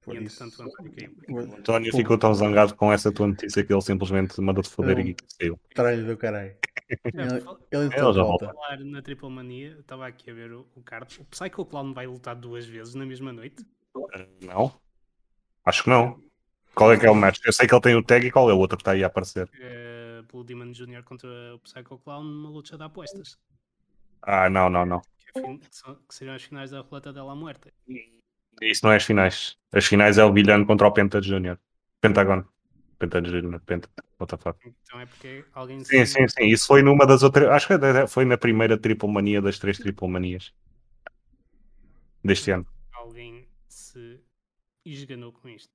Por 0.00 0.14
e 0.14 0.18
entretanto 0.18 0.64
o 1.28 1.38
António 1.40 1.92
ficou 1.92 2.16
tão 2.16 2.32
zangado 2.32 2.76
com 2.76 2.92
essa 2.92 3.10
tua 3.10 3.26
notícia 3.26 3.64
que 3.64 3.72
ele 3.72 3.82
simplesmente 3.82 4.40
mandou-te 4.40 4.70
foder 4.70 4.98
e 5.00 5.16
saiu. 5.26 5.58
Tralho 5.74 6.06
do 6.06 6.16
caralho. 6.16 6.56
Ele, 6.88 7.22
ele, 7.72 7.84
ele 7.86 7.90
já 7.90 8.22
volta. 8.22 8.46
falar 8.46 8.78
na 8.84 9.02
Triple 9.02 9.28
Mania, 9.28 9.76
estava 9.80 10.06
aqui 10.06 10.30
a 10.30 10.34
ver 10.34 10.52
o, 10.52 10.64
o 10.76 10.82
card. 10.82 11.20
O 11.20 11.24
Psycho 11.24 11.64
Clown 11.64 11.92
vai 11.92 12.06
lutar 12.06 12.36
duas 12.36 12.64
vezes 12.64 12.94
na 12.94 13.04
mesma 13.04 13.32
noite? 13.32 13.66
Não. 14.40 14.72
Acho 15.64 15.82
que 15.82 15.90
não. 15.90 16.20
Qual 16.76 16.92
é 16.92 16.98
que 16.98 17.06
é 17.06 17.10
o 17.10 17.14
match? 17.14 17.40
Eu 17.42 17.54
sei 17.54 17.66
que 17.66 17.74
ele 17.74 17.80
tem 17.80 17.94
o 17.94 18.02
tag 18.02 18.26
e 18.26 18.30
qual 18.30 18.50
é 18.50 18.52
o 18.52 18.58
outro 18.58 18.76
que 18.76 18.82
está 18.82 18.92
aí 18.92 19.02
a 19.02 19.06
aparecer? 19.06 19.48
É, 19.58 20.20
Blue 20.30 20.44
Demon 20.44 20.72
Jr. 20.72 21.02
contra 21.04 21.28
o 21.54 21.58
Psycho 21.60 21.98
Clown 21.98 22.22
numa 22.22 22.50
luta 22.50 22.76
de 22.76 22.84
apostas. 22.84 23.38
Ah, 24.20 24.50
não, 24.50 24.68
não, 24.68 24.84
não. 24.84 25.00
Que, 25.00 25.40
é 25.40 25.42
que 25.42 26.14
seriam 26.14 26.36
as 26.36 26.42
finais 26.42 26.70
da 26.72 26.80
Roleta 26.80 27.14
dela 27.14 27.34
Muerta. 27.34 27.72
Isso 28.60 28.84
não 28.84 28.92
é 28.92 28.96
as 28.96 29.04
finais. 29.04 29.56
As 29.72 29.86
finais 29.86 30.18
é 30.18 30.24
o 30.24 30.32
Guilherme 30.32 30.66
contra 30.66 30.86
o 30.86 30.92
Penta 30.92 31.18
Jr. 31.18 31.56
Pentagon. 31.98 32.44
Penta 32.98 33.22
Jr. 33.22 33.58
Penta. 33.60 33.88
What 34.20 34.36
the? 34.36 34.54
Então 34.82 35.00
é 35.00 35.06
porque 35.06 35.44
alguém. 35.54 35.82
Sim, 35.82 36.04
sim, 36.04 36.28
sim. 36.28 36.46
Isso 36.46 36.66
foi 36.66 36.82
numa 36.82 37.06
das 37.06 37.22
outras. 37.22 37.48
Acho 37.48 37.68
que 37.68 38.06
foi 38.06 38.26
na 38.26 38.36
primeira 38.36 38.76
triple 38.76 39.08
mania 39.08 39.40
das 39.40 39.58
três 39.58 39.78
triple 39.78 40.08
manias 40.08 40.52
deste 42.22 42.50
ano. 42.50 42.66
Alguém 42.92 43.48
se 43.68 44.20
esganou 44.84 45.32
com 45.32 45.48
isto. 45.48 45.70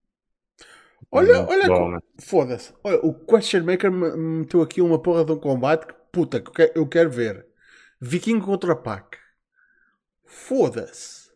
Olha, 1.09 1.45
olha, 1.47 1.67
Bom, 1.67 1.91
né? 1.91 1.99
foda-se. 2.19 2.73
Olha, 2.83 2.99
o 3.03 3.13
Question 3.13 3.63
Maker 3.63 3.91
meteu 3.91 4.61
aqui 4.61 4.81
uma 4.81 4.99
porra 5.01 5.25
de 5.25 5.31
um 5.31 5.39
combate 5.39 5.87
que 5.87 5.93
puta, 6.11 6.41
que 6.41 6.71
eu 6.75 6.87
quero 6.87 7.09
ver. 7.09 7.45
Viking 7.99 8.39
contra 8.39 8.75
Pac. 8.75 9.17
Foda-se. 10.25 11.31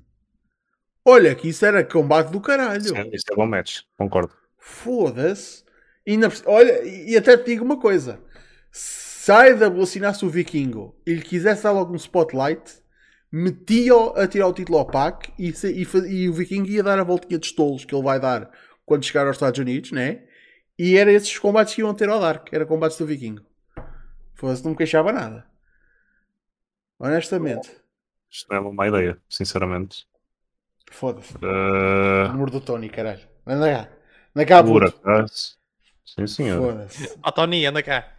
Olha, 1.04 1.36
que 1.36 1.50
isso 1.50 1.66
era 1.66 1.84
combate 1.84 2.32
do 2.32 2.42
caralho. 2.42 2.82
Sim, 2.82 3.10
isso 3.14 3.26
é 3.32 3.36
bom 3.36 3.46
match, 3.46 3.82
concordo. 3.98 4.34
Foda-se. 4.58 5.64
E 6.06 6.18
olha, 6.46 6.84
e 6.84 7.16
até 7.16 7.38
te 7.38 7.46
digo 7.46 7.64
uma 7.64 7.80
coisa: 7.80 8.20
se 8.72 9.32
a 9.32 9.42
AEW 9.42 9.82
assinasse 9.82 10.26
o 10.26 10.30
Vikingo 10.30 10.96
e 11.06 11.14
lhe 11.14 11.22
quisesse 11.22 11.64
dar 11.64 11.70
algum 11.70 11.96
spotlight, 11.96 12.82
metia-o 13.32 14.14
a 14.16 14.28
tirar 14.28 14.48
o 14.48 14.54
título 14.54 14.80
ao 14.80 14.86
PAC 14.86 15.34
e, 15.38 15.50
e, 15.50 15.88
e, 16.12 16.30
o 16.30 16.34
Vikingo 16.34 16.68
ia 16.68 16.82
dar 16.82 17.00
a 17.00 17.04
voltinha 17.04 17.40
de 17.40 17.46
estolos 17.46 17.86
que 17.86 17.94
ele 17.94 18.04
vai 18.04 18.20
dar 18.20 18.50
quando 18.86 19.06
chegar 19.06 19.26
aos 19.26 19.36
Estados 19.36 19.60
Unidos, 19.60 19.92
né? 19.92 20.24
E 20.78 20.98
era 20.98 21.12
esses 21.12 21.38
combates 21.40 21.74
que 21.74 21.82
iam 21.82 21.94
ter 21.94 22.10
ao 22.10 22.20
Dark, 22.20 22.50
era 22.52 22.66
combates 22.66 22.98
do 22.98 23.06
Vikingo. 23.06 23.42
Foda-se, 24.34 24.64
não 24.64 24.72
me 24.72 24.78
queixava 24.78 25.12
nada. 25.12 25.46
Honestamente. 27.00 27.70
Isto 28.30 28.48
não 28.50 28.58
é 28.58 28.60
uma 28.60 28.74
má 28.74 28.88
ideia, 28.88 29.18
sinceramente. 29.30 30.06
Foda-se. 30.92 31.34
Uh... 31.38 32.32
Número 32.32 32.52
do 32.52 32.62
Tony, 32.62 32.90
caralho. 32.90 33.22
Anda 33.46 33.72
cá. 33.72 33.90
Anda 34.36 34.46
cá, 34.46 34.64
Por 34.64 34.86
acaso. 34.86 35.58
Sim, 36.06 36.28
senhor. 36.28 36.62
Foda-se. 36.62 37.20
Ó, 37.24 37.32
Tony, 37.32 37.66
anda 37.66 37.82
cá. 37.82 38.14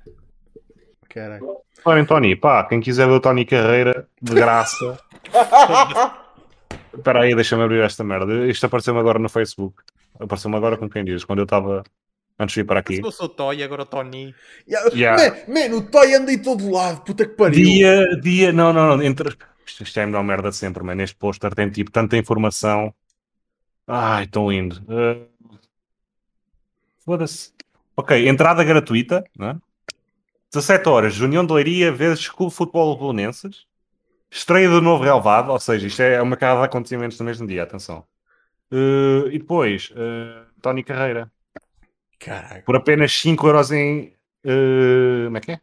Caralho. 1.08 1.56
Olhem, 1.84 2.04
Tony, 2.04 2.34
pá, 2.34 2.64
quem 2.64 2.80
quiser 2.80 3.06
ver 3.06 3.12
o 3.12 3.20
Tony 3.20 3.44
Carreira, 3.44 4.08
de 4.20 4.34
graça. 4.34 4.98
Espera 6.92 7.22
aí, 7.22 7.34
deixa-me 7.34 7.62
abrir 7.62 7.82
esta 7.84 8.02
merda. 8.02 8.46
Isto 8.46 8.66
apareceu-me 8.66 8.98
agora 8.98 9.18
no 9.18 9.28
Facebook. 9.28 9.82
Apareceu-me 10.20 10.56
agora 10.56 10.76
com 10.76 10.88
quem 10.88 11.04
diz, 11.04 11.24
quando 11.24 11.40
eu 11.40 11.44
estava 11.44 11.82
antes 12.38 12.54
de 12.54 12.60
ir 12.60 12.64
para 12.64 12.80
aqui. 12.80 12.96
Se 12.96 13.02
fosse 13.02 13.22
o 13.22 13.28
Toy, 13.28 13.62
agora 13.62 13.82
o 13.82 13.86
Tony. 13.86 14.34
Yeah. 14.68 14.94
Yeah. 14.94 15.44
Man, 15.46 15.54
man, 15.54 15.76
o 15.76 15.82
Toy 15.82 16.14
anda 16.14 16.32
em 16.32 16.38
todo 16.38 16.70
lado, 16.70 17.02
puta 17.02 17.26
que 17.26 17.34
pariu. 17.34 17.64
Dia, 17.64 18.20
dia, 18.20 18.52
não, 18.52 18.72
não, 18.72 18.96
não. 18.96 19.02
Entre... 19.02 19.36
Isto, 19.66 19.82
isto 19.82 19.98
é 19.98 20.02
a 20.02 20.06
melhor 20.06 20.22
merda 20.22 20.50
de 20.50 20.56
sempre, 20.56 20.82
mas 20.82 20.96
neste 20.96 21.16
pôster 21.16 21.54
tem 21.54 21.68
tipo 21.70 21.90
tanta 21.90 22.16
informação. 22.16 22.94
Ai, 23.86 24.26
tão 24.26 24.50
lindo. 24.50 24.82
Uh... 24.88 25.26
Foda-se. 27.04 27.52
Ok, 27.96 28.28
entrada 28.28 28.62
gratuita, 28.62 29.24
né? 29.38 29.56
17 30.52 30.88
horas, 30.88 31.20
União 31.20 31.44
de 31.44 31.52
Leiria 31.52 31.90
vezes 31.92 32.28
Clube 32.28 32.52
Futebol 32.52 32.96
Bolonenses. 32.96 33.66
Estreia 34.30 34.68
do 34.68 34.82
novo 34.82 35.04
relevado, 35.04 35.50
ou 35.50 35.58
seja, 35.58 35.86
isto 35.86 36.02
é 36.02 36.20
uma 36.20 36.36
carrada 36.36 36.60
de 36.60 36.66
acontecimentos 36.66 37.18
no 37.18 37.24
mesmo 37.24 37.46
dia, 37.46 37.62
atenção. 37.62 38.04
Uh, 38.72 39.28
e 39.28 39.38
depois, 39.38 39.90
uh, 39.92 40.46
Tony 40.60 40.82
Carreira. 40.82 41.30
Caraca. 42.18 42.62
Por 42.62 42.76
apenas 42.76 43.12
5 43.12 43.46
euros 43.46 43.70
em. 43.70 44.12
Uh, 44.44 45.26
como 45.26 45.36
é 45.36 45.40
que 45.40 45.52
é? 45.52 45.60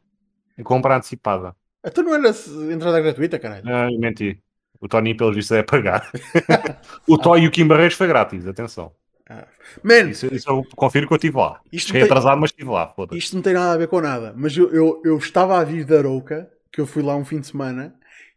Em 0.57 0.63
compra 0.63 0.95
antecipada. 0.95 1.55
Tu 1.93 2.03
não 2.03 2.15
era 2.15 2.29
entrada 2.71 3.01
gratuita, 3.01 3.39
caralho? 3.39 3.65
Não, 3.65 3.99
menti. 3.99 4.41
O 4.79 4.87
Tony, 4.87 5.15
pelo 5.15 5.33
visto, 5.33 5.53
é 5.53 5.63
pagar. 5.63 6.09
o 7.07 7.17
Toy 7.17 7.41
e 7.41 7.47
o 7.47 7.51
Kim 7.51 7.67
Barreiros 7.67 7.95
foi 7.95 8.07
grátis, 8.07 8.47
atenção. 8.47 8.93
Ah. 9.29 9.47
Man, 9.81 10.09
isso, 10.09 10.33
isso 10.33 10.49
eu 10.49 10.63
confiro 10.75 11.07
que 11.07 11.13
eu 11.13 11.17
estive 11.17 11.37
lá. 11.37 11.61
Isto 11.71 11.87
Cheguei 11.87 12.01
tem... 12.01 12.11
atrasado, 12.11 12.39
mas 12.39 12.51
estive 12.51 12.69
lá. 12.69 12.93
Isto 13.11 13.35
não 13.35 13.41
tem 13.41 13.53
nada 13.53 13.73
a 13.73 13.77
ver 13.77 13.87
com 13.87 14.01
nada. 14.01 14.33
Mas 14.35 14.55
eu, 14.55 14.71
eu, 14.73 15.01
eu 15.03 15.17
estava 15.17 15.59
a 15.59 15.63
vir 15.63 15.85
da 15.85 15.97
Arouca, 15.97 16.49
que 16.71 16.79
eu 16.79 16.85
fui 16.85 17.01
lá 17.01 17.15
um 17.15 17.25
fim 17.25 17.39
de 17.39 17.47
semana, 17.47 17.95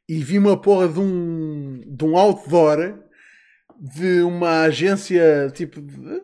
e 0.09 0.23
vi 0.23 0.39
uma 0.39 0.57
porra 0.57 0.89
de 0.89 1.01
um, 1.01 1.83
de 1.85 2.05
um 2.05 2.17
outdoor 2.17 2.95
de 3.79 4.23
uma 4.23 4.63
agência, 4.63 5.51
tipo, 5.55 5.81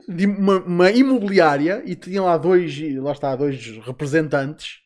de 0.09 0.27
uma, 0.27 0.59
uma, 0.61 0.91
imobiliária, 0.91 1.83
e 1.85 1.95
tinha 1.95 2.23
lá 2.23 2.37
dois, 2.37 2.79
lá 2.97 3.13
está, 3.13 3.37
dois 3.37 3.79
representantes, 3.85 4.81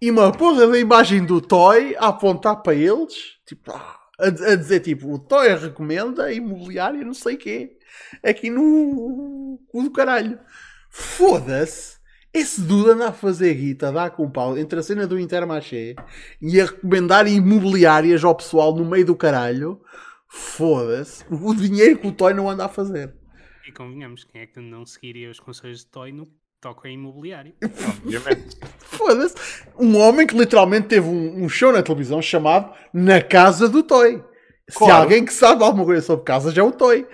e 0.00 0.10
uma 0.10 0.30
porra 0.30 0.66
da 0.66 0.78
imagem 0.78 1.24
do 1.24 1.40
Toy 1.40 1.96
a 1.98 2.08
apontar 2.08 2.62
para 2.62 2.74
eles, 2.74 3.14
tipo, 3.46 3.72
a, 3.72 3.98
a 4.18 4.54
dizer, 4.54 4.80
tipo, 4.80 5.12
o 5.12 5.18
Toy 5.18 5.54
recomenda 5.54 6.32
imobiliária, 6.32 7.04
não 7.04 7.14
sei 7.14 7.36
quê, 7.36 7.76
aqui 8.22 8.50
no 8.50 9.58
o 9.72 9.82
do 9.82 9.90
caralho. 9.90 10.38
Foda-se! 10.90 11.94
Esse 12.32 12.60
dude 12.62 12.90
anda 12.90 13.08
a 13.08 13.12
fazer 13.12 13.54
guita, 13.54 13.92
dá 13.92 14.10
com 14.10 14.28
pau 14.28 14.58
entre 14.58 14.80
a 14.80 14.82
cena 14.82 15.06
do 15.06 15.18
Intermarché 15.18 15.94
e 16.42 16.60
a 16.60 16.64
recomendar 16.64 17.28
imobiliárias 17.28 18.24
ao 18.24 18.34
pessoal 18.34 18.74
no 18.74 18.84
meio 18.84 19.06
do 19.06 19.14
caralho 19.14 19.80
Foda-se. 20.34 21.24
O 21.30 21.54
dinheiro 21.54 21.96
que 21.96 22.08
o 22.08 22.12
Toy 22.12 22.34
não 22.34 22.50
anda 22.50 22.64
a 22.64 22.68
fazer. 22.68 23.14
E 23.66 23.70
convenhamos, 23.70 24.24
quem 24.24 24.42
é 24.42 24.46
que 24.46 24.58
não 24.58 24.84
seguiria 24.84 25.30
os 25.30 25.38
conselhos 25.38 25.80
de 25.80 25.86
Toy 25.86 26.10
no 26.10 26.26
toque 26.60 26.88
imobiliário? 26.88 27.54
Obviamente. 27.62 28.58
Foda-se. 28.78 29.36
Um 29.78 29.96
homem 29.96 30.26
que 30.26 30.36
literalmente 30.36 30.88
teve 30.88 31.06
um, 31.06 31.44
um, 31.44 31.48
show 31.48 31.72
na 31.72 31.84
televisão 31.84 32.20
chamado 32.20 32.74
Na 32.92 33.22
Casa 33.22 33.68
do 33.68 33.84
Toy. 33.84 34.24
Claro. 34.74 34.84
Se 34.86 34.90
alguém 34.90 35.24
que 35.24 35.32
sabe 35.32 35.62
alguma 35.62 35.84
coisa 35.84 36.02
sobre 36.02 36.24
casas 36.24 36.52
já 36.52 36.62
é 36.62 36.64
o 36.64 36.72
Toy. 36.72 37.06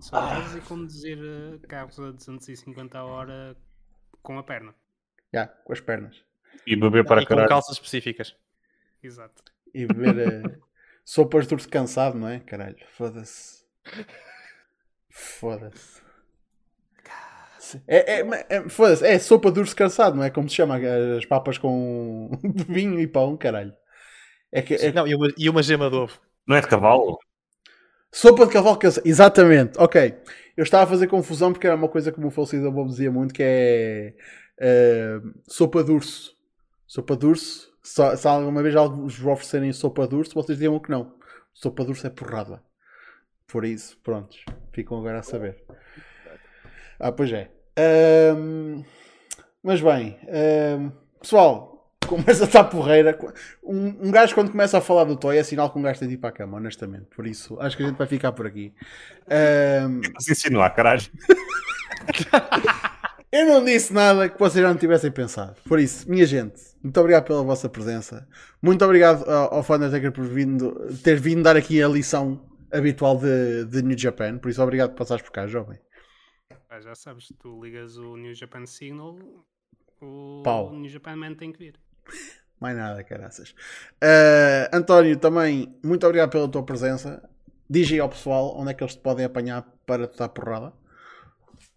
Só 0.00 0.16
ah. 0.16 0.54
é 0.54 0.60
conduzir 0.60 1.18
uh, 1.18 1.58
carros 1.66 1.98
a 1.98 2.10
250 2.10 2.98
a 2.98 3.04
hora 3.04 3.56
com 4.22 4.38
a 4.38 4.42
perna. 4.42 4.74
Já, 5.32 5.40
yeah, 5.40 5.54
com 5.64 5.72
as 5.72 5.80
pernas. 5.80 6.22
E 6.66 6.76
beber 6.76 7.06
para 7.06 7.22
e 7.22 7.26
caralho. 7.26 7.48
com 7.48 7.54
calças 7.54 7.76
específicas. 7.76 8.36
Exato. 9.02 9.42
E 9.74 9.86
beber... 9.86 10.60
Sopas 11.10 11.48
de 11.48 11.54
urso 11.54 11.68
cansado, 11.68 12.16
não 12.16 12.28
é? 12.28 12.38
Caralho, 12.38 12.76
foda-se. 12.96 13.64
Foda-se. 15.10 16.00
É, 17.88 18.20
é, 18.20 18.28
é, 18.48 19.14
é, 19.14 19.18
sopa 19.18 19.50
de 19.50 19.58
urso 19.58 19.74
cansado, 19.74 20.14
não 20.14 20.22
é? 20.22 20.30
Como 20.30 20.48
se 20.48 20.54
chama 20.54 20.78
as 21.18 21.26
papas 21.26 21.58
com 21.58 22.30
vinho 22.68 23.00
e 23.00 23.08
pão, 23.08 23.36
caralho. 23.36 23.74
É 24.52 24.62
que, 24.62 24.74
é... 24.74 24.92
Não, 24.92 25.04
e 25.04 25.16
uma, 25.16 25.28
e 25.36 25.50
uma 25.50 25.64
gema 25.64 25.90
de 25.90 25.96
ovo. 25.96 26.16
Não 26.46 26.54
é 26.54 26.60
de 26.60 26.68
cavalo? 26.68 27.18
Sopa 28.12 28.46
de 28.46 28.52
cavalo 28.52 28.76
cansado, 28.76 29.04
exatamente. 29.04 29.80
Ok. 29.80 30.14
Eu 30.56 30.62
estava 30.62 30.84
a 30.84 30.86
fazer 30.86 31.08
confusão 31.08 31.52
porque 31.52 31.66
era 31.66 31.74
uma 31.74 31.88
coisa 31.88 32.12
que 32.12 32.18
o 32.18 32.20
meu 32.20 32.30
falecido 32.30 32.70
Bob 32.70 32.88
dizia 32.88 33.10
muito 33.10 33.34
que 33.34 33.42
é 33.44 34.14
uh, 34.60 35.34
sopa 35.48 35.82
de 35.82 35.90
urso. 35.90 36.36
Sopa 36.86 37.16
de 37.16 37.26
urso. 37.26 37.69
Se, 37.82 38.16
se 38.16 38.28
alguma 38.28 38.62
vez 38.62 38.74
vos 38.74 39.24
oferecerem 39.24 39.72
sopa 39.72 40.06
de 40.06 40.14
urso, 40.14 40.34
vocês 40.34 40.58
digam 40.58 40.78
que 40.78 40.90
não. 40.90 41.14
Sopa 41.52 41.84
de 41.84 41.90
urso 41.90 42.06
é 42.06 42.10
porrada. 42.10 42.62
Por 43.46 43.64
isso, 43.64 43.98
prontos. 44.02 44.44
Ficam 44.72 44.98
agora 44.98 45.18
a 45.18 45.22
saber. 45.22 45.62
Ah, 46.98 47.10
pois 47.10 47.32
é. 47.32 47.50
Um, 48.36 48.84
mas 49.62 49.80
bem, 49.80 50.18
um, 50.78 50.92
pessoal, 51.20 51.90
começa 52.06 52.44
a 52.44 52.46
estar 52.46 52.64
porreira. 52.64 53.18
Um, 53.62 54.08
um 54.08 54.10
gajo, 54.10 54.34
quando 54.34 54.50
começa 54.50 54.78
a 54.78 54.80
falar 54.80 55.04
do 55.04 55.16
Toy, 55.16 55.38
é 55.38 55.42
sinal 55.42 55.70
que 55.70 55.78
um 55.78 55.82
gajo 55.82 55.98
tem 55.98 56.08
de 56.08 56.14
ir 56.14 56.18
para 56.18 56.30
a 56.30 56.32
cama, 56.32 56.58
honestamente. 56.58 57.06
Por 57.14 57.26
isso, 57.26 57.58
acho 57.60 57.76
que 57.76 57.82
a 57.82 57.86
gente 57.86 57.96
vai 57.96 58.06
ficar 58.06 58.32
por 58.32 58.46
aqui. 58.46 58.72
Um, 59.26 60.00
se 60.20 60.32
insinuar, 60.32 60.74
caralho. 60.74 61.02
Eu 63.32 63.46
não 63.46 63.64
disse 63.64 63.92
nada 63.92 64.28
que 64.28 64.36
vocês 64.36 64.60
já 64.60 64.68
não 64.68 64.76
tivessem 64.76 65.10
pensado. 65.12 65.54
Por 65.68 65.78
isso, 65.78 66.10
minha 66.10 66.26
gente, 66.26 66.60
muito 66.82 66.98
obrigado 66.98 67.26
pela 67.26 67.44
vossa 67.44 67.68
presença. 67.68 68.28
Muito 68.60 68.84
obrigado 68.84 69.22
ao, 69.30 69.54
ao 69.54 69.60
Undertaker 69.60 70.10
por 70.10 70.24
vindo, 70.24 70.74
ter 71.04 71.20
vindo 71.20 71.44
dar 71.44 71.56
aqui 71.56 71.80
a 71.80 71.86
lição 71.86 72.44
habitual 72.72 73.16
de, 73.16 73.66
de 73.66 73.82
New 73.82 73.96
Japan. 73.96 74.38
Por 74.38 74.50
isso, 74.50 74.60
obrigado 74.60 74.90
por 74.90 74.98
passares 74.98 75.22
por 75.22 75.30
cá, 75.30 75.46
jovem. 75.46 75.78
Ah, 76.68 76.80
já 76.80 76.94
sabes, 76.96 77.32
tu 77.38 77.62
ligas 77.62 77.96
o 77.96 78.16
New 78.16 78.34
Japan 78.34 78.66
Signal, 78.66 79.16
o 80.00 80.42
Pau. 80.42 80.72
New 80.72 80.90
Japan 80.90 81.14
Man 81.14 81.34
tem 81.34 81.52
que 81.52 81.58
vir. 81.58 81.74
Mais 82.60 82.76
nada, 82.76 83.02
caraças. 83.04 83.50
Uh, 84.02 84.76
António, 84.76 85.16
também, 85.16 85.72
muito 85.84 86.04
obrigado 86.04 86.30
pela 86.30 86.48
tua 86.48 86.64
presença. 86.64 87.22
Diz 87.68 87.90
aí 87.92 88.00
ao 88.00 88.08
pessoal 88.08 88.58
onde 88.58 88.72
é 88.72 88.74
que 88.74 88.82
eles 88.82 88.96
te 88.96 89.00
podem 89.00 89.24
apanhar 89.24 89.62
para 89.86 90.08
te 90.08 90.18
dar 90.18 90.28
porrada. 90.28 90.72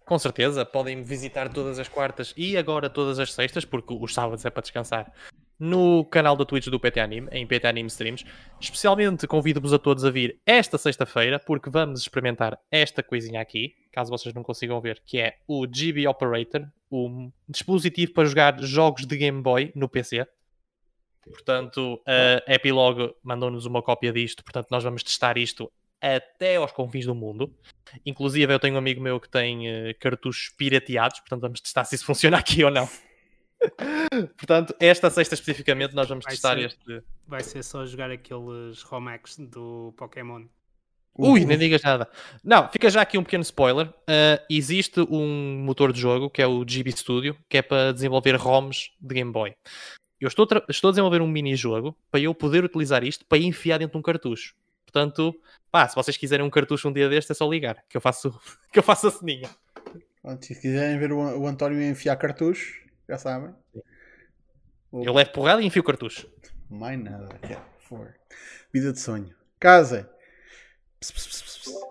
Com 0.05 0.19
certeza, 0.19 0.65
podem 0.65 1.01
visitar 1.01 1.47
todas 1.49 1.79
as 1.79 1.87
quartas 1.87 2.33
e 2.35 2.57
agora 2.57 2.89
todas 2.89 3.19
as 3.19 3.31
sextas, 3.31 3.63
porque 3.63 3.93
os 3.93 4.13
sábados 4.13 4.43
é 4.43 4.49
para 4.49 4.61
descansar, 4.61 5.11
no 5.57 6.03
canal 6.03 6.35
da 6.35 6.43
Twitch 6.43 6.67
do 6.67 6.79
PT 6.79 6.99
Anime, 6.99 7.29
em 7.31 7.47
PT 7.47 7.67
Anime 7.67 7.87
Streams. 7.87 8.25
Especialmente 8.59 9.25
convido-vos 9.27 9.71
a 9.71 9.79
todos 9.79 10.03
a 10.03 10.11
vir 10.11 10.39
esta 10.45 10.77
sexta-feira, 10.77 11.39
porque 11.39 11.69
vamos 11.69 12.01
experimentar 12.01 12.59
esta 12.69 13.01
coisinha 13.01 13.39
aqui, 13.39 13.75
caso 13.93 14.11
vocês 14.11 14.35
não 14.35 14.43
consigam 14.43 14.81
ver, 14.81 15.01
que 15.05 15.19
é 15.19 15.37
o 15.47 15.65
GB 15.65 16.05
Operator, 16.07 16.67
um 16.91 17.31
dispositivo 17.47 18.11
para 18.13 18.25
jogar 18.25 18.59
jogos 18.61 19.05
de 19.05 19.15
Game 19.15 19.41
Boy 19.41 19.71
no 19.73 19.87
PC. 19.87 20.27
Portanto, 21.23 22.01
a 22.05 22.53
Epilogue 22.53 23.15
mandou-nos 23.23 23.65
uma 23.65 23.81
cópia 23.81 24.11
disto, 24.11 24.43
portanto, 24.43 24.67
nós 24.69 24.83
vamos 24.83 25.01
testar 25.01 25.37
isto 25.37 25.71
até 26.03 26.57
aos 26.57 26.71
confins 26.71 27.05
do 27.05 27.15
mundo. 27.15 27.53
Inclusive, 28.05 28.53
eu 28.53 28.59
tenho 28.59 28.75
um 28.75 28.77
amigo 28.77 29.01
meu 29.01 29.19
que 29.19 29.29
tem 29.29 29.69
uh, 29.69 29.95
cartuchos 29.99 30.49
pirateados, 30.57 31.19
portanto, 31.21 31.41
vamos 31.41 31.61
testar 31.61 31.85
se 31.85 31.95
isso 31.95 32.05
funciona 32.05 32.37
aqui 32.37 32.63
ou 32.63 32.71
não. 32.71 32.89
portanto, 34.37 34.75
esta 34.79 35.09
sexta 35.09 35.35
especificamente, 35.35 35.95
nós 35.95 36.09
vamos 36.09 36.25
vai 36.25 36.33
testar 36.33 36.55
ser, 36.57 36.65
este. 36.65 37.03
Vai 37.25 37.41
ser 37.41 37.63
só 37.63 37.85
jogar 37.85 38.11
aqueles 38.11 38.81
Romex 38.81 39.37
do 39.37 39.93
Pokémon. 39.97 40.45
Ui, 41.15 41.45
nem 41.45 41.57
digas 41.57 41.83
nada. 41.83 42.09
Não, 42.43 42.67
fica 42.69 42.89
já 42.89 43.01
aqui 43.01 43.17
um 43.17 43.23
pequeno 43.23 43.43
spoiler. 43.43 43.87
Uh, 43.87 44.43
existe 44.49 44.99
um 45.01 45.61
motor 45.63 45.93
de 45.93 46.01
jogo 46.01 46.29
que 46.29 46.41
é 46.41 46.47
o 46.47 46.65
GB 46.67 46.91
Studio, 46.91 47.37
que 47.47 47.57
é 47.57 47.61
para 47.61 47.93
desenvolver 47.93 48.35
ROMs 48.35 48.91
de 48.99 49.13
Game 49.13 49.31
Boy. 49.31 49.53
Eu 50.19 50.27
estou, 50.27 50.47
a 50.49 50.71
estou 50.71 50.87
a 50.87 50.91
desenvolver 50.91 51.21
um 51.21 51.27
mini-jogo 51.27 51.95
para 52.09 52.21
eu 52.21 52.33
poder 52.33 52.63
utilizar 52.63 53.03
isto 53.03 53.25
para 53.25 53.37
enfiar 53.37 53.77
dentro 53.77 53.93
de 53.93 53.97
um 53.99 54.01
cartucho. 54.01 54.55
Portanto, 54.93 55.35
pá, 55.71 55.87
se 55.87 55.95
vocês 55.95 56.15
quiserem 56.15 56.45
um 56.45 56.51
cartucho 56.51 56.87
um 56.87 56.93
dia 56.93 57.09
deste, 57.09 57.31
é 57.31 57.35
só 57.35 57.49
ligar, 57.49 57.83
que 57.89 57.97
eu 57.97 58.01
faço, 58.01 58.39
que 58.71 58.77
eu 58.77 58.83
faço 58.83 59.07
a 59.07 59.11
ceninha. 59.11 59.49
se 60.39 60.53
quiserem 60.53 60.99
ver 60.99 61.11
o, 61.11 61.39
o 61.39 61.47
António 61.47 61.81
enfiar 61.81 62.15
cartucho, 62.15 62.79
já 63.09 63.17
sabem. 63.17 63.55
Eu 64.93 65.11
levo 65.11 65.31
porrada 65.31 65.63
e 65.63 65.65
enfio 65.65 65.83
cartucho. 65.83 66.31
Mais 66.69 67.03
nada. 67.03 67.27
Yeah, 67.43 67.65
for. 67.79 68.13
Vida 68.71 68.93
de 68.93 68.99
sonho. 68.99 69.33
Casa. 69.59 70.07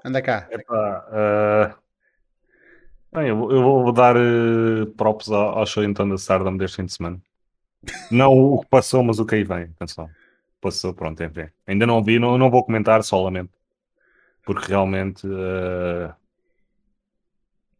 Anda 0.04 0.22
cá. 0.22 0.46
Epá, 0.48 1.08
uh... 1.10 1.82
Bem, 3.12 3.28
eu, 3.28 3.50
eu, 3.50 3.62
vou 3.62 3.92
dar 3.92 4.16
uh, 4.16 4.86
props 4.96 5.28
ao, 5.28 5.58
ao 5.58 5.66
show 5.66 5.82
então 5.82 6.08
da 6.08 6.16
Sardam 6.16 6.56
deste 6.56 6.76
fim 6.76 6.86
de 6.86 6.92
semana. 6.92 7.20
Não 8.10 8.32
o 8.32 8.60
que 8.60 8.68
passou, 8.68 9.02
mas 9.02 9.18
o 9.18 9.26
que 9.26 9.34
aí 9.34 9.44
vem. 9.44 9.64
Atenção. 9.74 10.08
Passou, 10.62 10.94
pronto, 10.94 11.20
enfim. 11.24 11.48
Ainda 11.66 11.86
não 11.86 12.02
vi, 12.04 12.20
não, 12.20 12.38
não 12.38 12.48
vou 12.48 12.64
comentar, 12.64 13.02
solamente. 13.02 13.50
Porque 14.44 14.68
realmente. 14.68 15.26
Uh... 15.26 16.14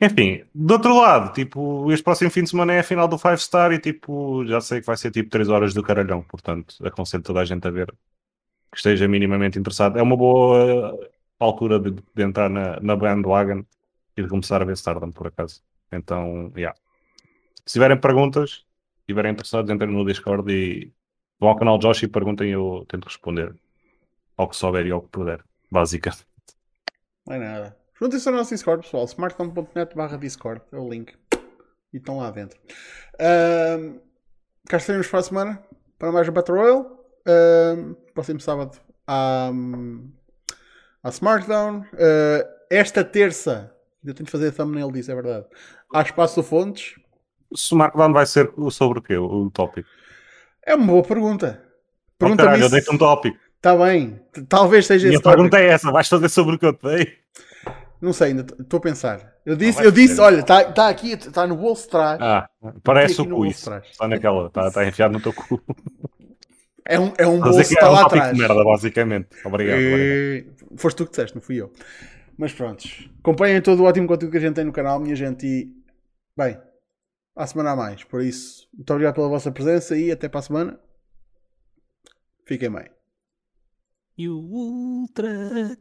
Enfim, 0.01 0.45
do 0.53 0.75
outro 0.75 1.01
lado, 1.01 1.33
tipo, 1.33 1.93
este 1.93 2.03
próximo 2.03 2.31
fim 2.31 2.43
de 2.43 2.51
semana 2.51 2.73
é 2.73 2.81
a 2.81 2.83
final 2.83 3.07
do 3.07 3.17
Five 3.17 3.39
Star 3.39 3.71
e 3.73 3.79
tipo, 3.79 4.45
já 4.47 4.61
sei 4.61 4.81
que 4.81 4.87
vai 4.87 4.97
ser 4.97 5.13
tipo 5.13 5.31
3 5.31 5.49
horas 5.49 5.73
do 5.73 5.83
caralhão, 5.83 6.23
portanto, 6.23 6.75
aconselho 6.85 7.23
toda 7.23 7.39
a 7.41 7.45
gente 7.45 7.69
a 7.69 7.71
ver 7.71 7.87
que 8.73 8.79
esteja 8.79 9.07
minimamente 9.07 9.59
interessado. 9.61 9.99
É 9.99 10.03
uma 10.03 10.17
boa 10.17 10.99
altura 11.39 11.79
de, 11.79 11.93
de 11.93 12.23
entrar 12.23 12.51
na, 12.51 12.81
na 12.81 12.97
bandwagon 12.97 13.65
e 14.17 14.23
de 14.23 14.29
começar 14.29 14.61
a 14.61 14.65
ver 14.65 14.73
Stardom, 14.75 15.13
por 15.13 15.29
acaso. 15.29 15.63
Então, 15.93 16.53
yeah. 16.57 16.77
Se 17.65 17.75
tiverem 17.75 18.01
perguntas, 18.01 18.65
estiverem 19.03 19.33
interessados, 19.33 19.71
entrem 19.71 19.93
no 19.93 20.05
Discord 20.05 20.53
e 20.53 20.93
vão 21.43 21.51
ao 21.51 21.57
canal 21.57 21.77
Josh 21.77 22.05
e 22.05 22.09
perguntem 22.09 22.53
eu 22.53 22.87
tento 22.89 23.07
responder 23.07 23.53
ao 24.37 24.49
que 24.49 24.57
souber 24.57 24.87
e 24.87 24.93
ao 24.93 25.03
que 25.03 25.09
puder, 25.09 25.43
basicamente. 25.69 26.25
Não 27.27 27.35
é 27.35 27.39
nada. 27.41 27.77
Juntem-se 28.01 28.29
ao 28.29 28.35
nosso 28.37 28.55
Discord, 28.55 28.85
pessoal. 28.85 29.05
smartphone.net 29.07 29.97
barra 29.97 30.17
Discord. 30.17 30.63
É 30.71 30.77
o 30.77 30.89
link. 30.89 31.13
E 31.93 31.97
estão 31.97 32.19
lá 32.19 32.31
dentro. 32.31 32.57
Uh, 33.15 34.01
cá 34.69 34.77
estaremos 34.77 35.09
para 35.09 35.19
a 35.19 35.23
semana 35.23 35.63
para 35.99 36.13
mais 36.13 36.29
um 36.29 36.33
Battle 36.33 36.57
Royale. 36.57 36.87
Próximo 38.15 38.39
sábado 38.39 38.79
à, 39.05 39.51
à 41.03 41.09
SmartDown. 41.09 41.81
Uh, 41.81 42.49
esta 42.71 43.03
terça, 43.03 43.75
eu 44.05 44.15
tenho 44.15 44.27
de 44.27 44.31
fazer 44.31 44.49
a 44.49 44.53
thumbnail 44.53 44.93
disso, 44.93 45.11
é 45.11 45.15
verdade. 45.17 45.47
Há 45.93 46.03
espaço 46.03 46.41
fontes. 46.41 47.01
O 47.51 47.57
SmartDown 47.57 48.13
vai 48.13 48.27
ser 48.27 48.53
sobre 48.71 49.01
o 49.01 49.03
quê? 49.03 49.17
O 49.17 49.51
tópico? 49.51 49.89
É 50.67 50.75
uma 50.75 50.87
boa 50.87 51.03
pergunta. 51.03 51.63
Pergunta 52.19 52.43
oh, 52.43 52.47
caralho, 52.47 52.65
eu 52.65 52.71
dei-te 52.71 52.91
um 52.95 52.99
tópico. 52.99 53.39
Está 53.57 53.77
bem. 53.77 54.21
Talvez 54.49 54.87
seja 54.87 55.09
esse. 55.09 55.17
A 55.17 55.21
pergunta 55.21 55.59
é 55.59 55.69
essa: 55.69 55.91
vais 55.91 56.09
fazer 56.09 56.29
sobre 56.29 56.57
o 56.57 56.59
que 56.59 56.67
eu 56.67 56.73
te 56.73 56.83
dei? 56.83 57.09
Não 58.01 58.13
sei, 58.13 58.29
ainda 58.29 58.45
estou 58.59 58.79
a 58.79 58.81
pensar. 58.81 59.33
Eu 59.47 59.57
disse, 59.57 59.83
eu 59.83 59.91
disse 59.91 60.21
olha, 60.21 60.41
está 60.41 60.65
tá 60.65 60.89
aqui, 60.89 61.13
está 61.13 61.47
no 61.47 61.57
bolso 61.57 61.85
de 61.85 61.91
trás. 61.91 62.19
Ah, 62.21 62.49
parece 62.83 63.21
o 63.21 63.29
cu 63.29 63.47
isso. 63.47 63.73
Está 63.75 64.09
naquela, 64.09 64.47
está 64.47 64.71
tá 64.71 64.87
enfiado 64.87 65.13
no 65.13 65.21
teu 65.21 65.33
cu. 65.33 65.61
É 66.85 66.99
um, 66.99 67.13
é 67.17 67.27
um 67.27 67.41
bolso 67.41 67.59
que 67.59 67.75
está 67.75 67.87
é 67.87 67.91
um 67.91 67.93
lá 67.93 68.03
atrás. 68.03 68.33
de 68.33 68.39
merda, 68.41 68.65
basicamente. 68.65 69.29
Obrigado, 69.45 69.81
e... 69.81 69.93
obrigado. 69.93 70.81
Foste 70.81 70.97
tu 70.97 71.05
que 71.05 71.11
disseste, 71.11 71.37
não 71.37 71.43
fui 71.43 71.61
eu. 71.61 71.73
Mas 72.37 72.53
prontos. 72.53 73.09
Acompanhem 73.21 73.61
todo 73.61 73.81
o 73.81 73.85
ótimo 73.85 74.09
conteúdo 74.09 74.33
que 74.33 74.39
a 74.39 74.41
gente 74.41 74.55
tem 74.55 74.65
no 74.65 74.73
canal, 74.73 74.99
minha 74.99 75.15
gente. 75.15 75.47
E, 75.47 75.69
bem, 76.37 76.59
à 77.35 77.47
semana 77.47 77.73
a 77.73 77.77
mais. 77.77 78.05
Por 78.05 78.23
isso, 78.23 78.69
muito 78.73 78.91
obrigado 78.93 79.15
pela 79.15 79.29
vossa 79.29 79.51
presença 79.51 79.97
e 79.97 80.11
até 80.11 80.29
para 80.29 80.41
a 80.41 80.43
semana. 80.43 80.81
Fiquem 82.45 82.71
bem. 82.71 82.91
E 84.17 84.29
o 84.29 84.39
Ultra 84.39 85.77